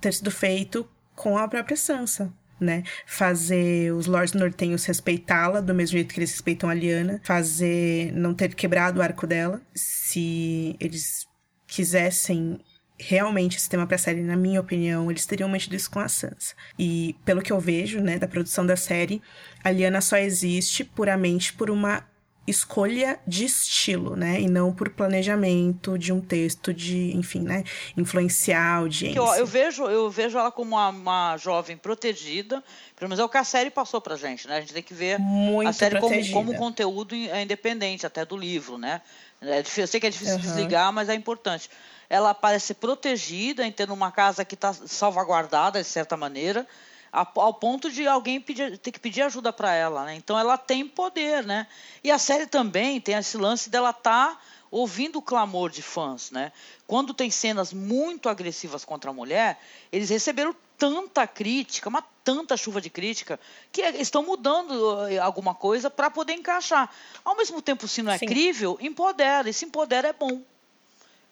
ter 0.00 0.14
sido 0.14 0.30
feito 0.30 0.88
com 1.12 1.36
a 1.36 1.48
própria 1.48 1.76
Sansa. 1.76 2.32
Né? 2.58 2.84
Fazer 3.04 3.92
os 3.92 4.06
Lords 4.06 4.32
Nortenhos 4.32 4.84
respeitá-la 4.84 5.60
do 5.60 5.74
mesmo 5.74 5.92
jeito 5.92 6.14
que 6.14 6.20
eles 6.20 6.30
respeitam 6.30 6.70
a 6.70 6.74
Lyanna. 6.74 7.20
Fazer 7.24 8.12
não 8.12 8.32
ter 8.32 8.54
quebrado 8.54 9.00
o 9.00 9.02
arco 9.02 9.26
dela. 9.26 9.60
Se 9.74 10.76
eles 10.78 11.26
quisessem 11.66 12.60
realmente 12.96 13.58
esse 13.58 13.68
tema 13.68 13.86
pra 13.86 13.98
série, 13.98 14.22
na 14.22 14.36
minha 14.36 14.60
opinião, 14.60 15.10
eles 15.10 15.26
teriam 15.26 15.50
mexido 15.50 15.74
isso 15.74 15.90
com 15.90 15.98
a 15.98 16.08
Sansa. 16.08 16.54
E 16.78 17.14
pelo 17.26 17.42
que 17.42 17.52
eu 17.52 17.60
vejo, 17.60 18.00
né, 18.00 18.18
da 18.18 18.28
produção 18.28 18.64
da 18.64 18.76
série, 18.76 19.20
a 19.62 19.70
Lyanna 19.70 20.00
só 20.00 20.16
existe 20.16 20.82
puramente 20.84 21.52
por 21.52 21.68
uma 21.68 22.04
escolha 22.46 23.18
de 23.26 23.44
estilo, 23.44 24.14
né? 24.16 24.40
E 24.40 24.48
não 24.48 24.72
por 24.72 24.88
planejamento 24.90 25.98
de 25.98 26.12
um 26.12 26.20
texto 26.20 26.72
de, 26.72 27.16
enfim, 27.16 27.40
né? 27.40 27.64
Influenciar 27.96 28.60
a 28.62 28.74
audiência. 28.76 29.18
Eu, 29.18 29.26
eu 29.34 29.46
vejo, 29.46 29.84
eu 29.84 30.10
vejo 30.10 30.38
ela 30.38 30.50
como 30.52 30.76
uma, 30.76 30.88
uma 30.90 31.36
jovem 31.36 31.76
protegida, 31.76 32.62
pelo 32.94 33.08
menos 33.08 33.18
é 33.20 33.24
o 33.24 33.28
que 33.28 33.38
a 33.38 33.44
série 33.44 33.70
passou 33.70 34.00
pra 34.00 34.16
gente, 34.16 34.46
né? 34.46 34.56
A 34.58 34.60
gente 34.60 34.72
tem 34.72 34.82
que 34.82 34.94
ver 34.94 35.18
Muito 35.18 35.68
a 35.68 35.72
série 35.72 35.96
como, 35.96 36.08
protegida. 36.08 36.32
como 36.36 36.54
conteúdo 36.54 37.14
é 37.14 37.42
independente, 37.42 38.06
até 38.06 38.24
do 38.24 38.36
livro, 38.36 38.78
né? 38.78 39.00
É 39.40 39.60
difícil, 39.62 39.82
eu 39.84 39.88
sei 39.88 40.00
que 40.00 40.06
é 40.06 40.10
difícil 40.10 40.34
Uhum. 40.36 40.40
desligar, 40.40 40.92
mas 40.92 41.08
é 41.08 41.14
importante. 41.14 41.68
Ela 42.08 42.32
parece 42.32 42.72
protegida 42.72 43.66
em 43.66 43.72
ter 43.72 43.90
uma 43.90 44.10
casa 44.12 44.44
que 44.44 44.54
está 44.54 44.72
salvaguardada, 44.72 45.80
de 45.82 45.88
certa 45.88 46.16
maneira, 46.16 46.66
ao 47.12 47.54
ponto 47.54 47.90
de 47.90 48.06
alguém 48.06 48.40
pedir, 48.40 48.78
ter 48.78 48.92
que 48.92 49.00
pedir 49.00 49.22
ajuda 49.22 49.52
para 49.52 49.72
ela, 49.74 50.04
né? 50.04 50.14
Então 50.14 50.38
ela 50.38 50.58
tem 50.58 50.86
poder, 50.86 51.44
né? 51.44 51.66
E 52.02 52.10
a 52.10 52.18
série 52.18 52.46
também 52.46 53.00
tem 53.00 53.14
esse 53.14 53.36
lance 53.36 53.70
dela 53.70 53.90
estar 53.90 54.42
ouvindo 54.70 55.18
o 55.18 55.22
clamor 55.22 55.70
de 55.70 55.82
fãs, 55.82 56.30
né? 56.30 56.52
Quando 56.86 57.14
tem 57.14 57.30
cenas 57.30 57.72
muito 57.72 58.28
agressivas 58.28 58.84
contra 58.84 59.10
a 59.10 59.14
mulher, 59.14 59.58
eles 59.90 60.10
receberam 60.10 60.54
tanta 60.76 61.26
crítica, 61.26 61.88
uma 61.88 62.02
tanta 62.22 62.56
chuva 62.56 62.80
de 62.80 62.90
crítica, 62.90 63.40
que 63.72 63.80
estão 63.82 64.22
mudando 64.22 65.08
eh, 65.08 65.18
alguma 65.18 65.54
coisa 65.54 65.88
para 65.88 66.10
poder 66.10 66.34
encaixar. 66.34 66.90
Ao 67.24 67.36
mesmo 67.36 67.62
tempo, 67.62 67.88
se 67.88 68.02
não 68.02 68.12
é 68.12 68.18
Sim. 68.18 68.26
crível, 68.26 68.76
empodera. 68.80 69.48
E 69.48 69.52
se 69.52 69.64
empodera 69.64 70.08
é 70.08 70.12
bom. 70.12 70.42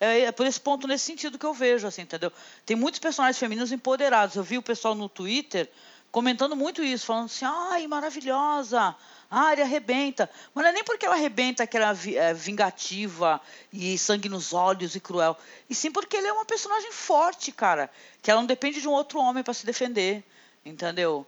É, 0.04 0.20
é 0.22 0.32
por 0.32 0.46
esse 0.46 0.60
ponto, 0.60 0.86
nesse 0.86 1.04
sentido 1.04 1.38
que 1.38 1.46
eu 1.46 1.54
vejo, 1.54 1.86
assim, 1.86 2.02
entendeu? 2.02 2.32
Tem 2.66 2.76
muitos 2.76 3.00
personagens 3.00 3.38
femininos 3.38 3.72
empoderados. 3.72 4.36
Eu 4.36 4.42
vi 4.42 4.58
o 4.58 4.62
pessoal 4.62 4.94
no 4.94 5.08
Twitter 5.08 5.70
comentando 6.14 6.54
muito 6.54 6.82
isso, 6.82 7.06
falando 7.06 7.24
assim, 7.24 7.44
ai, 7.44 7.88
maravilhosa, 7.88 8.94
a 9.28 9.40
área 9.40 9.64
arrebenta. 9.64 10.30
Mas 10.54 10.62
não 10.62 10.70
é 10.70 10.72
nem 10.72 10.84
porque 10.84 11.04
ela 11.04 11.16
arrebenta 11.16 11.66
que 11.66 11.76
ela 11.76 11.90
é 11.90 12.14
é 12.14 12.32
vingativa 12.32 13.40
e 13.72 13.98
sangue 13.98 14.28
nos 14.28 14.52
olhos 14.52 14.94
e 14.94 15.00
cruel. 15.00 15.36
E 15.68 15.74
sim 15.74 15.90
porque 15.90 16.16
ele 16.16 16.28
é 16.28 16.32
uma 16.32 16.44
personagem 16.44 16.92
forte, 16.92 17.50
cara. 17.50 17.90
Que 18.22 18.30
ela 18.30 18.40
não 18.40 18.46
depende 18.46 18.80
de 18.80 18.86
um 18.86 18.92
outro 18.92 19.18
homem 19.18 19.42
para 19.42 19.52
se 19.52 19.66
defender, 19.66 20.22
entendeu? 20.64 21.26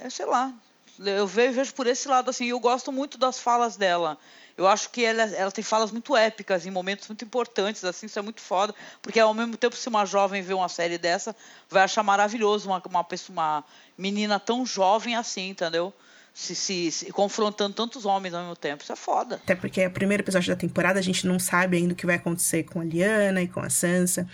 É, 0.00 0.08
sei 0.08 0.24
lá. 0.24 0.54
Eu 0.98 1.26
vejo, 1.26 1.72
por 1.74 1.86
esse 1.86 2.08
lado, 2.08 2.30
assim, 2.30 2.46
eu 2.46 2.60
gosto 2.60 2.92
muito 2.92 3.16
das 3.18 3.38
falas 3.38 3.76
dela. 3.76 4.18
Eu 4.56 4.66
acho 4.66 4.90
que 4.90 5.04
ela, 5.04 5.22
ela 5.22 5.50
tem 5.50 5.64
falas 5.64 5.90
muito 5.90 6.16
épicas, 6.16 6.66
em 6.66 6.70
momentos 6.70 7.08
muito 7.08 7.24
importantes, 7.24 7.84
assim, 7.84 8.06
isso 8.06 8.18
é 8.18 8.22
muito 8.22 8.40
foda. 8.40 8.74
Porque 9.00 9.18
ao 9.18 9.32
mesmo 9.32 9.56
tempo, 9.56 9.74
se 9.74 9.88
uma 9.88 10.04
jovem 10.04 10.42
vê 10.42 10.52
uma 10.52 10.68
série 10.68 10.98
dessa, 10.98 11.34
vai 11.68 11.82
achar 11.82 12.02
maravilhoso 12.02 12.68
uma, 12.68 12.82
uma, 12.86 13.04
pessoa, 13.04 13.34
uma 13.34 13.64
menina 13.96 14.38
tão 14.38 14.66
jovem 14.66 15.16
assim, 15.16 15.50
entendeu? 15.50 15.92
Se, 16.34 16.54
se, 16.54 16.90
se, 16.90 17.12
confrontando 17.12 17.74
tantos 17.74 18.06
homens 18.06 18.32
ao 18.32 18.40
mesmo 18.40 18.56
tempo. 18.56 18.82
Isso 18.82 18.92
é 18.92 18.96
foda. 18.96 19.36
Até 19.36 19.54
porque 19.54 19.82
é 19.82 19.88
o 19.88 19.90
primeiro 19.90 20.22
episódio 20.22 20.48
da 20.48 20.58
temporada, 20.58 20.98
a 20.98 21.02
gente 21.02 21.26
não 21.26 21.38
sabe 21.38 21.76
ainda 21.76 21.92
o 21.92 21.96
que 21.96 22.06
vai 22.06 22.16
acontecer 22.16 22.64
com 22.64 22.80
a 22.80 22.84
Liana 22.84 23.42
e 23.42 23.48
com 23.48 23.60
a 23.60 23.68
Sansa 23.68 24.26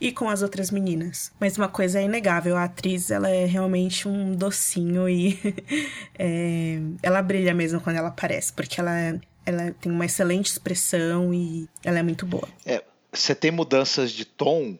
e 0.00 0.12
com 0.12 0.28
as 0.28 0.42
outras 0.42 0.70
meninas. 0.70 1.30
Mas 1.38 1.56
uma 1.56 1.68
coisa 1.68 2.00
é 2.00 2.04
inegável, 2.04 2.56
a 2.56 2.64
atriz 2.64 3.10
ela 3.10 3.28
é 3.28 3.44
realmente 3.44 4.08
um 4.08 4.34
docinho 4.34 5.08
e 5.08 5.38
é, 6.18 6.78
ela 7.02 7.20
brilha 7.20 7.52
mesmo 7.52 7.80
quando 7.80 7.96
ela 7.96 8.08
aparece, 8.08 8.52
porque 8.52 8.80
ela, 8.80 9.20
ela 9.44 9.72
tem 9.80 9.92
uma 9.92 10.06
excelente 10.06 10.46
expressão 10.46 11.34
e 11.34 11.68
ela 11.84 11.98
é 11.98 12.02
muito 12.02 12.24
boa. 12.24 12.48
É, 12.64 12.82
você 13.12 13.34
tem 13.34 13.50
mudanças 13.50 14.10
de 14.10 14.24
tom 14.24 14.78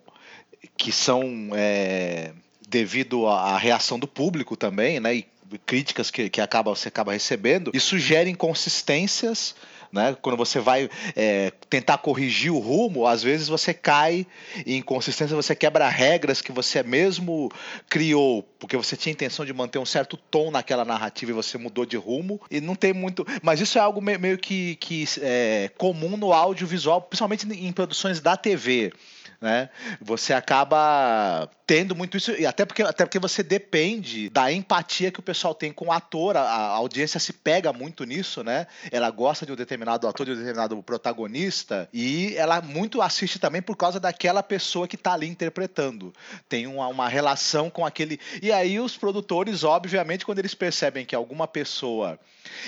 que 0.76 0.90
são 0.90 1.50
é, 1.54 2.32
devido 2.66 3.26
à 3.26 3.58
reação 3.58 3.98
do 3.98 4.08
público 4.08 4.56
também, 4.56 4.98
né? 4.98 5.16
E 5.16 5.31
críticas 5.58 6.10
que, 6.10 6.28
que 6.28 6.40
acaba, 6.40 6.74
você 6.74 6.88
acaba 6.88 7.12
recebendo, 7.12 7.70
isso 7.74 7.98
gera 7.98 8.28
inconsistências. 8.28 9.54
Né? 9.92 10.16
Quando 10.22 10.38
você 10.38 10.58
vai 10.58 10.88
é, 11.14 11.52
tentar 11.68 11.98
corrigir 11.98 12.50
o 12.50 12.58
rumo, 12.58 13.06
às 13.06 13.22
vezes 13.22 13.46
você 13.46 13.74
cai 13.74 14.26
em 14.64 14.78
inconsistência, 14.78 15.36
você 15.36 15.54
quebra 15.54 15.86
regras 15.86 16.40
que 16.40 16.50
você 16.50 16.82
mesmo 16.82 17.50
criou, 17.90 18.42
porque 18.58 18.74
você 18.74 18.96
tinha 18.96 19.12
intenção 19.12 19.44
de 19.44 19.52
manter 19.52 19.78
um 19.78 19.84
certo 19.84 20.16
tom 20.16 20.50
naquela 20.50 20.82
narrativa 20.82 21.30
e 21.30 21.34
você 21.34 21.58
mudou 21.58 21.84
de 21.84 21.98
rumo, 21.98 22.40
e 22.50 22.58
não 22.58 22.74
tem 22.74 22.94
muito. 22.94 23.26
Mas 23.42 23.60
isso 23.60 23.76
é 23.76 23.82
algo 23.82 24.00
meio 24.00 24.38
que, 24.38 24.76
que 24.76 25.04
é, 25.20 25.70
comum 25.76 26.16
no 26.16 26.32
audiovisual, 26.32 27.02
principalmente 27.02 27.46
em 27.46 27.70
produções 27.70 28.18
da 28.18 28.34
TV 28.34 28.94
né? 29.42 29.68
Você 30.00 30.32
acaba 30.32 31.50
tendo 31.66 31.96
muito 31.96 32.16
isso, 32.16 32.30
e 32.32 32.46
até 32.46 32.64
porque, 32.64 32.82
até 32.82 33.04
porque 33.04 33.18
você 33.18 33.42
depende 33.42 34.28
da 34.28 34.52
empatia 34.52 35.10
que 35.10 35.18
o 35.18 35.22
pessoal 35.22 35.54
tem 35.54 35.72
com 35.72 35.86
o 35.86 35.92
ator, 35.92 36.36
a, 36.36 36.42
a 36.42 36.66
audiência 36.68 37.18
se 37.18 37.32
pega 37.32 37.72
muito 37.72 38.04
nisso, 38.04 38.44
né? 38.44 38.68
Ela 38.90 39.10
gosta 39.10 39.44
de 39.44 39.52
um 39.52 39.56
determinado 39.56 40.06
ator, 40.06 40.24
de 40.24 40.32
um 40.32 40.36
determinado 40.36 40.80
protagonista, 40.82 41.88
e 41.92 42.34
ela 42.36 42.60
muito 42.62 43.02
assiste 43.02 43.38
também 43.38 43.60
por 43.60 43.76
causa 43.76 43.98
daquela 43.98 44.42
pessoa 44.42 44.86
que 44.86 44.94
está 44.94 45.14
ali 45.14 45.26
interpretando. 45.26 46.14
Tem 46.48 46.68
uma, 46.68 46.86
uma 46.86 47.08
relação 47.08 47.68
com 47.68 47.84
aquele. 47.84 48.20
E 48.40 48.52
aí 48.52 48.78
os 48.78 48.96
produtores, 48.96 49.64
obviamente, 49.64 50.24
quando 50.24 50.38
eles 50.38 50.54
percebem 50.54 51.04
que 51.04 51.16
alguma 51.16 51.48
pessoa 51.48 52.18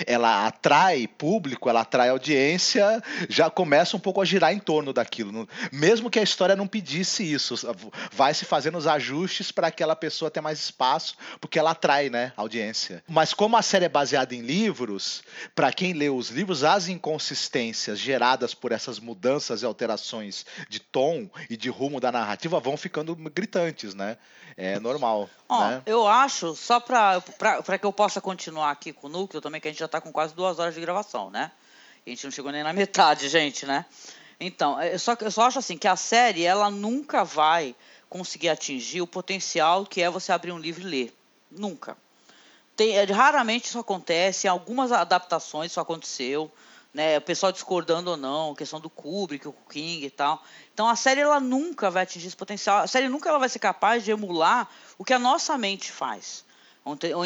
ela 0.06 0.46
atrai 0.46 1.06
público, 1.06 1.68
ela 1.68 1.82
atrai 1.82 2.08
audiência, 2.08 3.02
já 3.28 3.48
começa 3.50 3.96
um 3.96 4.00
pouco 4.00 4.20
a 4.20 4.24
girar 4.24 4.52
em 4.52 4.58
torno 4.58 4.92
daquilo. 4.92 5.48
Mesmo 5.72 6.10
que 6.10 6.18
a 6.18 6.22
história 6.22 6.56
não 6.56 6.66
pedisse 6.66 7.22
isso, 7.22 7.54
vai 8.12 8.34
se 8.34 8.44
fazendo 8.44 8.78
os 8.78 8.86
ajustes 8.86 9.50
para 9.52 9.68
aquela 9.68 9.96
pessoa 9.96 10.30
ter 10.30 10.40
mais 10.40 10.58
espaço, 10.58 11.16
porque 11.40 11.58
ela 11.58 11.72
atrai, 11.72 12.10
né, 12.10 12.32
audiência. 12.36 13.02
Mas 13.08 13.32
como 13.32 13.56
a 13.56 13.62
série 13.62 13.84
é 13.84 13.88
baseada 13.88 14.34
em 14.34 14.40
livros, 14.40 15.22
para 15.54 15.72
quem 15.72 15.92
lê 15.92 16.08
os 16.08 16.30
livros, 16.30 16.64
as 16.64 16.88
inconsistências 16.88 17.98
geradas 17.98 18.54
por 18.54 18.72
essas 18.72 18.98
mudanças 18.98 19.62
e 19.62 19.66
alterações 19.66 20.44
de 20.68 20.80
tom 20.80 21.28
e 21.48 21.56
de 21.56 21.68
rumo 21.68 22.00
da 22.00 22.10
narrativa 22.12 22.60
vão 22.60 22.76
ficando 22.76 23.14
gritantes, 23.14 23.94
né? 23.94 24.16
É 24.56 24.78
normal. 24.78 25.28
Ó, 25.48 25.68
né? 25.68 25.82
Eu 25.84 26.06
acho, 26.06 26.54
só 26.54 26.78
para 26.78 27.20
que 27.78 27.84
eu 27.84 27.92
possa 27.92 28.20
continuar 28.20 28.70
aqui 28.70 28.92
com 28.92 29.08
o 29.08 29.10
núcleo 29.10 29.40
também, 29.40 29.60
que 29.64 29.68
a 29.68 29.70
gente 29.70 29.78
já 29.78 29.86
está 29.86 29.98
com 29.98 30.12
quase 30.12 30.34
duas 30.34 30.58
horas 30.58 30.74
de 30.74 30.80
gravação, 30.80 31.30
né? 31.30 31.50
A 32.06 32.10
gente 32.10 32.24
não 32.24 32.30
chegou 32.30 32.52
nem 32.52 32.62
na 32.62 32.74
metade, 32.74 33.28
gente, 33.30 33.64
né? 33.64 33.86
Então, 34.38 34.80
eu 34.82 34.98
só, 34.98 35.16
eu 35.18 35.30
só 35.30 35.42
acho 35.44 35.58
assim 35.58 35.78
que 35.78 35.88
a 35.88 35.96
série 35.96 36.44
ela 36.44 36.70
nunca 36.70 37.24
vai 37.24 37.74
conseguir 38.10 38.50
atingir 38.50 39.00
o 39.00 39.06
potencial 39.06 39.86
que 39.86 40.02
é 40.02 40.10
você 40.10 40.32
abrir 40.32 40.52
um 40.52 40.58
livro 40.58 40.82
e 40.82 40.84
ler. 40.84 41.16
Nunca. 41.50 41.96
Tem, 42.76 42.96
é, 42.96 43.04
raramente 43.04 43.66
isso 43.66 43.78
acontece, 43.78 44.46
em 44.46 44.50
algumas 44.50 44.92
adaptações 44.92 45.70
isso 45.70 45.80
aconteceu, 45.80 46.52
né? 46.92 47.16
O 47.16 47.22
pessoal 47.22 47.50
discordando 47.50 48.10
ou 48.10 48.16
não, 48.18 48.54
questão 48.54 48.78
do 48.78 48.90
Kubrick, 48.90 49.48
o 49.48 49.54
King 49.70 50.04
e 50.04 50.10
tal. 50.10 50.44
Então 50.74 50.86
a 50.86 50.94
série 50.94 51.22
ela 51.22 51.40
nunca 51.40 51.90
vai 51.90 52.02
atingir 52.02 52.26
esse 52.26 52.36
potencial. 52.36 52.80
A 52.82 52.86
série 52.86 53.08
nunca 53.08 53.30
ela 53.30 53.38
vai 53.38 53.48
ser 53.48 53.60
capaz 53.60 54.04
de 54.04 54.10
emular 54.10 54.68
o 54.98 55.04
que 55.04 55.14
a 55.14 55.18
nossa 55.18 55.56
mente 55.56 55.90
faz. 55.90 56.44
Então, 56.87 57.24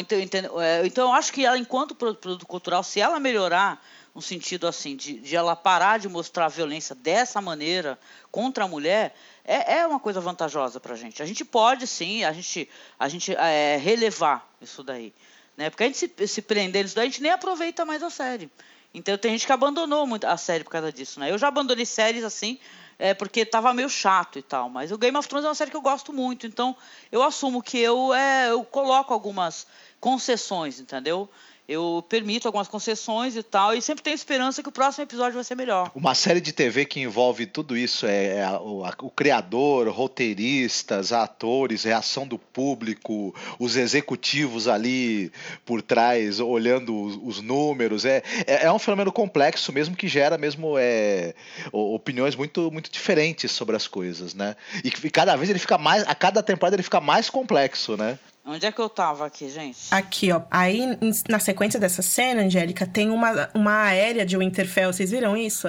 é, 0.61 0.85
então 0.85 1.09
eu 1.09 1.13
acho 1.13 1.33
que 1.33 1.45
ela, 1.45 1.57
enquanto 1.57 1.93
produto 1.93 2.45
cultural, 2.45 2.81
se 2.81 3.01
ela 3.01 3.19
melhorar 3.19 3.83
no 4.15 4.21
sentido 4.21 4.65
assim 4.65 4.95
de, 4.95 5.19
de 5.19 5.35
ela 5.35 5.55
parar 5.55 5.99
de 5.99 6.07
mostrar 6.07 6.45
a 6.45 6.49
violência 6.49 6.95
dessa 6.95 7.41
maneira 7.41 7.99
contra 8.31 8.63
a 8.63 8.67
mulher, 8.67 9.13
é, 9.43 9.79
é 9.79 9.87
uma 9.87 9.99
coisa 9.99 10.21
vantajosa 10.21 10.79
para 10.79 10.93
a 10.93 10.97
gente. 10.97 11.21
A 11.21 11.25
gente 11.25 11.43
pode 11.43 11.85
sim, 11.87 12.23
a 12.23 12.31
gente, 12.31 12.69
a 12.97 13.09
gente 13.09 13.35
é, 13.35 13.77
relevar 13.77 14.49
isso 14.61 14.81
daí. 14.81 15.13
Né? 15.57 15.69
Porque 15.69 15.83
a 15.83 15.87
gente 15.87 15.97
se, 15.97 16.27
se 16.27 16.41
prender 16.41 16.83
nisso 16.83 16.95
daí, 16.95 17.07
a 17.07 17.09
gente 17.09 17.21
nem 17.21 17.31
aproveita 17.31 17.83
mais 17.83 18.01
a 18.01 18.09
série. 18.09 18.49
Então 18.93 19.17
tem 19.17 19.31
gente 19.31 19.45
que 19.45 19.51
abandonou 19.51 20.07
muito 20.07 20.25
a 20.25 20.37
série 20.37 20.63
por 20.63 20.71
causa 20.71 20.91
disso. 20.91 21.19
Né? 21.19 21.31
Eu 21.31 21.37
já 21.37 21.49
abandonei 21.49 21.85
séries 21.85 22.23
assim, 22.23 22.57
é, 22.99 23.13
porque 23.13 23.39
estava 23.39 23.73
meio 23.73 23.89
chato 23.89 24.37
e 24.37 24.41
tal. 24.41 24.69
Mas 24.69 24.91
o 24.91 24.97
Game 24.97 25.17
of 25.17 25.27
Thrones 25.27 25.45
é 25.45 25.47
uma 25.47 25.55
série 25.55 25.71
que 25.71 25.77
eu 25.77 25.81
gosto 25.81 26.11
muito, 26.11 26.45
então 26.45 26.75
eu 27.09 27.23
assumo 27.23 27.63
que 27.63 27.79
eu, 27.79 28.13
é, 28.13 28.51
eu 28.51 28.63
coloco 28.65 29.13
algumas 29.13 29.65
concessões, 29.99 30.79
entendeu? 30.79 31.29
Eu 31.69 32.03
permito 32.09 32.47
algumas 32.47 32.67
concessões 32.67 33.35
e 33.35 33.43
tal, 33.43 33.75
e 33.75 33.81
sempre 33.81 34.03
tenho 34.03 34.15
esperança 34.15 34.63
que 34.63 34.69
o 34.69 34.71
próximo 34.71 35.03
episódio 35.03 35.35
vai 35.35 35.43
ser 35.43 35.53
melhor. 35.53 35.91
Uma 35.93 36.15
série 36.15 36.41
de 36.41 36.51
TV 36.51 36.83
que 36.83 36.99
envolve 36.99 37.45
tudo 37.45 37.77
isso 37.77 38.07
é, 38.07 38.39
é 38.39 38.49
o, 38.59 38.83
a, 38.83 38.91
o, 39.03 39.11
criador, 39.11 39.87
roteiristas, 39.89 41.13
atores, 41.13 41.83
reação 41.83 42.25
do 42.25 42.39
público, 42.39 43.35
os 43.59 43.75
executivos 43.75 44.67
ali 44.67 45.31
por 45.63 45.83
trás 45.83 46.39
olhando 46.39 46.99
os, 46.99 47.19
os 47.21 47.39
números. 47.39 48.03
É, 48.03 48.23
é, 48.47 48.65
é, 48.65 48.71
um 48.71 48.79
fenômeno 48.79 49.11
complexo 49.11 49.71
mesmo 49.71 49.95
que 49.95 50.07
gera 50.07 50.39
mesmo 50.39 50.73
é, 50.75 51.35
opiniões 51.71 52.35
muito, 52.35 52.71
muito 52.71 52.89
diferentes 52.89 53.51
sobre 53.51 53.75
as 53.75 53.87
coisas, 53.87 54.33
né? 54.33 54.55
E, 54.83 54.87
e 54.87 55.09
cada 55.11 55.35
vez 55.35 55.51
ele 55.51 55.59
fica 55.59 55.77
mais, 55.77 56.01
a 56.07 56.15
cada 56.15 56.41
temporada 56.41 56.75
ele 56.75 56.83
fica 56.83 56.99
mais 56.99 57.29
complexo, 57.29 57.95
né? 57.95 58.17
Onde 58.45 58.65
é 58.65 58.71
que 58.71 58.79
eu 58.79 58.89
tava 58.89 59.25
aqui, 59.25 59.49
gente? 59.49 59.79
Aqui, 59.91 60.31
ó. 60.31 60.41
Aí, 60.49 60.97
na 61.27 61.39
sequência 61.39 61.79
dessa 61.79 62.01
cena, 62.01 62.41
Angélica, 62.41 62.87
tem 62.87 63.09
uma, 63.09 63.49
uma 63.53 63.83
aérea 63.83 64.25
de 64.25 64.37
Winterfell. 64.37 64.91
Vocês 64.91 65.11
viram 65.11 65.37
isso? 65.37 65.67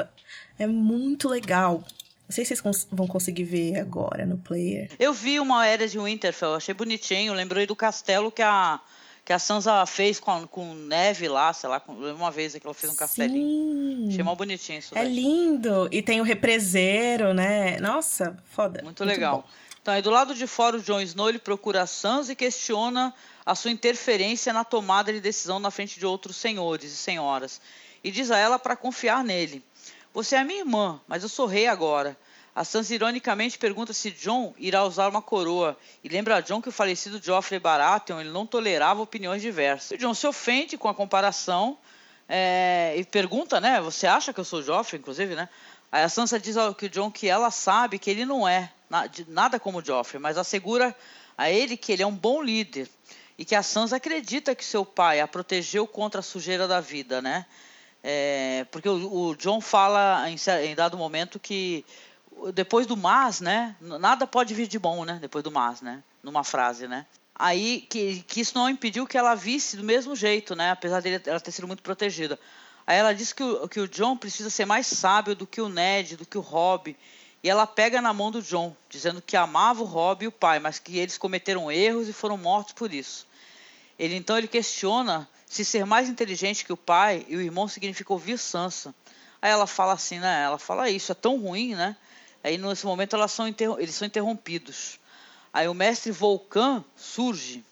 É 0.59 0.67
muito 0.67 1.29
legal. 1.29 1.85
Não 2.31 2.35
sei 2.35 2.45
se 2.45 2.51
vocês 2.51 2.61
cons 2.61 2.87
vão 2.93 3.09
conseguir 3.09 3.43
ver 3.43 3.81
agora 3.81 4.25
no 4.25 4.39
player. 4.39 4.89
Eu 5.01 5.13
vi 5.13 5.41
uma 5.41 5.63
aérea 5.63 5.89
de 5.89 5.99
Winterfell, 5.99 6.55
achei 6.55 6.73
bonitinho. 6.73 7.35
Lembrei 7.35 7.67
do 7.67 7.75
castelo 7.75 8.31
que 8.31 8.41
a, 8.41 8.79
que 9.25 9.33
a 9.33 9.39
Sansa 9.39 9.85
fez 9.85 10.21
com, 10.21 10.47
com 10.47 10.73
neve 10.73 11.29
lá, 11.29 11.53
sei 11.53 11.69
lá, 11.69 11.83
uma 11.89 12.31
vez 12.31 12.55
que 12.55 12.65
ela 12.65 12.73
fez 12.73 12.93
um 12.93 12.97
castelinho. 12.97 14.03
Sim. 14.03 14.09
Achei 14.11 14.23
mal 14.23 14.37
bonitinho 14.37 14.79
isso. 14.79 14.97
É 14.97 15.03
daí. 15.03 15.13
lindo. 15.13 15.89
E 15.91 16.03
tem 16.03 16.21
o 16.21 16.25
represeiro, 16.25 17.35
né? 17.35 17.79
Nossa, 17.81 18.37
foda. 18.45 18.81
Muito, 18.85 19.03
muito 19.03 19.05
legal. 19.05 19.39
Bom. 19.39 19.70
Então, 19.83 19.95
aí 19.95 20.03
do 20.03 20.11
lado 20.11 20.35
de 20.35 20.47
fora, 20.47 20.77
o 20.77 20.83
Jon 20.83 21.01
Snow 21.01 21.31
ele 21.31 21.39
procura 21.39 21.83
a 21.83 21.87
Sansa 21.87 22.33
e 22.33 22.37
questiona 22.37 23.15
a 23.47 23.55
sua 23.55 23.71
interferência 23.71 24.53
na 24.53 24.63
tomada 24.63 25.13
de 25.13 25.21
decisão 25.21 25.59
na 25.59 25.71
frente 25.71 25.99
de 25.99 26.05
outros 26.05 26.37
senhores 26.37 26.93
e 26.93 26.97
senhoras. 26.97 27.61
E 28.05 28.11
diz 28.11 28.31
a 28.31 28.37
ela 28.37 28.59
para 28.59 28.77
confiar 28.77 29.25
nele. 29.25 29.65
Você 30.13 30.37
é 30.37 30.45
minha 30.45 30.61
irmã, 30.61 31.01
mas 31.09 31.23
eu 31.23 31.29
sou 31.29 31.47
rei 31.47 31.67
agora. 31.67 32.17
A 32.55 32.65
Sansa 32.65 32.95
ironicamente 32.95 33.57
pergunta 33.57 33.93
se 33.95 34.11
John 34.11 34.53
irá 34.59 34.85
usar 34.85 35.09
uma 35.09 35.23
coroa 35.23 35.79
e 36.05 36.09
lembra 36.09 36.37
a 36.37 36.41
John 36.41 36.61
que 36.61 36.69
o 36.69 36.73
falecido 36.73 37.23
Joffrey 37.23 37.61
Baratheon 37.61 38.21
ele 38.21 38.31
não 38.31 38.45
tolerava 38.45 39.01
opiniões 39.01 39.41
diversas. 39.41 39.93
E 39.93 39.97
John 39.97 40.13
se 40.13 40.27
ofende 40.27 40.77
com 40.77 40.89
a 40.89 40.95
comparação 40.95 41.79
é, 42.29 42.95
e 42.99 43.05
pergunta, 43.05 43.61
né? 43.61 43.81
Você 43.81 44.07
acha 44.07 44.33
que 44.33 44.41
eu 44.41 44.45
sou 44.45 44.63
Joffrey, 44.63 45.01
inclusive, 45.01 45.35
né? 45.35 45.49
Aí 45.91 46.03
a 46.03 46.09
Sansa 46.09 46.39
diz 46.39 46.57
ao 46.57 46.75
que 46.75 46.89
John 46.89 47.11
que 47.11 47.29
ela 47.29 47.51
sabe 47.51 47.99
que 47.99 48.11
ele 48.11 48.27
não 48.27 48.47
é 48.47 48.71
nada 49.29 49.61
como 49.61 49.85
Joffrey, 49.85 50.21
mas 50.21 50.37
assegura 50.37 50.95
a 51.39 51.49
ele 51.49 51.77
que 51.77 51.93
ele 51.93 52.03
é 52.03 52.07
um 52.07 52.15
bom 52.15 52.43
líder 52.43 52.89
e 53.39 53.45
que 53.45 53.55
a 53.55 53.63
Sansa 53.63 53.97
acredita 53.97 54.55
que 54.55 54.65
seu 54.65 54.85
pai 54.85 55.21
a 55.21 55.27
protegeu 55.27 55.87
contra 55.87 56.21
a 56.21 56.23
sujeira 56.23 56.69
da 56.69 56.81
vida, 56.81 57.23
né? 57.23 57.47
É, 58.03 58.67
porque 58.71 58.89
o, 58.89 59.29
o, 59.29 59.37
John 59.37 59.61
fala 59.61 60.29
em, 60.29 60.37
em, 60.65 60.75
dado 60.75 60.97
momento 60.97 61.39
que 61.39 61.85
depois 62.53 62.87
do 62.87 62.97
mas, 62.97 63.41
né? 63.41 63.77
Nada 63.81 64.27
pode 64.27 64.53
vir 64.55 64.67
de 64.67 64.79
bom, 64.79 65.05
né? 65.05 65.19
Depois 65.21 65.45
do 65.45 65.51
mas, 65.51 65.81
né? 65.81 66.03
Numa 66.23 66.45
frase, 66.45 66.89
né? 66.89 67.07
Aí 67.35 67.83
que, 67.89 68.23
que 68.23 68.41
isso 68.41 68.55
não 68.55 68.69
impediu 68.69 69.07
que 69.07 69.17
ela 69.17 69.35
visse 69.35 69.77
do 69.77 69.85
mesmo 69.85 70.15
jeito, 70.15 70.55
né? 70.55 70.71
Apesar 70.73 71.01
dele 71.01 71.23
ela 71.25 71.41
ter 71.41 71.53
sido 71.53 71.67
muito 71.67 71.83
protegida. 71.83 72.39
Aí 72.87 72.99
ela 72.99 73.15
diz 73.15 73.33
que 73.33 73.43
o, 73.43 73.69
que 73.69 73.81
o 73.81 73.89
John 73.89 74.17
precisa 74.17 74.51
ser 74.51 74.67
mais 74.67 74.87
sábio 74.87 75.35
do 75.35 75.47
que 75.47 75.61
o 75.61 75.69
Ned, 75.69 76.17
do 76.17 76.27
que 76.27 76.37
o 76.37 76.43
Robb. 76.43 76.97
E 77.43 77.49
ela 77.49 77.67
pega 77.67 78.03
na 78.03 78.13
mão 78.13 78.31
do 78.31 78.43
John, 78.43 78.77
dizendo 78.89 79.23
que 79.23 79.37
amava 79.37 79.83
o 79.83 79.87
Robb 79.87 80.25
e 80.25 80.29
o 80.29 80.33
pai, 80.33 80.59
mas 80.59 80.79
que 80.79 80.99
eles 80.99 81.17
cometeram 81.17 81.73
erros 81.73 82.09
e 82.09 82.13
foram 82.13 82.37
mortos 82.37 82.75
por 82.75 82.93
isso. 82.93 83.27
Ele 83.99 84.15
então 84.15 84.37
ele 84.37 84.49
questiona 84.49 85.29
se 85.47 85.65
ser 85.65 85.85
mais 85.87 86.09
inteligente 86.09 86.65
que 86.65 86.73
o 86.73 86.77
pai 86.77 87.25
e 87.29 87.37
o 87.37 87.41
irmão 87.41 87.67
significa 87.67 88.13
ouvir 88.13 88.39
Sansa. 88.39 88.95
Aí 89.41 89.51
ela 89.51 89.67
fala 89.67 89.95
assim, 89.95 90.19
né? 90.19 90.43
Ela 90.45 90.59
fala 90.59 90.91
isso 90.91 91.13
é 91.13 91.15
tão 91.15 91.39
ruim, 91.39 91.75
né? 91.75 91.97
Aí 92.45 92.59
nesse 92.59 92.85
momento 92.85 93.17
elas 93.17 93.33
são 93.33 93.47
eles 93.49 93.95
são 93.95 94.07
interrompidos. 94.07 94.99
Aí 95.53 95.67
o 95.67 95.75
mestre 95.75 96.13
Vulcan 96.13 96.85
surge, 96.95 97.65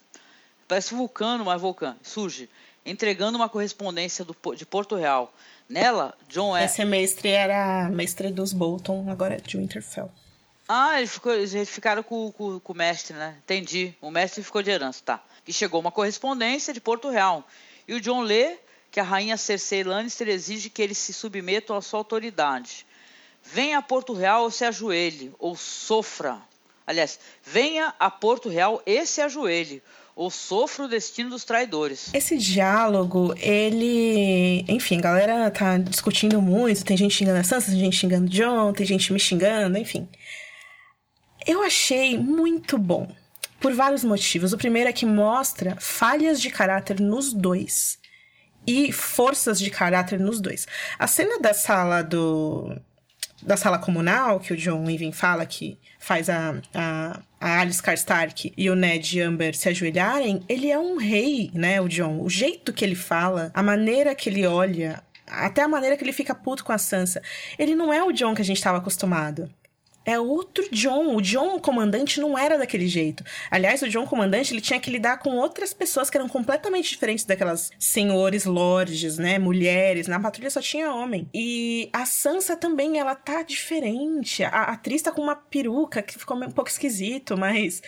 parece 0.66 0.94
vulcano, 0.94 1.44
mas 1.44 1.60
Vulcan 1.60 1.96
surge 2.02 2.48
entregando 2.84 3.36
uma 3.36 3.48
correspondência 3.48 4.24
do, 4.24 4.34
de 4.54 4.64
Porto 4.64 4.96
Real. 4.96 5.32
Nela, 5.68 6.14
John 6.28 6.56
é. 6.56 6.64
Esse 6.64 6.84
mestre 6.84 7.28
era 7.28 7.88
mestre 7.90 8.30
dos 8.30 8.52
Bolton, 8.52 9.10
agora 9.10 9.34
é 9.34 9.38
de 9.38 9.56
Winterfell. 9.56 10.10
Ah, 10.66 10.98
eles, 10.98 11.12
ficou, 11.12 11.32
eles 11.32 11.68
ficaram 11.68 12.02
com, 12.02 12.30
com, 12.32 12.60
com, 12.60 12.72
o 12.72 12.76
mestre, 12.76 13.16
né? 13.16 13.36
Entendi. 13.42 13.94
O 14.00 14.10
mestre 14.10 14.42
ficou 14.42 14.62
de 14.62 14.70
herança, 14.70 15.02
tá. 15.04 15.24
E 15.46 15.52
chegou 15.52 15.80
uma 15.80 15.90
correspondência 15.90 16.74
de 16.74 16.80
Porto 16.80 17.08
Real. 17.08 17.46
E 17.86 17.94
o 17.94 18.00
John 18.00 18.20
lê 18.20 18.58
que 18.90 19.00
a 19.00 19.02
rainha 19.02 19.36
Cersei 19.36 19.82
Lannister 19.82 20.28
exige 20.28 20.70
que 20.70 20.82
ele 20.82 20.94
se 20.94 21.12
submeta 21.12 21.76
à 21.76 21.80
sua 21.80 22.00
autoridade. 22.00 22.86
Venha 23.42 23.78
a 23.78 23.82
Porto 23.82 24.12
Real 24.12 24.42
ou 24.42 24.50
se 24.50 24.64
ajoelhe, 24.64 25.32
ou 25.38 25.56
sofra. 25.56 26.38
Aliás, 26.86 27.18
venha 27.42 27.94
a 27.98 28.10
Porto 28.10 28.48
Real 28.48 28.82
e 28.84 29.04
se 29.06 29.20
ajoelhe, 29.20 29.82
ou 30.18 30.32
sofra 30.32 30.84
o 30.84 30.88
destino 30.88 31.30
dos 31.30 31.44
traidores. 31.44 32.12
Esse 32.12 32.36
diálogo, 32.36 33.32
ele. 33.38 34.64
Enfim, 34.68 34.98
a 34.98 35.02
galera 35.02 35.48
tá 35.48 35.78
discutindo 35.78 36.42
muito. 36.42 36.84
Tem 36.84 36.96
gente 36.96 37.14
xingando 37.14 37.38
a 37.38 37.44
Sansa, 37.44 37.70
tem 37.70 37.78
gente 37.78 37.96
xingando 37.96 38.28
John, 38.28 38.72
tem 38.72 38.84
gente 38.84 39.12
me 39.12 39.20
xingando, 39.20 39.78
enfim. 39.78 40.08
Eu 41.46 41.62
achei 41.62 42.18
muito 42.18 42.76
bom. 42.76 43.08
Por 43.60 43.72
vários 43.74 44.02
motivos. 44.02 44.52
O 44.52 44.58
primeiro 44.58 44.90
é 44.90 44.92
que 44.92 45.06
mostra 45.06 45.76
falhas 45.78 46.40
de 46.40 46.50
caráter 46.50 46.98
nos 46.98 47.32
dois. 47.32 47.96
E 48.66 48.90
forças 48.90 49.60
de 49.60 49.70
caráter 49.70 50.18
nos 50.18 50.40
dois. 50.40 50.66
A 50.98 51.06
cena 51.06 51.38
da 51.38 51.54
sala 51.54 52.02
do. 52.02 52.76
Da 53.42 53.56
sala 53.56 53.78
comunal, 53.78 54.40
que 54.40 54.52
o 54.52 54.56
John 54.56 54.88
Even 54.90 55.12
fala 55.12 55.46
que 55.46 55.78
faz 55.98 56.28
a, 56.28 56.56
a, 56.74 57.20
a 57.40 57.60
Alice 57.60 57.82
Karstark 57.82 58.52
e 58.56 58.68
o 58.68 58.74
Ned 58.74 59.20
Amber 59.20 59.56
se 59.56 59.68
ajoelharem, 59.68 60.42
ele 60.48 60.70
é 60.70 60.78
um 60.78 60.96
rei, 60.96 61.50
né, 61.54 61.80
o 61.80 61.88
John. 61.88 62.20
O 62.20 62.28
jeito 62.28 62.72
que 62.72 62.84
ele 62.84 62.96
fala, 62.96 63.50
a 63.54 63.62
maneira 63.62 64.14
que 64.14 64.28
ele 64.28 64.46
olha, 64.46 65.02
até 65.26 65.62
a 65.62 65.68
maneira 65.68 65.96
que 65.96 66.02
ele 66.02 66.12
fica 66.12 66.34
puto 66.34 66.64
com 66.64 66.72
a 66.72 66.78
Sansa. 66.78 67.22
Ele 67.58 67.74
não 67.74 67.92
é 67.92 68.02
o 68.02 68.12
John 68.12 68.34
que 68.34 68.42
a 68.42 68.44
gente 68.44 68.56
estava 68.56 68.78
acostumado 68.78 69.48
é 70.04 70.18
outro 70.18 70.66
John. 70.72 71.14
O 71.14 71.20
John 71.20 71.58
comandante 71.58 72.20
não 72.20 72.36
era 72.38 72.56
daquele 72.56 72.88
jeito. 72.88 73.22
Aliás, 73.50 73.82
o 73.82 73.88
John 73.88 74.06
comandante 74.06 74.54
ele 74.54 74.60
tinha 74.60 74.80
que 74.80 74.90
lidar 74.90 75.18
com 75.18 75.36
outras 75.36 75.74
pessoas 75.74 76.08
que 76.08 76.16
eram 76.16 76.28
completamente 76.28 76.90
diferentes 76.90 77.24
daquelas 77.24 77.70
senhores 77.78 78.44
lords, 78.44 79.18
né, 79.18 79.38
mulheres. 79.38 80.06
Na 80.06 80.18
patrulha 80.18 80.50
só 80.50 80.60
tinha 80.60 80.92
homem. 80.92 81.28
E 81.34 81.90
a 81.92 82.06
Sansa 82.06 82.56
também, 82.56 82.98
ela 82.98 83.14
tá 83.14 83.42
diferente. 83.42 84.42
A 84.44 84.64
atriz 84.64 85.02
tá 85.02 85.12
com 85.12 85.22
uma 85.22 85.36
peruca 85.36 86.02
que 86.02 86.18
ficou 86.18 86.36
um 86.36 86.50
pouco 86.50 86.70
esquisito, 86.70 87.36
mas 87.36 87.82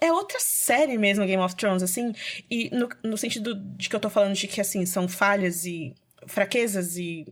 é 0.00 0.12
outra 0.12 0.38
série 0.40 0.98
mesmo, 0.98 1.26
Game 1.26 1.42
of 1.42 1.54
Thrones, 1.56 1.82
assim. 1.82 2.14
E 2.50 2.70
no, 2.70 2.88
no 3.02 3.16
sentido 3.16 3.54
de 3.54 3.88
que 3.88 3.96
eu 3.96 4.00
tô 4.00 4.10
falando 4.10 4.34
de 4.34 4.46
que, 4.46 4.60
assim, 4.60 4.84
são 4.86 5.08
falhas 5.08 5.64
e 5.64 5.94
fraquezas 6.26 6.96
e 6.96 7.26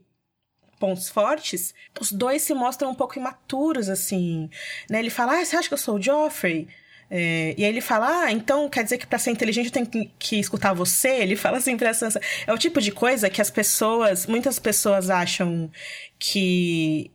pontos 0.84 1.08
fortes, 1.08 1.74
os 1.98 2.12
dois 2.12 2.42
se 2.42 2.52
mostram 2.52 2.90
um 2.90 2.94
pouco 2.94 3.18
imaturos, 3.18 3.88
assim. 3.88 4.50
Né? 4.90 4.98
Ele 4.98 5.08
fala, 5.08 5.40
ah, 5.40 5.44
você 5.44 5.56
acha 5.56 5.66
que 5.66 5.72
eu 5.72 5.78
sou 5.78 5.94
o 5.94 6.02
Joffrey? 6.02 6.68
É, 7.10 7.54
e 7.56 7.64
aí 7.64 7.70
ele 7.70 7.80
fala, 7.80 8.24
ah, 8.24 8.32
então 8.32 8.68
quer 8.68 8.84
dizer 8.84 8.98
que 8.98 9.06
para 9.06 9.18
ser 9.18 9.30
inteligente 9.30 9.66
eu 9.66 9.72
tenho 9.72 9.86
que, 9.86 10.10
que, 10.18 10.38
escutar 10.38 10.74
você? 10.74 11.08
Ele 11.08 11.36
fala 11.36 11.56
assim 11.56 11.74
pra 11.74 11.94
Sansa. 11.94 12.20
É 12.46 12.52
o 12.52 12.58
tipo 12.58 12.82
de 12.82 12.92
coisa 12.92 13.30
que 13.30 13.40
as 13.40 13.50
pessoas, 13.50 14.26
muitas 14.26 14.58
pessoas 14.58 15.08
acham 15.08 15.70
que, 16.18 17.10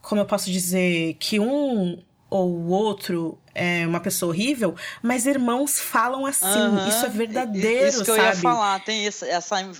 como 0.00 0.20
eu 0.20 0.26
posso 0.26 0.48
dizer, 0.48 1.16
que 1.18 1.40
um 1.40 2.00
ou 2.30 2.48
o 2.48 2.68
outro 2.68 3.38
é 3.54 3.84
uma 3.86 4.00
pessoa 4.00 4.30
horrível, 4.30 4.76
mas 5.02 5.26
irmãos 5.26 5.80
falam 5.80 6.24
assim. 6.26 6.46
Uhum. 6.46 6.88
Isso 6.88 7.04
é 7.04 7.08
verdadeiro, 7.08 7.88
Isso 7.88 8.04
que 8.04 8.06
sabe? 8.06 8.20
eu 8.20 8.24
ia 8.24 8.36
falar. 8.36 8.78
Tem 8.84 9.06
essa, 9.06 9.26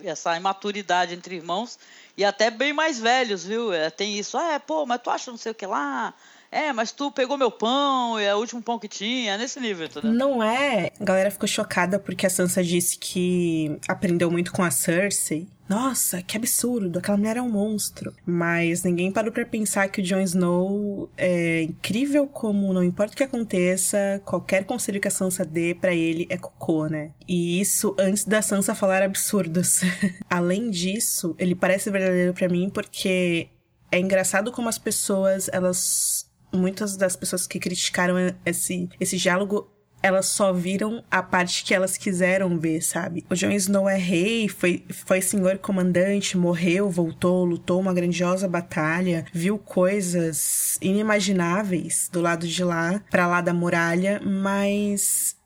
essa 0.05 0.37
imaturidade 0.37 1.15
entre 1.15 1.37
irmãos 1.37 1.79
e 2.17 2.25
até 2.25 2.51
bem 2.51 2.73
mais 2.73 2.99
velhos, 2.99 3.45
viu? 3.45 3.73
É, 3.73 3.91
tem 3.91 4.19
isso. 4.19 4.37
Ah, 4.37 4.53
é, 4.53 4.59
pô, 4.59 4.85
mas 4.87 5.01
tu 5.03 5.11
acha 5.11 5.31
não 5.31 5.39
sei 5.39 5.53
o 5.53 5.55
que 5.55 5.67
lá? 5.67 6.15
É, 6.51 6.71
mas 6.71 6.93
tu 6.93 7.11
pegou 7.11 7.39
meu 7.39 7.51
pão, 7.51 8.19
é 8.19 8.35
o 8.35 8.39
último 8.39 8.61
pão 8.61 8.79
que 8.79 8.87
tinha, 8.87 9.33
é 9.33 9.39
nesse 9.39 9.59
nível, 9.59 9.87
entendeu? 9.87 10.13
Não 10.13 10.43
é. 10.43 10.91
A 11.01 11.05
galera 11.05 11.31
ficou 11.31 11.49
chocada 11.49 11.99
porque 11.99 12.27
a 12.27 12.31
Sansa 12.31 12.63
disse 12.63 12.99
que 12.99 13.79
aprendeu 13.89 14.31
muito 14.31 14.53
com 14.53 14.63
a 14.63 14.71
Cersei. 14.71 15.49
Nossa, 15.73 16.21
que 16.21 16.37
absurdo, 16.37 16.99
aquela 16.99 17.17
mulher 17.17 17.39
é 17.39 17.43
um 17.43 17.49
monstro. 17.49 18.15
Mas 18.27 18.83
ninguém 18.83 19.11
parou 19.11 19.33
para 19.33 19.47
pensar 19.47 19.89
que 19.89 20.03
o 20.03 20.05
Jon 20.05 20.21
Snow 20.21 21.11
é 21.17 21.63
incrível 21.63 22.27
como 22.27 22.75
não 22.75 22.85
importa 22.85 23.15
o 23.15 23.17
que 23.17 23.23
aconteça, 23.23 24.21
qualquer 24.23 24.67
conselho 24.67 25.01
que 25.01 25.09
a 25.09 25.11
Sansa 25.11 25.47
dê 25.47 25.75
para 25.75 25.95
ele 25.95 26.27
é 26.29 26.37
cocô, 26.37 26.89
né? 26.89 27.13
E 27.27 27.59
isso 27.59 27.97
antes 27.99 28.25
da 28.25 28.43
Sansa 28.43 28.75
falar 28.75 29.03
absurdos. 29.03 29.81
Além 30.29 30.69
disso, 30.69 31.35
ele 31.39 31.55
parece 31.55 31.91
verdadeiro 31.91 32.35
para 32.35 32.51
mim 32.51 32.69
porque 32.69 33.49
é 33.91 33.99
engraçado 33.99 34.53
como 34.53 34.69
as 34.69 34.77
pessoas, 34.77 35.49
elas 35.55 36.31
muitas 36.53 36.99
das 36.99 37.17
pessoas 37.17 37.47
que 37.47 37.59
criticaram 37.59 38.17
esse, 38.45 38.91
esse 39.01 39.17
diálogo 39.17 39.73
elas 40.03 40.27
só 40.27 40.53
viram 40.53 41.05
a 41.11 41.23
parte 41.23 41.65
que 41.65 41.75
elas 41.75 41.97
quiseram 41.97 42.59
ver, 42.59 42.83
sabe? 42.83 43.25
O 43.31 43.35
Jon 43.35 43.51
Snow 43.53 43.89
é 43.89 43.97
rei, 43.97 44.49
foi, 44.49 44.85
foi 44.91 45.21
senhor 45.21 45.59
comandante, 45.59 46.37
morreu, 46.37 46.91
voltou, 46.91 47.45
lutou 47.45 47.81
uma 47.81 47.95
grandiosa 47.95 48.49
batalha, 48.49 49.25
viu 49.33 49.59
coisas 49.59 50.79
inimagináveis 50.81 52.09
do 52.11 52.21
lado 52.21 52.47
de 52.47 52.65
lá, 52.65 53.01
para 53.11 53.27
lá 53.27 53.41
da 53.41 53.55
muralha, 53.55 54.21
mas 54.25 55.37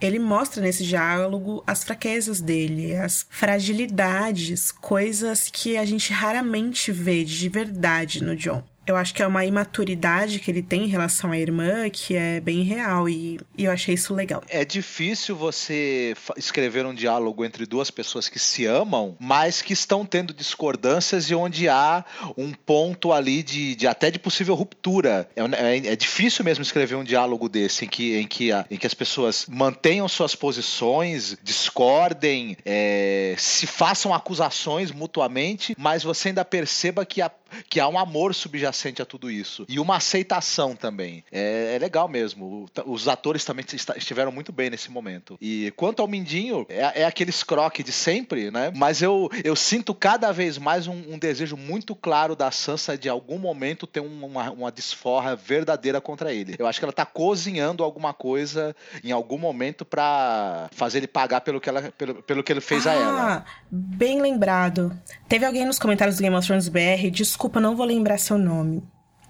ele 0.00 0.18
mostra 0.18 0.62
nesse 0.62 0.84
diálogo 0.84 1.62
as 1.66 1.82
fraquezas 1.82 2.40
dele, 2.40 2.94
as 2.94 3.26
fragilidades, 3.30 4.70
coisas 4.70 5.48
que 5.50 5.76
a 5.76 5.84
gente 5.84 6.12
raramente 6.12 6.92
vê 6.92 7.24
de 7.24 7.48
verdade 7.48 8.22
no 8.22 8.36
John 8.36 8.62
eu 8.86 8.96
acho 8.96 9.14
que 9.14 9.22
é 9.22 9.26
uma 9.26 9.44
imaturidade 9.44 10.38
que 10.38 10.50
ele 10.50 10.62
tem 10.62 10.84
em 10.84 10.88
relação 10.88 11.32
à 11.32 11.38
irmã 11.38 11.88
que 11.90 12.14
é 12.14 12.40
bem 12.40 12.62
real 12.62 13.08
e, 13.08 13.40
e, 13.56 13.64
eu 13.64 13.72
achei 13.72 13.94
isso 13.94 14.14
legal. 14.14 14.42
É 14.48 14.64
difícil 14.64 15.34
você 15.36 16.14
escrever 16.36 16.84
um 16.84 16.94
diálogo 16.94 17.44
entre 17.44 17.66
duas 17.66 17.90
pessoas 17.90 18.28
que 18.28 18.38
se 18.38 18.66
amam, 18.66 19.16
mas 19.18 19.62
que 19.62 19.72
estão 19.72 20.04
tendo 20.04 20.34
discordâncias 20.34 21.30
e 21.30 21.34
onde 21.34 21.68
há 21.68 22.04
um 22.36 22.52
ponto 22.52 23.12
ali 23.12 23.42
de, 23.42 23.74
de 23.74 23.86
até 23.86 24.10
de 24.10 24.18
possível 24.18 24.54
ruptura. 24.54 25.28
É, 25.34 25.42
é, 25.42 25.92
é, 25.92 25.96
difícil 25.96 26.44
mesmo 26.44 26.62
escrever 26.62 26.94
um 26.96 27.04
diálogo 27.04 27.48
desse 27.48 27.84
em 27.84 27.88
que, 27.88 28.16
em 28.16 28.26
que, 28.26 28.52
a, 28.52 28.66
em 28.70 28.76
que 28.76 28.86
as 28.86 28.94
pessoas 28.94 29.46
mantenham 29.48 30.06
suas 30.08 30.34
posições, 30.34 31.36
discordem, 31.42 32.56
é, 32.64 33.34
se 33.38 33.66
façam 33.66 34.12
acusações 34.12 34.90
mutuamente, 34.90 35.74
mas 35.78 36.02
você 36.02 36.28
ainda 36.28 36.44
perceba 36.44 37.04
que 37.06 37.22
há, 37.22 37.30
que 37.68 37.80
há 37.80 37.88
um 37.88 37.98
amor 37.98 38.34
subjacente 38.34 39.02
a 39.02 39.04
tudo 39.04 39.30
isso. 39.30 39.64
E 39.68 39.78
uma 39.78 39.96
aceitação 39.96 40.74
também. 40.76 41.24
É, 41.30 41.74
é 41.74 41.78
legal 41.78 42.08
mesmo. 42.08 42.66
Os 42.86 43.08
atores 43.08 43.44
também 43.44 43.64
estiveram 43.96 44.32
muito 44.32 44.52
bem 44.52 44.70
nesse 44.70 44.90
momento. 44.90 45.36
E 45.40 45.72
quanto 45.76 46.00
ao 46.00 46.08
Mindinho, 46.08 46.66
é, 46.68 47.02
é 47.02 47.04
aquele 47.04 47.30
escroque 47.30 47.82
de 47.82 47.92
sempre, 47.92 48.50
né? 48.50 48.72
Mas 48.74 49.02
eu, 49.02 49.30
eu 49.42 49.56
sinto 49.56 49.94
cada 49.94 50.32
vez 50.32 50.58
mais 50.58 50.86
um, 50.86 51.14
um 51.14 51.18
desejo 51.18 51.56
muito 51.56 51.94
claro 51.94 52.36
da 52.36 52.50
Sansa 52.50 52.96
de 52.96 53.08
algum 53.08 53.38
momento 53.38 53.86
ter 53.86 54.00
uma, 54.00 54.50
uma 54.50 54.72
desforra 54.72 55.36
verdadeira 55.36 56.00
contra 56.00 56.32
ele. 56.32 56.54
Eu 56.58 56.66
acho 56.66 56.78
que 56.78 56.84
ela 56.84 56.92
tá 56.92 57.06
cozinhando 57.06 57.82
alguma 57.82 58.12
coisa 58.12 58.74
em 59.02 59.12
algum 59.12 59.38
momento 59.38 59.84
para 59.84 60.68
fazer 60.72 60.98
ele 60.98 61.06
pagar 61.06 61.40
pelo 61.40 61.60
que, 61.60 61.68
ela, 61.68 61.92
pelo, 61.96 62.22
pelo 62.22 62.42
que 62.42 62.52
ele 62.52 62.60
fez 62.60 62.86
ah, 62.86 62.90
a 62.90 62.94
ela. 62.94 63.44
Bem 63.70 64.20
lembrado. 64.20 64.96
Teve 65.28 65.44
alguém 65.44 65.66
nos 65.66 65.78
comentários 65.78 66.16
do 66.16 66.22
Game 66.22 66.34
of 66.34 66.46
Thrones 66.46 66.68
BR, 66.68 67.10
desculpa, 67.10 67.43
não 67.60 67.76
vou 67.76 67.86
lembrar 67.86 68.18
seu 68.18 68.38
nome 68.38 68.54
nome. 68.64 68.82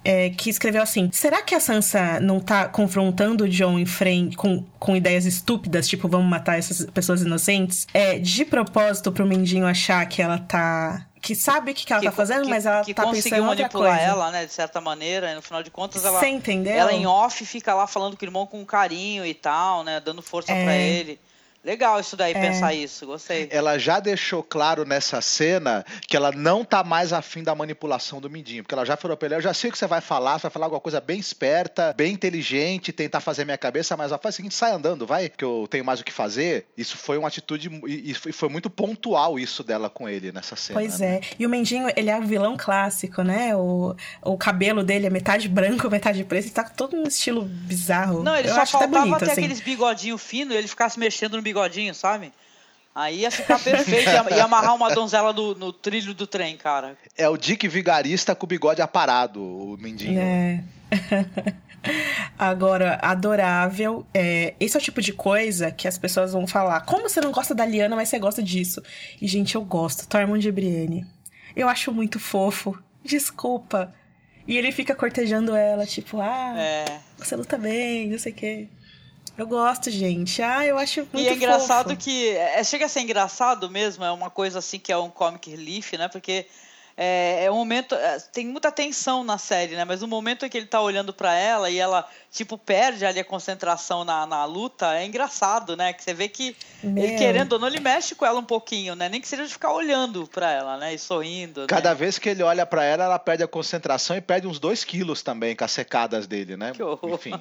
É, 0.07 0.29
que 0.29 0.51
escreveu 0.51 0.83
assim: 0.83 1.11
será 1.11 1.41
que 1.41 1.55
a 1.55 1.61
Sansa 1.61 2.21
não 2.21 2.39
tá 2.39 2.69
confrontando 2.69 3.45
o 3.45 3.49
John 3.49 3.79
em 3.79 3.87
frente 3.87 4.37
com, 4.37 4.63
com 4.79 4.95
ideias 4.95 5.25
estúpidas, 5.25 5.89
tipo, 5.89 6.07
vamos 6.07 6.29
matar 6.29 6.59
essas 6.59 6.85
pessoas 6.91 7.23
inocentes? 7.23 7.87
É, 7.95 8.19
de 8.19 8.45
propósito 8.45 9.11
pro 9.11 9.25
Mendinho 9.25 9.67
achar 9.67 10.07
que 10.07 10.21
ela 10.21 10.39
tá. 10.39 11.07
Que 11.23 11.35
sabe 11.35 11.71
o 11.71 11.75
que, 11.75 11.87
que 11.87 11.93
ela 11.95 12.03
que, 12.03 12.07
tá 12.07 12.13
fazendo, 12.13 12.43
que, 12.43 12.51
mas 12.51 12.67
ela 12.67 12.85
que 12.85 12.93
tá 12.93 13.11
pensando 13.11 13.37
em 13.37 13.47
outra 13.49 13.67
coisa. 13.71 13.99
ela, 13.99 14.31
né, 14.31 14.45
de 14.45 14.53
certa 14.53 14.79
maneira, 14.79 15.33
e 15.33 15.35
no 15.35 15.41
final 15.41 15.63
de 15.63 15.71
contas 15.71 16.05
ela. 16.05 16.21
Você 16.21 16.29
entendeu? 16.29 16.75
Ela 16.75 16.93
em 16.93 17.07
off 17.07 17.47
fica 17.47 17.73
lá 17.73 17.87
falando 17.87 18.15
com 18.15 18.27
o 18.27 18.29
irmão 18.29 18.47
com 18.47 18.63
carinho 18.63 19.25
e 19.25 19.33
tal, 19.33 19.83
né, 19.83 20.01
dando 20.01 20.21
força 20.21 20.53
é... 20.53 20.65
para 20.65 20.77
ele. 20.77 21.19
Legal 21.65 21.99
isso 21.99 22.17
daí, 22.17 22.35
é. 22.35 22.41
pensar 22.41 22.75
isso, 22.75 23.07
gostei. 23.07 23.49
Ela 23.51 23.79
já 23.79 23.99
deixou 23.99 24.43
claro 24.43 24.85
nessa 24.85 25.21
cena 25.23 25.85
que 26.07 26.17
ela 26.17 26.31
não 26.31 26.63
tá 26.65 26.85
mais 26.85 27.13
afim 27.13 27.43
da 27.43 27.55
manipulação 27.55 28.21
do 28.21 28.29
Mindinho, 28.29 28.63
porque 28.63 28.75
ela 28.75 28.85
já 28.85 28.97
falou 28.97 29.17
pra 29.17 29.27
ele, 29.27 29.37
eu 29.37 29.41
já 29.41 29.55
sei 29.55 29.71
o 29.71 29.73
que 29.73 29.79
você 29.79 29.87
vai 29.87 30.03
falar, 30.03 30.39
você 30.39 30.43
vai 30.43 30.51
falar 30.51 30.67
alguma 30.67 30.81
coisa 30.81 31.01
bem 31.01 31.19
esperta, 31.19 31.95
bem 31.97 32.13
inteligente, 32.13 32.93
tentar 32.93 33.21
fazer 33.21 33.47
minha 33.47 33.57
cabeça, 33.57 33.97
mas 33.97 34.11
ela 34.11 34.21
faz 34.21 34.35
o 34.35 34.37
seguinte, 34.37 34.55
sai 34.55 34.73
andando, 34.73 35.07
vai, 35.07 35.31
que 35.31 35.45
eu 35.45 35.67
tenho 35.71 35.85
mais 35.85 36.01
o 36.01 36.05
que 36.05 36.13
fazer. 36.13 36.67
Isso 36.77 36.99
foi 36.99 37.17
uma 37.17 37.29
atitude, 37.29 37.71
e 37.87 38.13
foi 38.15 38.49
muito 38.51 38.69
pontual 38.69 39.39
isso 39.39 39.65
dela 39.65 39.89
com 39.89 40.07
ele 40.07 40.31
nessa 40.33 40.57
cena. 40.57 40.79
Pois 40.79 41.01
né? 41.01 41.17
é, 41.17 41.21
e 41.39 41.47
o 41.47 41.49
Mindinho, 41.49 41.89
ele 41.97 42.11
é 42.11 42.19
o 42.19 42.23
vilão 42.23 42.57
clássico, 42.59 43.23
né? 43.23 43.57
O, 43.57 43.97
o 44.23 44.37
cabelo 44.37 44.85
dele 44.85 45.07
é 45.07 45.11
metade 45.11 45.49
branco, 45.49 45.89
metade 45.91 46.23
preto, 46.25 46.45
ele 46.45 46.51
tá 46.51 46.65
todo 46.65 46.95
um 46.95 47.05
estilo 47.05 47.43
bizarro. 47.43 48.23
Não, 48.23 48.37
ele 48.37 48.49
eu 48.49 48.55
só 48.55 48.61
acho 48.61 48.73
faltava 48.73 49.01
bonito, 49.01 49.19
ter 49.19 49.31
assim. 49.31 49.41
aqueles 49.41 49.61
bigodinhos 49.61 50.23
finos, 50.23 50.55
ele 50.55 50.69
ficasse 50.69 50.99
mexendo 50.99 51.37
no 51.37 51.43
bigodinho, 51.43 51.54
sabe? 51.95 52.33
Aí 52.95 53.21
ia 53.21 53.31
ficar 53.31 53.59
perfeito, 53.59 54.09
ia, 54.09 54.37
ia 54.37 54.45
amarrar 54.45 54.75
uma 54.75 54.95
donzela 54.95 55.33
do, 55.33 55.55
no 55.57 55.73
trilho 55.73 56.15
do 56.15 56.27
trem, 56.27 56.57
cara. 56.57 56.97
É 57.17 57.29
o 57.29 57.37
Dick 57.37 57.67
vigarista 57.67 58.35
com 58.37 58.47
o 58.47 58.49
bigode 58.49 58.81
aparado, 58.81 59.43
o 59.43 59.77
Mindinho. 59.81 60.21
É. 60.21 60.63
Agora, 62.39 62.99
adorável. 63.03 64.07
É, 64.15 64.55
esse 64.59 64.77
é 64.77 64.81
o 64.81 64.83
tipo 64.83 65.03
de 65.03 65.13
coisa 65.13 65.71
que 65.71 65.87
as 65.89 65.99
pessoas 65.99 66.33
vão 66.33 66.47
falar. 66.47 66.81
Como 66.83 67.09
você 67.09 67.21
não 67.21 67.33
gosta 67.33 67.55
da 67.55 67.67
Liana, 67.67 67.97
mas 67.97 68.09
você 68.09 68.19
gosta 68.19 68.43
disso? 68.43 68.83
E, 69.21 69.27
gente, 69.27 69.55
eu 69.55 69.63
gosto. 69.63 70.07
Tormund 70.09 70.41
de 70.41 70.53
Brienne. 70.53 71.07
Eu 71.55 71.69
acho 71.69 71.93
muito 71.93 72.19
fofo. 72.19 72.79
Desculpa. 73.05 73.93
E 74.47 74.57
ele 74.57 74.73
fica 74.73 74.95
cortejando 74.95 75.55
ela, 75.55 75.87
tipo, 75.87 76.21
ah, 76.21 76.55
É. 76.57 77.01
você 77.17 77.35
luta 77.35 77.57
bem, 77.57 78.09
não 78.11 78.19
sei 78.19 78.33
o 78.33 78.35
quê. 78.35 78.69
Eu 79.37 79.47
gosto, 79.47 79.91
gente. 79.91 80.41
Ah, 80.43 80.65
eu 80.65 80.79
acho 80.79 81.01
muito 81.01 81.19
E 81.19 81.27
é 81.27 81.35
engraçado 81.35 81.91
fofo. 81.91 81.97
que. 81.97 82.29
É, 82.29 82.63
chega 82.63 82.87
a 82.87 82.89
ser 82.89 83.01
engraçado 83.01 83.69
mesmo, 83.69 84.05
é 84.05 84.11
uma 84.11 84.31
coisa 84.31 84.61
assim 84.61 84.79
que 84.79 84.93
é 84.93 84.97
um 84.97 85.11
comic 85.11 85.51
relief, 85.51 85.95
né? 85.95 86.09
Porque 86.09 86.47
é, 86.97 87.45
é 87.45 87.51
um 87.51 87.57
momento. 87.57 87.95
é, 87.95 88.19
tem 88.33 88.47
muita 88.47 88.71
tensão 88.71 89.25
na 89.25 89.37
série, 89.37 89.75
né? 89.75 89.85
Mas 89.85 90.01
no 90.01 90.09
momento 90.09 90.47
em 90.47 90.49
que 90.49 90.57
ele 90.57 90.67
tá 90.67 90.81
olhando 90.81 91.13
pra 91.13 91.35
ela 91.35 91.69
e 91.69 91.79
ela, 91.79 92.09
tipo, 92.31 92.57
perde 92.57 93.05
ali 93.05 93.19
a 93.19 93.25
concentração 93.25 94.05
na, 94.05 94.25
na 94.27 94.45
luta, 94.45 94.95
é 94.95 95.05
engraçado, 95.05 95.77
né? 95.77 95.93
Que 95.93 96.05
você 96.05 96.15
vê 96.15 96.29
que 96.29 96.57
ele 96.83 97.09
Meu. 97.09 97.19
querendo 97.19 97.55
ou 97.55 97.59
não, 97.59 97.67
ele 97.67 97.81
mexe 97.81 98.15
com 98.15 98.25
ela 98.25 98.39
um 98.39 98.45
pouquinho, 98.45 98.95
né? 98.95 99.09
Nem 99.09 99.21
que 99.21 99.27
seja 99.27 99.45
de 99.45 99.53
ficar 99.53 99.73
olhando 99.73 100.27
pra 100.29 100.51
ela, 100.53 100.77
né? 100.77 100.95
E 100.95 100.99
sorrindo. 100.99 101.67
Cada 101.67 101.91
né? 101.91 101.95
vez 101.97 102.19
que 102.19 102.29
ele 102.29 102.43
olha 102.43 102.65
pra 102.65 102.85
ela, 102.85 103.05
ela 103.05 103.19
perde 103.19 103.43
a 103.43 103.49
concentração 103.49 104.17
e 104.17 104.21
perde 104.21 104.47
uns 104.47 104.61
2 104.61 104.85
quilos 104.85 105.23
também 105.23 105.57
com 105.57 105.65
as 105.65 105.73
secadas 105.73 106.29
dele, 106.29 106.57
né? 106.57 106.73
Que 106.73 106.83
horror. 106.83 107.15
Enfim. 107.15 107.33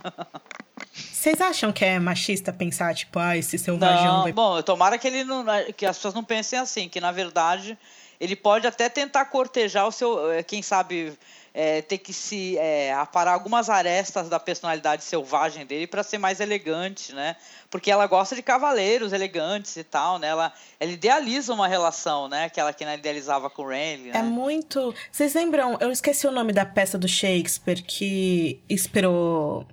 Vocês 0.92 1.40
acham 1.40 1.72
que 1.72 1.86
é 1.86 2.00
machista 2.00 2.52
pensar, 2.52 2.94
tipo, 2.96 3.20
ah, 3.20 3.38
esse 3.38 3.58
selvajão 3.58 4.18
Não, 4.18 4.24
vai 4.24 4.34
bom, 4.34 4.62
tomara 4.62 4.98
que 4.98 5.08
ele 5.08 5.24
não, 5.24 5.46
que 5.78 5.86
as 5.86 5.96
pessoas 5.96 6.14
não 6.14 6.24
pensem 6.24 6.60
assim, 6.60 6.90
que 6.90 7.00
na 7.00 7.12
verdade 7.12 7.78
ele 8.24 8.38
pode 8.38 8.66
até 8.66 8.88
tentar 8.88 9.26
cortejar 9.26 9.86
o 9.86 9.92
seu, 9.92 10.32
eh, 10.32 10.42
quem 10.44 10.62
sabe 10.62 11.12
eh, 11.54 11.82
ter 11.82 11.98
que 11.98 12.14
se 12.14 12.58
eh, 12.58 12.94
aparar 12.94 13.34
algumas 13.34 13.70
arestas 13.70 14.30
da 14.30 14.40
personalidade 14.40 15.04
selvagem 15.04 15.66
dele 15.66 15.86
para 15.86 16.04
ser 16.04 16.18
mais 16.20 16.40
elegante, 16.40 17.14
né? 17.14 17.36
Porque 17.70 17.92
ela 17.92 18.08
gosta 18.08 18.34
de 18.34 18.42
cavaleiros 18.42 19.12
elegantes 19.12 19.76
e 19.76 19.84
tal, 19.84 20.20
né? 20.20 20.30
Ela, 20.30 20.54
ela 20.80 20.92
idealiza 20.92 21.54
uma 21.54 21.68
relação, 21.68 22.30
né? 22.30 22.46
Aquela 22.46 22.72
que 22.72 22.86
ela 22.86 22.96
idealizava 22.96 23.50
com 23.50 23.64
o 23.64 23.68
Renly, 23.68 24.12
né? 24.12 24.20
É 24.20 24.24
muito. 24.24 24.96
Vocês 25.12 25.34
lembram? 25.34 25.78
Eu 25.82 25.92
esqueci 25.92 26.26
o 26.26 26.32
nome 26.32 26.54
da 26.54 26.66
peça 26.66 26.98
do 26.98 27.10
Shakespeare 27.10 27.82
que 27.82 28.62
inspirou 28.70 29.68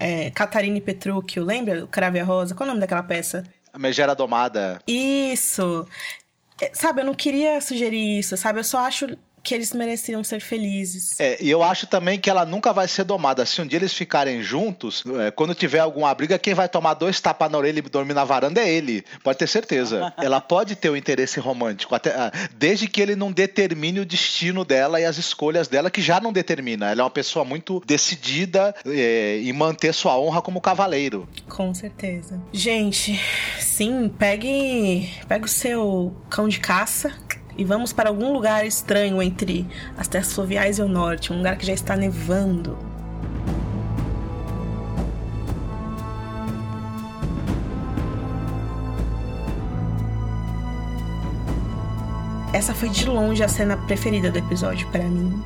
é, 0.00 0.28
Catarina 0.32 0.80
Petruccio, 0.80 1.44
lembra? 1.44 1.84
O 1.84 1.86
Crave 1.86 2.18
a 2.18 2.24
Rosa. 2.24 2.52
Qual 2.52 2.66
é 2.66 2.70
o 2.70 2.74
nome 2.74 2.80
daquela 2.80 3.04
peça? 3.04 3.44
A 3.72 3.78
megera 3.78 4.16
domada. 4.16 4.82
Isso! 4.88 5.86
É, 6.60 6.70
Sabe, 6.74 7.00
eu 7.00 7.04
não 7.04 7.14
queria 7.14 7.60
sugerir 7.60 8.18
isso, 8.18 8.36
sabe? 8.36 8.60
Eu 8.60 8.64
só 8.64 8.78
acho 8.80 9.16
que 9.42 9.54
eles 9.54 9.72
mereciam 9.72 10.22
ser 10.22 10.40
felizes. 10.40 11.18
É, 11.18 11.38
e 11.40 11.50
eu 11.50 11.62
acho 11.62 11.86
também 11.86 12.18
que 12.18 12.28
ela 12.28 12.44
nunca 12.44 12.72
vai 12.72 12.86
ser 12.86 13.04
domada. 13.04 13.44
Se 13.46 13.60
um 13.60 13.66
dia 13.66 13.78
eles 13.78 13.92
ficarem 13.92 14.42
juntos, 14.42 15.02
é, 15.20 15.30
quando 15.30 15.54
tiver 15.54 15.78
alguma 15.78 16.14
briga, 16.14 16.38
quem 16.38 16.54
vai 16.54 16.68
tomar 16.68 16.94
dois 16.94 17.20
tapas 17.20 17.50
na 17.50 17.58
orelha 17.58 17.78
e 17.78 17.82
dormir 17.82 18.14
na 18.14 18.24
varanda 18.24 18.60
é 18.60 18.70
ele. 18.70 19.04
Pode 19.22 19.38
ter 19.38 19.46
certeza. 19.46 20.12
ela 20.18 20.40
pode 20.40 20.76
ter 20.76 20.90
o 20.90 20.96
interesse 20.96 21.40
romântico, 21.40 21.94
até, 21.94 22.10
ah, 22.10 22.30
desde 22.54 22.86
que 22.86 23.00
ele 23.00 23.16
não 23.16 23.32
determine 23.32 24.00
o 24.00 24.06
destino 24.06 24.64
dela 24.64 25.00
e 25.00 25.04
as 25.04 25.16
escolhas 25.16 25.68
dela, 25.68 25.90
que 25.90 26.02
já 26.02 26.20
não 26.20 26.32
determina. 26.32 26.90
Ela 26.90 27.02
é 27.02 27.04
uma 27.04 27.10
pessoa 27.10 27.44
muito 27.44 27.82
decidida 27.86 28.74
é, 28.86 29.38
em 29.38 29.52
manter 29.52 29.94
sua 29.94 30.18
honra 30.18 30.42
como 30.42 30.60
cavaleiro. 30.60 31.28
Com 31.48 31.72
certeza. 31.72 32.40
Gente, 32.52 33.18
sim, 33.58 34.08
pegue, 34.18 35.10
pegue 35.26 35.46
o 35.46 35.48
seu 35.48 36.14
cão 36.28 36.48
de 36.48 36.60
caça 36.60 37.12
e 37.60 37.64
vamos 37.64 37.92
para 37.92 38.08
algum 38.08 38.32
lugar 38.32 38.66
estranho 38.66 39.20
entre 39.20 39.66
as 39.94 40.08
terras 40.08 40.32
fluviais 40.32 40.78
e 40.78 40.82
o 40.82 40.88
norte, 40.88 41.30
um 41.30 41.36
lugar 41.36 41.58
que 41.58 41.66
já 41.66 41.74
está 41.74 41.94
nevando. 41.94 42.78
Essa 52.54 52.72
foi 52.72 52.88
de 52.88 53.04
longe 53.04 53.44
a 53.44 53.48
cena 53.48 53.76
preferida 53.76 54.30
do 54.30 54.38
episódio 54.38 54.90
para 54.90 55.04
mim. 55.04 55.42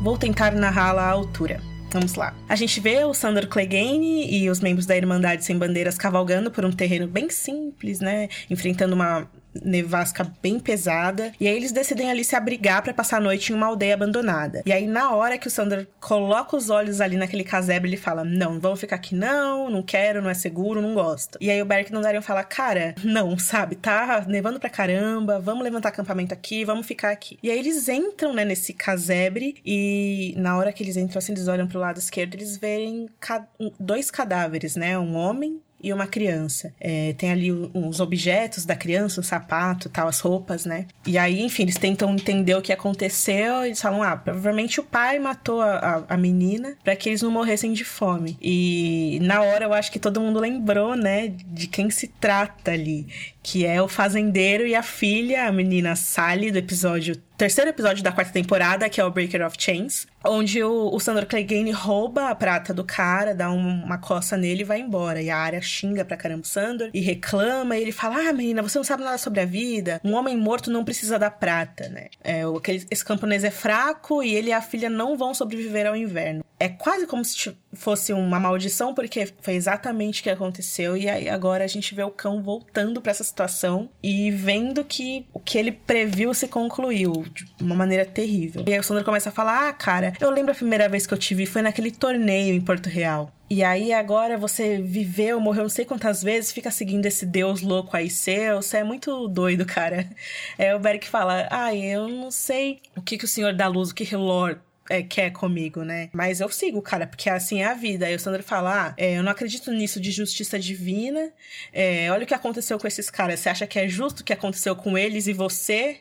Vou 0.00 0.16
tentar 0.16 0.52
narrá-la 0.52 1.02
à 1.02 1.10
altura. 1.10 1.60
Vamos 1.90 2.14
lá. 2.14 2.34
A 2.48 2.56
gente 2.56 2.80
vê 2.80 3.04
o 3.04 3.12
Sandor 3.12 3.46
Clegane 3.48 4.32
e 4.34 4.48
os 4.48 4.60
membros 4.60 4.86
da 4.86 4.96
Irmandade 4.96 5.44
Sem 5.44 5.58
Bandeiras 5.58 5.98
cavalgando 5.98 6.50
por 6.50 6.64
um 6.64 6.72
terreno 6.72 7.06
bem 7.06 7.28
simples, 7.28 8.00
né? 8.00 8.30
Enfrentando 8.48 8.94
uma 8.94 9.28
nevasca 9.54 10.30
bem 10.42 10.58
pesada. 10.58 11.32
E 11.40 11.46
aí 11.48 11.54
eles 11.56 11.72
decidem 11.72 12.10
ali 12.10 12.24
se 12.24 12.36
abrigar 12.36 12.82
para 12.82 12.92
passar 12.94 13.16
a 13.16 13.20
noite 13.20 13.52
em 13.52 13.54
uma 13.56 13.66
aldeia 13.66 13.94
abandonada. 13.94 14.62
E 14.66 14.72
aí, 14.72 14.86
na 14.86 15.12
hora 15.14 15.38
que 15.38 15.46
o 15.46 15.50
Sandor 15.50 15.86
coloca 16.00 16.56
os 16.56 16.70
olhos 16.70 17.00
ali 17.00 17.16
naquele 17.16 17.44
casebre, 17.44 17.88
ele 17.88 17.96
fala: 17.96 18.24
Não, 18.24 18.60
vamos 18.60 18.80
ficar 18.80 18.96
aqui, 18.96 19.14
não, 19.14 19.70
não 19.70 19.82
quero, 19.82 20.22
não 20.22 20.30
é 20.30 20.34
seguro, 20.34 20.80
não 20.82 20.94
gosto. 20.94 21.38
E 21.40 21.50
aí 21.50 21.60
o 21.60 21.64
Beric 21.66 21.92
não 21.92 22.00
Darion 22.00 22.22
fala: 22.22 22.44
Cara, 22.44 22.94
não, 23.02 23.38
sabe? 23.38 23.76
Tá 23.76 24.24
nevando 24.28 24.60
pra 24.60 24.70
caramba, 24.70 25.38
vamos 25.40 25.64
levantar 25.64 25.88
acampamento 25.90 26.34
aqui, 26.34 26.64
vamos 26.64 26.86
ficar 26.86 27.10
aqui. 27.10 27.38
E 27.42 27.50
aí 27.50 27.58
eles 27.58 27.88
entram, 27.88 28.32
né, 28.34 28.44
nesse 28.44 28.72
casebre, 28.72 29.56
e 29.64 30.34
na 30.36 30.56
hora 30.56 30.72
que 30.72 30.82
eles 30.82 30.96
entram 30.96 31.18
assim, 31.18 31.32
eles 31.32 31.48
olham 31.48 31.66
pro 31.66 31.78
lado 31.80 31.98
esquerdo, 31.98 32.34
eles 32.34 32.56
veem 32.56 33.08
ca- 33.18 33.46
dois 33.78 34.10
cadáveres, 34.10 34.76
né? 34.76 34.98
Um 34.98 35.14
homem 35.14 35.60
e 35.82 35.92
uma 35.92 36.06
criança. 36.06 36.72
É, 36.80 37.14
tem 37.14 37.30
ali 37.30 37.52
os 37.52 38.00
objetos 38.00 38.64
da 38.64 38.74
criança, 38.74 39.20
o 39.20 39.24
sapato, 39.24 39.88
tal, 39.88 40.08
as 40.08 40.20
roupas, 40.20 40.64
né? 40.64 40.86
E 41.06 41.16
aí, 41.16 41.40
enfim, 41.40 41.62
eles 41.62 41.76
tentam 41.76 42.12
entender 42.12 42.54
o 42.54 42.62
que 42.62 42.72
aconteceu. 42.72 43.64
Eles 43.64 43.80
falam, 43.80 44.02
ah, 44.02 44.16
provavelmente 44.16 44.80
o 44.80 44.84
pai 44.84 45.18
matou 45.18 45.60
a, 45.60 46.04
a, 46.08 46.14
a 46.14 46.16
menina 46.16 46.76
para 46.82 46.96
que 46.96 47.08
eles 47.08 47.22
não 47.22 47.30
morressem 47.30 47.72
de 47.72 47.84
fome. 47.84 48.36
E 48.40 49.18
na 49.22 49.42
hora 49.42 49.66
eu 49.66 49.72
acho 49.72 49.92
que 49.92 49.98
todo 49.98 50.20
mundo 50.20 50.40
lembrou, 50.40 50.96
né, 50.96 51.28
de 51.28 51.66
quem 51.66 51.90
se 51.90 52.08
trata 52.08 52.72
ali, 52.72 53.06
que 53.42 53.64
é 53.64 53.80
o 53.80 53.88
fazendeiro 53.88 54.66
e 54.66 54.74
a 54.74 54.82
filha, 54.82 55.46
a 55.46 55.52
menina 55.52 55.94
Sally 55.96 56.50
do 56.50 56.58
episódio 56.58 57.16
terceiro 57.38 57.70
episódio 57.70 58.02
da 58.02 58.10
quarta 58.10 58.32
temporada, 58.32 58.88
que 58.88 59.00
é 59.00 59.04
o 59.04 59.10
Breaker 59.10 59.46
of 59.46 59.56
Chains, 59.58 60.06
onde 60.26 60.62
o, 60.62 60.92
o 60.92 60.98
Sandor 60.98 61.24
Clegane 61.24 61.70
rouba 61.70 62.28
a 62.28 62.34
prata 62.34 62.74
do 62.74 62.82
cara, 62.84 63.32
dá 63.34 63.48
um- 63.50 63.84
uma 63.84 63.96
coça 63.96 64.36
nele 64.36 64.62
e 64.62 64.64
vai 64.64 64.80
embora. 64.80 65.22
E 65.22 65.30
a 65.30 65.36
área 65.38 65.62
xinga 65.62 66.04
pra 66.04 66.16
caramba 66.16 66.42
o 66.42 66.46
Sandor 66.46 66.90
e 66.92 67.00
reclama. 67.00 67.76
E 67.76 67.82
ele 67.82 67.92
fala: 67.92 68.28
Ah, 68.28 68.32
menina, 68.32 68.60
você 68.60 68.76
não 68.76 68.84
sabe 68.84 69.04
nada 69.04 69.16
sobre 69.18 69.40
a 69.40 69.46
vida. 69.46 70.00
Um 70.04 70.14
homem 70.14 70.36
morto 70.36 70.68
não 70.70 70.84
precisa 70.84 71.18
da 71.18 71.30
prata, 71.30 71.88
né? 71.88 72.08
É, 72.24 72.42
aquele, 72.42 72.84
esse 72.90 73.04
camponês 73.04 73.44
é 73.44 73.50
fraco 73.50 74.22
e 74.22 74.34
ele 74.34 74.48
e 74.48 74.52
a 74.52 74.60
filha 74.60 74.90
não 74.90 75.16
vão 75.16 75.32
sobreviver 75.32 75.86
ao 75.86 75.94
inverno. 75.96 76.44
É 76.60 76.68
quase 76.68 77.06
como 77.06 77.24
se 77.24 77.56
fosse 77.72 78.12
uma 78.12 78.40
maldição, 78.40 78.94
porque 78.94 79.32
foi 79.40 79.54
exatamente 79.54 80.20
o 80.20 80.24
que 80.24 80.30
aconteceu. 80.30 80.96
E 80.96 81.08
aí 81.08 81.28
agora 81.28 81.64
a 81.64 81.68
gente 81.68 81.94
vê 81.94 82.02
o 82.02 82.10
cão 82.10 82.42
voltando 82.42 83.00
pra 83.00 83.10
essa 83.10 83.24
situação 83.24 83.88
e 84.02 84.30
vendo 84.30 84.84
que 84.84 85.26
o 85.32 85.38
que 85.38 85.56
ele 85.56 85.72
previu 85.72 86.34
se 86.34 86.48
concluiu 86.48 87.24
de 87.32 87.46
uma 87.60 87.74
maneira 87.74 88.04
terrível. 88.04 88.64
E 88.66 88.72
aí 88.72 88.78
o 88.78 88.82
Sandro 88.82 89.04
começa 89.04 89.28
a 89.28 89.32
falar: 89.32 89.68
Ah, 89.68 89.72
cara, 89.72 90.12
eu 90.20 90.30
lembro 90.30 90.52
a 90.52 90.54
primeira 90.54 90.88
vez 90.88 91.06
que 91.06 91.14
eu 91.14 91.18
te 91.18 91.34
vi 91.34 91.46
foi 91.46 91.62
naquele 91.62 91.90
torneio 91.90 92.54
em 92.54 92.60
Porto 92.60 92.88
Real. 92.88 93.32
E 93.50 93.64
aí 93.64 93.94
agora 93.94 94.36
você 94.36 94.76
viveu, 94.76 95.40
morreu 95.40 95.62
não 95.62 95.70
sei 95.70 95.86
quantas 95.86 96.22
vezes, 96.22 96.52
fica 96.52 96.70
seguindo 96.70 97.06
esse 97.06 97.24
deus 97.24 97.62
louco 97.62 97.96
aí 97.96 98.10
seu, 98.10 98.60
você 98.60 98.78
é 98.78 98.84
muito 98.84 99.26
doido, 99.26 99.64
cara. 99.64 100.06
É 100.58 100.74
o 100.74 100.78
Beric 100.78 101.08
fala, 101.08 101.46
ai, 101.50 101.80
eu 101.80 102.08
não 102.08 102.30
sei 102.30 102.80
o 102.96 103.00
que, 103.00 103.16
que 103.16 103.24
o 103.24 103.28
Senhor 103.28 103.54
da 103.54 103.68
Luz, 103.68 103.90
o 103.90 103.94
que 103.94 104.04
Relor 104.04 104.58
é, 104.88 105.02
quer 105.02 105.30
comigo, 105.30 105.82
né? 105.82 106.08
Mas 106.12 106.40
eu 106.40 106.48
sigo, 106.48 106.80
cara, 106.80 107.06
porque 107.06 107.28
assim 107.28 107.60
é 107.60 107.66
a 107.66 107.74
vida. 107.74 108.06
Aí 108.06 108.14
o 108.14 108.18
Sandro 108.18 108.42
fala: 108.42 108.88
ah, 108.88 108.94
é, 108.96 109.18
eu 109.18 109.22
não 109.22 109.32
acredito 109.32 109.70
nisso 109.72 110.00
de 110.00 110.10
justiça 110.10 110.58
divina. 110.58 111.32
É, 111.72 112.10
olha 112.10 112.24
o 112.24 112.26
que 112.26 112.34
aconteceu 112.34 112.78
com 112.78 112.86
esses 112.86 113.10
caras. 113.10 113.40
Você 113.40 113.48
acha 113.48 113.66
que 113.66 113.78
é 113.78 113.88
justo 113.88 114.20
o 114.20 114.24
que 114.24 114.32
aconteceu 114.32 114.74
com 114.74 114.96
eles 114.96 115.26
e 115.26 115.32
você, 115.32 116.00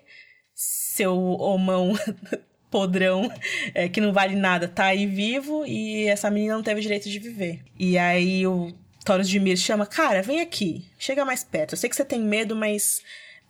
seu 0.53 1.15
homão 1.17 1.93
podrão, 2.71 3.31
é, 3.73 3.89
que 3.89 4.01
não 4.01 4.13
vale 4.13 4.35
nada, 4.35 4.67
tá 4.67 4.85
aí 4.85 5.05
vivo 5.05 5.65
e 5.65 6.07
essa 6.07 6.29
menina 6.29 6.55
não 6.55 6.63
teve 6.63 6.81
direito 6.81 7.09
de 7.09 7.19
viver. 7.19 7.61
E 7.77 7.97
aí 7.97 8.45
o 8.45 8.73
Taurus 9.03 9.27
de 9.27 9.39
Mir 9.39 9.57
chama: 9.57 9.85
cara, 9.85 10.21
vem 10.21 10.41
aqui, 10.41 10.85
chega 10.97 11.25
mais 11.25 11.43
perto. 11.43 11.73
Eu 11.73 11.77
sei 11.77 11.89
que 11.89 11.95
você 11.95 12.05
tem 12.05 12.21
medo, 12.21 12.55
mas 12.55 13.01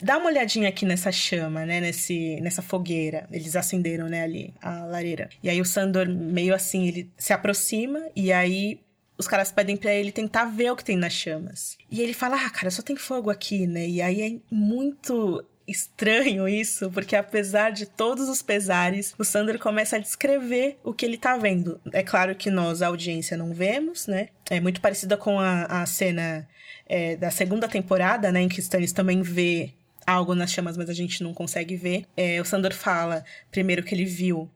dá 0.01 0.17
uma 0.17 0.27
olhadinha 0.27 0.69
aqui 0.69 0.85
nessa 0.85 1.11
chama, 1.11 1.65
né? 1.65 1.81
Nesse, 1.81 2.39
nessa 2.41 2.61
fogueira. 2.61 3.27
Eles 3.31 3.55
acenderam, 3.55 4.07
né, 4.07 4.23
ali, 4.23 4.53
a 4.61 4.85
lareira. 4.85 5.29
E 5.41 5.49
aí 5.49 5.59
o 5.59 5.65
Sandor, 5.65 6.07
meio 6.07 6.53
assim, 6.53 6.87
ele 6.87 7.11
se 7.17 7.33
aproxima 7.33 8.01
e 8.15 8.31
aí 8.31 8.79
os 9.17 9.27
caras 9.27 9.51
pedem 9.51 9.75
pra 9.75 9.93
ele 9.93 10.11
tentar 10.11 10.45
ver 10.45 10.71
o 10.71 10.75
que 10.75 10.83
tem 10.83 10.95
nas 10.95 11.13
chamas. 11.13 11.77
E 11.89 12.01
ele 12.01 12.13
fala, 12.13 12.35
ah, 12.35 12.49
cara, 12.49 12.69
só 12.69 12.81
tem 12.81 12.95
fogo 12.95 13.29
aqui, 13.29 13.65
né? 13.65 13.87
E 13.87 14.01
aí 14.01 14.21
é 14.21 14.39
muito 14.53 15.43
estranho 15.67 16.47
isso, 16.47 16.89
porque 16.91 17.15
apesar 17.15 17.71
de 17.71 17.85
todos 17.85 18.29
os 18.29 18.41
pesares, 18.41 19.13
o 19.17 19.25
Sandor 19.25 19.59
começa 19.59 19.97
a 19.97 19.99
descrever 19.99 20.77
o 20.83 20.93
que 20.93 21.05
ele 21.05 21.17
tá 21.17 21.35
vendo. 21.35 21.81
É 21.91 22.01
claro 22.03 22.33
que 22.35 22.49
nós, 22.49 22.81
a 22.81 22.87
audiência, 22.87 23.35
não 23.35 23.53
vemos, 23.53 24.07
né? 24.07 24.29
É 24.49 24.61
muito 24.61 24.79
parecida 24.79 25.17
com 25.17 25.39
a, 25.39 25.63
a 25.81 25.85
cena 25.85 26.47
é, 26.87 27.17
da 27.17 27.29
segunda 27.29 27.67
temporada, 27.67 28.31
né, 28.31 28.41
em 28.41 28.47
que 28.47 28.61
Stannis 28.61 28.93
também 28.93 29.21
vê 29.21 29.73
algo 30.07 30.33
nas 30.33 30.51
chamas, 30.51 30.77
mas 30.77 30.89
a 30.89 30.93
gente 30.93 31.21
não 31.21 31.33
consegue 31.33 31.75
ver. 31.75 32.05
É, 32.15 32.39
o 32.39 32.45
Sandor 32.45 32.73
fala 32.73 33.25
primeiro 33.51 33.83
que 33.83 33.93
ele 33.93 34.05
viu 34.05 34.49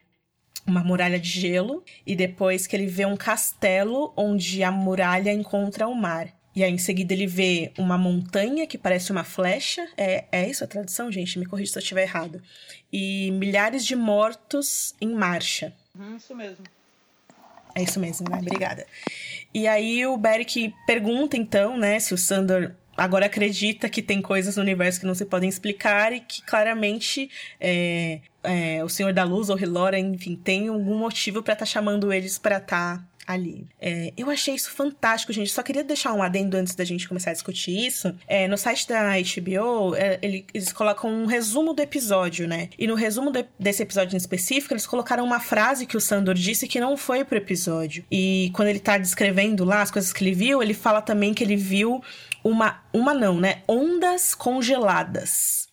uma 0.65 0.83
muralha 0.83 1.19
de 1.19 1.29
gelo 1.29 1.83
e 2.07 2.15
depois 2.15 2.65
que 2.65 2.75
ele 2.75 2.87
vê 2.87 3.05
um 3.05 3.17
castelo 3.17 4.13
onde 4.15 4.63
a 4.63 4.71
muralha 4.71 5.33
encontra 5.33 5.87
o 5.87 5.93
mar. 5.93 6.33
E 6.53 6.63
aí, 6.63 6.71
em 6.71 6.77
seguida, 6.77 7.13
ele 7.13 7.27
vê 7.27 7.71
uma 7.77 7.97
montanha 7.97 8.67
que 8.67 8.77
parece 8.77 9.11
uma 9.11 9.23
flecha. 9.23 9.87
É, 9.97 10.25
é 10.31 10.49
isso 10.49 10.63
a 10.63 10.67
tradução, 10.67 11.11
gente? 11.11 11.39
Me 11.39 11.45
corrija 11.45 11.71
se 11.71 11.77
eu 11.77 11.81
estiver 11.81 12.03
errado. 12.03 12.41
E 12.91 13.31
milhares 13.31 13.85
de 13.85 13.95
mortos 13.95 14.93
em 14.99 15.13
marcha. 15.13 15.73
Hum, 15.97 16.17
isso 16.17 16.35
mesmo. 16.35 16.65
É 17.73 17.83
isso 17.83 17.99
mesmo, 18.01 18.29
né? 18.29 18.37
Obrigada. 18.37 18.85
E 19.53 19.65
aí 19.65 20.05
o 20.05 20.17
Beric 20.17 20.73
pergunta, 20.85 21.37
então, 21.37 21.77
né, 21.77 21.99
se 21.99 22.13
o 22.13 22.17
Sandor 22.17 22.73
agora 22.95 23.25
acredita 23.25 23.89
que 23.89 24.01
tem 24.01 24.21
coisas 24.21 24.55
no 24.55 24.61
universo 24.61 24.99
que 24.99 25.05
não 25.05 25.15
se 25.15 25.25
podem 25.25 25.49
explicar 25.49 26.13
e 26.13 26.19
que 26.19 26.41
claramente 26.43 27.29
é, 27.59 28.19
é, 28.43 28.83
o 28.83 28.89
Senhor 28.89 29.13
da 29.13 29.23
Luz 29.23 29.49
ou 29.49 29.59
Hilora, 29.59 29.97
enfim, 29.99 30.35
tem 30.35 30.67
algum 30.67 30.97
motivo 30.97 31.41
para 31.41 31.53
estar 31.53 31.65
tá 31.65 31.71
chamando 31.71 32.11
eles 32.11 32.37
para 32.37 32.57
estar 32.57 32.97
tá 32.97 33.11
ali. 33.25 33.67
É, 33.79 34.13
eu 34.17 34.29
achei 34.29 34.55
isso 34.55 34.71
fantástico, 34.71 35.31
gente. 35.31 35.51
Só 35.51 35.61
queria 35.63 35.83
deixar 35.83 36.13
um 36.13 36.21
adendo 36.21 36.57
antes 36.57 36.75
da 36.75 36.83
gente 36.83 37.07
começar 37.07 37.31
a 37.31 37.33
discutir 37.33 37.71
isso. 37.71 38.13
É, 38.27 38.47
no 38.47 38.57
site 38.57 38.87
da 38.87 39.11
HBO, 39.11 39.95
é, 39.95 40.19
eles 40.21 40.73
colocam 40.73 41.09
um 41.09 41.25
resumo 41.25 41.73
do 41.73 41.81
episódio, 41.81 42.47
né? 42.47 42.69
E 42.77 42.87
no 42.87 42.95
resumo 42.95 43.31
de, 43.31 43.45
desse 43.59 43.83
episódio 43.83 44.15
em 44.15 44.17
específico, 44.17 44.73
eles 44.73 44.85
colocaram 44.85 45.23
uma 45.23 45.39
frase 45.39 45.85
que 45.85 45.97
o 45.97 46.01
Sandor 46.01 46.35
disse 46.35 46.67
que 46.67 46.79
não 46.79 46.97
foi 46.97 47.23
pro 47.23 47.37
episódio. 47.37 48.03
E 48.11 48.51
quando 48.53 48.69
ele 48.69 48.79
tá 48.79 48.97
descrevendo 48.97 49.63
lá 49.63 49.81
as 49.81 49.91
coisas 49.91 50.11
que 50.11 50.23
ele 50.23 50.33
viu, 50.33 50.61
ele 50.61 50.73
fala 50.73 51.01
também 51.01 51.33
que 51.33 51.43
ele 51.43 51.55
viu 51.55 52.01
uma. 52.43 52.81
Uma 52.93 53.13
não, 53.13 53.39
né? 53.39 53.63
Ondas 53.67 54.35
congeladas 54.35 55.71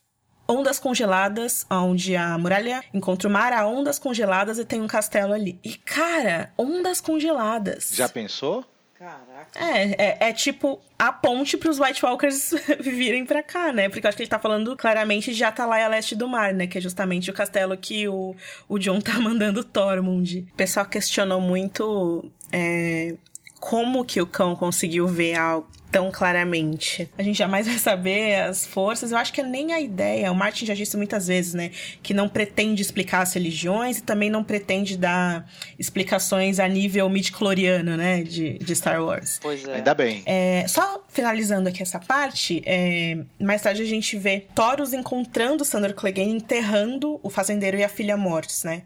ondas 0.51 0.79
congeladas, 0.79 1.67
onde 1.71 2.17
a 2.17 2.39
muralha 2.39 2.83
encontra 2.95 3.29
o 3.29 3.31
mar, 3.31 3.53
há 3.53 3.67
ondas 3.67 3.99
congeladas 3.99 4.59
e 4.59 4.65
tem 4.65 4.81
um 4.81 4.87
castelo 4.87 5.35
ali. 5.35 5.61
E, 5.63 5.75
cara, 5.75 6.55
ondas 6.57 7.03
congeladas. 7.03 7.91
Já 7.93 8.09
pensou? 8.09 8.65
Caraca. 8.99 9.51
É, 9.55 10.27
é, 10.27 10.29
é 10.29 10.33
tipo 10.33 10.81
a 10.99 11.13
ponte 11.13 11.57
para 11.57 11.71
os 11.71 11.79
White 11.79 12.05
Walkers 12.05 12.53
virem 12.81 13.25
para 13.25 13.45
cá, 13.45 13.73
né? 13.73 13.89
Porque 13.89 14.05
eu 14.05 14.09
acho 14.09 14.17
que 14.17 14.25
ele 14.25 14.31
tá 14.31 14.41
falando 14.41 14.77
claramente 14.77 15.33
de 15.33 15.45
Atalaia 15.45 15.85
a 15.85 15.89
leste 15.89 16.17
do 16.17 16.27
mar, 16.27 16.53
né? 16.53 16.67
Que 16.67 16.79
é 16.79 16.81
justamente 16.81 17.31
o 17.31 17.35
castelo 17.35 17.77
que 17.77 18.09
o, 18.09 18.35
o 18.69 18.77
John 18.77 19.01
tá 19.01 19.15
mandando 19.21 19.63
Tormund. 19.63 20.49
O 20.53 20.57
pessoal 20.57 20.85
questionou 20.87 21.41
muito 21.41 22.29
é, 22.51 23.15
como 23.61 24.05
que 24.05 24.21
o 24.21 24.27
cão 24.27 24.55
conseguiu 24.55 25.07
ver 25.07 25.35
algo 25.37 25.69
tão 25.91 26.11
claramente. 26.11 27.09
A 27.17 27.23
gente 27.23 27.37
jamais 27.37 27.67
vai 27.67 27.79
saber 27.79 28.43
as 28.43 28.67
forças. 28.67 29.13
Eu 29.13 29.19
acho 29.19 29.33
que 29.33 29.41
é 29.41 29.45
nem 29.45 29.73
a 29.73 29.81
ideia. 29.81 30.31
O 30.31 30.35
Martin 30.35 30.67
já 30.67 30.75
disse 30.75 30.97
muitas 30.97 31.27
vezes, 31.27 31.55
né? 31.55 31.71
Que 32.03 32.13
não 32.13 32.29
pretende 32.29 32.83
explicar 32.83 33.23
as 33.23 33.33
religiões 33.33 33.99
e 33.99 34.03
também 34.03 34.31
não 34.31 34.45
pretende 34.45 34.97
dar 34.97 35.51
explicações 35.79 36.61
a 36.61 36.69
nível 36.69 37.09
midi-cloriano, 37.09 37.97
né? 37.97 38.23
De, 38.23 38.59
de 38.59 38.77
Star 38.77 39.03
Wars. 39.03 39.39
Pois 39.41 39.67
é. 39.67 39.77
Ainda 39.77 39.95
bem. 39.95 40.23
É, 40.27 40.67
só 40.69 41.05
finalizando 41.09 41.69
aqui 41.69 41.83
essa 41.83 41.99
parte, 41.99 42.63
é, 42.67 43.19
mais 43.41 43.63
tarde 43.63 43.83
a 43.83 43.87
gente 43.87 44.17
vê 44.19 44.47
Taurus 44.55 44.93
encontrando 44.93 45.65
Sandor 45.65 45.95
Clegane 45.95 46.33
enterrando 46.33 47.19
o 47.23 47.31
fazendeiro 47.31 47.79
e 47.79 47.85
a 47.85 47.89
filha 47.89 48.17
mortos, 48.17 48.65
né? 48.65 48.83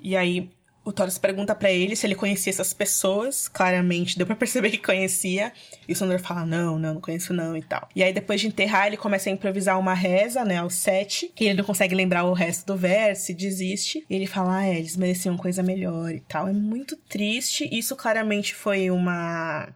E 0.00 0.16
aí 0.16 0.48
o 0.86 0.92
Thoros 0.92 1.18
pergunta 1.18 1.52
para 1.52 1.72
ele 1.72 1.96
se 1.96 2.06
ele 2.06 2.14
conhecia 2.14 2.52
essas 2.52 2.72
pessoas. 2.72 3.48
Claramente, 3.48 4.16
deu 4.16 4.24
para 4.24 4.36
perceber 4.36 4.70
que 4.70 4.78
conhecia. 4.78 5.52
E 5.88 5.92
o 5.92 5.96
Sandor 5.96 6.20
fala: 6.20 6.46
Não, 6.46 6.78
não, 6.78 6.94
não 6.94 7.00
conheço 7.00 7.34
não 7.34 7.56
e 7.56 7.62
tal. 7.62 7.88
E 7.94 8.04
aí, 8.04 8.12
depois 8.12 8.40
de 8.40 8.46
enterrar, 8.46 8.86
ele 8.86 8.96
começa 8.96 9.28
a 9.28 9.32
improvisar 9.32 9.80
uma 9.80 9.94
reza, 9.94 10.44
né, 10.44 10.58
aos 10.58 10.74
sete. 10.74 11.32
Que 11.34 11.46
ele 11.46 11.54
não 11.54 11.64
consegue 11.64 11.92
lembrar 11.92 12.22
o 12.22 12.32
resto 12.32 12.64
do 12.66 12.76
verso 12.76 13.32
e 13.32 13.34
desiste. 13.34 14.06
E 14.08 14.14
ele 14.14 14.28
fala: 14.28 14.58
Ah, 14.58 14.66
é, 14.66 14.78
eles 14.78 14.96
mereciam 14.96 15.36
coisa 15.36 15.60
melhor 15.60 16.12
e 16.12 16.20
tal. 16.20 16.46
É 16.46 16.52
muito 16.52 16.96
triste. 16.96 17.68
Isso 17.72 17.96
claramente 17.96 18.54
foi 18.54 18.88
uma. 18.88 19.68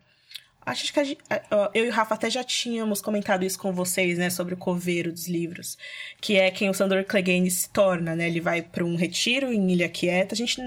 Acho 0.65 0.93
que 0.93 1.05
gente, 1.05 1.19
eu 1.75 1.87
e 1.87 1.89
o 1.89 1.93
Rafa 1.93 2.15
até 2.15 2.31
já 2.31 2.45
tínhamos 2.45 3.01
comentado 3.01 3.45
isso 3.45 3.59
com 3.59 3.73
vocês, 3.73 4.19
né, 4.19 4.31
sobre 4.31 4.55
o 4.55 4.57
coveiro 4.57 5.11
dos 5.11 5.27
livros, 5.27 5.77
que 6.21 6.37
é 6.37 6.51
quem 6.51 6.69
o 6.69 6.75
Sandor 6.75 7.03
Clegane 7.05 7.51
se 7.51 7.69
torna, 7.71 8.15
né? 8.15 8.29
Ele 8.29 8.41
vai 8.41 8.63
para 8.63 8.85
um 8.85 8.95
retiro 8.95 9.53
em 9.53 9.73
Ilha 9.73 9.89
Quieta. 9.89 10.35
A 10.35 10.37
gente 10.37 10.63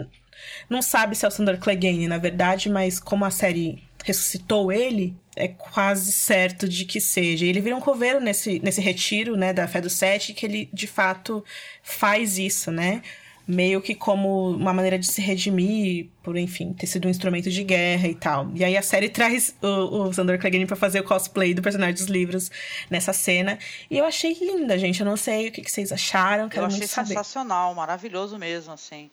não 0.69 0.81
sabe 0.81 1.15
se 1.15 1.25
é 1.25 1.27
o 1.27 1.31
Sandor 1.31 1.57
Clegane, 1.57 2.07
na 2.07 2.17
verdade, 2.17 2.69
mas 2.69 2.99
como 2.99 3.25
a 3.25 3.31
série 3.31 3.83
ressuscitou 4.03 4.71
ele, 4.71 5.15
é 5.35 5.47
quase 5.47 6.11
certo 6.11 6.67
de 6.67 6.85
que 6.85 6.99
seja. 6.99 7.45
Ele 7.45 7.61
vira 7.61 7.75
um 7.75 7.81
coveiro 7.81 8.19
nesse, 8.19 8.59
nesse 8.59 8.81
retiro, 8.81 9.35
né, 9.35 9.53
da 9.53 9.67
Fé 9.67 9.81
do 9.81 9.89
Sete, 9.89 10.33
que 10.33 10.45
ele, 10.45 10.69
de 10.71 10.87
fato, 10.87 11.43
faz 11.81 12.37
isso, 12.37 12.71
né? 12.71 13.01
Meio 13.45 13.81
que 13.81 13.93
como 13.93 14.51
uma 14.51 14.71
maneira 14.71 14.97
de 14.97 15.05
se 15.05 15.21
redimir 15.21 16.07
por, 16.21 16.37
enfim, 16.37 16.71
ter 16.71 16.87
sido 16.87 17.07
um 17.07 17.11
instrumento 17.11 17.49
de 17.49 17.61
guerra 17.61 18.07
e 18.07 18.15
tal. 18.15 18.49
E 18.55 18.63
aí 18.63 18.77
a 18.77 18.81
série 18.81 19.09
traz 19.09 19.53
o, 19.61 20.07
o 20.07 20.13
Sandor 20.13 20.39
Clegane 20.39 20.65
pra 20.65 20.77
fazer 20.77 21.01
o 21.01 21.03
cosplay 21.03 21.53
do 21.53 21.61
personagem 21.61 21.95
dos 21.95 22.05
livros 22.05 22.49
nessa 22.89 23.11
cena. 23.11 23.59
E 23.91 23.97
eu 23.97 24.05
achei 24.05 24.33
linda, 24.33 24.77
gente. 24.77 25.01
Eu 25.01 25.05
não 25.05 25.17
sei 25.17 25.49
o 25.49 25.51
que, 25.51 25.61
que 25.61 25.69
vocês 25.69 25.91
acharam, 25.91 26.47
quero 26.47 26.63
eu 26.63 26.67
achei 26.67 26.79
muito 26.79 26.91
saber. 26.91 27.07
sensacional, 27.09 27.75
maravilhoso 27.75 28.37
mesmo, 28.37 28.71
assim. 28.71 29.09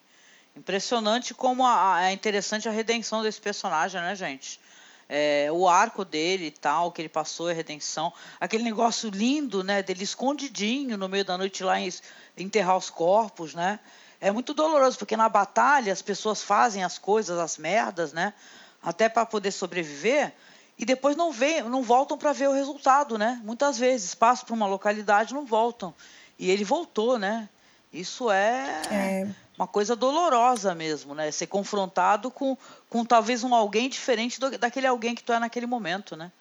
Impressionante 0.61 1.33
como 1.33 1.67
a, 1.67 2.03
é 2.03 2.13
interessante 2.13 2.69
a 2.69 2.71
redenção 2.71 3.23
desse 3.23 3.41
personagem, 3.41 3.99
né, 3.99 4.15
gente? 4.15 4.61
É, 5.09 5.49
o 5.51 5.67
arco 5.67 6.05
dele 6.05 6.49
e 6.49 6.51
tal, 6.51 6.93
que 6.93 7.01
ele 7.01 7.09
passou, 7.09 7.49
a 7.49 7.53
redenção. 7.55 8.13
Aquele 8.39 8.63
negócio 8.63 9.09
lindo, 9.09 9.65
né, 9.65 9.83
dele 9.83 10.05
escondidinho 10.05 10.99
no 10.99 11.09
meio 11.09 11.25
da 11.25 11.39
noite 11.39 11.65
lá 11.65 11.81
em, 11.81 11.91
enterrar 12.37 12.77
os 12.77 12.91
corpos, 12.91 13.55
né? 13.55 13.81
É 14.21 14.31
muito 14.31 14.53
doloroso, 14.53 14.99
porque 14.99 15.17
na 15.17 15.31
batalha 15.31 15.95
as 15.95 16.03
pessoas 16.03 16.43
fazem 16.43 16.85
as 16.85 16.99
coisas, 16.99 17.39
as 17.39 17.57
merdas, 17.57 18.13
né? 18.13 18.35
Até 18.83 19.09
para 19.09 19.25
poder 19.25 19.53
sobreviver, 19.53 20.31
e 20.79 20.85
depois 20.85 21.17
não, 21.17 21.33
vem, 21.33 21.63
não 21.63 21.83
voltam 21.83 22.19
para 22.19 22.35
ver 22.35 22.51
o 22.51 22.53
resultado, 22.53 23.17
né? 23.17 23.41
Muitas 23.43 23.79
vezes 23.79 24.15
passam 24.15 24.45
para 24.45 24.55
uma 24.55 24.67
localidade 24.67 25.33
não 25.33 25.47
voltam. 25.47 25.95
E 26.39 26.51
ele 26.51 26.65
voltou, 26.65 27.19
né? 27.19 27.49
Isso 27.91 28.31
é, 28.31 28.83
é, 28.91 29.27
uma 29.61 29.67
coisa 29.67 29.95
dolorosa 29.95 30.75
mesmo, 30.75 31.15
né? 31.15 31.31
Ser 31.31 31.47
confrontado 31.47 32.31
com, 32.31 32.57
com 32.89 33.05
talvez 33.05 33.45
um 33.45 33.55
alguém 33.55 33.91
diferente 33.91 34.41
do, 34.41 34.57
daquele 34.57 34.87
alguém 34.87 35.15
que 35.15 35.23
tu 35.23 35.35
é 35.35 35.39
naquele 35.39 35.67
momento, 35.67 36.17
né? 36.17 36.33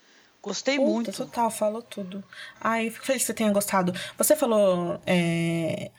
Gostei 0.41 0.77
Puta, 0.77 0.89
muito. 0.89 1.11
Total, 1.11 1.51
falou 1.51 1.81
tudo. 1.81 2.23
Ai, 2.61 2.89
fico 2.89 3.05
feliz 3.05 3.23
que 3.23 3.27
você 3.27 3.33
tenha 3.33 3.51
gostado. 3.51 3.93
Você 4.17 4.37
falou. 4.37 5.01
É... 5.05 5.91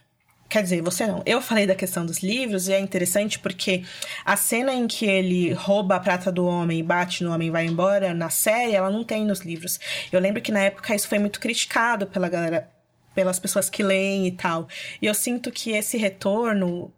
Quer 0.49 0.63
dizer, 0.63 0.81
você 0.81 1.07
não. 1.07 1.23
Eu 1.27 1.43
falei 1.43 1.67
da 1.67 1.75
questão 1.75 2.07
dos 2.07 2.23
livros 2.23 2.69
e 2.69 2.73
é 2.73 2.81
interessante 2.81 3.39
porque 3.39 3.85
a 4.25 4.35
cena 4.35 4.73
em 4.73 4.89
que 4.89 5.05
ele 5.05 5.53
rouba 5.53 5.97
a 5.97 6.01
prata 6.01 6.33
do 6.33 6.47
homem, 6.47 6.83
bate 6.83 7.23
no 7.23 7.33
homem 7.35 7.49
e 7.49 7.51
vai 7.51 7.67
embora, 7.67 8.15
na 8.15 8.31
série, 8.31 8.75
ela 8.75 8.91
não 8.91 9.05
tem 9.05 9.27
nos 9.27 9.41
livros. 9.41 9.79
Eu 10.11 10.19
lembro 10.19 10.41
que 10.41 10.51
na 10.51 10.61
época 10.61 10.95
isso 10.95 11.07
foi 11.07 11.19
muito 11.19 11.39
criticado 11.39 12.07
pela 12.07 12.31
galera 12.31 12.69
pelas 13.15 13.39
pessoas 13.39 13.69
que 13.69 13.83
leem 13.83 14.27
e 14.27 14.33
tal. 14.33 14.67
E 15.03 15.07
eu 15.07 15.15
sinto 15.15 15.51
que 15.51 15.73
esse 15.73 15.99
retorno, 15.99 16.93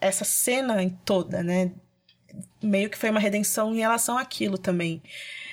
essa 0.00 0.24
cena 0.24 0.76
toda, 1.04 1.42
né, 1.42 1.72
meio 2.62 2.90
que 2.90 2.98
foi 2.98 3.10
uma 3.10 3.20
redenção 3.20 3.74
em 3.74 3.78
relação 3.78 4.18
àquilo 4.18 4.58
também. 4.58 5.02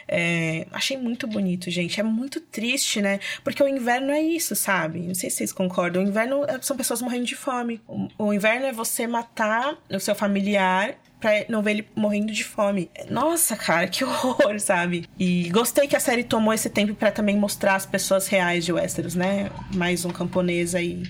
É, 0.07 0.67
achei 0.71 0.97
muito 0.97 1.25
bonito, 1.25 1.71
gente. 1.71 1.99
É 1.99 2.03
muito 2.03 2.41
triste, 2.41 3.01
né? 3.01 3.19
Porque 3.43 3.63
o 3.63 3.67
inverno 3.67 4.11
é 4.11 4.21
isso, 4.21 4.55
sabe? 4.55 4.99
Não 4.99 5.15
sei 5.15 5.29
se 5.29 5.37
vocês 5.37 5.53
concordam. 5.53 6.03
O 6.03 6.07
inverno 6.07 6.43
é, 6.43 6.61
são 6.61 6.75
pessoas 6.75 7.01
morrendo 7.01 7.25
de 7.25 7.35
fome. 7.35 7.81
O, 7.87 8.07
o 8.17 8.33
inverno 8.33 8.65
é 8.65 8.71
você 8.71 9.07
matar 9.07 9.77
o 9.89 9.99
seu 9.99 10.13
familiar 10.13 10.95
pra 11.19 11.31
não 11.47 11.63
ver 11.63 11.71
ele 11.71 11.87
morrendo 11.95 12.33
de 12.33 12.43
fome. 12.43 12.91
Nossa, 13.09 13.55
cara, 13.55 13.87
que 13.87 14.03
horror, 14.05 14.59
sabe? 14.59 15.05
E 15.17 15.49
gostei 15.49 15.87
que 15.87 15.95
a 15.95 15.99
série 15.99 16.23
tomou 16.23 16.53
esse 16.53 16.69
tempo 16.69 16.93
para 16.93 17.11
também 17.11 17.37
mostrar 17.37 17.75
as 17.75 17.85
pessoas 17.85 18.27
reais 18.27 18.65
de 18.65 18.73
Westeros, 18.73 19.15
né? 19.15 19.49
Mais 19.73 20.03
um 20.03 20.09
camponês 20.09 20.75
aí 20.75 21.03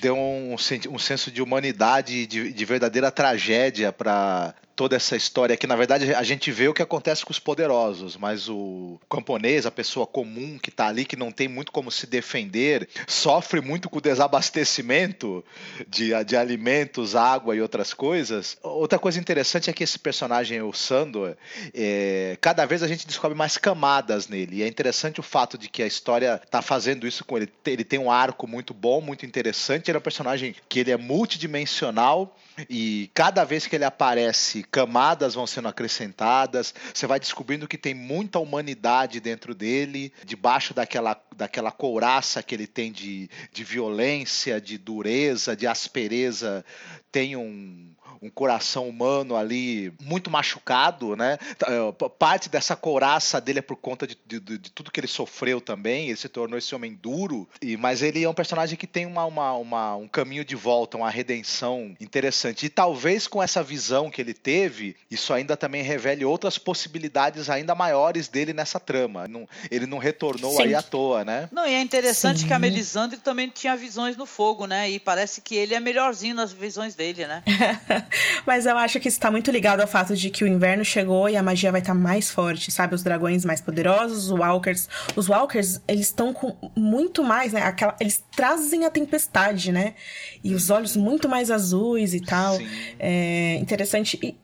deu 0.00 0.16
um, 0.16 0.54
um, 0.54 0.98
senso 0.98 1.30
de 1.30 1.42
humanidade, 1.42 2.26
de, 2.26 2.52
de 2.52 2.64
verdadeira 2.64 3.10
tragédia 3.10 3.92
para 3.92 4.54
toda 4.80 4.96
essa 4.96 5.14
história 5.14 5.58
que 5.58 5.66
na 5.66 5.76
verdade 5.76 6.14
a 6.14 6.22
gente 6.22 6.50
vê 6.50 6.66
o 6.66 6.72
que 6.72 6.80
acontece 6.80 7.22
com 7.22 7.30
os 7.30 7.38
poderosos, 7.38 8.16
mas 8.16 8.48
o 8.48 8.98
camponês, 9.10 9.66
a 9.66 9.70
pessoa 9.70 10.06
comum 10.06 10.58
que 10.58 10.70
está 10.70 10.86
ali, 10.86 11.04
que 11.04 11.16
não 11.16 11.30
tem 11.30 11.48
muito 11.48 11.70
como 11.70 11.90
se 11.90 12.06
defender, 12.06 12.88
sofre 13.06 13.60
muito 13.60 13.90
com 13.90 13.98
o 13.98 14.00
desabastecimento 14.00 15.44
de, 15.86 16.12
de 16.24 16.34
alimentos, 16.34 17.14
água 17.14 17.54
e 17.54 17.60
outras 17.60 17.92
coisas. 17.92 18.56
Outra 18.62 18.98
coisa 18.98 19.20
interessante 19.20 19.68
é 19.68 19.72
que 19.74 19.84
esse 19.84 19.98
personagem, 19.98 20.62
o 20.62 20.72
Sandor, 20.72 21.36
é, 21.74 22.38
cada 22.40 22.64
vez 22.64 22.82
a 22.82 22.88
gente 22.88 23.06
descobre 23.06 23.36
mais 23.36 23.58
camadas 23.58 24.28
nele. 24.28 24.56
E 24.56 24.62
é 24.62 24.66
interessante 24.66 25.20
o 25.20 25.22
fato 25.22 25.58
de 25.58 25.68
que 25.68 25.82
a 25.82 25.86
história 25.86 26.40
está 26.42 26.62
fazendo 26.62 27.06
isso 27.06 27.22
com 27.22 27.36
ele. 27.36 27.52
Ele 27.66 27.84
tem 27.84 27.98
um 27.98 28.10
arco 28.10 28.46
muito 28.46 28.72
bom, 28.72 29.02
muito 29.02 29.26
interessante. 29.26 29.90
Ele 29.90 29.96
é 29.96 29.98
um 29.98 30.02
personagem 30.02 30.56
que 30.70 30.80
ele 30.80 30.90
é 30.90 30.96
multidimensional 30.96 32.34
e 32.68 33.10
cada 33.14 33.44
vez 33.44 33.66
que 33.66 33.76
ele 33.76 33.84
aparece 33.84 34.62
camadas 34.64 35.34
vão 35.34 35.46
sendo 35.46 35.68
acrescentadas, 35.68 36.74
você 36.92 37.06
vai 37.06 37.20
descobrindo 37.20 37.68
que 37.68 37.78
tem 37.78 37.94
muita 37.94 38.38
humanidade 38.38 39.20
dentro 39.20 39.54
dele, 39.54 40.12
debaixo 40.24 40.74
daquela, 40.74 41.20
daquela 41.36 41.70
couraça 41.70 42.42
que 42.42 42.54
ele 42.54 42.66
tem 42.66 42.92
de, 42.92 43.30
de 43.52 43.64
violência, 43.64 44.60
de 44.60 44.76
dureza, 44.78 45.56
de 45.56 45.66
aspereza, 45.66 46.64
tem 47.10 47.36
um, 47.36 47.92
um 48.22 48.28
coração 48.28 48.88
humano 48.88 49.36
ali 49.36 49.92
muito 50.00 50.30
machucado, 50.30 51.16
né? 51.16 51.38
É, 51.66 52.08
parte 52.18 52.48
dessa 52.48 52.76
couraça 52.76 53.40
dele 53.40 53.60
é 53.60 53.62
por 53.62 53.76
conta 53.76 54.06
de, 54.06 54.16
de, 54.26 54.40
de, 54.40 54.70
tudo 54.70 54.90
que 54.90 55.00
ele 55.00 55.06
sofreu 55.06 55.60
também. 55.60 56.08
Ele 56.08 56.16
se 56.16 56.28
tornou 56.28 56.58
esse 56.58 56.74
homem 56.74 56.94
duro, 56.94 57.48
e, 57.62 57.76
mas 57.76 58.02
ele 58.02 58.22
é 58.22 58.28
um 58.28 58.34
personagem 58.34 58.76
que 58.76 58.86
tem 58.86 59.06
uma, 59.06 59.24
uma, 59.24 59.52
uma, 59.54 59.96
um 59.96 60.08
caminho 60.08 60.44
de 60.44 60.54
volta, 60.54 60.96
uma 60.96 61.10
redenção 61.10 61.94
interessante. 62.00 62.66
E 62.66 62.68
talvez 62.68 63.26
com 63.26 63.42
essa 63.42 63.62
visão 63.62 64.10
que 64.10 64.20
ele 64.20 64.34
teve, 64.34 64.96
isso 65.10 65.32
ainda 65.32 65.56
também 65.56 65.82
revele 65.82 66.24
outras 66.24 66.58
possibilidades 66.58 67.48
ainda 67.48 67.74
maiores 67.74 68.28
dele 68.28 68.52
nessa 68.52 68.78
trama. 68.78 69.26
Não, 69.26 69.48
ele 69.70 69.86
não 69.86 69.98
retornou 69.98 70.56
Sim. 70.56 70.62
aí 70.62 70.74
à 70.74 70.82
toa, 70.82 71.24
né? 71.24 71.48
Não, 71.52 71.66
e 71.66 71.72
é 71.72 71.80
interessante 71.80 72.40
Sim. 72.40 72.46
que 72.46 72.52
a 72.52 72.58
Melisandre 72.58 73.18
também 73.18 73.48
tinha 73.48 73.76
visões 73.76 74.16
no 74.16 74.26
fogo, 74.26 74.66
né? 74.66 74.90
E 74.90 75.00
parece 75.00 75.40
que 75.40 75.54
ele 75.54 75.74
é 75.74 75.80
melhorzinho 75.80 76.34
nas 76.34 76.52
visões 76.52 76.94
dele, 76.94 77.26
né? 77.26 77.42
Mas 78.46 78.66
eu 78.66 78.76
acho 78.76 78.98
que 79.00 79.08
isso 79.08 79.20
tá 79.20 79.30
muito 79.30 79.50
ligado 79.50 79.80
ao 79.80 79.86
fato 79.86 80.16
de 80.16 80.30
que 80.30 80.44
o 80.44 80.46
inverno 80.46 80.84
chegou 80.84 81.28
e 81.28 81.36
a 81.36 81.42
magia 81.42 81.70
vai 81.70 81.80
estar 81.80 81.94
tá 81.94 81.98
mais 81.98 82.30
forte, 82.30 82.70
sabe? 82.70 82.94
Os 82.94 83.02
dragões 83.02 83.44
mais 83.44 83.60
poderosos, 83.60 84.30
os 84.30 84.38
walkers. 84.38 84.88
Os 85.16 85.28
walkers, 85.28 85.80
eles 85.86 86.06
estão 86.06 86.32
com 86.32 86.56
muito 86.76 87.22
mais, 87.22 87.52
né? 87.52 87.62
Aquela, 87.62 87.96
eles 88.00 88.22
trazem 88.34 88.84
a 88.84 88.90
tempestade, 88.90 89.72
né? 89.72 89.94
E 90.42 90.54
os 90.54 90.70
olhos 90.70 90.96
muito 90.96 91.28
mais 91.28 91.50
azuis 91.50 92.14
e 92.14 92.20
tal. 92.20 92.56
Sim. 92.56 92.68
É 92.98 93.56
interessante. 93.56 94.18
E 94.22 94.36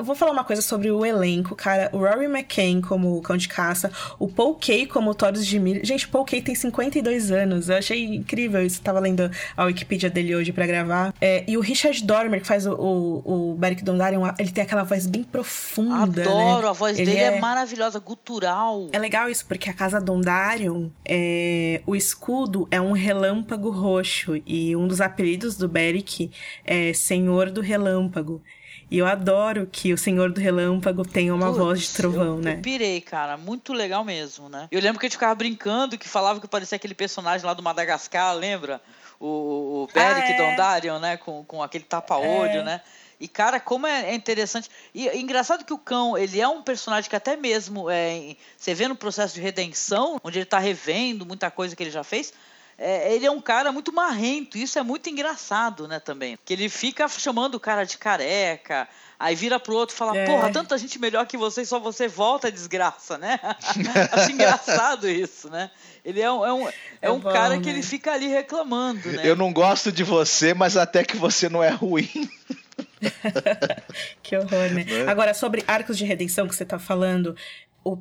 vou 0.00 0.14
falar 0.14 0.32
uma 0.32 0.44
coisa 0.44 0.62
sobre 0.62 0.90
o 0.90 1.04
elenco, 1.04 1.54
cara. 1.54 1.90
O 1.92 1.98
Rory 1.98 2.26
McCain 2.26 2.80
como 2.80 3.20
Cão 3.22 3.36
de 3.36 3.48
Caça, 3.48 3.90
o 4.18 4.28
Paul 4.28 4.54
Kay 4.54 4.86
como 4.86 5.14
Taurus 5.14 5.46
de 5.46 5.58
Milho. 5.58 5.84
Gente, 5.84 6.06
o 6.06 6.08
Paul 6.08 6.24
Kay 6.24 6.42
tem 6.42 6.54
52 6.54 7.30
anos. 7.30 7.68
Eu 7.68 7.76
achei 7.76 8.04
incrível 8.04 8.64
isso. 8.64 8.80
tava 8.80 9.00
lendo 9.00 9.30
a 9.56 9.64
Wikipedia 9.64 10.10
dele 10.10 10.34
hoje 10.34 10.52
para 10.52 10.66
gravar. 10.66 11.14
É, 11.20 11.44
e 11.46 11.56
o 11.56 11.60
Richard 11.60 12.02
Dormer, 12.04 12.40
que 12.40 12.46
faz 12.46 12.66
o, 12.66 12.72
o, 12.74 13.52
o 13.52 13.54
Beric 13.54 13.82
Dondarrion, 13.84 14.28
ele 14.38 14.50
tem 14.50 14.64
aquela 14.64 14.82
voz 14.82 15.06
bem 15.06 15.22
profunda. 15.22 16.24
Né? 16.24 16.30
Adoro, 16.30 16.62
né? 16.62 16.68
a 16.68 16.72
voz 16.72 16.98
ele 16.98 17.10
dele 17.10 17.22
é... 17.22 17.36
é... 17.36 17.40
maravilhosa, 17.40 17.98
gutural. 17.98 18.88
É 18.92 18.98
legal 18.98 19.28
isso, 19.28 19.44
porque 19.46 19.70
a 19.70 19.74
casa 19.74 20.00
Dondarrion, 20.00 20.88
é... 21.04 21.82
o 21.86 21.94
escudo 21.94 22.66
é 22.70 22.80
um 22.80 22.92
relâmpago 22.92 23.70
roxo. 23.70 24.40
E 24.46 24.74
um 24.76 24.86
dos 24.86 25.00
apelidos 25.00 25.56
do 25.56 25.68
Beric 25.68 26.30
é 26.64 26.92
Senhor 26.92 27.50
do 27.50 27.60
Relâmpago. 27.60 28.42
E 28.90 28.98
eu 28.98 29.06
adoro 29.06 29.66
que 29.70 29.92
o 29.92 29.98
Senhor 29.98 30.30
do 30.30 30.40
Relâmpago 30.40 31.06
tenha 31.06 31.34
uma 31.34 31.46
Putz, 31.46 31.58
voz 31.58 31.80
de 31.80 31.90
trovão, 31.90 32.36
eu, 32.36 32.40
né? 32.40 32.54
Eu 32.54 32.62
pirei, 32.62 33.00
cara. 33.00 33.36
Muito 33.36 33.72
legal 33.72 34.04
mesmo, 34.04 34.48
né? 34.48 34.68
Eu 34.70 34.80
lembro 34.80 34.98
que 35.00 35.06
a 35.06 35.08
gente 35.08 35.16
ficava 35.16 35.34
brincando, 35.34 35.98
que 35.98 36.08
falava 36.08 36.40
que 36.40 36.46
parecia 36.46 36.76
aquele 36.76 36.94
personagem 36.94 37.46
lá 37.46 37.54
do 37.54 37.62
Madagascar, 37.62 38.34
lembra? 38.34 38.80
O, 39.18 39.84
o 39.84 39.88
Beric 39.92 40.28
ah, 40.28 40.30
é. 40.30 40.50
Dondarion, 40.50 40.98
né? 40.98 41.16
Com, 41.16 41.44
com 41.44 41.62
aquele 41.62 41.84
tapa-olho, 41.84 42.60
é. 42.60 42.62
né? 42.62 42.80
E, 43.18 43.28
cara, 43.28 43.58
como 43.58 43.86
é, 43.86 44.10
é 44.10 44.14
interessante. 44.14 44.68
E 44.94 45.08
é 45.08 45.16
engraçado 45.18 45.64
que 45.64 45.72
o 45.72 45.78
cão, 45.78 46.18
ele 46.18 46.40
é 46.40 46.48
um 46.48 46.62
personagem 46.62 47.08
que 47.08 47.16
até 47.16 47.36
mesmo 47.36 47.88
é, 47.88 48.36
você 48.56 48.74
vê 48.74 48.86
no 48.86 48.96
processo 48.96 49.34
de 49.34 49.40
redenção, 49.40 50.20
onde 50.22 50.38
ele 50.38 50.46
tá 50.46 50.58
revendo 50.58 51.24
muita 51.24 51.50
coisa 51.50 51.74
que 51.74 51.82
ele 51.82 51.90
já 51.90 52.04
fez, 52.04 52.32
é, 52.76 53.14
ele 53.14 53.24
é 53.24 53.30
um 53.30 53.40
cara 53.40 53.70
muito 53.70 53.92
marrento, 53.92 54.58
isso 54.58 54.78
é 54.78 54.82
muito 54.82 55.08
engraçado, 55.08 55.86
né, 55.86 56.00
também. 56.00 56.38
Que 56.44 56.52
ele 56.52 56.68
fica 56.68 57.08
chamando 57.08 57.54
o 57.54 57.60
cara 57.60 57.84
de 57.84 57.96
careca, 57.96 58.88
aí 59.18 59.34
vira 59.34 59.60
pro 59.60 59.74
outro 59.74 59.94
e 59.94 59.98
fala, 59.98 60.16
é. 60.16 60.26
porra, 60.26 60.50
tanta 60.50 60.76
gente 60.76 60.98
melhor 60.98 61.26
que 61.26 61.36
você 61.36 61.64
só 61.64 61.78
você 61.78 62.08
volta, 62.08 62.50
desgraça, 62.50 63.16
né? 63.16 63.38
Acho 64.12 64.32
engraçado 64.32 65.08
isso, 65.08 65.48
né? 65.48 65.70
Ele 66.04 66.20
é 66.20 66.30
um, 66.30 66.44
é 66.44 66.52
um, 66.52 66.68
é, 66.68 66.74
é 67.02 67.10
um 67.10 67.20
bom, 67.20 67.32
cara 67.32 67.56
né? 67.56 67.62
que 67.62 67.68
ele 67.68 67.82
fica 67.82 68.12
ali 68.12 68.26
reclamando, 68.26 69.10
né? 69.12 69.22
Eu 69.24 69.36
não 69.36 69.52
gosto 69.52 69.92
de 69.92 70.02
você, 70.02 70.52
mas 70.52 70.76
até 70.76 71.04
que 71.04 71.16
você 71.16 71.48
não 71.48 71.62
é 71.62 71.70
ruim. 71.70 72.10
que 74.22 74.36
horror, 74.36 74.70
né? 74.70 74.84
É? 74.88 75.08
Agora, 75.08 75.32
sobre 75.32 75.64
arcos 75.66 75.96
de 75.96 76.04
redenção 76.04 76.48
que 76.48 76.54
você 76.54 76.64
tá 76.64 76.78
falando, 76.78 77.36
o 77.84 77.96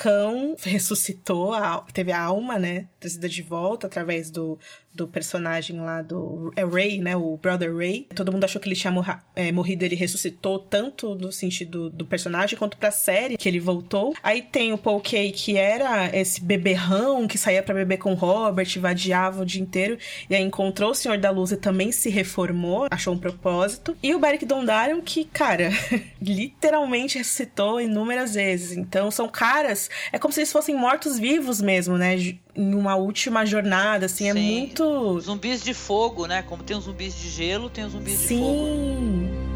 cão 0.00 0.56
ressuscitou, 0.62 1.52
a, 1.52 1.84
teve 1.92 2.12
a 2.12 2.20
alma, 2.22 2.58
né, 2.58 2.88
trazida 3.00 3.28
de 3.28 3.42
volta 3.42 3.86
através 3.86 4.30
do, 4.30 4.58
do 4.96 5.06
personagem 5.06 5.78
lá 5.78 6.00
do 6.02 6.52
é 6.56 6.64
Ray, 6.64 6.98
né? 6.98 7.14
O 7.14 7.36
Brother 7.36 7.74
Ray. 7.76 8.08
Todo 8.14 8.32
mundo 8.32 8.44
achou 8.44 8.60
que 8.60 8.68
ele 8.68 8.74
tinha 8.74 8.90
morra, 8.90 9.22
é, 9.34 9.52
morrido, 9.52 9.84
ele 9.84 9.94
ressuscitou 9.94 10.58
tanto 10.58 11.14
no 11.14 11.30
sentido 11.30 11.90
do 11.90 12.06
personagem 12.06 12.58
quanto 12.58 12.76
pra 12.76 12.90
série 12.90 13.36
que 13.36 13.48
ele 13.48 13.60
voltou. 13.60 14.14
Aí 14.22 14.40
tem 14.42 14.72
o 14.72 14.78
Paul 14.78 15.00
Kay, 15.00 15.30
que 15.32 15.56
era 15.56 16.10
esse 16.16 16.42
beberrão 16.42 17.28
que 17.28 17.36
saía 17.36 17.62
para 17.62 17.74
beber 17.74 17.98
com 17.98 18.14
Robert, 18.14 18.68
vadiava 18.78 19.42
o 19.42 19.46
dia 19.46 19.60
inteiro, 19.60 19.98
e 20.30 20.34
aí 20.34 20.42
encontrou 20.42 20.90
o 20.90 20.94
Senhor 20.94 21.18
da 21.18 21.30
Luz 21.30 21.52
e 21.52 21.56
também 21.56 21.92
se 21.92 22.08
reformou, 22.08 22.86
achou 22.90 23.12
um 23.12 23.18
propósito. 23.18 23.96
E 24.02 24.14
o 24.14 24.18
Beric 24.18 24.46
Dondarrion, 24.46 25.02
que, 25.02 25.24
cara, 25.24 25.70
literalmente 26.20 27.18
ressuscitou 27.18 27.80
inúmeras 27.80 28.34
vezes. 28.34 28.76
Então 28.76 29.10
são 29.10 29.28
caras, 29.28 29.90
é 30.12 30.18
como 30.18 30.32
se 30.32 30.40
eles 30.40 30.52
fossem 30.52 30.74
mortos-vivos 30.74 31.60
mesmo, 31.60 31.98
né? 31.98 32.16
Em 32.56 32.74
uma 32.74 32.96
última 32.96 33.44
jornada, 33.44 34.06
assim, 34.06 34.28
é 34.28 34.32
Sim. 34.32 34.38
é 34.38 34.60
muito. 34.60 35.20
Zumbis 35.20 35.62
de 35.62 35.74
fogo, 35.74 36.26
né? 36.26 36.42
Como 36.42 36.62
tem 36.62 36.76
os 36.76 36.84
zumbis 36.84 37.14
de 37.14 37.28
gelo, 37.28 37.68
tem 37.68 37.84
os 37.84 37.92
zumbis 37.92 38.18
Sim. 38.18 38.36
de 38.36 38.40
fogo. 38.40 38.66
Sim, 38.66 39.28
sim. 39.28 39.55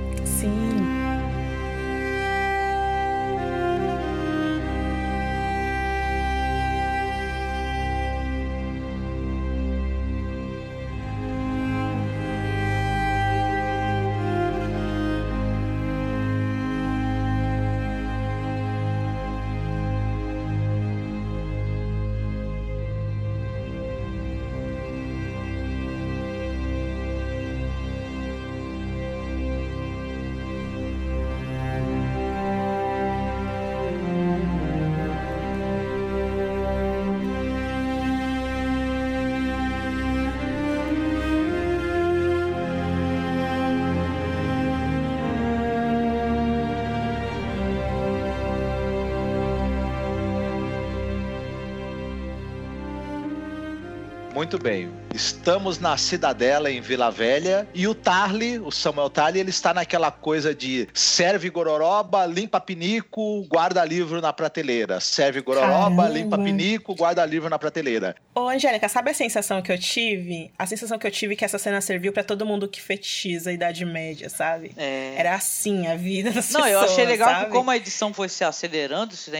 Muito 54.41 54.59
bem. 54.59 54.90
Estamos 55.15 55.78
na 55.78 55.97
Cidadela, 55.97 56.70
em 56.70 56.81
Vila 56.81 57.11
Velha, 57.11 57.66
e 57.74 57.87
o 57.89 57.95
Tarly, 57.95 58.59
o 58.59 58.70
Samuel 58.70 59.11
Tarly, 59.11 59.41
ele 59.41 59.51
está 59.51 59.74
naquela 59.74 60.11
coisa 60.11 60.55
de 60.55 60.89
serve 60.95 61.51
gororoba, 61.51 62.24
limpa 62.27 62.61
pinico, 62.61 63.45
guarda 63.49 63.85
livro 63.85 64.20
na 64.20 64.32
prateleira. 64.32 65.01
Serve 65.01 65.41
gororoba, 65.41 65.73
Caramba. 65.73 66.09
limpa 66.09 66.39
pinico, 66.39 66.95
guarda 66.95 67.27
livro 67.27 67.51
na 67.51 67.59
prateleira. 67.59 68.15
Ô, 68.35 68.49
Angélica, 68.49 68.89
sabe 68.89 69.11
a 69.11 69.15
sensação 69.15 69.61
que 69.61 69.73
eu 69.73 69.78
tive? 69.78 70.53
A 70.57 70.65
sensação 70.65 70.99
que 70.99 71.07
eu 71.07 71.11
tive 71.11 71.35
que 71.35 71.45
essa 71.45 71.59
cena 71.59 71.81
serviu 71.81 72.12
para 72.12 72.23
todo 72.23 72.47
mundo 72.47 72.69
que 72.69 72.81
fetichiza 72.81 73.51
a 73.51 73.53
Idade 73.53 73.85
Média, 73.85 74.31
sabe? 74.31 74.73
É. 74.77 75.15
Era 75.16 75.35
assim 75.35 75.89
a 75.89 75.97
vida 75.97 76.31
das 76.31 76.51
Não, 76.51 76.62
pessoas, 76.62 76.73
eu 76.73 76.81
achei 76.81 77.05
legal 77.05 77.28
sabe? 77.28 77.47
que 77.47 77.51
como 77.51 77.70
a 77.70 77.77
edição 77.77 78.15
foi 78.15 78.28
se 78.28 78.45
acelerando, 78.45 79.16
se, 79.16 79.31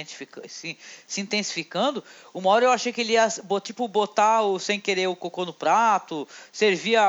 se, 0.49 0.79
se 1.07 1.21
intensificando, 1.21 2.03
uma 2.35 2.51
hora 2.51 2.65
eu 2.65 2.73
achei 2.73 2.93
que 2.93 3.01
ele 3.01 3.13
ia, 3.13 3.29
tipo, 3.63 3.87
botar 3.87 4.43
o 4.43 4.59
sem 4.59 4.81
querer 4.81 5.07
o 5.07 5.15
cocô 5.15 5.45
no 5.45 5.53
prato, 5.61 6.27
servia, 6.51 7.03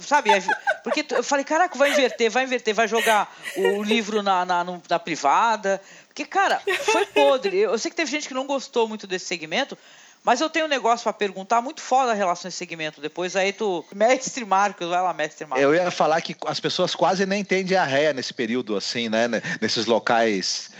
sabe? 0.00 0.30
Porque 0.84 1.04
eu 1.10 1.24
falei, 1.24 1.44
caraca, 1.44 1.76
vai 1.76 1.90
inverter, 1.90 2.30
vai 2.30 2.44
inverter, 2.44 2.72
vai 2.72 2.86
jogar 2.86 3.36
o 3.56 3.82
livro 3.82 4.22
na, 4.22 4.44
na, 4.44 4.64
na 4.88 4.98
privada. 4.98 5.82
Porque, 6.06 6.24
cara, 6.24 6.62
foi 6.84 7.04
podre. 7.06 7.58
Eu 7.58 7.76
sei 7.78 7.90
que 7.90 7.96
teve 7.96 8.10
gente 8.10 8.28
que 8.28 8.34
não 8.34 8.46
gostou 8.46 8.88
muito 8.88 9.06
desse 9.06 9.26
segmento, 9.26 9.76
mas 10.24 10.40
eu 10.40 10.50
tenho 10.50 10.66
um 10.66 10.68
negócio 10.68 11.04
para 11.04 11.12
perguntar 11.12 11.62
muito 11.62 11.80
foda 11.80 12.12
a 12.12 12.14
relação 12.14 12.48
esse 12.48 12.58
segmento. 12.58 13.00
Depois 13.00 13.34
aí 13.36 13.52
tu. 13.52 13.84
Mestre 13.94 14.44
Marcos, 14.44 14.88
vai 14.88 15.02
lá, 15.02 15.12
mestre 15.14 15.46
Marcos. 15.46 15.62
Eu 15.62 15.74
ia 15.74 15.90
falar 15.90 16.20
que 16.20 16.36
as 16.46 16.60
pessoas 16.60 16.94
quase 16.94 17.24
nem 17.24 17.44
têm 17.44 17.64
diarreia 17.64 18.12
nesse 18.12 18.32
período, 18.34 18.76
assim, 18.76 19.08
né? 19.08 19.28
Nesses 19.60 19.86
locais 19.86 20.70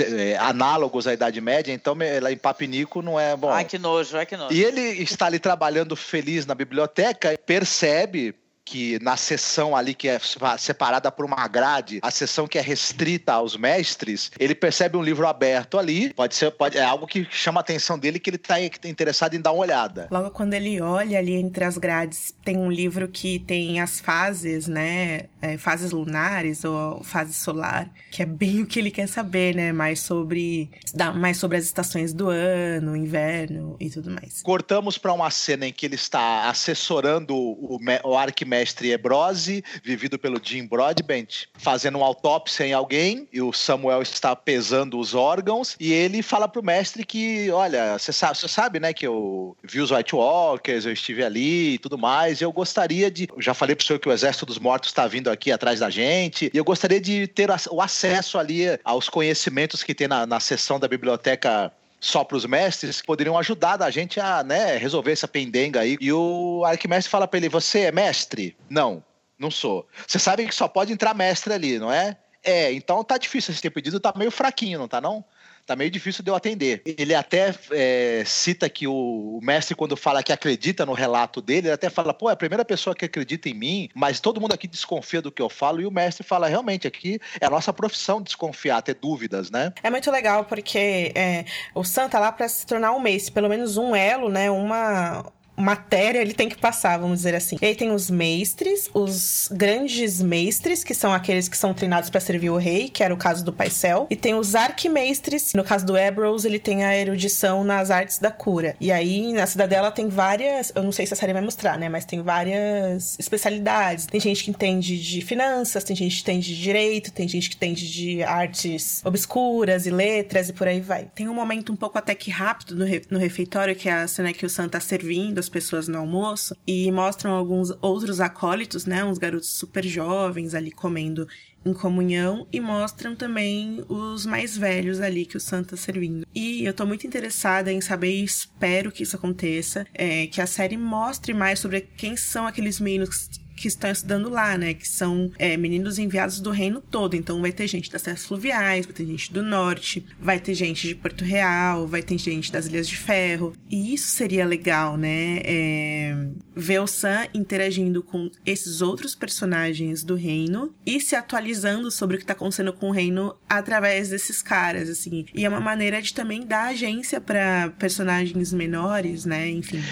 é. 0.00 0.36
análogos 0.38 1.06
à 1.06 1.14
Idade 1.14 1.40
Média. 1.40 1.72
Então, 1.72 1.96
lá 2.20 2.30
em 2.30 2.36
Papinico 2.36 3.02
não 3.02 3.18
é 3.18 3.36
bom. 3.36 3.50
Ai, 3.50 3.64
que 3.64 3.78
nojo, 3.78 4.16
ai, 4.16 4.26
que 4.26 4.36
nojo. 4.36 4.52
E 4.52 4.62
ele 4.62 4.80
está 5.02 5.26
ali 5.26 5.38
trabalhando 5.38 5.96
feliz 5.96 6.44
na 6.46 6.54
biblioteca 6.54 7.32
e 7.32 7.38
percebe 7.38 8.34
que 8.70 9.00
na 9.02 9.16
sessão 9.16 9.74
ali 9.74 9.94
que 9.94 10.06
é 10.06 10.20
separada 10.56 11.10
por 11.10 11.24
uma 11.24 11.48
grade, 11.48 11.98
a 12.00 12.10
sessão 12.10 12.46
que 12.46 12.56
é 12.56 12.60
restrita 12.60 13.32
aos 13.32 13.56
mestres, 13.56 14.30
ele 14.38 14.54
percebe 14.54 14.96
um 14.96 15.02
livro 15.02 15.26
aberto 15.26 15.76
ali, 15.76 16.14
pode 16.14 16.36
ser, 16.36 16.52
pode, 16.52 16.78
é 16.78 16.84
algo 16.84 17.04
que 17.04 17.26
chama 17.32 17.58
a 17.58 17.62
atenção 17.62 17.98
dele 17.98 18.20
que 18.20 18.30
ele 18.30 18.36
está 18.36 18.54
tá 18.80 18.88
interessado 18.88 19.34
em 19.34 19.40
dar 19.40 19.50
uma 19.50 19.62
olhada. 19.62 20.06
Logo 20.08 20.30
quando 20.30 20.54
ele 20.54 20.80
olha 20.80 21.18
ali 21.18 21.34
entre 21.34 21.64
as 21.64 21.76
grades, 21.76 22.32
tem 22.44 22.56
um 22.56 22.70
livro 22.70 23.08
que 23.08 23.40
tem 23.40 23.80
as 23.80 23.98
fases, 23.98 24.68
né, 24.68 25.22
é, 25.42 25.58
fases 25.58 25.90
lunares 25.90 26.64
ou 26.64 27.02
fase 27.02 27.34
solar, 27.34 27.90
que 28.12 28.22
é 28.22 28.26
bem 28.26 28.62
o 28.62 28.66
que 28.66 28.78
ele 28.78 28.92
quer 28.92 29.08
saber, 29.08 29.52
né, 29.52 29.72
mais 29.72 29.98
sobre, 29.98 30.70
mais 31.16 31.38
sobre 31.38 31.56
as 31.56 31.64
estações 31.64 32.12
do 32.12 32.28
ano, 32.28 32.94
inverno 32.94 33.76
e 33.80 33.90
tudo 33.90 34.12
mais. 34.12 34.42
Cortamos 34.42 34.96
para 34.96 35.12
uma 35.12 35.30
cena 35.30 35.66
em 35.66 35.72
que 35.72 35.86
ele 35.86 35.96
está 35.96 36.48
assessorando 36.48 37.34
o, 37.34 37.78
o 38.04 38.16
arquimestre 38.60 38.92
Ebrose, 38.92 39.64
vivido 39.82 40.18
pelo 40.18 40.40
Jim 40.42 40.66
Broadbent, 40.66 41.46
fazendo 41.54 41.98
uma 41.98 42.06
autópsia 42.06 42.66
em 42.66 42.72
alguém, 42.72 43.28
e 43.32 43.40
o 43.40 43.52
Samuel 43.52 44.02
está 44.02 44.36
pesando 44.36 44.98
os 44.98 45.14
órgãos, 45.14 45.76
e 45.80 45.92
ele 45.92 46.22
fala 46.22 46.46
pro 46.46 46.62
mestre 46.62 47.04
que, 47.04 47.50
olha, 47.50 47.98
você 47.98 48.12
sabe, 48.12 48.38
sabe, 48.38 48.80
né, 48.80 48.92
que 48.92 49.06
eu 49.06 49.56
vi 49.62 49.80
os 49.80 49.90
White 49.90 50.14
Walkers, 50.14 50.84
eu 50.84 50.92
estive 50.92 51.24
ali 51.24 51.74
e 51.74 51.78
tudo 51.78 51.96
mais, 51.96 52.40
e 52.40 52.44
eu 52.44 52.52
gostaria 52.52 53.10
de. 53.10 53.28
Eu 53.34 53.40
já 53.40 53.54
falei 53.54 53.74
pro 53.74 53.84
senhor 53.84 53.98
que 53.98 54.08
o 54.08 54.12
Exército 54.12 54.46
dos 54.46 54.58
Mortos 54.58 54.90
está 54.90 55.06
vindo 55.06 55.30
aqui 55.30 55.50
atrás 55.50 55.80
da 55.80 55.90
gente, 55.90 56.50
e 56.52 56.56
eu 56.56 56.64
gostaria 56.64 57.00
de 57.00 57.26
ter 57.26 57.48
o 57.70 57.80
acesso 57.80 58.38
ali 58.38 58.64
aos 58.84 59.08
conhecimentos 59.08 59.82
que 59.82 59.94
tem 59.94 60.08
na, 60.08 60.26
na 60.26 60.40
seção 60.40 60.78
da 60.78 60.86
biblioteca 60.86 61.72
só 62.00 62.24
para 62.24 62.36
os 62.36 62.46
mestres, 62.46 63.02
poderiam 63.02 63.38
ajudar 63.38 63.82
a 63.82 63.90
gente 63.90 64.18
a 64.18 64.42
né, 64.42 64.76
resolver 64.78 65.12
essa 65.12 65.28
pendenga 65.28 65.80
aí. 65.80 65.98
E 66.00 66.12
o 66.12 66.64
arquimestre 66.64 67.10
fala 67.10 67.28
para 67.28 67.38
ele: 67.38 67.48
Você 67.48 67.80
é 67.80 67.92
mestre? 67.92 68.56
Não, 68.68 69.04
não 69.38 69.50
sou. 69.50 69.86
Você 70.06 70.18
sabe 70.18 70.46
que 70.46 70.54
só 70.54 70.66
pode 70.66 70.92
entrar 70.92 71.14
mestre 71.14 71.52
ali, 71.52 71.78
não 71.78 71.92
é? 71.92 72.16
É, 72.42 72.72
então 72.72 73.04
tá 73.04 73.18
difícil 73.18 73.52
esse 73.52 73.60
ter 73.60 73.70
pedido, 73.70 74.00
tá 74.00 74.14
meio 74.16 74.30
fraquinho, 74.30 74.78
não 74.78 74.88
tá 74.88 75.00
não? 75.00 75.22
Tá 75.70 75.76
meio 75.76 75.90
difícil 75.90 76.24
de 76.24 76.30
eu 76.30 76.34
atender. 76.34 76.82
Ele 76.84 77.14
até 77.14 77.54
é, 77.70 78.24
cita 78.26 78.68
que 78.68 78.88
o, 78.88 79.38
mestre, 79.40 79.76
quando 79.76 79.96
fala 79.96 80.20
que 80.20 80.32
acredita 80.32 80.84
no 80.84 80.92
relato 80.92 81.40
dele, 81.40 81.68
ele 81.68 81.74
até 81.74 81.88
fala, 81.88 82.12
pô, 82.12 82.28
é 82.28 82.32
a 82.32 82.36
primeira 82.36 82.64
pessoa 82.64 82.94
que 82.94 83.04
acredita 83.04 83.48
em 83.48 83.54
mim, 83.54 83.88
mas 83.94 84.18
todo 84.18 84.40
mundo 84.40 84.52
aqui 84.52 84.66
desconfia 84.66 85.22
do 85.22 85.30
que 85.30 85.40
eu 85.40 85.48
falo, 85.48 85.80
e 85.80 85.86
o 85.86 85.90
mestre 85.90 86.26
fala, 86.26 86.48
realmente, 86.48 86.88
aqui 86.88 87.20
é 87.40 87.46
a 87.46 87.50
nossa 87.50 87.72
profissão 87.72 88.20
desconfiar, 88.20 88.82
ter 88.82 88.94
dúvidas, 88.94 89.48
né? 89.48 89.72
É 89.80 89.90
muito 89.90 90.10
legal, 90.10 90.44
porque 90.44 91.12
é, 91.14 91.44
o 91.72 91.84
Sam 91.84 92.08
tá 92.08 92.18
lá 92.18 92.32
para 92.32 92.48
se 92.48 92.66
tornar 92.66 92.92
um 92.92 93.00
mês, 93.00 93.30
pelo 93.30 93.48
menos 93.48 93.76
um 93.76 93.94
elo, 93.94 94.28
né, 94.28 94.50
uma 94.50 95.24
matéria 95.60 96.20
ele 96.20 96.34
tem 96.34 96.48
que 96.48 96.56
passar, 96.56 96.98
vamos 96.98 97.18
dizer 97.18 97.34
assim. 97.34 97.56
E 97.60 97.66
aí 97.66 97.74
tem 97.74 97.90
os 97.92 98.10
mestres, 98.10 98.88
os 98.94 99.48
grandes 99.52 100.20
mestres, 100.20 100.84
que 100.84 100.94
são 100.94 101.12
aqueles 101.12 101.48
que 101.48 101.56
são 101.56 101.74
treinados 101.74 102.10
para 102.10 102.20
servir 102.20 102.50
o 102.50 102.56
rei, 102.56 102.88
que 102.88 103.02
era 103.02 103.12
o 103.12 103.16
caso 103.16 103.44
do 103.44 103.52
Paisel, 103.52 104.06
e 104.10 104.16
tem 104.16 104.34
os 104.34 104.54
arquimestres, 104.54 105.52
no 105.54 105.64
caso 105.64 105.86
do 105.86 105.96
Ebrose, 105.96 106.46
ele 106.46 106.58
tem 106.58 106.84
a 106.84 106.96
erudição 106.96 107.64
nas 107.64 107.90
artes 107.90 108.18
da 108.18 108.30
cura. 108.30 108.76
E 108.80 108.90
aí 108.90 109.32
na 109.32 109.46
cidadela 109.46 109.90
tem 109.90 110.08
várias, 110.08 110.72
eu 110.74 110.82
não 110.82 110.92
sei 110.92 111.06
se 111.06 111.14
a 111.14 111.16
série 111.16 111.32
vai 111.32 111.42
mostrar, 111.42 111.78
né, 111.78 111.88
mas 111.88 112.04
tem 112.04 112.22
várias 112.22 113.16
especialidades. 113.18 114.06
Tem 114.06 114.20
gente 114.20 114.44
que 114.44 114.50
entende 114.50 115.00
de 115.00 115.20
finanças, 115.20 115.84
tem 115.84 115.96
gente 115.96 116.16
que 116.16 116.22
entende 116.22 116.54
de 116.54 116.62
direito, 116.62 117.12
tem 117.12 117.28
gente 117.28 117.50
que 117.50 117.56
entende 117.56 117.90
de 117.90 118.22
artes 118.22 119.02
obscuras 119.04 119.86
e 119.86 119.90
letras 119.90 120.48
e 120.48 120.52
por 120.52 120.66
aí 120.66 120.80
vai. 120.80 121.10
Tem 121.14 121.28
um 121.28 121.34
momento 121.34 121.72
um 121.72 121.76
pouco 121.76 121.98
até 121.98 122.14
que 122.14 122.30
rápido 122.30 122.76
no, 122.76 122.84
re, 122.84 123.02
no 123.10 123.18
refeitório, 123.18 123.74
que 123.74 123.88
é 123.88 123.92
a 123.92 124.08
cena 124.08 124.32
que 124.32 124.46
o 124.46 124.50
Sam 124.50 124.68
tá 124.68 124.80
servindo 124.80 125.38
as 125.38 125.48
pessoas 125.50 125.88
no 125.88 125.98
almoço 125.98 126.56
e 126.66 126.90
mostram 126.90 127.32
alguns 127.32 127.70
outros 127.82 128.20
acólitos, 128.20 128.86
né? 128.86 129.04
Uns 129.04 129.18
garotos 129.18 129.50
super 129.50 129.84
jovens 129.84 130.54
ali 130.54 130.70
comendo 130.70 131.28
em 131.64 131.72
comunhão 131.74 132.46
e 132.52 132.60
mostram 132.60 133.14
também 133.14 133.84
os 133.88 134.24
mais 134.24 134.56
velhos 134.56 135.00
ali 135.00 135.26
que 135.26 135.36
o 135.36 135.40
santo 135.40 135.70
tá 135.70 135.76
servindo. 135.76 136.26
E 136.34 136.64
eu 136.64 136.72
tô 136.72 136.86
muito 136.86 137.06
interessada 137.06 137.70
em 137.72 137.80
saber 137.80 138.12
e 138.12 138.24
espero 138.24 138.90
que 138.90 139.02
isso 139.02 139.16
aconteça, 139.16 139.86
é, 139.92 140.26
que 140.26 140.40
a 140.40 140.46
série 140.46 140.76
mostre 140.76 141.34
mais 141.34 141.58
sobre 141.58 141.82
quem 141.96 142.16
são 142.16 142.46
aqueles 142.46 142.80
meninos 142.80 143.28
que 143.60 143.68
estão 143.68 143.90
estudando 143.90 144.30
lá, 144.30 144.56
né? 144.56 144.72
Que 144.72 144.88
são 144.88 145.30
é, 145.38 145.54
meninos 145.54 145.98
enviados 145.98 146.40
do 146.40 146.50
reino 146.50 146.80
todo. 146.80 147.14
Então 147.14 147.42
vai 147.42 147.52
ter 147.52 147.66
gente 147.66 147.90
das 147.90 148.00
terras 148.00 148.24
fluviais, 148.24 148.86
vai 148.86 148.94
ter 148.94 149.04
gente 149.04 149.30
do 149.30 149.42
norte, 149.42 150.06
vai 150.18 150.40
ter 150.40 150.54
gente 150.54 150.88
de 150.88 150.94
Porto 150.94 151.22
Real, 151.24 151.86
vai 151.86 152.02
ter 152.02 152.16
gente 152.16 152.50
das 152.50 152.66
Ilhas 152.66 152.88
de 152.88 152.96
Ferro. 152.96 153.54
E 153.70 153.92
isso 153.92 154.08
seria 154.08 154.46
legal, 154.46 154.96
né? 154.96 155.42
É, 155.44 156.26
ver 156.56 156.80
o 156.80 156.86
Sam 156.86 157.26
interagindo 157.34 158.02
com 158.02 158.30
esses 158.46 158.80
outros 158.80 159.14
personagens 159.14 160.02
do 160.02 160.14
reino 160.14 160.74
e 160.86 160.98
se 160.98 161.14
atualizando 161.14 161.90
sobre 161.90 162.16
o 162.16 162.18
que 162.18 162.24
tá 162.24 162.32
acontecendo 162.32 162.72
com 162.72 162.88
o 162.88 162.92
reino 162.92 163.36
através 163.46 164.08
desses 164.08 164.40
caras, 164.40 164.88
assim. 164.88 165.26
E 165.34 165.44
é 165.44 165.48
uma 165.50 165.60
maneira 165.60 166.00
de 166.00 166.14
também 166.14 166.46
dar 166.46 166.68
agência 166.68 167.20
para 167.20 167.74
personagens 167.78 168.54
menores, 168.54 169.26
né? 169.26 169.50
Enfim. 169.50 169.82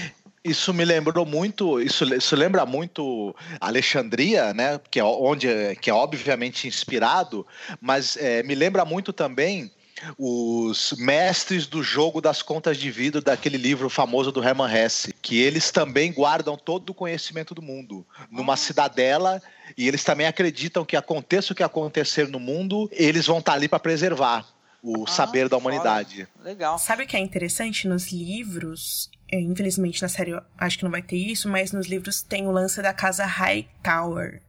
Isso 0.49 0.73
me 0.73 0.85
lembrou 0.85 1.27
muito, 1.27 1.81
isso, 1.81 2.05
isso 2.15 2.35
lembra 2.35 2.65
muito 2.65 3.35
Alexandria, 3.61 4.55
né? 4.55 4.81
Que 4.91 5.01
é 5.01 5.05
onde 5.05 5.49
que 5.81 5.91
é 5.91 5.95
obviamente 5.95 6.67
inspirado, 6.67 7.47
mas 7.81 8.17
é, 8.17 8.43
me 8.43 8.55
lembra 8.55 8.85
muito 8.85 9.13
também 9.13 9.71
os 10.17 10.95
mestres 10.99 11.67
do 11.67 11.83
jogo 11.83 12.21
das 12.21 12.43
contas 12.43 12.77
de 12.77 12.91
vidro 12.91 13.21
daquele 13.21 13.57
livro 13.57 13.89
famoso 13.89 14.31
do 14.31 14.43
Hermann 14.43 14.73
Hesse, 14.73 15.13
que 15.21 15.39
eles 15.41 15.71
também 15.71 16.13
guardam 16.13 16.57
todo 16.57 16.91
o 16.91 16.95
conhecimento 16.95 17.55
do 17.55 17.63
mundo 17.63 18.07
numa 18.31 18.57
cidadela 18.57 19.43
e 19.77 19.89
eles 19.89 20.05
também 20.05 20.27
acreditam 20.27 20.85
que 20.85 20.97
aconteça 20.97 21.53
o 21.53 21.57
que 21.57 21.63
acontecer 21.63 22.29
no 22.29 22.41
mundo, 22.41 22.89
eles 22.93 23.27
vão 23.27 23.39
estar 23.39 23.55
ali 23.55 23.69
para 23.69 23.79
preservar 23.79 24.47
o 24.83 25.05
ah, 25.05 25.11
saber 25.11 25.49
da 25.49 25.57
humanidade. 25.57 26.29
Legal. 26.43 26.79
Sabe 26.79 27.03
o 27.03 27.07
que 27.07 27.17
é 27.17 27.21
interessante 27.21 27.89
nos 27.89 28.13
livros? 28.13 29.11
É, 29.31 29.41
infelizmente 29.41 30.01
na 30.01 30.09
série 30.09 30.41
acho 30.57 30.79
que 30.79 30.85
não 30.85 30.91
vai 30.91 31.03
ter 31.03 31.17
isso, 31.17 31.49
mas 31.49 31.73
nos 31.73 31.87
livros 31.87 32.23
tem 32.23 32.47
o 32.47 32.51
lance 32.51 32.81
da 32.81 32.95
casa 32.95 33.27
High 33.27 33.69
Tower, 33.83 34.41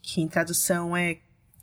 que 0.00 0.20
em 0.20 0.28
tradução 0.28 0.96
é 0.96 1.18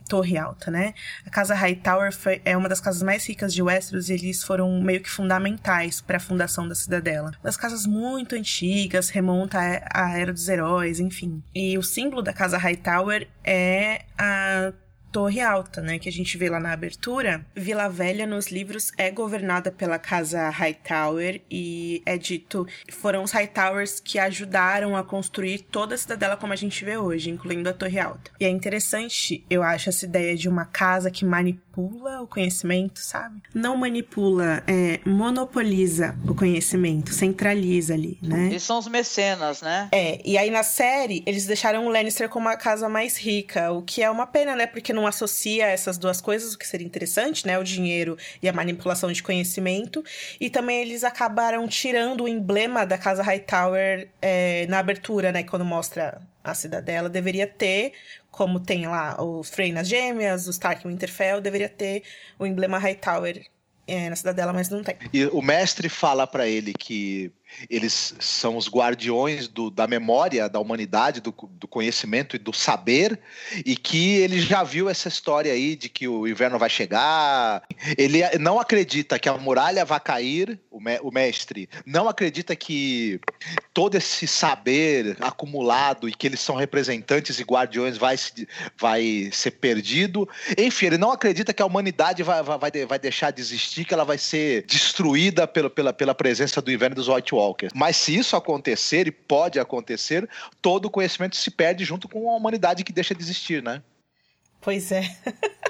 Torre 0.07 0.38
Alta, 0.38 0.72
né? 0.72 0.94
A 1.26 1.30
casa 1.30 1.53
Hightower 1.53 2.15
foi, 2.15 2.41
é 2.45 2.56
uma 2.56 2.69
das 2.69 2.80
casas 2.80 3.03
mais 3.03 3.27
ricas 3.27 3.53
de 3.53 3.61
Westeros 3.61 4.10
e 4.10 4.14
eles 4.14 4.44
foram 4.44 4.81
meio 4.81 5.02
que 5.02 5.10
fundamentais 5.10 6.02
para 6.02 6.18
a 6.18 6.19
fundação 6.19 6.68
da 6.68 6.73
cidadela. 6.73 7.31
Das 7.44 7.57
casas 7.57 7.85
muito 7.85 8.35
antigas, 8.35 9.10
remonta 9.10 9.60
à 9.94 10.18
Era 10.18 10.34
dos 10.34 10.48
Heróis, 10.48 10.99
enfim. 10.99 11.44
E 11.53 11.77
o 11.77 11.84
símbolo 11.84 12.22
da 12.22 12.34
casa 12.34 12.57
Hightower 12.57 13.27
é 13.44 14.06
a 14.18 14.73
Torre 15.12 15.42
Alta, 15.42 15.82
né, 15.82 16.00
que 16.00 16.10
a 16.10 16.12
gente 16.12 16.38
vê 16.38 16.50
lá 16.50 16.60
na 16.60 16.72
abertura, 16.72 17.46
Vila 17.56 17.88
Velha 17.88 18.26
nos 18.26 18.48
livros 18.48 18.92
é 18.98 19.10
governada 19.10 19.72
pela 19.72 19.98
casa 19.98 20.50
Hightower 20.50 21.42
e 21.50 22.02
é 22.06 22.18
dito 22.18 22.68
foram 22.90 23.24
os 23.24 23.32
Hightowers 23.32 24.00
que 24.00 24.20
ajudaram 24.20 24.96
a 24.96 25.04
construir 25.04 25.60
toda 25.60 25.96
a 25.96 25.98
cidadela 25.98 26.38
como 26.38 26.54
a 26.54 26.56
gente 26.56 26.84
vê 26.84 26.98
hoje, 26.98 27.30
incluindo 27.30 27.70
a 27.70 27.74
Torre 27.74 28.00
Alta. 28.00 28.32
E 28.40 28.46
é 28.46 28.50
interessante, 28.50 29.44
eu 29.50 29.64
acho, 29.64 29.90
essa 29.90 30.06
ideia 30.06 30.36
de 30.36 30.48
uma 30.50 30.66
casa 30.66 31.10
que 31.10 31.26
manipula 31.26 32.22
o 32.22 32.28
conhecimento, 32.28 33.00
sabe? 33.00 33.42
Não 33.54 33.78
manipula, 33.78 34.64
é, 34.68 35.00
monopoliza 35.06 36.16
o 36.28 36.36
conhecimento, 36.36 37.14
centraliza 37.14 37.94
ali, 37.94 38.18
né? 38.22 38.48
Eles 38.48 38.64
são 38.64 38.78
os 38.78 38.88
mecenas, 38.88 39.62
né? 39.62 39.90
É, 39.92 40.22
e 40.26 40.38
aí 40.38 40.50
na 40.52 40.64
série 40.64 41.24
eles 41.26 41.46
deixaram 41.46 41.86
o 41.86 41.90
Lannister 41.90 42.30
como 42.30 42.50
a 42.50 42.56
casa 42.56 42.90
mais 42.90 43.18
rica, 43.18 43.72
o 43.72 43.82
que 43.82 44.02
é 44.02 44.10
uma 44.10 44.28
pena, 44.28 44.56
né? 44.56 44.68
Porque 44.68 44.94
não 44.94 45.07
associa 45.08 45.68
essas 45.68 45.98
duas 45.98 46.22
coisas, 46.22 46.54
o 46.54 46.58
que 46.58 46.68
seria 46.68 46.86
interessante, 46.86 47.46
né? 47.46 47.58
O 47.58 47.64
dinheiro 47.64 48.18
e 48.42 48.48
a 48.48 48.54
manipulação 48.54 49.12
de 49.12 49.24
conhecimento. 49.24 50.04
E 50.40 50.50
também 50.50 50.82
eles 50.82 51.04
acabaram 51.04 51.68
tirando 51.68 52.24
o 52.24 52.28
emblema 52.28 52.86
da 52.86 52.98
Casa 52.98 53.24
Hightower 53.24 54.10
é, 54.22 54.66
na 54.68 54.80
abertura, 54.80 55.32
né? 55.32 55.44
Quando 55.44 55.66
mostra 55.66 56.22
a 56.44 56.54
cidadela, 56.54 57.10
deveria 57.10 57.46
ter, 57.46 57.94
como 58.32 58.60
tem 58.60 58.88
lá 58.88 59.22
os 59.22 59.50
Frey 59.50 59.72
nas 59.72 59.88
gêmeas, 59.88 60.48
os 60.48 60.56
Stark 60.56 60.88
Winterfell, 60.88 61.42
deveria 61.42 61.70
ter 61.70 62.04
o 62.40 62.46
emblema 62.46 62.78
Hightower 62.78 63.46
é, 63.88 64.10
na 64.10 64.16
cidadela, 64.16 64.54
mas 64.54 64.70
não 64.70 64.84
tem. 64.84 64.96
E 65.14 65.26
o 65.28 65.42
mestre 65.42 65.90
fala 65.90 66.28
para 66.28 66.48
ele 66.48 66.74
que 66.74 67.32
eles 67.69 68.15
são 68.19 68.57
os 68.57 68.69
guardiões 68.69 69.48
do, 69.48 69.69
da 69.69 69.88
memória 69.88 70.48
da 70.48 70.60
humanidade, 70.60 71.22
do, 71.22 71.34
do, 71.52 71.68
conhecimento 71.68 72.36
e 72.36 72.40
do 72.40 72.53
saber, 72.53 73.19
e 73.65 73.76
que 73.76 74.18
ele 74.18 74.40
já 74.40 74.64
viu 74.64 74.90
essa 74.90 75.07
história 75.07 75.52
aí 75.52 75.76
de 75.76 75.90
que 75.90 76.07
o 76.07 76.28
inverno 76.28 76.60
vai 76.60 76.69
chegar. 76.69 77.64
Ele 77.98 78.22
não 78.40 78.60
acredita 78.60 79.18
que 79.19 79.30
a 79.30 79.38
muralha 79.38 79.84
vai 79.86 79.99
cair, 79.99 80.60
o, 80.69 80.80
me, 80.80 80.99
o 81.02 81.11
mestre 81.11 81.69
não 81.86 82.07
acredita 82.07 82.56
que 82.56 83.19
todo 83.74 83.95
esse 83.95 84.28
saber 84.28 85.18
acumulado 85.19 86.07
e 86.07 86.14
que 86.14 86.28
eles 86.28 86.40
são 86.40 86.56
representantes 86.56 87.40
e 87.40 87.44
guardiões 87.44 87.98
vai, 87.98 88.18
se, 88.18 88.48
vai 88.78 89.30
ser 89.32 89.52
perdido. 89.52 90.28
Enfim, 90.57 90.88
ele 90.88 90.98
não 90.98 91.11
acredita 91.11 91.53
que 91.53 91.61
a 91.61 91.65
humanidade 91.65 92.24
vai, 92.24 92.44
vai, 92.44 92.72
vai 92.86 92.99
deixar 92.99 93.32
de 93.32 93.41
existir, 93.41 93.86
que 93.86 93.94
ela 93.94 94.03
vai 94.03 94.18
ser 94.18 94.65
destruída 94.65 95.48
pela, 95.48 95.69
pela, 95.69 95.94
pela 95.94 96.15
presença 96.15 96.61
do 96.61 96.72
inverno 96.72 96.95
dos 96.95 97.07
White 97.07 97.34
Mas 97.73 97.97
se 97.97 98.15
isso 98.15 98.35
acontecer, 98.35 99.07
e 99.07 99.11
pode 99.11 99.59
acontecer, 99.59 100.27
todo 100.61 100.85
o 100.85 100.89
conhecimento 100.89 101.35
se 101.35 101.51
perde 101.51 101.84
junto 101.85 102.07
com 102.07 102.30
a 102.30 102.35
humanidade 102.35 102.84
que 102.84 102.93
deixa 102.93 103.14
de 103.14 103.22
existir, 103.22 103.64
né? 103.64 103.81
Pois 104.61 104.91
é. 104.91 105.03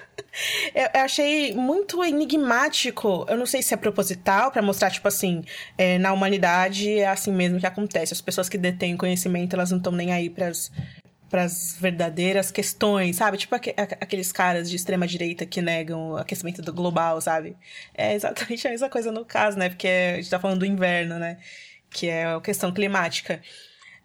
Eu 0.73 1.01
achei 1.01 1.55
muito 1.55 2.03
enigmático. 2.03 3.25
Eu 3.27 3.37
não 3.37 3.45
sei 3.45 3.63
se 3.63 3.73
é 3.73 3.77
proposital 3.77 4.51
para 4.51 4.61
mostrar, 4.61 4.91
tipo 4.91 5.07
assim, 5.07 5.43
é, 5.77 5.97
na 5.97 6.13
humanidade 6.13 6.99
é 6.99 7.07
assim 7.07 7.31
mesmo 7.31 7.59
que 7.59 7.65
acontece. 7.65 8.13
As 8.13 8.21
pessoas 8.21 8.47
que 8.47 8.57
detêm 8.57 8.95
conhecimento, 8.95 9.55
elas 9.55 9.71
não 9.71 9.79
estão 9.79 9.91
nem 9.91 10.13
aí 10.13 10.29
pras, 10.29 10.71
pras 11.29 11.75
verdadeiras 11.79 12.51
questões, 12.51 13.17
sabe? 13.17 13.37
Tipo 13.37 13.55
aqueles 13.55 14.31
caras 14.31 14.69
de 14.69 14.75
extrema 14.75 15.07
direita 15.07 15.45
que 15.45 15.61
negam 15.61 16.11
o 16.11 16.17
aquecimento 16.17 16.61
do 16.61 16.73
global, 16.73 17.19
sabe? 17.21 17.57
É 17.93 18.13
exatamente 18.13 18.67
a 18.67 18.71
mesma 18.71 18.89
coisa 18.89 19.11
no 19.11 19.25
caso, 19.25 19.57
né? 19.57 19.69
Porque 19.69 19.87
a 19.87 20.15
gente 20.17 20.29
tá 20.29 20.39
falando 20.39 20.59
do 20.59 20.65
inverno, 20.65 21.19
né? 21.19 21.37
Que 21.89 22.07
é 22.07 22.25
a 22.25 22.41
questão 22.41 22.71
climática. 22.71 23.41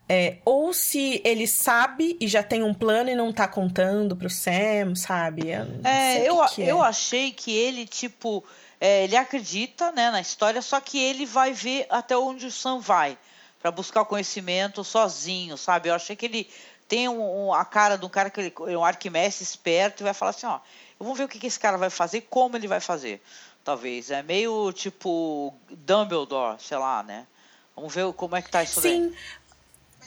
É, 0.08 0.38
ou 0.44 0.74
se 0.74 1.22
ele 1.24 1.46
sabe 1.46 2.16
e 2.20 2.26
já 2.26 2.42
tem 2.42 2.62
um 2.62 2.74
plano 2.74 3.08
e 3.08 3.14
não 3.14 3.32
tá 3.32 3.46
contando 3.46 4.16
pro 4.16 4.28
Sam, 4.28 4.94
sabe? 4.94 5.48
Eu 5.48 5.80
é, 5.84 6.28
eu, 6.28 6.44
que 6.46 6.54
que 6.56 6.62
é. 6.62 6.70
eu 6.70 6.82
achei 6.82 7.30
que 7.30 7.50
ele, 7.50 7.86
tipo, 7.86 8.44
é, 8.80 9.04
ele 9.04 9.16
acredita 9.16 9.92
né, 9.92 10.10
na 10.10 10.20
história, 10.20 10.60
só 10.60 10.80
que 10.80 10.98
ele 10.98 11.24
vai 11.24 11.52
ver 11.52 11.86
até 11.88 12.16
onde 12.16 12.46
o 12.46 12.50
Sam 12.50 12.80
vai 12.80 13.16
para 13.62 13.70
buscar 13.70 14.02
o 14.02 14.06
conhecimento 14.06 14.82
sozinho, 14.82 15.56
sabe? 15.56 15.88
Eu 15.88 15.94
achei 15.94 16.16
que 16.16 16.26
ele 16.26 16.50
tem 16.92 17.08
um, 17.08 17.46
um, 17.46 17.54
a 17.54 17.64
cara 17.64 17.96
de 17.96 18.04
um 18.04 18.08
cara 18.10 18.28
que 18.28 18.38
ele, 18.38 18.76
um 18.76 18.84
Arquimedes 18.84 19.40
esperto 19.40 20.02
e 20.02 20.04
vai 20.04 20.12
falar 20.12 20.28
assim, 20.32 20.44
ó, 20.44 20.58
vamos 21.00 21.16
ver 21.16 21.24
o 21.24 21.28
que, 21.28 21.38
que 21.38 21.46
esse 21.46 21.58
cara 21.58 21.78
vai 21.78 21.88
fazer, 21.88 22.26
como 22.28 22.54
ele 22.54 22.68
vai 22.68 22.80
fazer, 22.80 23.22
talvez. 23.64 24.10
É 24.10 24.22
meio 24.22 24.70
tipo 24.74 25.54
Dumbledore, 25.70 26.60
sei 26.60 26.76
lá, 26.76 27.02
né? 27.02 27.26
Vamos 27.74 27.94
ver 27.94 28.12
como 28.12 28.36
é 28.36 28.42
que 28.42 28.50
tá 28.50 28.62
isso 28.62 28.82
Sim, 28.82 29.08
daí. 29.08 29.16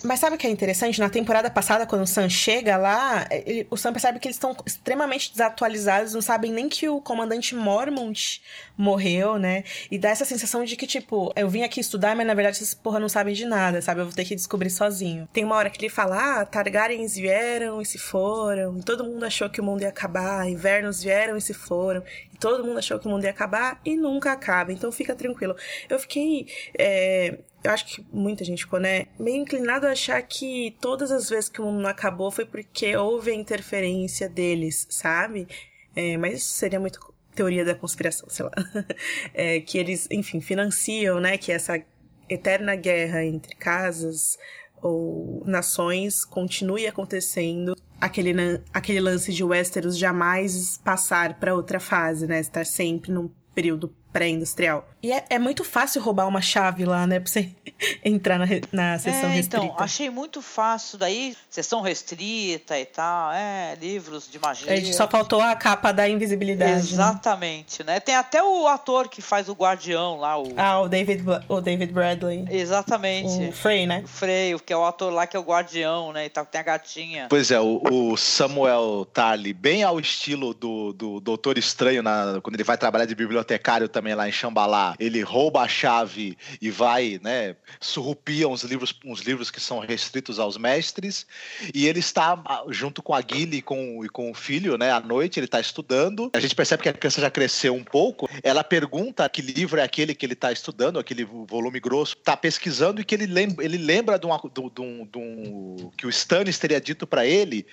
Mas 0.06 0.20
sabe 0.20 0.36
o 0.36 0.38
que 0.38 0.46
é 0.46 0.50
interessante? 0.50 1.00
Na 1.00 1.10
temporada 1.10 1.50
passada, 1.50 1.86
quando 1.86 2.04
o 2.04 2.08
Sam 2.08 2.30
chega 2.30 2.78
lá, 2.78 3.28
ele, 3.32 3.66
o 3.72 3.76
Sam 3.76 3.92
percebe 3.92 4.20
que 4.20 4.28
eles 4.28 4.36
estão 4.36 4.56
extremamente 4.66 5.32
desatualizados, 5.32 6.14
não 6.14 6.22
sabem 6.22 6.52
nem 6.52 6.70
que 6.70 6.88
o 6.88 7.02
comandante 7.02 7.56
Mormont 7.56 8.42
morreu, 8.78 9.40
né? 9.40 9.64
E 9.90 9.98
dá 9.98 10.10
essa 10.10 10.24
sensação 10.24 10.64
de 10.64 10.76
que, 10.76 10.86
tipo, 10.86 11.34
eu 11.36 11.50
vim 11.50 11.64
aqui 11.64 11.80
estudar, 11.80 12.16
mas 12.16 12.28
na 12.28 12.36
verdade 12.36 12.58
esses 12.58 12.76
porra 12.76 13.00
não 13.00 13.10
sabem 13.10 13.34
de 13.34 13.46
nada, 13.46 13.82
sabe? 13.82 14.02
Eu 14.02 14.06
vou 14.06 14.14
ter 14.14 14.26
que 14.26 14.36
descobrir 14.36 14.70
sozinho. 14.70 15.28
Tem 15.34 15.44
uma 15.44 15.56
hora 15.56 15.72
que 15.72 15.84
ele 15.84 15.90
fala: 15.90 16.42
ah, 16.42 16.46
Targaryens 16.46 17.16
vieram 17.16 17.82
e 17.82 17.86
se 17.86 17.98
foram, 17.98 18.78
e 18.78 18.84
todo 18.84 19.04
mundo 19.04 19.26
achou 19.26 19.50
que 19.50 19.60
o 19.60 19.64
mundo 19.64 19.82
ia 19.82 19.90
acabar, 19.90 20.48
invernos 20.48 21.02
vieram 21.02 21.36
e 21.36 21.42
se 21.42 21.54
foram, 21.54 22.04
e 22.32 22.38
todo 22.38 22.64
mundo 22.64 22.78
achou 22.78 23.00
que 23.00 23.08
o 23.08 23.10
mundo 23.10 23.24
ia 23.24 23.32
acabar 23.32 23.82
e 23.84 23.96
nunca 23.96 24.32
acaba, 24.32 24.72
então 24.72 24.92
fica 24.92 25.16
tranquilo. 25.16 25.56
Eu 25.90 25.98
fiquei. 25.98 26.48
É 26.78 27.40
eu 27.66 27.72
acho 27.72 27.86
que 27.86 28.06
muita 28.12 28.44
gente 28.44 28.64
ficou, 28.64 28.80
né, 28.80 29.08
meio 29.20 29.38
inclinado 29.38 29.88
a 29.88 29.92
achar 29.92 30.22
que 30.22 30.76
todas 30.80 31.12
as 31.12 31.30
vezes 31.30 31.50
que 31.50 31.60
o 31.60 31.66
mundo 31.66 31.82
não 31.82 31.90
acabou 31.90 32.32
foi 32.32 32.46
porque 32.46 32.96
houve 32.96 33.32
a 33.32 33.34
interferência 33.34 34.30
deles, 34.30 34.88
sabe? 34.90 35.48
É, 35.96 36.16
mas 36.18 36.40
isso 36.40 36.54
seria 36.54 36.80
muito 36.80 37.00
teoria 37.34 37.66
da 37.66 37.76
conspiração, 37.76 38.30
sei 38.30 38.46
lá. 38.46 38.52
É, 39.34 39.60
que 39.60 39.78
eles, 39.78 40.08
enfim, 40.12 40.40
financiam, 40.40 41.20
né, 41.20 41.38
que 41.38 41.52
essa 41.52 41.82
eterna 42.30 42.76
guerra 42.76 43.26
entre 43.26 43.56
casas 43.56 44.38
ou 44.82 45.44
nações 45.46 46.24
continue 46.24 46.88
acontecendo. 46.88 47.76
Aquele, 48.00 48.34
aquele 48.74 49.00
lance 49.00 49.34
de 49.34 49.44
Westeros 49.44 49.98
jamais 49.98 50.78
passar 50.78 51.40
para 51.40 51.56
outra 51.56 51.80
fase, 51.80 52.28
né? 52.28 52.40
Estar 52.40 52.66
sempre 52.66 53.12
num 53.12 53.30
período 53.54 53.94
pré-industrial. 54.16 54.88
E 55.04 55.12
é, 55.12 55.26
é, 55.30 55.38
muito 55.38 55.66
fácil 55.66 56.02
roubar 56.02 56.26
uma 56.26 56.42
chave 56.42 56.86
lá, 56.86 57.06
né? 57.06 57.20
Pra 57.20 57.30
você 57.30 57.52
entrar 58.04 58.40
na, 58.40 58.46
na 58.72 58.98
sessão 58.98 59.30
é, 59.30 59.34
restrita. 59.34 59.66
Então, 59.66 59.76
achei 59.78 60.10
muito 60.10 60.42
fácil. 60.42 60.98
Daí, 60.98 61.36
sessão 61.50 61.82
restrita 61.82 62.80
e 62.80 62.86
tal. 62.86 63.34
É, 63.34 63.78
livros 63.80 64.32
de 64.32 64.40
magia. 64.40 64.74
É, 64.74 64.94
só 64.94 65.06
faltou 65.06 65.42
a 65.42 65.54
capa 65.54 65.92
da 65.92 66.08
invisibilidade. 66.08 66.72
Né? 66.72 66.78
Exatamente, 66.78 67.84
né? 67.84 67.96
né? 67.96 68.00
Tem 68.00 68.16
até 68.16 68.42
o 68.42 68.68
ator 68.68 69.10
que 69.10 69.22
faz 69.22 69.50
o 69.50 69.54
guardião 69.54 70.18
lá. 70.18 70.42
O... 70.42 70.54
Ah, 70.56 70.80
o 70.80 70.88
David, 70.88 71.24
o 71.50 71.60
David 71.60 71.92
Bradley. 71.92 72.48
Exatamente. 72.50 73.50
O 73.50 73.52
Frey, 73.52 73.86
né? 73.86 74.02
O 74.06 74.08
Frey, 74.08 74.58
que 74.60 74.72
é 74.72 74.78
o 74.78 74.86
ator 74.86 75.12
lá 75.12 75.28
que 75.28 75.36
é 75.36 75.40
o 75.40 75.44
guardião, 75.44 76.14
né? 76.14 76.26
E 76.26 76.30
tal, 76.30 76.46
tem 76.46 76.62
a 76.62 76.64
gatinha. 76.64 77.28
Pois 77.30 77.52
é, 77.52 77.60
o, 77.60 77.82
o 77.92 78.16
Samuel 78.16 79.06
Tarly, 79.14 79.52
bem 79.52 79.84
ao 79.84 80.00
estilo 80.00 80.54
do, 80.54 80.94
do 80.94 81.20
Doutor 81.20 81.58
Estranho, 81.58 82.02
na, 82.02 82.40
quando 82.42 82.56
ele 82.56 82.64
vai 82.64 82.78
trabalhar 82.78 83.06
de 83.06 83.14
bibliotecário 83.14 83.90
também 83.90 84.05
lá 84.14 84.28
em 84.28 84.32
Xambalá 84.32 84.96
ele 85.00 85.22
rouba 85.22 85.62
a 85.62 85.68
chave 85.68 86.38
e 86.62 86.70
vai, 86.70 87.20
né, 87.24 87.56
surrupia 87.80 88.48
uns 88.48 88.64
livros, 88.64 88.94
uns 89.06 89.22
livros 89.22 89.50
que 89.50 89.60
são 89.60 89.80
restritos 89.80 90.40
aos 90.40 90.58
mestres, 90.58 91.26
e 91.74 91.88
ele 91.88 92.00
está 92.00 92.42
junto 92.70 93.02
com 93.02 93.14
a 93.14 93.22
Guile 93.22 93.58
e 93.58 93.62
com, 93.62 94.04
e 94.04 94.10
com 94.10 94.32
o 94.32 94.34
filho, 94.34 94.78
né, 94.78 94.92
à 94.92 95.00
noite, 95.00 95.40
ele 95.40 95.46
está 95.46 95.60
estudando. 95.60 96.30
A 96.34 96.40
gente 96.40 96.56
percebe 96.56 96.84
que 96.84 96.90
a 96.90 96.94
criança 96.94 97.22
já 97.22 97.30
cresceu 97.30 97.74
um 97.74 97.84
pouco. 97.84 98.30
Ela 98.44 98.64
pergunta 98.64 99.28
que 99.30 99.42
livro 99.42 99.80
é 99.80 99.84
aquele 99.84 100.14
que 100.14 100.26
ele 100.26 100.34
está 100.34 100.52
estudando, 100.52 101.00
aquele 101.00 101.24
volume 101.24 101.80
grosso, 101.80 102.16
está 102.18 102.36
pesquisando 102.36 103.00
e 103.02 103.06
que 103.06 103.16
ele 103.16 103.26
lembra, 103.26 103.64
ele 103.64 103.78
lembra 103.78 104.20
de, 104.20 104.26
uma, 104.26 104.38
de, 104.38 104.62
de, 104.62 105.06
de 105.06 105.18
um, 105.18 105.92
que 105.98 106.06
o 106.06 106.10
Stannis 106.10 106.58
teria 106.58 106.82
dito 106.82 107.08
para 107.08 107.26
ele 107.26 107.66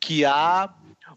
que 0.00 0.24
há 0.24 0.68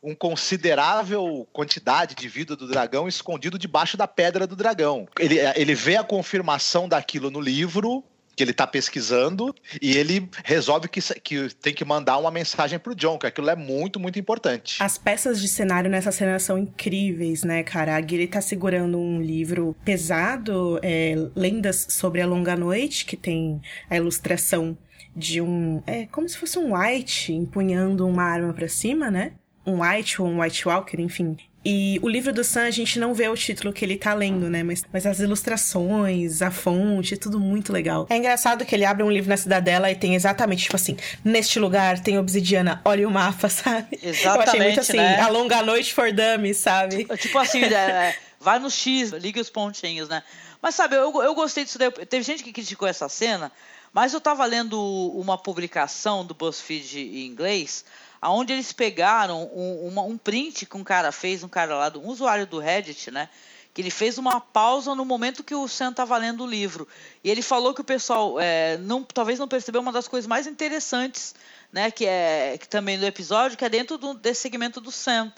um 0.02 0.16
considerável 0.16 1.48
quantidade 1.52 2.16
de 2.16 2.28
vida 2.28 2.56
do 2.56 2.68
dragão 2.68 3.08
escondido 3.08 3.58
debaixo 3.58 3.98
da 3.98 4.08
pedra 4.08 4.48
do 4.48 4.56
dragão. 4.56 5.08
Ele, 5.20 5.38
ele 5.56 5.76
vê 5.76 5.98
a 5.98 6.04
confirmação 6.04 6.88
daquilo 6.88 7.30
no 7.30 7.40
livro 7.40 8.04
que 8.38 8.44
ele 8.44 8.52
está 8.52 8.68
pesquisando 8.68 9.54
e 9.82 9.98
ele 9.98 10.30
resolve 10.46 10.88
que, 10.88 11.02
que 11.20 11.50
tem 11.56 11.74
que 11.74 11.84
mandar 11.84 12.20
uma 12.20 12.30
mensagem 12.30 12.78
pro 12.78 12.94
John, 12.94 13.18
que 13.18 13.26
aquilo 13.26 13.50
é 13.50 13.56
muito, 13.56 14.00
muito 14.00 14.20
importante. 14.20 14.82
As 14.82 14.96
peças 14.96 15.42
de 15.42 15.48
cenário 15.48 15.90
nessa 15.90 16.12
cena 16.12 16.38
são 16.38 16.56
incríveis, 16.56 17.44
né, 17.44 17.64
cara? 17.64 17.98
A 17.98 18.00
Guilherme 18.00 18.32
tá 18.32 18.40
segurando 18.40 19.00
um 19.00 19.20
livro 19.20 19.76
pesado, 19.84 20.80
é, 20.84 21.16
Lendas 21.36 21.88
sobre 21.90 22.22
a 22.22 22.28
Longa 22.28 22.56
Noite, 22.56 23.06
que 23.06 23.18
tem 23.18 23.60
a 23.90 23.98
ilustração 23.98 24.78
de 25.16 25.42
um. 25.42 25.82
É 25.88 26.06
como 26.06 26.30
se 26.30 26.38
fosse 26.38 26.60
um 26.60 26.78
white 26.78 27.34
empunhando 27.34 28.06
uma 28.06 28.24
arma 28.24 28.54
para 28.54 28.68
cima, 28.68 29.10
né? 29.10 29.34
Um 29.68 29.82
White 29.82 30.22
ou 30.22 30.28
um 30.28 30.42
White 30.42 30.68
Walker, 30.68 31.00
enfim. 31.00 31.38
E 31.70 32.00
o 32.02 32.08
livro 32.08 32.32
do 32.32 32.46
Sam, 32.46 32.64
a 32.64 32.72
gente 32.72 32.98
não 32.98 33.14
vê 33.14 33.28
o 33.28 33.36
título 33.36 33.74
que 33.74 33.84
ele 33.84 33.98
tá 33.98 34.14
lendo, 34.14 34.50
né? 34.50 34.64
Mas, 34.64 34.86
mas 34.94 35.06
as 35.06 35.20
ilustrações, 35.20 36.42
a 36.42 36.50
fonte, 36.50 37.16
é 37.16 37.18
tudo 37.18 37.42
muito 37.42 37.74
legal. 37.74 38.08
É 38.10 38.16
engraçado 38.16 38.66
que 38.66 38.74
ele 38.74 38.86
abre 38.86 39.04
um 39.04 39.12
livro 39.12 39.30
na 39.30 39.36
cidadela 39.36 39.92
e 39.92 39.96
tem 39.96 40.16
exatamente, 40.16 40.64
tipo 40.64 40.78
assim, 40.78 40.96
neste 41.26 41.60
lugar 41.60 42.00
tem 42.00 42.18
obsidiana, 42.18 42.82
olha 42.86 43.06
o 43.06 43.12
mapa, 43.12 43.50
sabe? 43.50 44.00
Exatamente, 44.02 44.26
Eu 44.26 44.42
achei 44.42 44.60
muito 44.62 44.80
assim, 44.80 44.96
né? 44.96 45.20
a 45.20 45.28
longa 45.28 45.62
noite 45.62 45.94
for 45.94 46.10
dummies, 46.14 46.56
sabe? 46.56 47.04
Tipo 47.18 47.38
assim, 47.38 47.62
é, 47.66 48.16
vai 48.40 48.60
no 48.60 48.72
X, 48.72 49.12
liga 49.12 49.42
os 49.42 49.50
pontinhos, 49.50 50.08
né? 50.08 50.24
Mas 50.62 50.74
sabe, 50.74 50.96
eu, 50.96 51.22
eu 51.22 51.36
gostei 51.36 51.66
disso 51.66 51.78
daí. 51.78 51.92
Teve 51.92 52.24
gente 52.24 52.44
que 52.44 52.54
criticou 52.54 52.88
essa 52.88 53.10
cena, 53.10 53.52
mas 53.92 54.14
eu 54.14 54.22
tava 54.22 54.46
lendo 54.46 54.80
uma 55.16 55.38
publicação 55.38 56.26
do 56.26 56.34
BuzzFeed 56.34 56.98
em 56.98 57.26
inglês 57.26 57.84
aonde 58.22 58.54
eles 58.54 58.72
pegaram 58.72 59.44
um, 59.54 59.88
uma, 59.88 60.02
um 60.04 60.18
print 60.18 60.66
que 60.66 60.78
um 60.78 60.84
cara 60.84 61.12
fez, 61.12 61.44
um 61.44 61.48
cara 61.50 61.76
lá, 61.76 61.94
um 61.98 62.08
usuário 62.08 62.46
do 62.46 62.60
Reddit, 62.60 63.12
né? 63.12 63.30
Que 63.74 63.82
ele 63.82 63.92
fez 63.92 64.18
uma 64.18 64.42
pausa 64.42 64.96
no 64.96 65.06
momento 65.06 65.44
que 65.44 65.54
o 65.54 65.68
Sam 65.68 65.92
estava 65.92 66.18
lendo 66.18 66.44
o 66.44 66.48
livro. 66.48 66.88
E 67.24 67.30
ele 67.30 67.42
falou 67.42 67.74
que 67.74 67.82
o 67.82 67.84
pessoal 67.84 68.40
é, 68.40 68.78
não, 68.78 69.04
talvez 69.04 69.38
não 69.38 69.48
percebeu 69.48 69.82
uma 69.82 69.92
das 69.92 70.08
coisas 70.08 70.28
mais 70.28 70.48
interessantes, 70.48 71.36
né? 71.72 71.92
Que 71.92 72.06
é 72.06 72.58
que 72.60 72.68
também 72.68 72.98
do 72.98 73.06
episódio, 73.06 73.58
que 73.58 73.66
é 73.66 73.70
dentro 73.70 73.98
do, 73.98 74.14
desse 74.14 74.42
segmento 74.42 74.82
do 74.82 74.92
Sam 74.92 75.32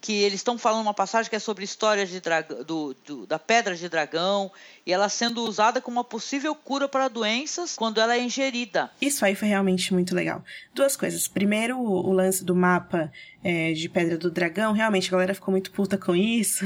que 0.00 0.12
eles 0.12 0.40
estão 0.40 0.56
falando 0.56 0.82
uma 0.82 0.94
passagem 0.94 1.28
que 1.28 1.36
é 1.36 1.38
sobre 1.38 1.64
histórias 1.64 2.08
de 2.08 2.20
do, 2.64 2.94
do, 3.04 3.26
da 3.26 3.38
pedra 3.38 3.74
de 3.74 3.88
dragão 3.88 4.50
e 4.86 4.92
ela 4.92 5.08
sendo 5.08 5.42
usada 5.42 5.80
como 5.80 5.98
uma 5.98 6.04
possível 6.04 6.54
cura 6.54 6.88
para 6.88 7.08
doenças 7.08 7.74
quando 7.74 8.00
ela 8.00 8.14
é 8.14 8.22
ingerida. 8.22 8.90
Isso 9.00 9.24
aí 9.24 9.34
foi 9.34 9.48
realmente 9.48 9.92
muito 9.92 10.14
legal. 10.14 10.44
Duas 10.74 10.96
coisas. 10.96 11.26
Primeiro, 11.26 11.78
o, 11.78 12.12
lance 12.12 12.44
do 12.44 12.54
mapa 12.54 13.10
é, 13.42 13.72
de 13.72 13.88
Pedra 13.88 14.16
do 14.16 14.30
Dragão. 14.30 14.72
Realmente, 14.72 15.08
a 15.08 15.12
galera 15.12 15.34
ficou 15.34 15.52
muito 15.52 15.70
puta 15.72 15.98
com 15.98 16.14
isso. 16.14 16.64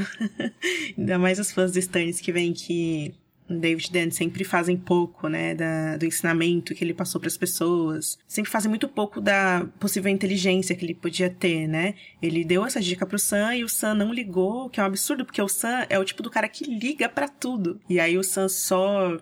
Ainda 0.97 1.17
mais 1.17 1.39
os 1.39 1.51
fãs 1.51 1.71
do 1.71 1.79
Stannis 1.79 2.21
que 2.21 2.31
vem 2.31 2.53
que 2.53 3.15
David 3.59 3.91
Dan 3.91 4.11
sempre 4.11 4.43
fazem 4.43 4.77
pouco, 4.77 5.27
né, 5.27 5.53
da, 5.53 5.97
do 5.97 6.05
ensinamento 6.05 6.73
que 6.73 6.83
ele 6.83 6.93
passou 6.93 7.19
para 7.19 7.27
as 7.27 7.37
pessoas. 7.37 8.17
Sempre 8.27 8.51
fazem 8.51 8.69
muito 8.69 8.87
pouco 8.87 9.21
da 9.21 9.67
possível 9.79 10.11
inteligência 10.11 10.75
que 10.75 10.85
ele 10.85 10.93
podia 10.93 11.29
ter, 11.29 11.67
né? 11.67 11.95
Ele 12.21 12.43
deu 12.43 12.65
essa 12.65 12.81
dica 12.81 13.05
pro 13.05 13.19
Sam 13.19 13.55
e 13.55 13.63
o 13.63 13.69
Sam 13.69 13.95
não 13.95 14.13
ligou, 14.13 14.69
que 14.69 14.79
é 14.79 14.83
um 14.83 14.87
absurdo, 14.87 15.25
porque 15.25 15.41
o 15.41 15.47
Sam 15.47 15.85
é 15.89 15.97
o 15.97 16.05
tipo 16.05 16.23
do 16.23 16.29
cara 16.29 16.47
que 16.47 16.65
liga 16.65 17.07
para 17.09 17.27
tudo. 17.27 17.79
E 17.89 17.99
aí 17.99 18.17
o 18.17 18.23
Sam 18.23 18.47
só 18.47 19.17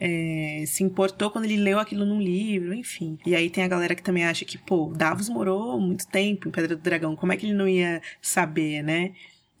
é, 0.00 0.64
se 0.66 0.82
importou 0.82 1.30
quando 1.30 1.44
ele 1.44 1.58
leu 1.58 1.78
aquilo 1.78 2.06
num 2.06 2.20
livro, 2.20 2.72
enfim. 2.72 3.18
E 3.26 3.36
aí 3.36 3.50
tem 3.50 3.62
a 3.62 3.68
galera 3.68 3.94
que 3.94 4.02
também 4.02 4.24
acha 4.24 4.46
que, 4.46 4.56
pô, 4.56 4.92
Davos 4.96 5.28
morou 5.28 5.78
muito 5.78 6.08
tempo 6.08 6.48
em 6.48 6.50
Pedra 6.50 6.74
do 6.74 6.82
Dragão, 6.82 7.14
como 7.14 7.32
é 7.32 7.36
que 7.36 7.44
ele 7.44 7.54
não 7.54 7.68
ia 7.68 8.00
saber, 8.22 8.82
né? 8.82 9.12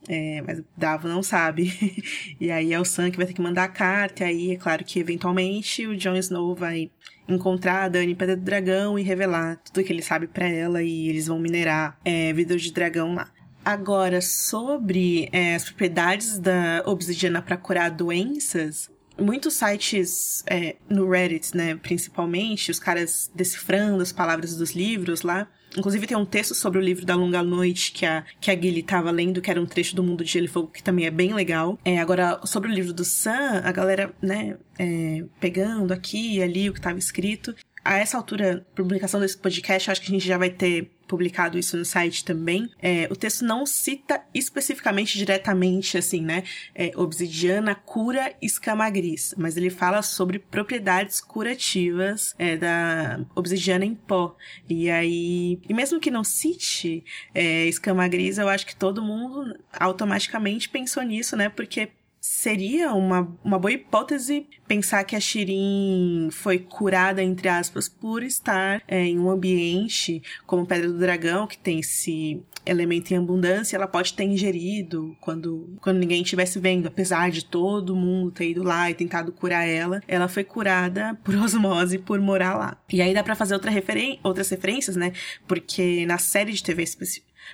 É, 0.08 0.42
mas 0.42 0.62
Davo 0.76 1.08
não 1.08 1.22
sabe. 1.22 1.72
e 2.40 2.50
aí 2.50 2.72
é 2.72 2.80
o 2.80 2.84
Sam 2.84 3.10
que 3.10 3.16
vai 3.16 3.26
ter 3.26 3.32
que 3.32 3.42
mandar 3.42 3.64
a 3.64 3.68
carta. 3.68 4.24
E 4.24 4.26
aí 4.26 4.50
é 4.52 4.56
claro 4.56 4.84
que 4.84 4.98
eventualmente 4.98 5.86
o 5.86 5.96
Jon 5.96 6.16
Snow 6.16 6.54
vai 6.54 6.90
encontrar 7.28 7.84
a 7.84 7.88
Dani 7.88 8.14
Pedra 8.14 8.36
do 8.36 8.42
Dragão 8.42 8.98
e 8.98 9.02
revelar 9.02 9.60
tudo 9.64 9.84
que 9.84 9.92
ele 9.92 10.02
sabe 10.02 10.26
para 10.26 10.48
ela. 10.48 10.82
E 10.82 11.08
eles 11.08 11.26
vão 11.26 11.38
minerar 11.38 11.98
é, 12.04 12.32
de 12.32 12.72
dragão 12.72 13.14
lá. 13.14 13.30
Agora, 13.64 14.20
sobre 14.22 15.28
é, 15.32 15.54
as 15.54 15.64
propriedades 15.64 16.38
da 16.38 16.82
obsidiana 16.86 17.42
para 17.42 17.58
curar 17.58 17.90
doenças, 17.90 18.90
muitos 19.18 19.54
sites 19.54 20.42
é, 20.46 20.76
no 20.88 21.08
Reddit, 21.08 21.54
né, 21.54 21.74
principalmente, 21.76 22.70
os 22.70 22.78
caras 22.78 23.30
decifrando 23.34 24.02
as 24.02 24.12
palavras 24.12 24.56
dos 24.56 24.72
livros 24.72 25.22
lá. 25.22 25.46
Inclusive 25.76 26.06
tem 26.06 26.16
um 26.16 26.24
texto 26.24 26.54
sobre 26.54 26.78
o 26.78 26.82
livro 26.82 27.04
da 27.04 27.14
Longa 27.14 27.42
Noite 27.42 27.92
que 27.92 28.04
a, 28.04 28.24
que 28.40 28.50
a 28.50 28.54
Gilly 28.54 28.82
tava 28.82 29.10
lendo, 29.10 29.40
que 29.40 29.50
era 29.50 29.60
um 29.60 29.66
trecho 29.66 29.94
do 29.94 30.02
Mundo 30.02 30.24
de 30.24 30.30
Gelo 30.30 30.46
e 30.46 30.48
Fogo, 30.48 30.68
que 30.68 30.82
também 30.82 31.06
é 31.06 31.10
bem 31.10 31.32
legal. 31.32 31.78
É, 31.84 31.98
agora, 31.98 32.40
sobre 32.44 32.70
o 32.70 32.74
livro 32.74 32.92
do 32.92 33.04
Sam, 33.04 33.62
a 33.64 33.72
galera, 33.72 34.12
né, 34.20 34.56
é, 34.78 35.24
pegando 35.38 35.92
aqui 35.92 36.36
e 36.36 36.42
ali 36.42 36.68
o 36.68 36.74
que 36.74 36.80
tava 36.80 36.98
escrito. 36.98 37.54
A 37.84 37.96
essa 37.96 38.16
altura, 38.16 38.66
publicação 38.74 39.20
desse 39.20 39.38
podcast, 39.38 39.90
acho 39.90 40.02
que 40.02 40.08
a 40.08 40.14
gente 40.14 40.26
já 40.26 40.36
vai 40.36 40.50
ter 40.50 40.90
publicado 41.10 41.58
isso 41.58 41.76
no 41.76 41.84
site 41.84 42.24
também, 42.24 42.70
é, 42.80 43.08
o 43.10 43.16
texto 43.16 43.44
não 43.44 43.66
cita 43.66 44.22
especificamente, 44.32 45.18
diretamente, 45.18 45.98
assim, 45.98 46.22
né? 46.22 46.44
É, 46.72 46.92
obsidiana 46.94 47.74
cura 47.74 48.32
escama 48.40 48.88
gris, 48.88 49.34
mas 49.36 49.56
ele 49.56 49.70
fala 49.70 50.02
sobre 50.02 50.38
propriedades 50.38 51.20
curativas 51.20 52.32
é, 52.38 52.56
da 52.56 53.26
obsidiana 53.34 53.84
em 53.84 53.92
pó. 53.92 54.36
E 54.68 54.88
aí, 54.88 55.58
e 55.68 55.74
mesmo 55.74 55.98
que 55.98 56.12
não 56.12 56.22
cite 56.22 57.02
é, 57.34 57.66
escama 57.66 58.06
gris, 58.06 58.38
eu 58.38 58.48
acho 58.48 58.64
que 58.64 58.76
todo 58.76 59.02
mundo 59.02 59.58
automaticamente 59.72 60.68
pensou 60.68 61.02
nisso, 61.02 61.36
né? 61.36 61.48
Porque 61.48 61.90
seria 62.20 62.92
uma, 62.92 63.34
uma 63.42 63.58
boa 63.58 63.72
hipótese 63.72 64.46
pensar 64.68 65.02
que 65.04 65.16
a 65.16 65.20
Shirin 65.20 66.28
foi 66.30 66.58
curada, 66.58 67.22
entre 67.22 67.48
aspas, 67.48 67.88
por 67.88 68.22
estar 68.22 68.82
é, 68.86 69.04
em 69.04 69.18
um 69.18 69.30
ambiente 69.30 70.22
como 70.46 70.66
Pedra 70.66 70.88
do 70.88 70.98
Dragão, 70.98 71.46
que 71.46 71.58
tem 71.58 71.80
esse 71.80 72.42
elemento 72.64 73.12
em 73.12 73.16
abundância, 73.16 73.76
ela 73.76 73.86
pode 73.86 74.12
ter 74.12 74.24
ingerido 74.24 75.16
quando, 75.20 75.76
quando 75.80 75.98
ninguém 75.98 76.22
estivesse 76.22 76.58
vendo, 76.58 76.86
apesar 76.86 77.30
de 77.30 77.44
todo 77.44 77.96
mundo 77.96 78.30
ter 78.30 78.50
ido 78.50 78.62
lá 78.62 78.90
e 78.90 78.94
tentado 78.94 79.32
curar 79.32 79.66
ela, 79.66 80.02
ela 80.06 80.28
foi 80.28 80.44
curada 80.44 81.18
por 81.24 81.34
osmose 81.42 81.98
por 81.98 82.20
morar 82.20 82.54
lá. 82.54 82.76
E 82.92 83.00
aí 83.00 83.14
dá 83.14 83.22
para 83.22 83.34
fazer 83.34 83.54
outra 83.54 83.70
referen 83.70 84.20
outras 84.22 84.50
referências, 84.50 84.94
né? 84.94 85.12
Porque 85.48 86.04
na 86.06 86.18
série 86.18 86.52
de 86.52 86.62
TV 86.62 86.82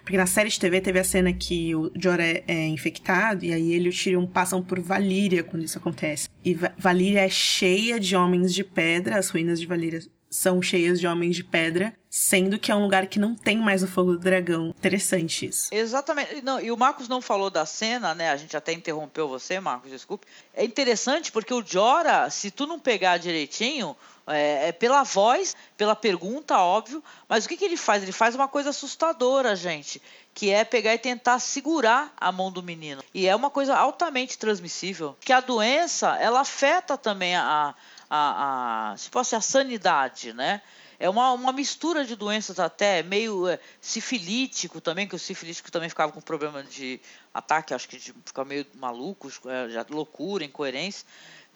porque 0.03 0.17
na 0.17 0.27
série 0.27 0.49
de 0.49 0.59
TV 0.59 0.81
teve 0.81 0.99
a 0.99 1.05
cena 1.05 1.33
que 1.33 1.75
o 1.75 1.91
Jorah 1.95 2.43
é, 2.47 2.67
infectado 2.69 3.45
e 3.45 3.53
aí 3.53 3.73
ele 3.73 3.87
e 3.87 3.89
o 3.91 3.93
Tyrion 3.93 4.27
passam 4.27 4.63
por 4.63 4.81
Valíria 4.81 5.43
quando 5.43 5.65
isso 5.65 5.79
acontece. 5.79 6.29
E 6.45 6.55
Va 6.55 6.73
Valíria 6.79 7.21
é 7.21 7.29
cheia 7.29 7.99
de 7.99 8.17
homens 8.17 8.55
de 8.55 8.63
pedra, 8.63 9.19
as 9.19 9.29
ruínas 9.31 9.61
de 9.61 9.67
Valíria 9.67 10.01
são 10.31 10.61
cheias 10.61 11.01
de 11.01 11.07
homens 11.07 11.37
de 11.37 11.45
pedra, 11.45 11.95
sendo 12.11 12.59
que 12.59 12.71
é 12.71 12.75
um 12.75 12.83
lugar 12.83 13.07
que 13.07 13.19
não 13.19 13.35
tem 13.35 13.57
mais 13.57 13.83
o 13.83 13.87
fogo 13.87 14.13
do 14.13 14.19
dragão. 14.19 14.69
Interessante 14.69 15.47
isso. 15.47 15.69
Exatamente. 15.73 16.43
Não, 16.43 16.61
e 16.61 16.71
o 16.71 16.77
Marcos 16.77 17.09
não 17.09 17.23
falou 17.23 17.49
da 17.49 17.65
cena, 17.65 18.15
né? 18.15 18.31
A 18.31 18.37
gente 18.37 18.57
até 18.57 18.73
interrompeu 18.73 19.29
você, 19.29 19.59
Marcos, 19.61 19.91
desculpe. 19.91 20.27
É 20.55 20.65
interessante 20.65 21.33
porque 21.33 21.55
o 21.55 21.65
Jorah, 21.65 22.29
se 22.29 22.51
tu 22.51 22.67
não 22.67 22.79
pegar 22.79 23.19
direitinho, 23.19 23.97
é, 24.27 24.69
é, 24.69 24.73
pela 24.73 25.03
voz, 25.03 25.55
pela 25.77 25.95
pergunta, 25.95 26.59
óbvio, 26.59 27.03
mas 27.29 27.45
o 27.45 27.49
que, 27.49 27.57
que 27.57 27.65
ele 27.65 27.77
faz? 27.77 28.03
Ele 28.03 28.13
faz 28.13 28.35
uma 28.35 28.49
coisa 28.49 28.71
assustadora, 28.71 29.55
gente, 29.55 30.03
que 30.35 30.51
é 30.51 30.65
pegar 30.65 30.95
e 30.95 30.99
tentar 30.99 31.39
segurar 31.39 32.13
a 32.17 32.33
mão 32.33 32.51
do 32.51 32.63
menino. 32.63 33.03
E 33.15 33.27
é 33.27 33.37
uma 33.37 33.51
coisa 33.51 33.77
altamente 33.77 34.37
transmissível, 34.37 35.17
que 35.21 35.33
a 35.33 35.41
doença, 35.41 36.17
ela 36.17 36.41
afeta 36.41 36.99
também 36.99 37.37
a, 37.37 37.75
a, 38.11 38.93
a 38.93 38.97
se 38.97 39.09
fosse 39.11 39.37
a 39.37 39.41
sanidade, 39.41 40.33
né? 40.33 40.61
É 40.99 41.11
uma, 41.11 41.33
uma 41.33 41.53
mistura 41.53 42.05
de 42.05 42.17
doenças 42.17 42.59
até, 42.59 43.03
meio 43.03 43.47
é, 43.47 43.61
sifilítico 43.81 44.81
também, 44.81 45.07
que 45.07 45.15
o 45.15 45.19
sifilítico 45.19 45.71
também 45.71 45.91
ficava 45.91 46.11
com 46.11 46.21
problema 46.23 46.63
de 46.63 46.99
ataque, 47.35 47.75
acho 47.75 47.87
que 47.87 47.99
de 47.99 48.15
meio 48.47 48.67
maluco, 48.75 49.31
é, 49.47 49.85
loucura, 49.91 50.43
incoerência. 50.43 51.07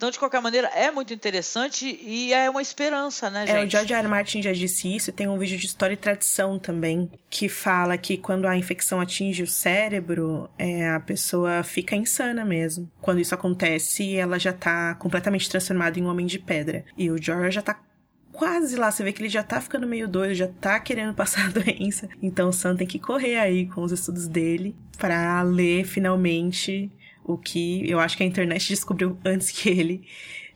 Então, 0.01 0.10
de 0.10 0.18
qualquer 0.18 0.40
maneira, 0.40 0.66
é 0.68 0.90
muito 0.90 1.12
interessante 1.12 2.01
e 2.02 2.32
é 2.32 2.48
uma 2.48 2.62
esperança, 2.62 3.28
né, 3.28 3.47
gente? 3.47 3.55
É, 3.55 3.66
o 3.66 3.68
George 3.68 3.93
R. 3.93 4.09
Martin 4.09 4.40
já 4.40 4.51
disse 4.51 4.97
isso. 4.97 5.12
Tem 5.12 5.28
um 5.28 5.36
vídeo 5.36 5.59
de 5.59 5.66
história 5.66 5.93
e 5.93 5.97
tradição 5.98 6.59
também, 6.59 7.10
que 7.28 7.51
fala 7.51 7.98
que 7.98 8.16
quando 8.16 8.47
a 8.47 8.56
infecção 8.56 8.98
atinge 8.98 9.43
o 9.43 9.47
cérebro, 9.47 10.48
é, 10.56 10.89
a 10.89 11.01
pessoa 11.01 11.62
fica 11.62 11.94
insana 11.94 12.47
mesmo. 12.47 12.90
Quando 12.98 13.20
isso 13.20 13.35
acontece, 13.35 14.16
ela 14.16 14.39
já 14.39 14.55
tá 14.55 14.94
completamente 14.94 15.51
transformada 15.51 15.98
em 15.98 16.02
um 16.02 16.09
homem 16.09 16.24
de 16.24 16.39
pedra. 16.39 16.82
E 16.97 17.10
o 17.10 17.22
George 17.22 17.56
já 17.56 17.60
tá 17.60 17.78
quase 18.32 18.77
lá. 18.77 18.90
Você 18.90 19.05
vê 19.05 19.12
que 19.12 19.20
ele 19.20 19.28
já 19.28 19.43
tá 19.43 19.60
ficando 19.60 19.86
meio 19.86 20.09
doido, 20.09 20.35
já 20.35 20.48
tá 20.48 20.81
querendo 20.81 21.12
passar 21.14 21.44
a 21.44 21.51
doença. 21.51 22.09
Então 22.22 22.48
o 22.48 22.52
Sam 22.55 22.74
tem 22.74 22.86
que 22.86 22.98
correr 22.98 23.36
aí 23.36 23.66
com 23.66 23.82
os 23.82 23.93
estudos 23.93 24.27
dele 24.27 24.74
para 24.97 25.43
ler 25.43 25.85
finalmente 25.85 26.90
o 27.35 27.39
que 27.39 27.89
eu 27.89 27.98
acho 28.01 28.16
que 28.16 28.23
a 28.23 28.27
internet 28.27 28.69
descobriu 28.69 29.19
antes 29.24 29.51
que 29.51 29.69
ele, 29.69 30.07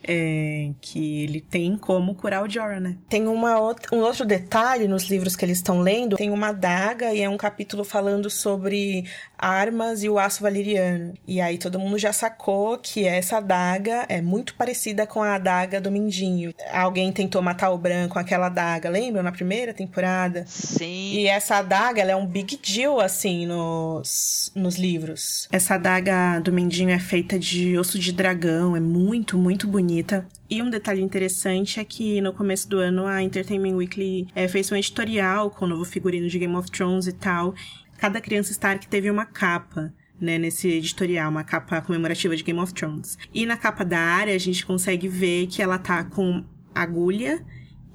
é, 0.02 0.70
que 0.80 1.22
ele 1.22 1.40
tem 1.40 1.76
como 1.76 2.14
curar 2.14 2.44
o 2.44 2.48
Jorah, 2.48 2.80
né? 2.80 2.96
Tem 3.08 3.26
uma 3.26 3.58
outra, 3.58 3.94
um 3.94 4.00
outro 4.00 4.26
detalhe 4.26 4.86
nos 4.86 5.04
livros 5.04 5.34
que 5.34 5.44
eles 5.44 5.58
estão 5.58 5.80
lendo, 5.80 6.16
tem 6.16 6.30
uma 6.30 6.52
daga 6.52 7.12
e 7.14 7.22
é 7.22 7.28
um 7.28 7.36
capítulo 7.36 7.84
falando 7.84 8.28
sobre 8.28 9.04
armas 9.44 10.02
e 10.02 10.08
o 10.08 10.18
aço 10.18 10.42
valeriano. 10.42 11.12
E 11.26 11.40
aí 11.40 11.58
todo 11.58 11.78
mundo 11.78 11.98
já 11.98 12.12
sacou 12.12 12.78
que 12.78 13.04
essa 13.04 13.36
adaga 13.36 14.06
é 14.08 14.22
muito 14.22 14.54
parecida 14.54 15.06
com 15.06 15.22
a 15.22 15.34
adaga 15.34 15.80
do 15.80 15.90
Mindinho. 15.90 16.54
Alguém 16.72 17.12
tentou 17.12 17.42
matar 17.42 17.70
o 17.70 17.78
Bran 17.78 18.08
com 18.08 18.18
aquela 18.18 18.46
adaga, 18.46 18.88
lembra? 18.88 19.22
Na 19.22 19.32
primeira 19.32 19.74
temporada? 19.74 20.44
Sim. 20.46 21.12
E 21.12 21.26
essa 21.26 21.56
adaga, 21.56 22.00
ela 22.00 22.12
é 22.12 22.16
um 22.16 22.26
big 22.26 22.56
deal, 22.56 23.00
assim, 23.00 23.46
nos, 23.46 24.50
nos 24.54 24.76
livros. 24.76 25.48
Essa 25.52 25.74
adaga 25.74 26.40
do 26.40 26.52
Mindinho 26.52 26.90
é 26.90 26.98
feita 26.98 27.38
de 27.38 27.76
osso 27.78 27.98
de 27.98 28.12
dragão, 28.12 28.74
é 28.76 28.80
muito, 28.80 29.36
muito 29.36 29.66
bonita. 29.68 30.26
E 30.48 30.62
um 30.62 30.70
detalhe 30.70 31.02
interessante 31.02 31.80
é 31.80 31.84
que 31.84 32.20
no 32.20 32.32
começo 32.32 32.68
do 32.68 32.78
ano 32.78 33.06
a 33.06 33.22
Entertainment 33.22 33.76
Weekly 33.76 34.28
é, 34.34 34.46
fez 34.46 34.70
um 34.70 34.76
editorial 34.76 35.50
com 35.50 35.64
o 35.64 35.68
novo 35.68 35.84
figurino 35.84 36.28
de 36.28 36.38
Game 36.38 36.54
of 36.54 36.70
Thrones 36.70 37.06
e 37.06 37.12
tal 37.12 37.54
cada 37.98 38.20
criança 38.20 38.52
Stark 38.52 38.86
teve 38.88 39.10
uma 39.10 39.26
capa. 39.26 39.92
Né, 40.20 40.38
nesse 40.38 40.68
editorial, 40.68 41.28
uma 41.28 41.42
capa 41.42 41.82
comemorativa 41.82 42.36
de 42.36 42.44
Game 42.44 42.58
of 42.60 42.72
Thrones. 42.72 43.18
E 43.34 43.44
na 43.44 43.56
capa 43.56 43.84
da 43.84 43.98
área 43.98 44.32
a 44.32 44.38
gente 44.38 44.64
consegue 44.64 45.08
ver 45.08 45.48
que 45.48 45.60
ela 45.60 45.76
tá 45.76 46.04
com 46.04 46.44
agulha 46.72 47.44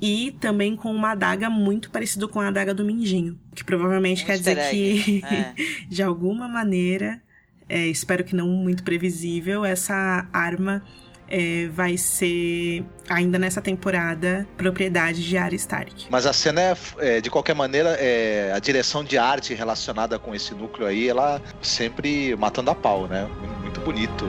e 0.01 0.35
também 0.39 0.76
com 0.76 0.93
uma 0.93 1.11
adaga 1.11 1.49
muito 1.49 1.89
parecido 1.89 2.27
com 2.27 2.39
a 2.39 2.47
adaga 2.47 2.73
do 2.73 2.85
Mindinho. 2.85 3.39
Que 3.55 3.63
provavelmente 3.63 4.23
um 4.23 4.26
quer 4.26 4.38
dizer 4.38 4.69
que, 4.69 5.23
é. 5.26 5.53
de 5.88 6.03
alguma 6.03 6.47
maneira, 6.47 7.21
é, 7.67 7.88
espero 7.88 8.23
que 8.23 8.35
não 8.35 8.47
muito 8.47 8.84
previsível, 8.84 9.65
essa 9.65 10.27
arma 10.31 10.84
é, 11.30 11.68
vai 11.68 11.97
ser, 11.97 12.84
ainda 13.07 13.38
nessa 13.38 13.61
temporada, 13.61 14.47
propriedade 14.57 15.23
de 15.23 15.38
Arya 15.38 15.56
Stark. 15.56 16.07
Mas 16.10 16.26
a 16.26 16.34
cena 16.34 16.61
é, 16.61 16.76
é 16.99 17.22
de 17.22 17.30
qualquer 17.30 17.56
maneira, 17.56 17.97
é, 17.99 18.51
a 18.53 18.60
direção 18.60 19.03
de 19.03 19.18
arte 19.18 19.53
relacionada 19.53 20.18
com 20.19 20.34
esse 20.34 20.53
núcleo 20.53 20.88
aí, 20.88 21.07
ela 21.07 21.41
sempre 21.61 22.35
matando 22.35 22.72
a 22.72 22.76
pau, 22.76 23.07
né? 23.07 23.30
Muito 23.61 23.80
bonito. 23.81 24.26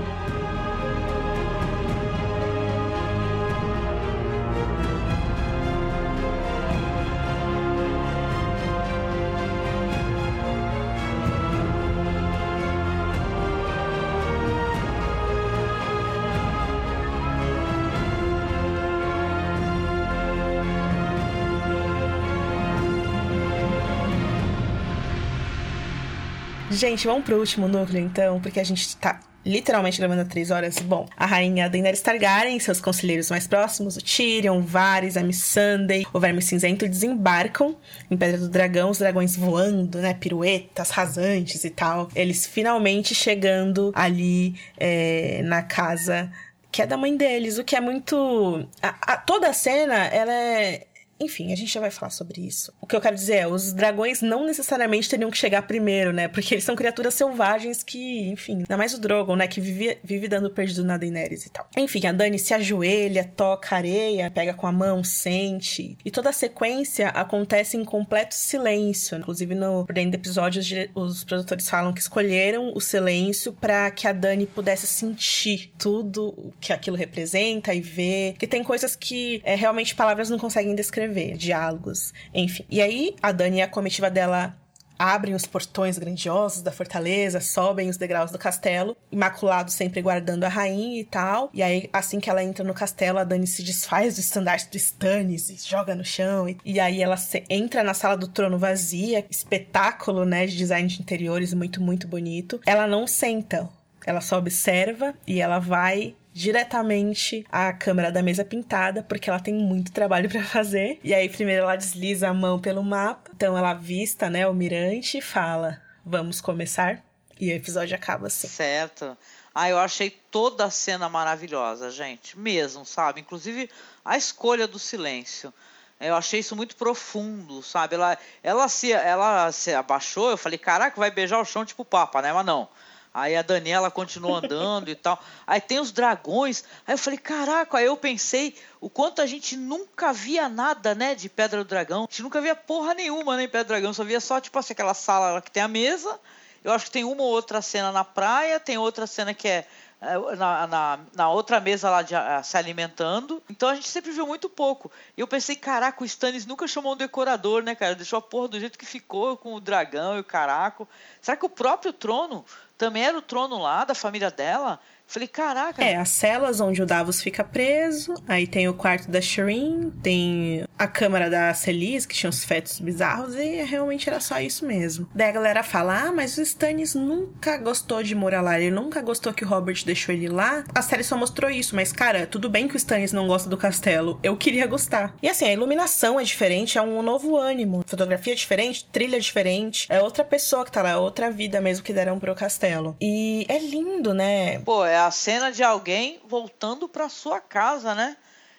Gente, 26.80 27.06
vamos 27.06 27.26
pro 27.26 27.36
último 27.36 27.68
núcleo 27.68 28.02
então, 28.02 28.40
porque 28.40 28.58
a 28.58 28.64
gente 28.64 28.96
tá 28.96 29.20
literalmente 29.44 29.98
gravando 29.98 30.24
três 30.24 30.50
horas. 30.50 30.78
Bom, 30.78 31.06
a 31.14 31.26
rainha 31.26 31.68
Daenerys 31.68 32.00
Targaryen 32.00 32.58
seus 32.58 32.80
conselheiros 32.80 33.28
mais 33.28 33.46
próximos, 33.46 33.98
o 33.98 34.02
Tyrion, 34.02 34.62
Varys, 34.62 35.18
a 35.18 35.22
Missandei, 35.22 36.06
o 36.10 36.18
Verme 36.18 36.40
Cinzento, 36.40 36.88
desembarcam 36.88 37.76
em 38.10 38.16
Pedra 38.16 38.38
do 38.38 38.48
Dragão, 38.48 38.88
os 38.88 38.96
dragões 38.96 39.36
voando, 39.36 39.98
né, 39.98 40.14
piruetas 40.14 40.88
rasantes 40.88 41.64
e 41.64 41.68
tal. 41.68 42.08
Eles 42.14 42.46
finalmente 42.46 43.14
chegando 43.14 43.92
ali 43.94 44.54
é, 44.78 45.42
na 45.44 45.62
casa 45.62 46.32
que 46.72 46.80
é 46.80 46.86
da 46.86 46.96
mãe 46.96 47.16
deles, 47.16 47.58
o 47.58 47.64
que 47.64 47.76
é 47.76 47.80
muito... 47.80 48.66
A, 48.80 49.12
a, 49.12 49.16
toda 49.16 49.48
a 49.48 49.52
cena, 49.52 50.06
ela 50.06 50.32
é 50.32 50.86
Enfim, 51.20 51.52
a 51.52 51.56
gente 51.56 51.72
já 51.72 51.80
vai 51.80 51.90
falar 51.90 52.10
sobre 52.10 52.40
isso. 52.40 52.72
O 52.80 52.86
que 52.86 52.96
eu 52.96 53.00
quero 53.00 53.14
dizer 53.14 53.36
é, 53.36 53.46
os 53.46 53.72
dragões 53.72 54.22
não 54.22 54.46
necessariamente 54.46 55.08
teriam 55.08 55.30
que 55.30 55.36
chegar 55.36 55.62
primeiro, 55.62 56.12
né? 56.12 56.28
Porque 56.28 56.54
eles 56.54 56.64
são 56.64 56.74
criaturas 56.74 57.14
selvagens 57.14 57.82
que, 57.82 58.28
enfim, 58.30 58.58
ainda 58.58 58.76
mais 58.76 58.94
o 58.94 59.00
Drogon, 59.00 59.36
né? 59.36 59.46
Que 59.46 59.60
vive, 59.60 59.98
vive 60.02 60.28
dando 60.28 60.50
perdido 60.50 60.84
na 60.84 60.96
Daenerys 60.96 61.46
e 61.46 61.50
tal. 61.50 61.68
Enfim, 61.76 62.06
a 62.06 62.12
Dani 62.12 62.38
se 62.38 62.54
ajoelha, 62.54 63.24
toca 63.36 63.76
areia, 63.76 64.30
pega 64.30 64.54
com 64.54 64.66
a 64.66 64.72
mão, 64.72 65.04
sente. 65.04 65.96
E 66.04 66.10
toda 66.10 66.30
a 66.30 66.32
sequência 66.32 67.08
acontece 67.08 67.76
em 67.76 67.84
completo 67.84 68.34
silêncio. 68.34 69.18
Inclusive, 69.18 69.54
no 69.54 69.84
dentro 69.84 70.12
do 70.12 70.14
episódio, 70.14 70.62
os 70.94 71.24
produtores 71.24 71.68
falam 71.68 71.92
que 71.92 72.00
escolheram 72.00 72.72
o 72.74 72.80
silêncio 72.80 73.52
para 73.52 73.90
que 73.90 74.06
a 74.06 74.12
Dani 74.12 74.46
pudesse 74.46 74.86
sentir 74.86 75.72
tudo 75.78 76.28
o 76.28 76.52
que 76.60 76.72
aquilo 76.72 76.96
representa 76.96 77.74
e 77.74 77.80
ver. 77.80 78.34
Que 78.38 78.46
tem 78.46 78.64
coisas 78.64 78.96
que 78.96 79.42
é, 79.44 79.54
realmente 79.54 79.94
palavras 79.94 80.30
não 80.30 80.38
conseguem 80.38 80.74
descrever, 80.74 81.09
diálogos, 81.36 82.12
enfim. 82.34 82.64
E 82.70 82.80
aí, 82.80 83.14
a 83.22 83.32
Dani 83.32 83.58
e 83.58 83.62
a 83.62 83.68
comitiva 83.68 84.10
dela 84.10 84.56
abrem 85.00 85.34
os 85.34 85.46
portões 85.46 85.96
grandiosos 85.96 86.60
da 86.60 86.70
fortaleza, 86.70 87.40
sobem 87.40 87.88
os 87.88 87.96
degraus 87.96 88.30
do 88.30 88.38
castelo, 88.38 88.94
Imaculado 89.10 89.70
sempre 89.70 90.02
guardando 90.02 90.44
a 90.44 90.48
rainha 90.48 91.00
e 91.00 91.04
tal. 91.04 91.48
E 91.54 91.62
aí, 91.62 91.88
assim 91.90 92.20
que 92.20 92.28
ela 92.28 92.44
entra 92.44 92.62
no 92.62 92.74
castelo, 92.74 93.18
a 93.18 93.24
Dani 93.24 93.46
se 93.46 93.62
desfaz 93.62 94.16
do 94.16 94.20
estandarte 94.20 94.70
do 94.70 94.76
Stannis 94.76 95.48
e 95.48 95.56
joga 95.56 95.94
no 95.94 96.04
chão. 96.04 96.46
E, 96.46 96.58
e 96.64 96.78
aí 96.78 97.02
ela 97.02 97.16
entra 97.48 97.82
na 97.82 97.94
sala 97.94 98.16
do 98.16 98.28
trono 98.28 98.58
vazia, 98.58 99.24
espetáculo, 99.30 100.26
né, 100.26 100.46
de 100.46 100.56
design 100.56 100.86
de 100.86 101.00
interiores 101.00 101.54
muito, 101.54 101.80
muito 101.80 102.06
bonito. 102.06 102.60
Ela 102.66 102.86
não 102.86 103.06
senta, 103.06 103.70
ela 104.04 104.20
só 104.20 104.36
observa 104.36 105.14
e 105.26 105.40
ela 105.40 105.58
vai 105.58 106.14
diretamente 106.32 107.44
à 107.50 107.72
câmera 107.72 108.10
da 108.10 108.22
mesa 108.22 108.44
pintada, 108.44 109.02
porque 109.02 109.28
ela 109.28 109.40
tem 109.40 109.54
muito 109.54 109.92
trabalho 109.92 110.28
para 110.28 110.42
fazer. 110.44 111.00
E 111.02 111.12
aí, 111.12 111.28
primeiro 111.28 111.62
ela 111.62 111.76
desliza 111.76 112.28
a 112.28 112.34
mão 112.34 112.58
pelo 112.58 112.82
mapa, 112.82 113.30
então 113.34 113.56
ela 113.56 113.70
avista, 113.70 114.30
né, 114.30 114.46
o 114.46 114.54
mirante 114.54 115.18
e 115.18 115.22
fala: 115.22 115.80
Vamos 116.04 116.40
começar. 116.40 117.02
E 117.38 117.50
o 117.50 117.56
episódio 117.56 117.94
acaba 117.96 118.26
assim. 118.26 118.48
Certo. 118.48 119.16
Ah, 119.54 119.68
eu 119.68 119.78
achei 119.78 120.10
toda 120.10 120.66
a 120.66 120.70
cena 120.70 121.08
maravilhosa, 121.08 121.90
gente. 121.90 122.38
Mesmo, 122.38 122.84
sabe? 122.84 123.20
Inclusive 123.20 123.70
a 124.04 124.16
escolha 124.16 124.66
do 124.66 124.78
silêncio. 124.78 125.52
Eu 125.98 126.14
achei 126.14 126.40
isso 126.40 126.56
muito 126.56 126.76
profundo, 126.76 127.62
sabe? 127.62 127.94
Ela, 127.94 128.16
ela, 128.42 128.68
se, 128.68 128.90
ela 128.92 129.52
se 129.52 129.74
abaixou, 129.74 130.30
eu 130.30 130.36
falei, 130.36 130.58
caraca, 130.58 130.98
vai 130.98 131.10
beijar 131.10 131.38
o 131.38 131.44
chão 131.44 131.64
tipo 131.64 131.84
papa, 131.84 132.22
né? 132.22 132.32
Mas 132.32 132.46
não. 132.46 132.68
Aí 133.12 133.34
a 133.34 133.42
Daniela 133.42 133.90
continua 133.90 134.38
andando 134.38 134.88
e 134.88 134.94
tal. 134.94 135.20
Aí 135.44 135.60
tem 135.60 135.80
os 135.80 135.90
dragões. 135.90 136.64
Aí 136.86 136.94
eu 136.94 136.98
falei, 136.98 137.18
caraca, 137.18 137.78
aí 137.78 137.86
eu 137.86 137.96
pensei 137.96 138.54
o 138.80 138.88
quanto 138.88 139.20
a 139.20 139.26
gente 139.26 139.56
nunca 139.56 140.12
via 140.12 140.48
nada, 140.48 140.94
né, 140.94 141.14
de 141.14 141.28
Pedra 141.28 141.64
do 141.64 141.68
Dragão. 141.68 142.04
A 142.04 142.06
gente 142.06 142.22
nunca 142.22 142.40
via 142.40 142.54
porra 142.54 142.94
nenhuma, 142.94 143.36
né, 143.36 143.44
em 143.44 143.48
Pedra 143.48 143.64
do 143.64 143.68
Dragão. 143.68 143.92
Só 143.92 144.04
via 144.04 144.20
só, 144.20 144.40
tipo 144.40 144.56
assim, 144.58 144.72
aquela 144.72 144.94
sala 144.94 145.42
que 145.42 145.50
tem 145.50 145.62
a 145.62 145.68
mesa. 145.68 146.20
Eu 146.62 146.72
acho 146.72 146.84
que 146.84 146.90
tem 146.90 147.04
uma 147.04 147.22
ou 147.22 147.30
outra 147.30 147.60
cena 147.60 147.90
na 147.90 148.04
praia, 148.04 148.60
tem 148.60 148.78
outra 148.78 149.06
cena 149.06 149.32
que 149.32 149.48
é, 149.48 149.66
é 150.00 150.36
na, 150.36 150.66
na, 150.66 150.98
na, 151.16 151.30
outra 151.30 151.58
mesa 151.58 151.90
lá 151.90 152.02
de, 152.02 152.14
uh, 152.14 152.44
se 152.44 152.56
alimentando. 152.56 153.42
Então 153.50 153.68
a 153.68 153.74
gente 153.74 153.88
sempre 153.88 154.12
viu 154.12 154.26
muito 154.26 154.48
pouco. 154.48 154.92
E 155.16 155.20
eu 155.20 155.26
pensei, 155.26 155.56
caraca, 155.56 156.02
o 156.02 156.06
Stannis 156.06 156.46
nunca 156.46 156.68
chamou 156.68 156.92
um 156.92 156.96
decorador, 156.96 157.62
né, 157.62 157.74
cara? 157.74 157.94
Deixou 157.94 158.18
a 158.18 158.22
porra 158.22 158.48
do 158.48 158.60
jeito 158.60 158.78
que 158.78 158.86
ficou, 158.86 159.36
com 159.36 159.54
o 159.54 159.60
dragão 159.60 160.16
e 160.16 160.20
o 160.20 160.24
caraco. 160.24 160.86
Será 161.20 161.36
que 161.36 161.46
o 161.46 161.50
próprio 161.50 161.92
trono 161.92 162.44
também 162.80 163.04
era 163.04 163.18
o 163.18 163.20
trono 163.20 163.58
lá 163.58 163.84
da 163.84 163.94
família 163.94 164.30
dela. 164.30 164.80
Falei, 165.10 165.26
caraca. 165.26 165.82
É, 165.82 165.96
as 165.96 166.10
celas 166.10 166.60
onde 166.60 166.80
o 166.80 166.86
Davos 166.86 167.20
fica 167.20 167.42
preso, 167.42 168.14
aí 168.28 168.46
tem 168.46 168.68
o 168.68 168.74
quarto 168.74 169.10
da 169.10 169.20
Shireen, 169.20 169.90
tem 170.00 170.64
a 170.78 170.86
câmara 170.86 171.28
da 171.28 171.52
Celis, 171.52 172.06
que 172.06 172.14
tinha 172.14 172.30
os 172.30 172.44
fetos 172.44 172.78
bizarros, 172.78 173.34
e 173.34 173.60
realmente 173.64 174.08
era 174.08 174.20
só 174.20 174.38
isso 174.40 174.64
mesmo. 174.64 175.08
Daí 175.12 175.28
a 175.28 175.32
galera 175.32 175.62
fala, 175.64 176.04
ah, 176.04 176.12
mas 176.12 176.38
o 176.38 176.42
Stannis 176.42 176.94
nunca 176.94 177.58
gostou 177.58 178.04
de 178.04 178.14
morar 178.14 178.40
lá, 178.40 178.56
ele 178.56 178.70
nunca 178.70 179.02
gostou 179.02 179.34
que 179.34 179.44
o 179.44 179.48
Robert 179.48 179.84
deixou 179.84 180.14
ele 180.14 180.28
lá. 180.28 180.62
A 180.72 180.80
série 180.80 181.02
só 181.02 181.16
mostrou 181.16 181.50
isso, 181.50 181.74
mas 181.74 181.90
cara, 181.90 182.24
tudo 182.24 182.48
bem 182.48 182.68
que 182.68 182.76
o 182.76 182.78
Stannis 182.78 183.12
não 183.12 183.26
gosta 183.26 183.50
do 183.50 183.56
castelo, 183.56 184.20
eu 184.22 184.36
queria 184.36 184.68
gostar. 184.68 185.12
E 185.20 185.28
assim, 185.28 185.46
a 185.46 185.52
iluminação 185.52 186.20
é 186.20 186.22
diferente, 186.22 186.78
é 186.78 186.82
um 186.82 187.02
novo 187.02 187.36
ânimo, 187.36 187.82
fotografia 187.84 188.32
é 188.32 188.36
diferente, 188.36 188.88
trilha 188.92 189.16
é 189.16 189.20
diferente, 189.20 189.88
é 189.90 190.00
outra 190.00 190.22
pessoa 190.22 190.64
que 190.64 190.70
tá 190.70 190.82
lá, 190.82 190.98
outra 190.98 191.32
vida 191.32 191.60
mesmo 191.60 191.82
que 191.82 191.92
deram 191.92 192.20
pro 192.20 192.32
castelo. 192.32 192.96
E 193.00 193.44
é 193.48 193.58
lindo, 193.58 194.14
né? 194.14 194.60
Pô, 194.60 194.86
é 194.86 194.99
a 195.06 195.10
cena 195.10 195.50
de 195.50 195.62
alguém 195.62 196.20
voltando 196.24 196.88
para 196.88 197.08
sua 197.08 197.40
casa, 197.40 197.94
né? 197.94 198.16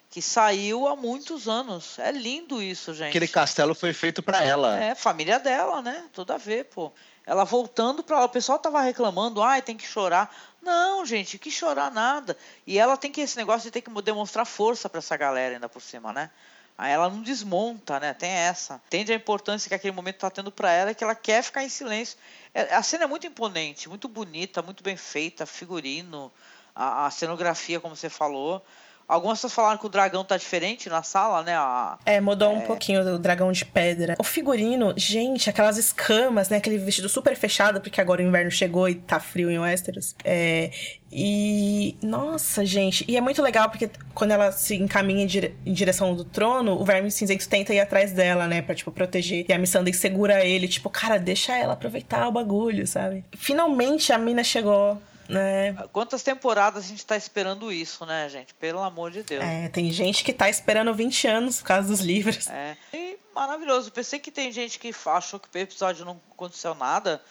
Que 0.09 0.22
saiu 0.22 0.88
há 0.88 0.95
muitos 0.95 1.47
anos. 1.47 1.97
É 1.97 2.11
lindo 2.11 2.61
isso, 2.61 2.93
gente. 2.93 3.09
Aquele 3.09 3.27
castelo 3.27 3.73
foi 3.73 3.93
feito 3.93 4.22
para 4.22 4.43
ela. 4.43 4.77
É, 4.77 4.93
família 4.93 5.39
dela, 5.39 5.81
né? 5.81 6.05
Tudo 6.11 6.34
a 6.34 6.38
ver, 6.38 6.65
pô. 6.65 6.91
Ela 7.26 7.45
voltando 7.45 8.03
para 8.03 8.19
lá. 8.19 8.26
O 8.26 8.30
pessoal 8.30 8.59
tava 8.59 8.81
reclamando, 8.81 9.41
ai, 9.41 9.61
tem 9.61 9.77
que 9.77 9.88
chorar. 9.88 10.35
Não, 10.61 11.05
gente, 11.05 11.38
que 11.38 11.49
chorar 11.49 11.91
nada. 11.91 12.38
E 12.68 12.77
ela 12.77 12.97
tem 12.97 13.11
que 13.11 13.22
esse 13.22 13.38
negócio 13.38 13.63
de 13.63 13.72
ter 13.72 13.81
que 13.81 14.01
demonstrar 14.01 14.45
força 14.45 14.89
para 14.89 14.99
essa 14.99 15.15
galera 15.15 15.55
ainda 15.55 15.69
por 15.69 15.81
cima, 15.81 16.11
né? 16.11 16.30
Aí 16.81 16.93
ela 16.93 17.11
não 17.11 17.21
desmonta, 17.21 17.99
né? 17.99 18.11
Tem 18.11 18.31
essa. 18.31 18.81
Entende 18.87 19.13
a 19.13 19.15
importância 19.15 19.69
que 19.69 19.75
aquele 19.75 19.95
momento 19.95 20.15
está 20.15 20.31
tendo 20.31 20.51
para 20.51 20.71
ela, 20.71 20.95
que 20.95 21.03
ela 21.03 21.13
quer 21.13 21.43
ficar 21.43 21.63
em 21.63 21.69
silêncio. 21.69 22.17
É, 22.55 22.73
a 22.73 22.81
cena 22.81 23.03
é 23.03 23.07
muito 23.07 23.27
imponente, 23.27 23.87
muito 23.87 24.07
bonita, 24.07 24.63
muito 24.63 24.83
bem 24.83 24.97
feita, 24.97 25.45
figurino, 25.45 26.31
a, 26.73 27.05
a 27.05 27.11
cenografia, 27.11 27.79
como 27.79 27.95
você 27.95 28.09
falou. 28.09 28.65
Algumas 29.11 29.39
pessoas 29.39 29.51
falaram 29.51 29.77
que 29.77 29.85
o 29.85 29.89
dragão 29.89 30.23
tá 30.23 30.38
diferente 30.38 30.88
na 30.88 31.03
sala, 31.03 31.43
né? 31.43 31.53
A, 31.53 31.97
é, 32.05 32.21
mudou 32.21 32.49
é... 32.49 32.55
um 32.55 32.61
pouquinho 32.61 33.03
do 33.03 33.19
dragão 33.19 33.51
de 33.51 33.65
pedra. 33.65 34.15
O 34.17 34.23
figurino, 34.23 34.93
gente, 34.95 35.49
aquelas 35.49 35.77
escamas, 35.77 36.47
né? 36.47 36.55
Aquele 36.55 36.77
vestido 36.77 37.09
super 37.09 37.35
fechado, 37.35 37.81
porque 37.81 37.99
agora 37.99 38.23
o 38.23 38.25
inverno 38.25 38.49
chegou 38.49 38.88
e 38.88 38.95
tá 38.95 39.19
frio 39.19 39.51
em 39.51 39.59
Westeros. 39.59 40.15
É, 40.23 40.71
e. 41.11 41.97
Nossa, 42.01 42.65
gente. 42.65 43.03
E 43.05 43.17
é 43.17 43.21
muito 43.21 43.41
legal 43.41 43.69
porque 43.69 43.89
quando 44.15 44.31
ela 44.31 44.49
se 44.53 44.77
encaminha 44.77 45.23
em, 45.23 45.27
dire... 45.27 45.57
em 45.65 45.73
direção 45.73 46.15
do 46.15 46.23
trono, 46.23 46.79
o 46.79 46.85
verme 46.85 47.11
cinzento 47.11 47.49
tenta 47.49 47.73
ir 47.73 47.81
atrás 47.81 48.13
dela, 48.13 48.47
né? 48.47 48.61
Pra, 48.61 48.73
tipo, 48.73 48.93
proteger. 48.93 49.45
E 49.49 49.51
a 49.51 49.57
Missandei 49.57 49.91
segura 49.93 50.45
ele, 50.45 50.69
tipo, 50.69 50.89
cara, 50.89 51.17
deixa 51.17 51.53
ela 51.53 51.73
aproveitar 51.73 52.29
o 52.29 52.31
bagulho, 52.31 52.88
sabe? 52.88 53.25
Finalmente 53.35 54.13
a 54.13 54.17
mina 54.17 54.41
chegou 54.41 55.01
né? 55.31 55.73
Quantas 55.91 56.23
temporadas 56.23 56.85
a 56.85 56.87
gente 56.87 57.05
tá 57.05 57.15
esperando 57.15 57.71
isso, 57.71 58.05
né, 58.05 58.27
gente? 58.29 58.53
Pelo 58.53 58.79
amor 58.79 59.11
de 59.11 59.23
Deus. 59.23 59.43
É, 59.43 59.69
tem 59.69 59.91
gente 59.91 60.23
que 60.23 60.33
tá 60.33 60.49
esperando 60.49 60.93
20 60.93 61.27
anos 61.27 61.57
por 61.57 61.67
causa 61.67 61.87
dos 61.87 62.01
livros. 62.01 62.47
É. 62.49 62.77
E 62.93 63.17
maravilhoso. 63.33 63.91
Pensei 63.91 64.19
que 64.19 64.31
tem 64.31 64.51
gente 64.51 64.77
que 64.79 64.93
achou 65.05 65.39
que 65.39 65.47
o 65.53 65.61
episódio 65.61 66.05
não 66.05 66.19
aconteceu 66.31 66.75
nada. 66.75 67.21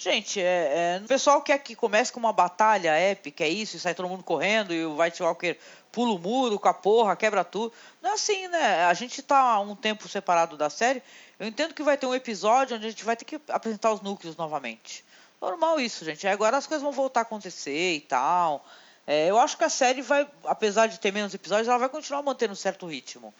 Gente, 0.00 0.40
é, 0.40 0.98
é, 1.00 1.00
o 1.04 1.08
pessoal 1.08 1.42
quer 1.42 1.58
que 1.58 1.74
comece 1.74 2.12
com 2.12 2.20
uma 2.20 2.32
batalha 2.32 2.92
épica, 2.92 3.42
é 3.42 3.48
isso, 3.48 3.76
e 3.76 3.80
sai 3.80 3.96
todo 3.96 4.08
mundo 4.08 4.22
correndo, 4.22 4.72
e 4.72 4.84
o 4.84 5.02
White 5.02 5.20
Walker 5.20 5.58
pula 5.90 6.14
o 6.14 6.18
muro 6.20 6.56
com 6.56 6.68
a 6.68 6.74
porra, 6.74 7.16
quebra 7.16 7.42
tudo. 7.42 7.72
Não 8.00 8.10
é 8.10 8.12
assim, 8.12 8.46
né? 8.46 8.84
A 8.84 8.94
gente 8.94 9.20
tá 9.20 9.58
um 9.58 9.74
tempo 9.74 10.08
separado 10.08 10.56
da 10.56 10.70
série. 10.70 11.02
Eu 11.36 11.48
entendo 11.48 11.74
que 11.74 11.82
vai 11.82 11.96
ter 11.96 12.06
um 12.06 12.14
episódio 12.14 12.76
onde 12.76 12.86
a 12.86 12.90
gente 12.90 13.04
vai 13.04 13.16
ter 13.16 13.24
que 13.24 13.40
apresentar 13.48 13.92
os 13.92 14.00
núcleos 14.00 14.36
novamente. 14.36 15.04
Normal 15.40 15.80
isso, 15.80 16.04
gente. 16.04 16.26
Agora 16.26 16.56
as 16.56 16.66
coisas 16.66 16.82
vão 16.82 16.92
voltar 16.92 17.20
a 17.20 17.22
acontecer 17.22 17.94
e 17.94 18.00
tal. 18.00 18.64
É, 19.06 19.30
eu 19.30 19.38
acho 19.38 19.56
que 19.56 19.64
a 19.64 19.70
série 19.70 20.02
vai, 20.02 20.28
apesar 20.44 20.86
de 20.86 21.00
ter 21.00 21.12
menos 21.12 21.32
episódios, 21.32 21.68
ela 21.68 21.78
vai 21.78 21.88
continuar 21.88 22.22
mantendo 22.22 22.52
um 22.52 22.56
certo 22.56 22.86
ritmo. 22.86 23.32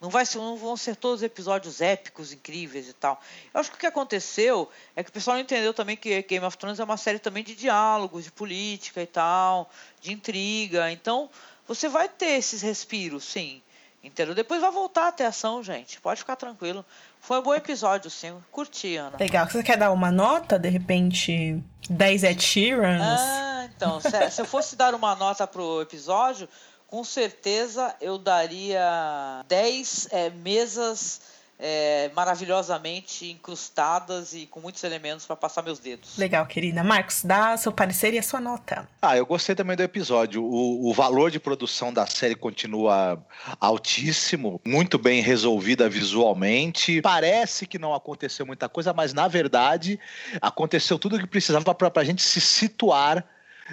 Não, 0.00 0.10
vai 0.10 0.26
ser, 0.26 0.38
não 0.38 0.56
vão 0.56 0.76
ser 0.76 0.94
todos 0.94 1.22
episódios 1.22 1.80
épicos, 1.80 2.30
incríveis 2.32 2.86
e 2.88 2.92
tal. 2.92 3.20
Eu 3.52 3.60
acho 3.60 3.70
que 3.70 3.76
o 3.76 3.80
que 3.80 3.86
aconteceu 3.86 4.70
é 4.94 5.02
que 5.02 5.08
o 5.08 5.12
pessoal 5.12 5.36
não 5.36 5.42
entendeu 5.42 5.72
também 5.72 5.96
que 5.96 6.22
Game 6.22 6.44
of 6.44 6.56
Thrones 6.58 6.78
é 6.78 6.84
uma 6.84 6.98
série 6.98 7.18
também 7.18 7.42
de 7.42 7.54
diálogos, 7.54 8.24
de 8.24 8.30
política 8.30 9.00
e 9.00 9.06
tal, 9.06 9.70
de 10.00 10.12
intriga. 10.12 10.90
Então, 10.92 11.30
você 11.66 11.88
vai 11.88 12.08
ter 12.08 12.36
esses 12.38 12.60
respiros, 12.60 13.24
sim. 13.24 13.62
Entendeu? 14.06 14.34
Depois 14.34 14.60
vai 14.60 14.70
voltar 14.70 15.08
a 15.08 15.12
ter 15.12 15.24
ação, 15.24 15.62
gente. 15.64 16.00
Pode 16.00 16.20
ficar 16.20 16.36
tranquilo. 16.36 16.84
Foi 17.20 17.40
um 17.40 17.42
bom 17.42 17.54
episódio, 17.54 18.08
sim. 18.08 18.36
Curti, 18.52 18.96
Ana. 18.96 19.16
Legal. 19.18 19.48
Você 19.48 19.62
quer 19.62 19.76
dar 19.76 19.90
uma 19.90 20.12
nota, 20.12 20.58
de 20.58 20.68
repente, 20.68 21.60
10 21.90 22.22
Ed 22.22 22.42
Sheerans? 22.42 23.02
Ah, 23.02 23.68
então. 23.74 24.00
Se, 24.00 24.30
se 24.30 24.40
eu 24.40 24.46
fosse 24.46 24.76
dar 24.76 24.94
uma 24.94 25.16
nota 25.16 25.44
pro 25.44 25.82
episódio, 25.82 26.48
com 26.86 27.02
certeza 27.02 27.94
eu 28.00 28.16
daria 28.16 29.44
10 29.48 30.08
é, 30.12 30.30
mesas 30.30 31.20
é, 31.58 32.10
maravilhosamente 32.14 33.30
incrustadas 33.30 34.34
e 34.34 34.46
com 34.46 34.60
muitos 34.60 34.84
elementos 34.84 35.24
para 35.24 35.36
passar 35.36 35.62
meus 35.62 35.78
dedos. 35.78 36.18
Legal, 36.18 36.44
querida. 36.46 36.84
Marcos, 36.84 37.22
dá 37.24 37.56
seu 37.56 37.72
parecer 37.72 38.12
e 38.12 38.18
a 38.18 38.22
sua 38.22 38.40
nota. 38.40 38.86
Ah, 39.00 39.16
eu 39.16 39.24
gostei 39.24 39.54
também 39.54 39.76
do 39.76 39.82
episódio. 39.82 40.42
O, 40.44 40.90
o 40.90 40.92
valor 40.92 41.30
de 41.30 41.40
produção 41.40 41.92
da 41.92 42.06
série 42.06 42.34
continua 42.34 43.24
altíssimo, 43.60 44.60
muito 44.64 44.98
bem 44.98 45.22
resolvida 45.22 45.88
visualmente. 45.88 47.00
Parece 47.00 47.66
que 47.66 47.78
não 47.78 47.94
aconteceu 47.94 48.44
muita 48.44 48.68
coisa, 48.68 48.92
mas 48.92 49.14
na 49.14 49.28
verdade 49.28 49.98
aconteceu 50.40 50.98
tudo 50.98 51.16
o 51.16 51.18
que 51.18 51.26
precisava 51.26 51.74
para 51.74 51.90
a 52.00 52.04
gente 52.04 52.22
se 52.22 52.40
situar 52.40 53.24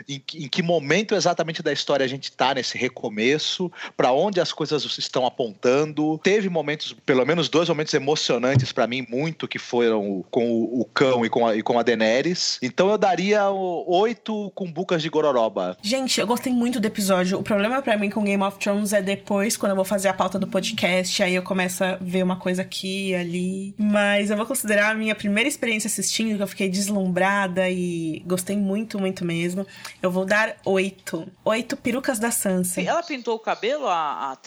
em, 0.08 0.22
em 0.36 0.48
que 0.48 0.62
momento 0.62 1.16
exatamente 1.16 1.62
da 1.62 1.72
história 1.72 2.04
a 2.04 2.10
gente 2.10 2.26
está 2.26 2.54
nesse 2.54 2.78
recomeço, 2.78 3.72
para 3.96 4.12
onde 4.12 4.40
as 4.40 4.52
coisas 4.52 4.84
estão 4.98 5.26
apontando. 5.26 6.18
Teve 6.20 6.50
momentos, 6.50 6.96
pelo 7.06 7.26
menos 7.26 7.50
dois 7.50 7.70
momentos 7.70 7.94
emocionantes 7.94 8.72
para 8.72 8.88
mim, 8.88 9.06
muito, 9.10 9.48
que 9.48 9.60
foram 9.60 10.24
com 10.30 10.50
o, 10.50 10.82
o 10.82 10.86
cão 10.86 11.26
e 11.26 11.30
com, 11.30 11.48
a, 11.48 11.56
e 11.56 11.62
com 11.62 11.78
a 11.78 11.84
Daenerys. 11.84 12.60
Então 12.62 12.90
eu 12.90 12.98
daria 12.98 13.50
oito 13.50 14.52
cumbucas 14.56 15.02
de 15.02 15.10
gororoba. 15.10 15.78
Gente, 15.82 16.20
eu 16.20 16.28
gostei 16.28 16.54
muito 16.54 16.80
do 16.80 16.86
episódio. 16.86 17.40
O 17.40 17.44
problema 17.44 17.82
para 17.82 17.98
mim 17.98 18.10
com 18.10 18.24
Game 18.24 18.42
of 18.44 18.58
Thrones 18.58 18.94
é 18.94 19.02
depois, 19.02 19.58
quando 19.58 19.72
eu 19.72 19.76
vou 19.76 19.86
fazer 19.86 20.08
a 20.08 20.14
pauta 20.14 20.40
do 20.40 20.48
podcast, 20.48 21.22
aí 21.22 21.36
eu 21.36 21.44
começo 21.44 21.84
a 21.84 21.98
ver 22.00 22.24
uma 22.24 22.38
coisa 22.38 22.62
aqui 22.62 23.14
ali. 23.16 23.76
Mas 23.78 24.30
eu 24.30 24.38
vou 24.38 24.46
considerar 24.46 24.92
a 24.92 24.96
minha 24.96 25.16
primeira 25.16 25.48
experiência 25.48 25.88
assistindo, 25.88 26.38
que 26.38 26.44
eu 26.44 26.48
fiquei 26.48 26.70
deslumbrada 26.70 27.70
e 27.70 28.24
gostei 28.26 28.58
muito, 28.58 29.00
muito 29.00 29.26
mesmo. 29.26 29.66
Eu 30.02 30.12
vou 30.12 30.26
dar 30.26 30.56
oito. 30.66 31.28
Oito 31.44 31.78
perucas 31.78 32.20
da 32.20 32.32
Sansa. 32.32 32.82
Ela 32.82 33.04
pintou 33.04 33.36
o 33.36 33.40
cabelo, 33.40 33.88
a, 33.88 34.32
a 34.32 34.38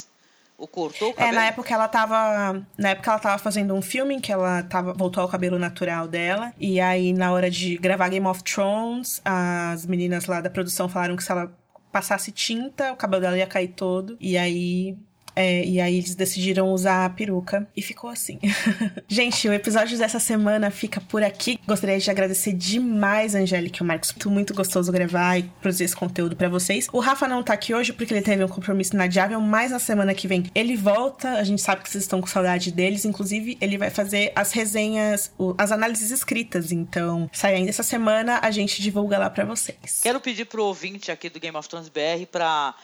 o 0.58 0.66
cortou 0.66 1.10
o 1.10 1.14
cabelo? 1.14 1.34
É, 1.34 1.38
na 1.38 1.46
época 1.46 1.74
ela 1.74 1.86
tava. 1.86 2.66
Na 2.78 2.90
época 2.90 3.10
ela 3.10 3.20
tava 3.20 3.38
fazendo 3.38 3.74
um 3.74 3.82
filme 3.82 4.20
que 4.20 4.32
ela 4.32 4.62
tava, 4.62 4.92
voltou 4.92 5.22
ao 5.22 5.28
cabelo 5.28 5.58
natural 5.58 6.08
dela. 6.08 6.52
E 6.58 6.80
aí, 6.80 7.12
na 7.12 7.32
hora 7.32 7.50
de 7.50 7.76
gravar 7.76 8.08
Game 8.08 8.26
of 8.26 8.42
Thrones, 8.42 9.20
as 9.24 9.84
meninas 9.84 10.26
lá 10.26 10.40
da 10.40 10.48
produção 10.48 10.88
falaram 10.88 11.16
que 11.16 11.22
se 11.22 11.30
ela 11.30 11.52
passasse 11.92 12.32
tinta, 12.32 12.92
o 12.92 12.96
cabelo 12.96 13.22
dela 13.22 13.36
ia 13.36 13.46
cair 13.46 13.68
todo. 13.68 14.16
E 14.20 14.38
aí 14.38 14.96
é, 15.36 15.62
e 15.64 15.78
aí 15.80 15.98
eles 15.98 16.14
decidiram 16.14 16.72
usar 16.72 17.04
a 17.04 17.10
peruca 17.10 17.68
e 17.76 17.82
ficou 17.82 18.08
assim. 18.08 18.40
Gente, 19.06 19.46
o 19.46 19.52
episódio 19.52 19.98
dessa 19.98 20.18
semana 20.18 20.70
fica 20.70 20.98
por 20.98 21.22
aqui. 21.22 21.60
Gostaria 21.66 21.98
de 21.98 22.10
agradecer 22.10 22.54
demais, 22.54 23.34
Angélica 23.34 23.78
e 23.78 23.82
o 23.82 23.86
Marcos. 23.86 24.12
Muito, 24.12 24.30
muito 24.30 24.54
gostoso 24.54 24.90
gravar 24.90 25.38
e 25.38 25.42
produzir 25.60 25.84
esse 25.84 25.94
conteúdo 25.94 26.34
para 26.34 26.48
vocês. 26.48 26.88
O 26.90 27.00
Rafa 27.00 27.28
não 27.28 27.42
tá 27.42 27.52
aqui 27.52 27.74
hoje 27.74 27.92
porque 27.92 28.14
ele 28.14 28.22
teve 28.22 28.42
um 28.42 28.48
compromisso 28.48 28.94
inadiável, 28.94 29.38
mas 29.40 29.70
na 29.70 29.78
semana 29.78 30.14
que 30.14 30.26
vem 30.26 30.44
ele 30.54 30.74
volta. 30.74 31.32
A 31.32 31.44
gente 31.44 31.60
sabe 31.60 31.82
que 31.82 31.90
vocês 31.90 32.04
estão 32.04 32.20
com 32.20 32.26
saudade 32.26 32.72
deles. 32.72 33.04
Inclusive, 33.04 33.58
ele 33.60 33.76
vai 33.76 33.90
fazer 33.90 34.32
as 34.34 34.52
resenhas, 34.52 35.32
as 35.58 35.70
análises 35.70 36.10
escritas. 36.10 36.72
Então, 36.72 37.28
sai 37.30 37.56
ainda 37.56 37.68
essa 37.68 37.82
semana, 37.82 38.40
a 38.42 38.50
gente 38.50 38.80
divulga 38.80 39.18
lá 39.18 39.28
para 39.28 39.44
vocês. 39.44 40.00
Quero 40.02 40.18
pedir 40.18 40.46
pro 40.46 40.64
ouvinte 40.64 41.12
aqui 41.12 41.28
do 41.28 41.38
Game 41.38 41.56
of 41.56 41.68
Thrones 41.68 41.90
BR 41.90 42.24
para 42.30 42.74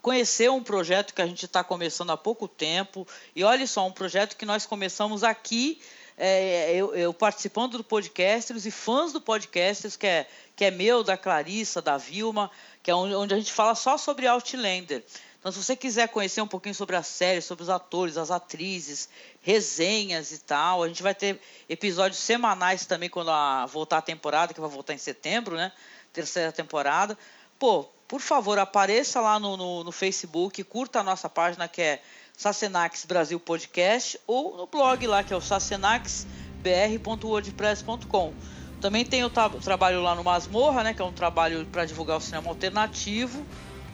conhecer 0.00 0.50
um 0.50 0.62
projeto 0.62 1.14
que 1.14 1.22
a 1.22 1.26
gente 1.26 1.46
está 1.58 1.64
começando 1.64 2.10
há 2.10 2.16
pouco 2.16 2.46
tempo. 2.46 3.06
E 3.34 3.42
olha 3.42 3.66
só, 3.66 3.86
um 3.86 3.92
projeto 3.92 4.36
que 4.36 4.46
nós 4.46 4.64
começamos 4.64 5.24
aqui, 5.24 5.80
é, 6.16 6.72
eu, 6.72 6.94
eu, 6.94 7.12
participando 7.12 7.78
do 7.78 7.84
Podcasters 7.84 8.64
e 8.64 8.70
fãs 8.70 9.12
do 9.12 9.20
Podcasters, 9.20 9.96
que 9.96 10.06
é, 10.06 10.28
que 10.54 10.64
é 10.64 10.70
meu, 10.70 11.02
da 11.02 11.16
Clarissa, 11.16 11.82
da 11.82 11.96
Vilma, 11.96 12.50
que 12.82 12.90
é 12.90 12.94
onde, 12.94 13.14
onde 13.14 13.34
a 13.34 13.36
gente 13.36 13.52
fala 13.52 13.74
só 13.74 13.98
sobre 13.98 14.26
Outlander. 14.26 15.04
Então, 15.40 15.52
se 15.52 15.62
você 15.62 15.76
quiser 15.76 16.08
conhecer 16.08 16.40
um 16.40 16.48
pouquinho 16.48 16.74
sobre 16.74 16.96
a 16.96 17.02
série, 17.02 17.40
sobre 17.40 17.62
os 17.62 17.68
atores, 17.68 18.16
as 18.16 18.30
atrizes, 18.30 19.08
resenhas 19.40 20.32
e 20.32 20.38
tal, 20.38 20.82
a 20.82 20.88
gente 20.88 21.02
vai 21.02 21.14
ter 21.14 21.40
episódios 21.68 22.20
semanais 22.20 22.86
também 22.86 23.08
quando 23.08 23.30
a, 23.30 23.66
voltar 23.66 23.98
a 23.98 24.02
temporada, 24.02 24.52
que 24.52 24.60
vai 24.60 24.70
voltar 24.70 24.94
em 24.94 24.98
setembro, 24.98 25.56
né? 25.56 25.72
Terceira 26.12 26.50
temporada. 26.50 27.16
Pô, 27.58 27.88
por 28.08 28.20
favor, 28.22 28.58
apareça 28.58 29.20
lá 29.20 29.38
no, 29.38 29.54
no, 29.56 29.84
no 29.84 29.92
Facebook, 29.92 30.64
curta 30.64 30.98
a 31.00 31.02
nossa 31.02 31.28
página 31.28 31.68
que 31.68 31.82
é 31.82 32.00
Sacenax 32.34 33.04
Brasil 33.04 33.38
Podcast 33.38 34.18
ou 34.26 34.56
no 34.56 34.66
blog 34.66 35.06
lá 35.06 35.22
que 35.22 35.34
é 35.34 35.36
o 35.36 35.42
sacenaxbr.wordpress.com. 35.42 38.32
Também 38.80 39.04
tem 39.04 39.22
o 39.24 39.30
trabalho 39.30 40.00
lá 40.02 40.14
no 40.14 40.24
Masmorra, 40.24 40.84
né, 40.84 40.94
que 40.94 41.02
é 41.02 41.04
um 41.04 41.12
trabalho 41.12 41.66
para 41.66 41.84
divulgar 41.84 42.16
o 42.16 42.20
cinema 42.20 42.48
alternativo. 42.48 43.44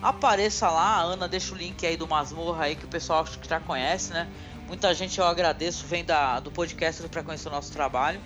Apareça 0.01 0.69
lá, 0.69 0.99
a 0.99 1.01
Ana 1.01 1.27
deixa 1.27 1.53
o 1.53 1.57
link 1.57 1.85
aí 1.85 1.97
do 1.97 2.07
Masmorra 2.07 2.67
aí 2.67 2.77
que 2.77 2.85
o 2.85 2.89
pessoal 2.89 3.23
acho 3.23 3.37
que 3.39 3.49
já 3.49 3.59
conhece, 3.59 4.13
né? 4.13 4.29
Muita 4.69 4.95
gente 4.95 5.19
eu 5.19 5.25
agradeço 5.25 5.87
vem 5.87 6.05
da, 6.05 6.39
do 6.39 6.53
podcast 6.53 7.03
para 7.09 7.23
conhecer 7.23 7.49
o 7.49 7.51
nosso 7.51 7.73
trabalho. 7.73 8.21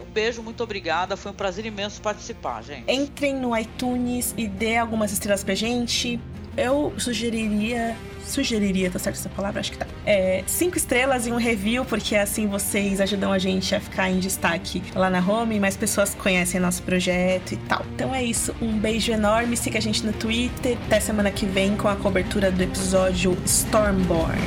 Um 0.00 0.10
beijo, 0.12 0.42
muito 0.42 0.62
obrigada. 0.62 1.16
Foi 1.16 1.32
um 1.32 1.34
prazer 1.34 1.66
imenso 1.66 2.00
participar, 2.00 2.62
gente. 2.62 2.90
Entrem 2.90 3.34
no 3.34 3.56
iTunes 3.56 4.34
e 4.36 4.46
dê 4.46 4.76
algumas 4.76 5.12
estrelas 5.12 5.44
pra 5.44 5.54
gente. 5.54 6.20
Eu 6.56 6.92
sugeriria. 6.98 7.96
Sugeriria, 8.24 8.90
tá 8.90 8.98
certo 8.98 9.16
essa 9.16 9.28
palavra? 9.28 9.60
Acho 9.60 9.72
que 9.72 9.78
tá. 9.78 9.86
É, 10.06 10.42
cinco 10.46 10.78
estrelas 10.78 11.26
e 11.26 11.32
um 11.32 11.36
review, 11.36 11.84
porque 11.84 12.16
assim 12.16 12.46
vocês 12.46 12.98
ajudam 13.00 13.30
a 13.30 13.38
gente 13.38 13.74
a 13.74 13.80
ficar 13.80 14.08
em 14.08 14.18
destaque 14.18 14.82
lá 14.94 15.10
na 15.10 15.18
home, 15.18 15.60
mais 15.60 15.76
pessoas 15.76 16.14
conhecem 16.14 16.58
nosso 16.58 16.82
projeto 16.84 17.52
e 17.52 17.56
tal. 17.56 17.84
Então 17.94 18.14
é 18.14 18.24
isso, 18.24 18.54
um 18.62 18.78
beijo 18.78 19.12
enorme, 19.12 19.58
siga 19.58 19.78
a 19.78 19.82
gente 19.82 20.06
no 20.06 20.12
Twitter. 20.14 20.78
Até 20.86 21.00
semana 21.00 21.30
que 21.30 21.44
vem 21.44 21.76
com 21.76 21.86
a 21.86 21.96
cobertura 21.96 22.50
do 22.50 22.62
episódio 22.62 23.36
Stormborn. 23.44 24.40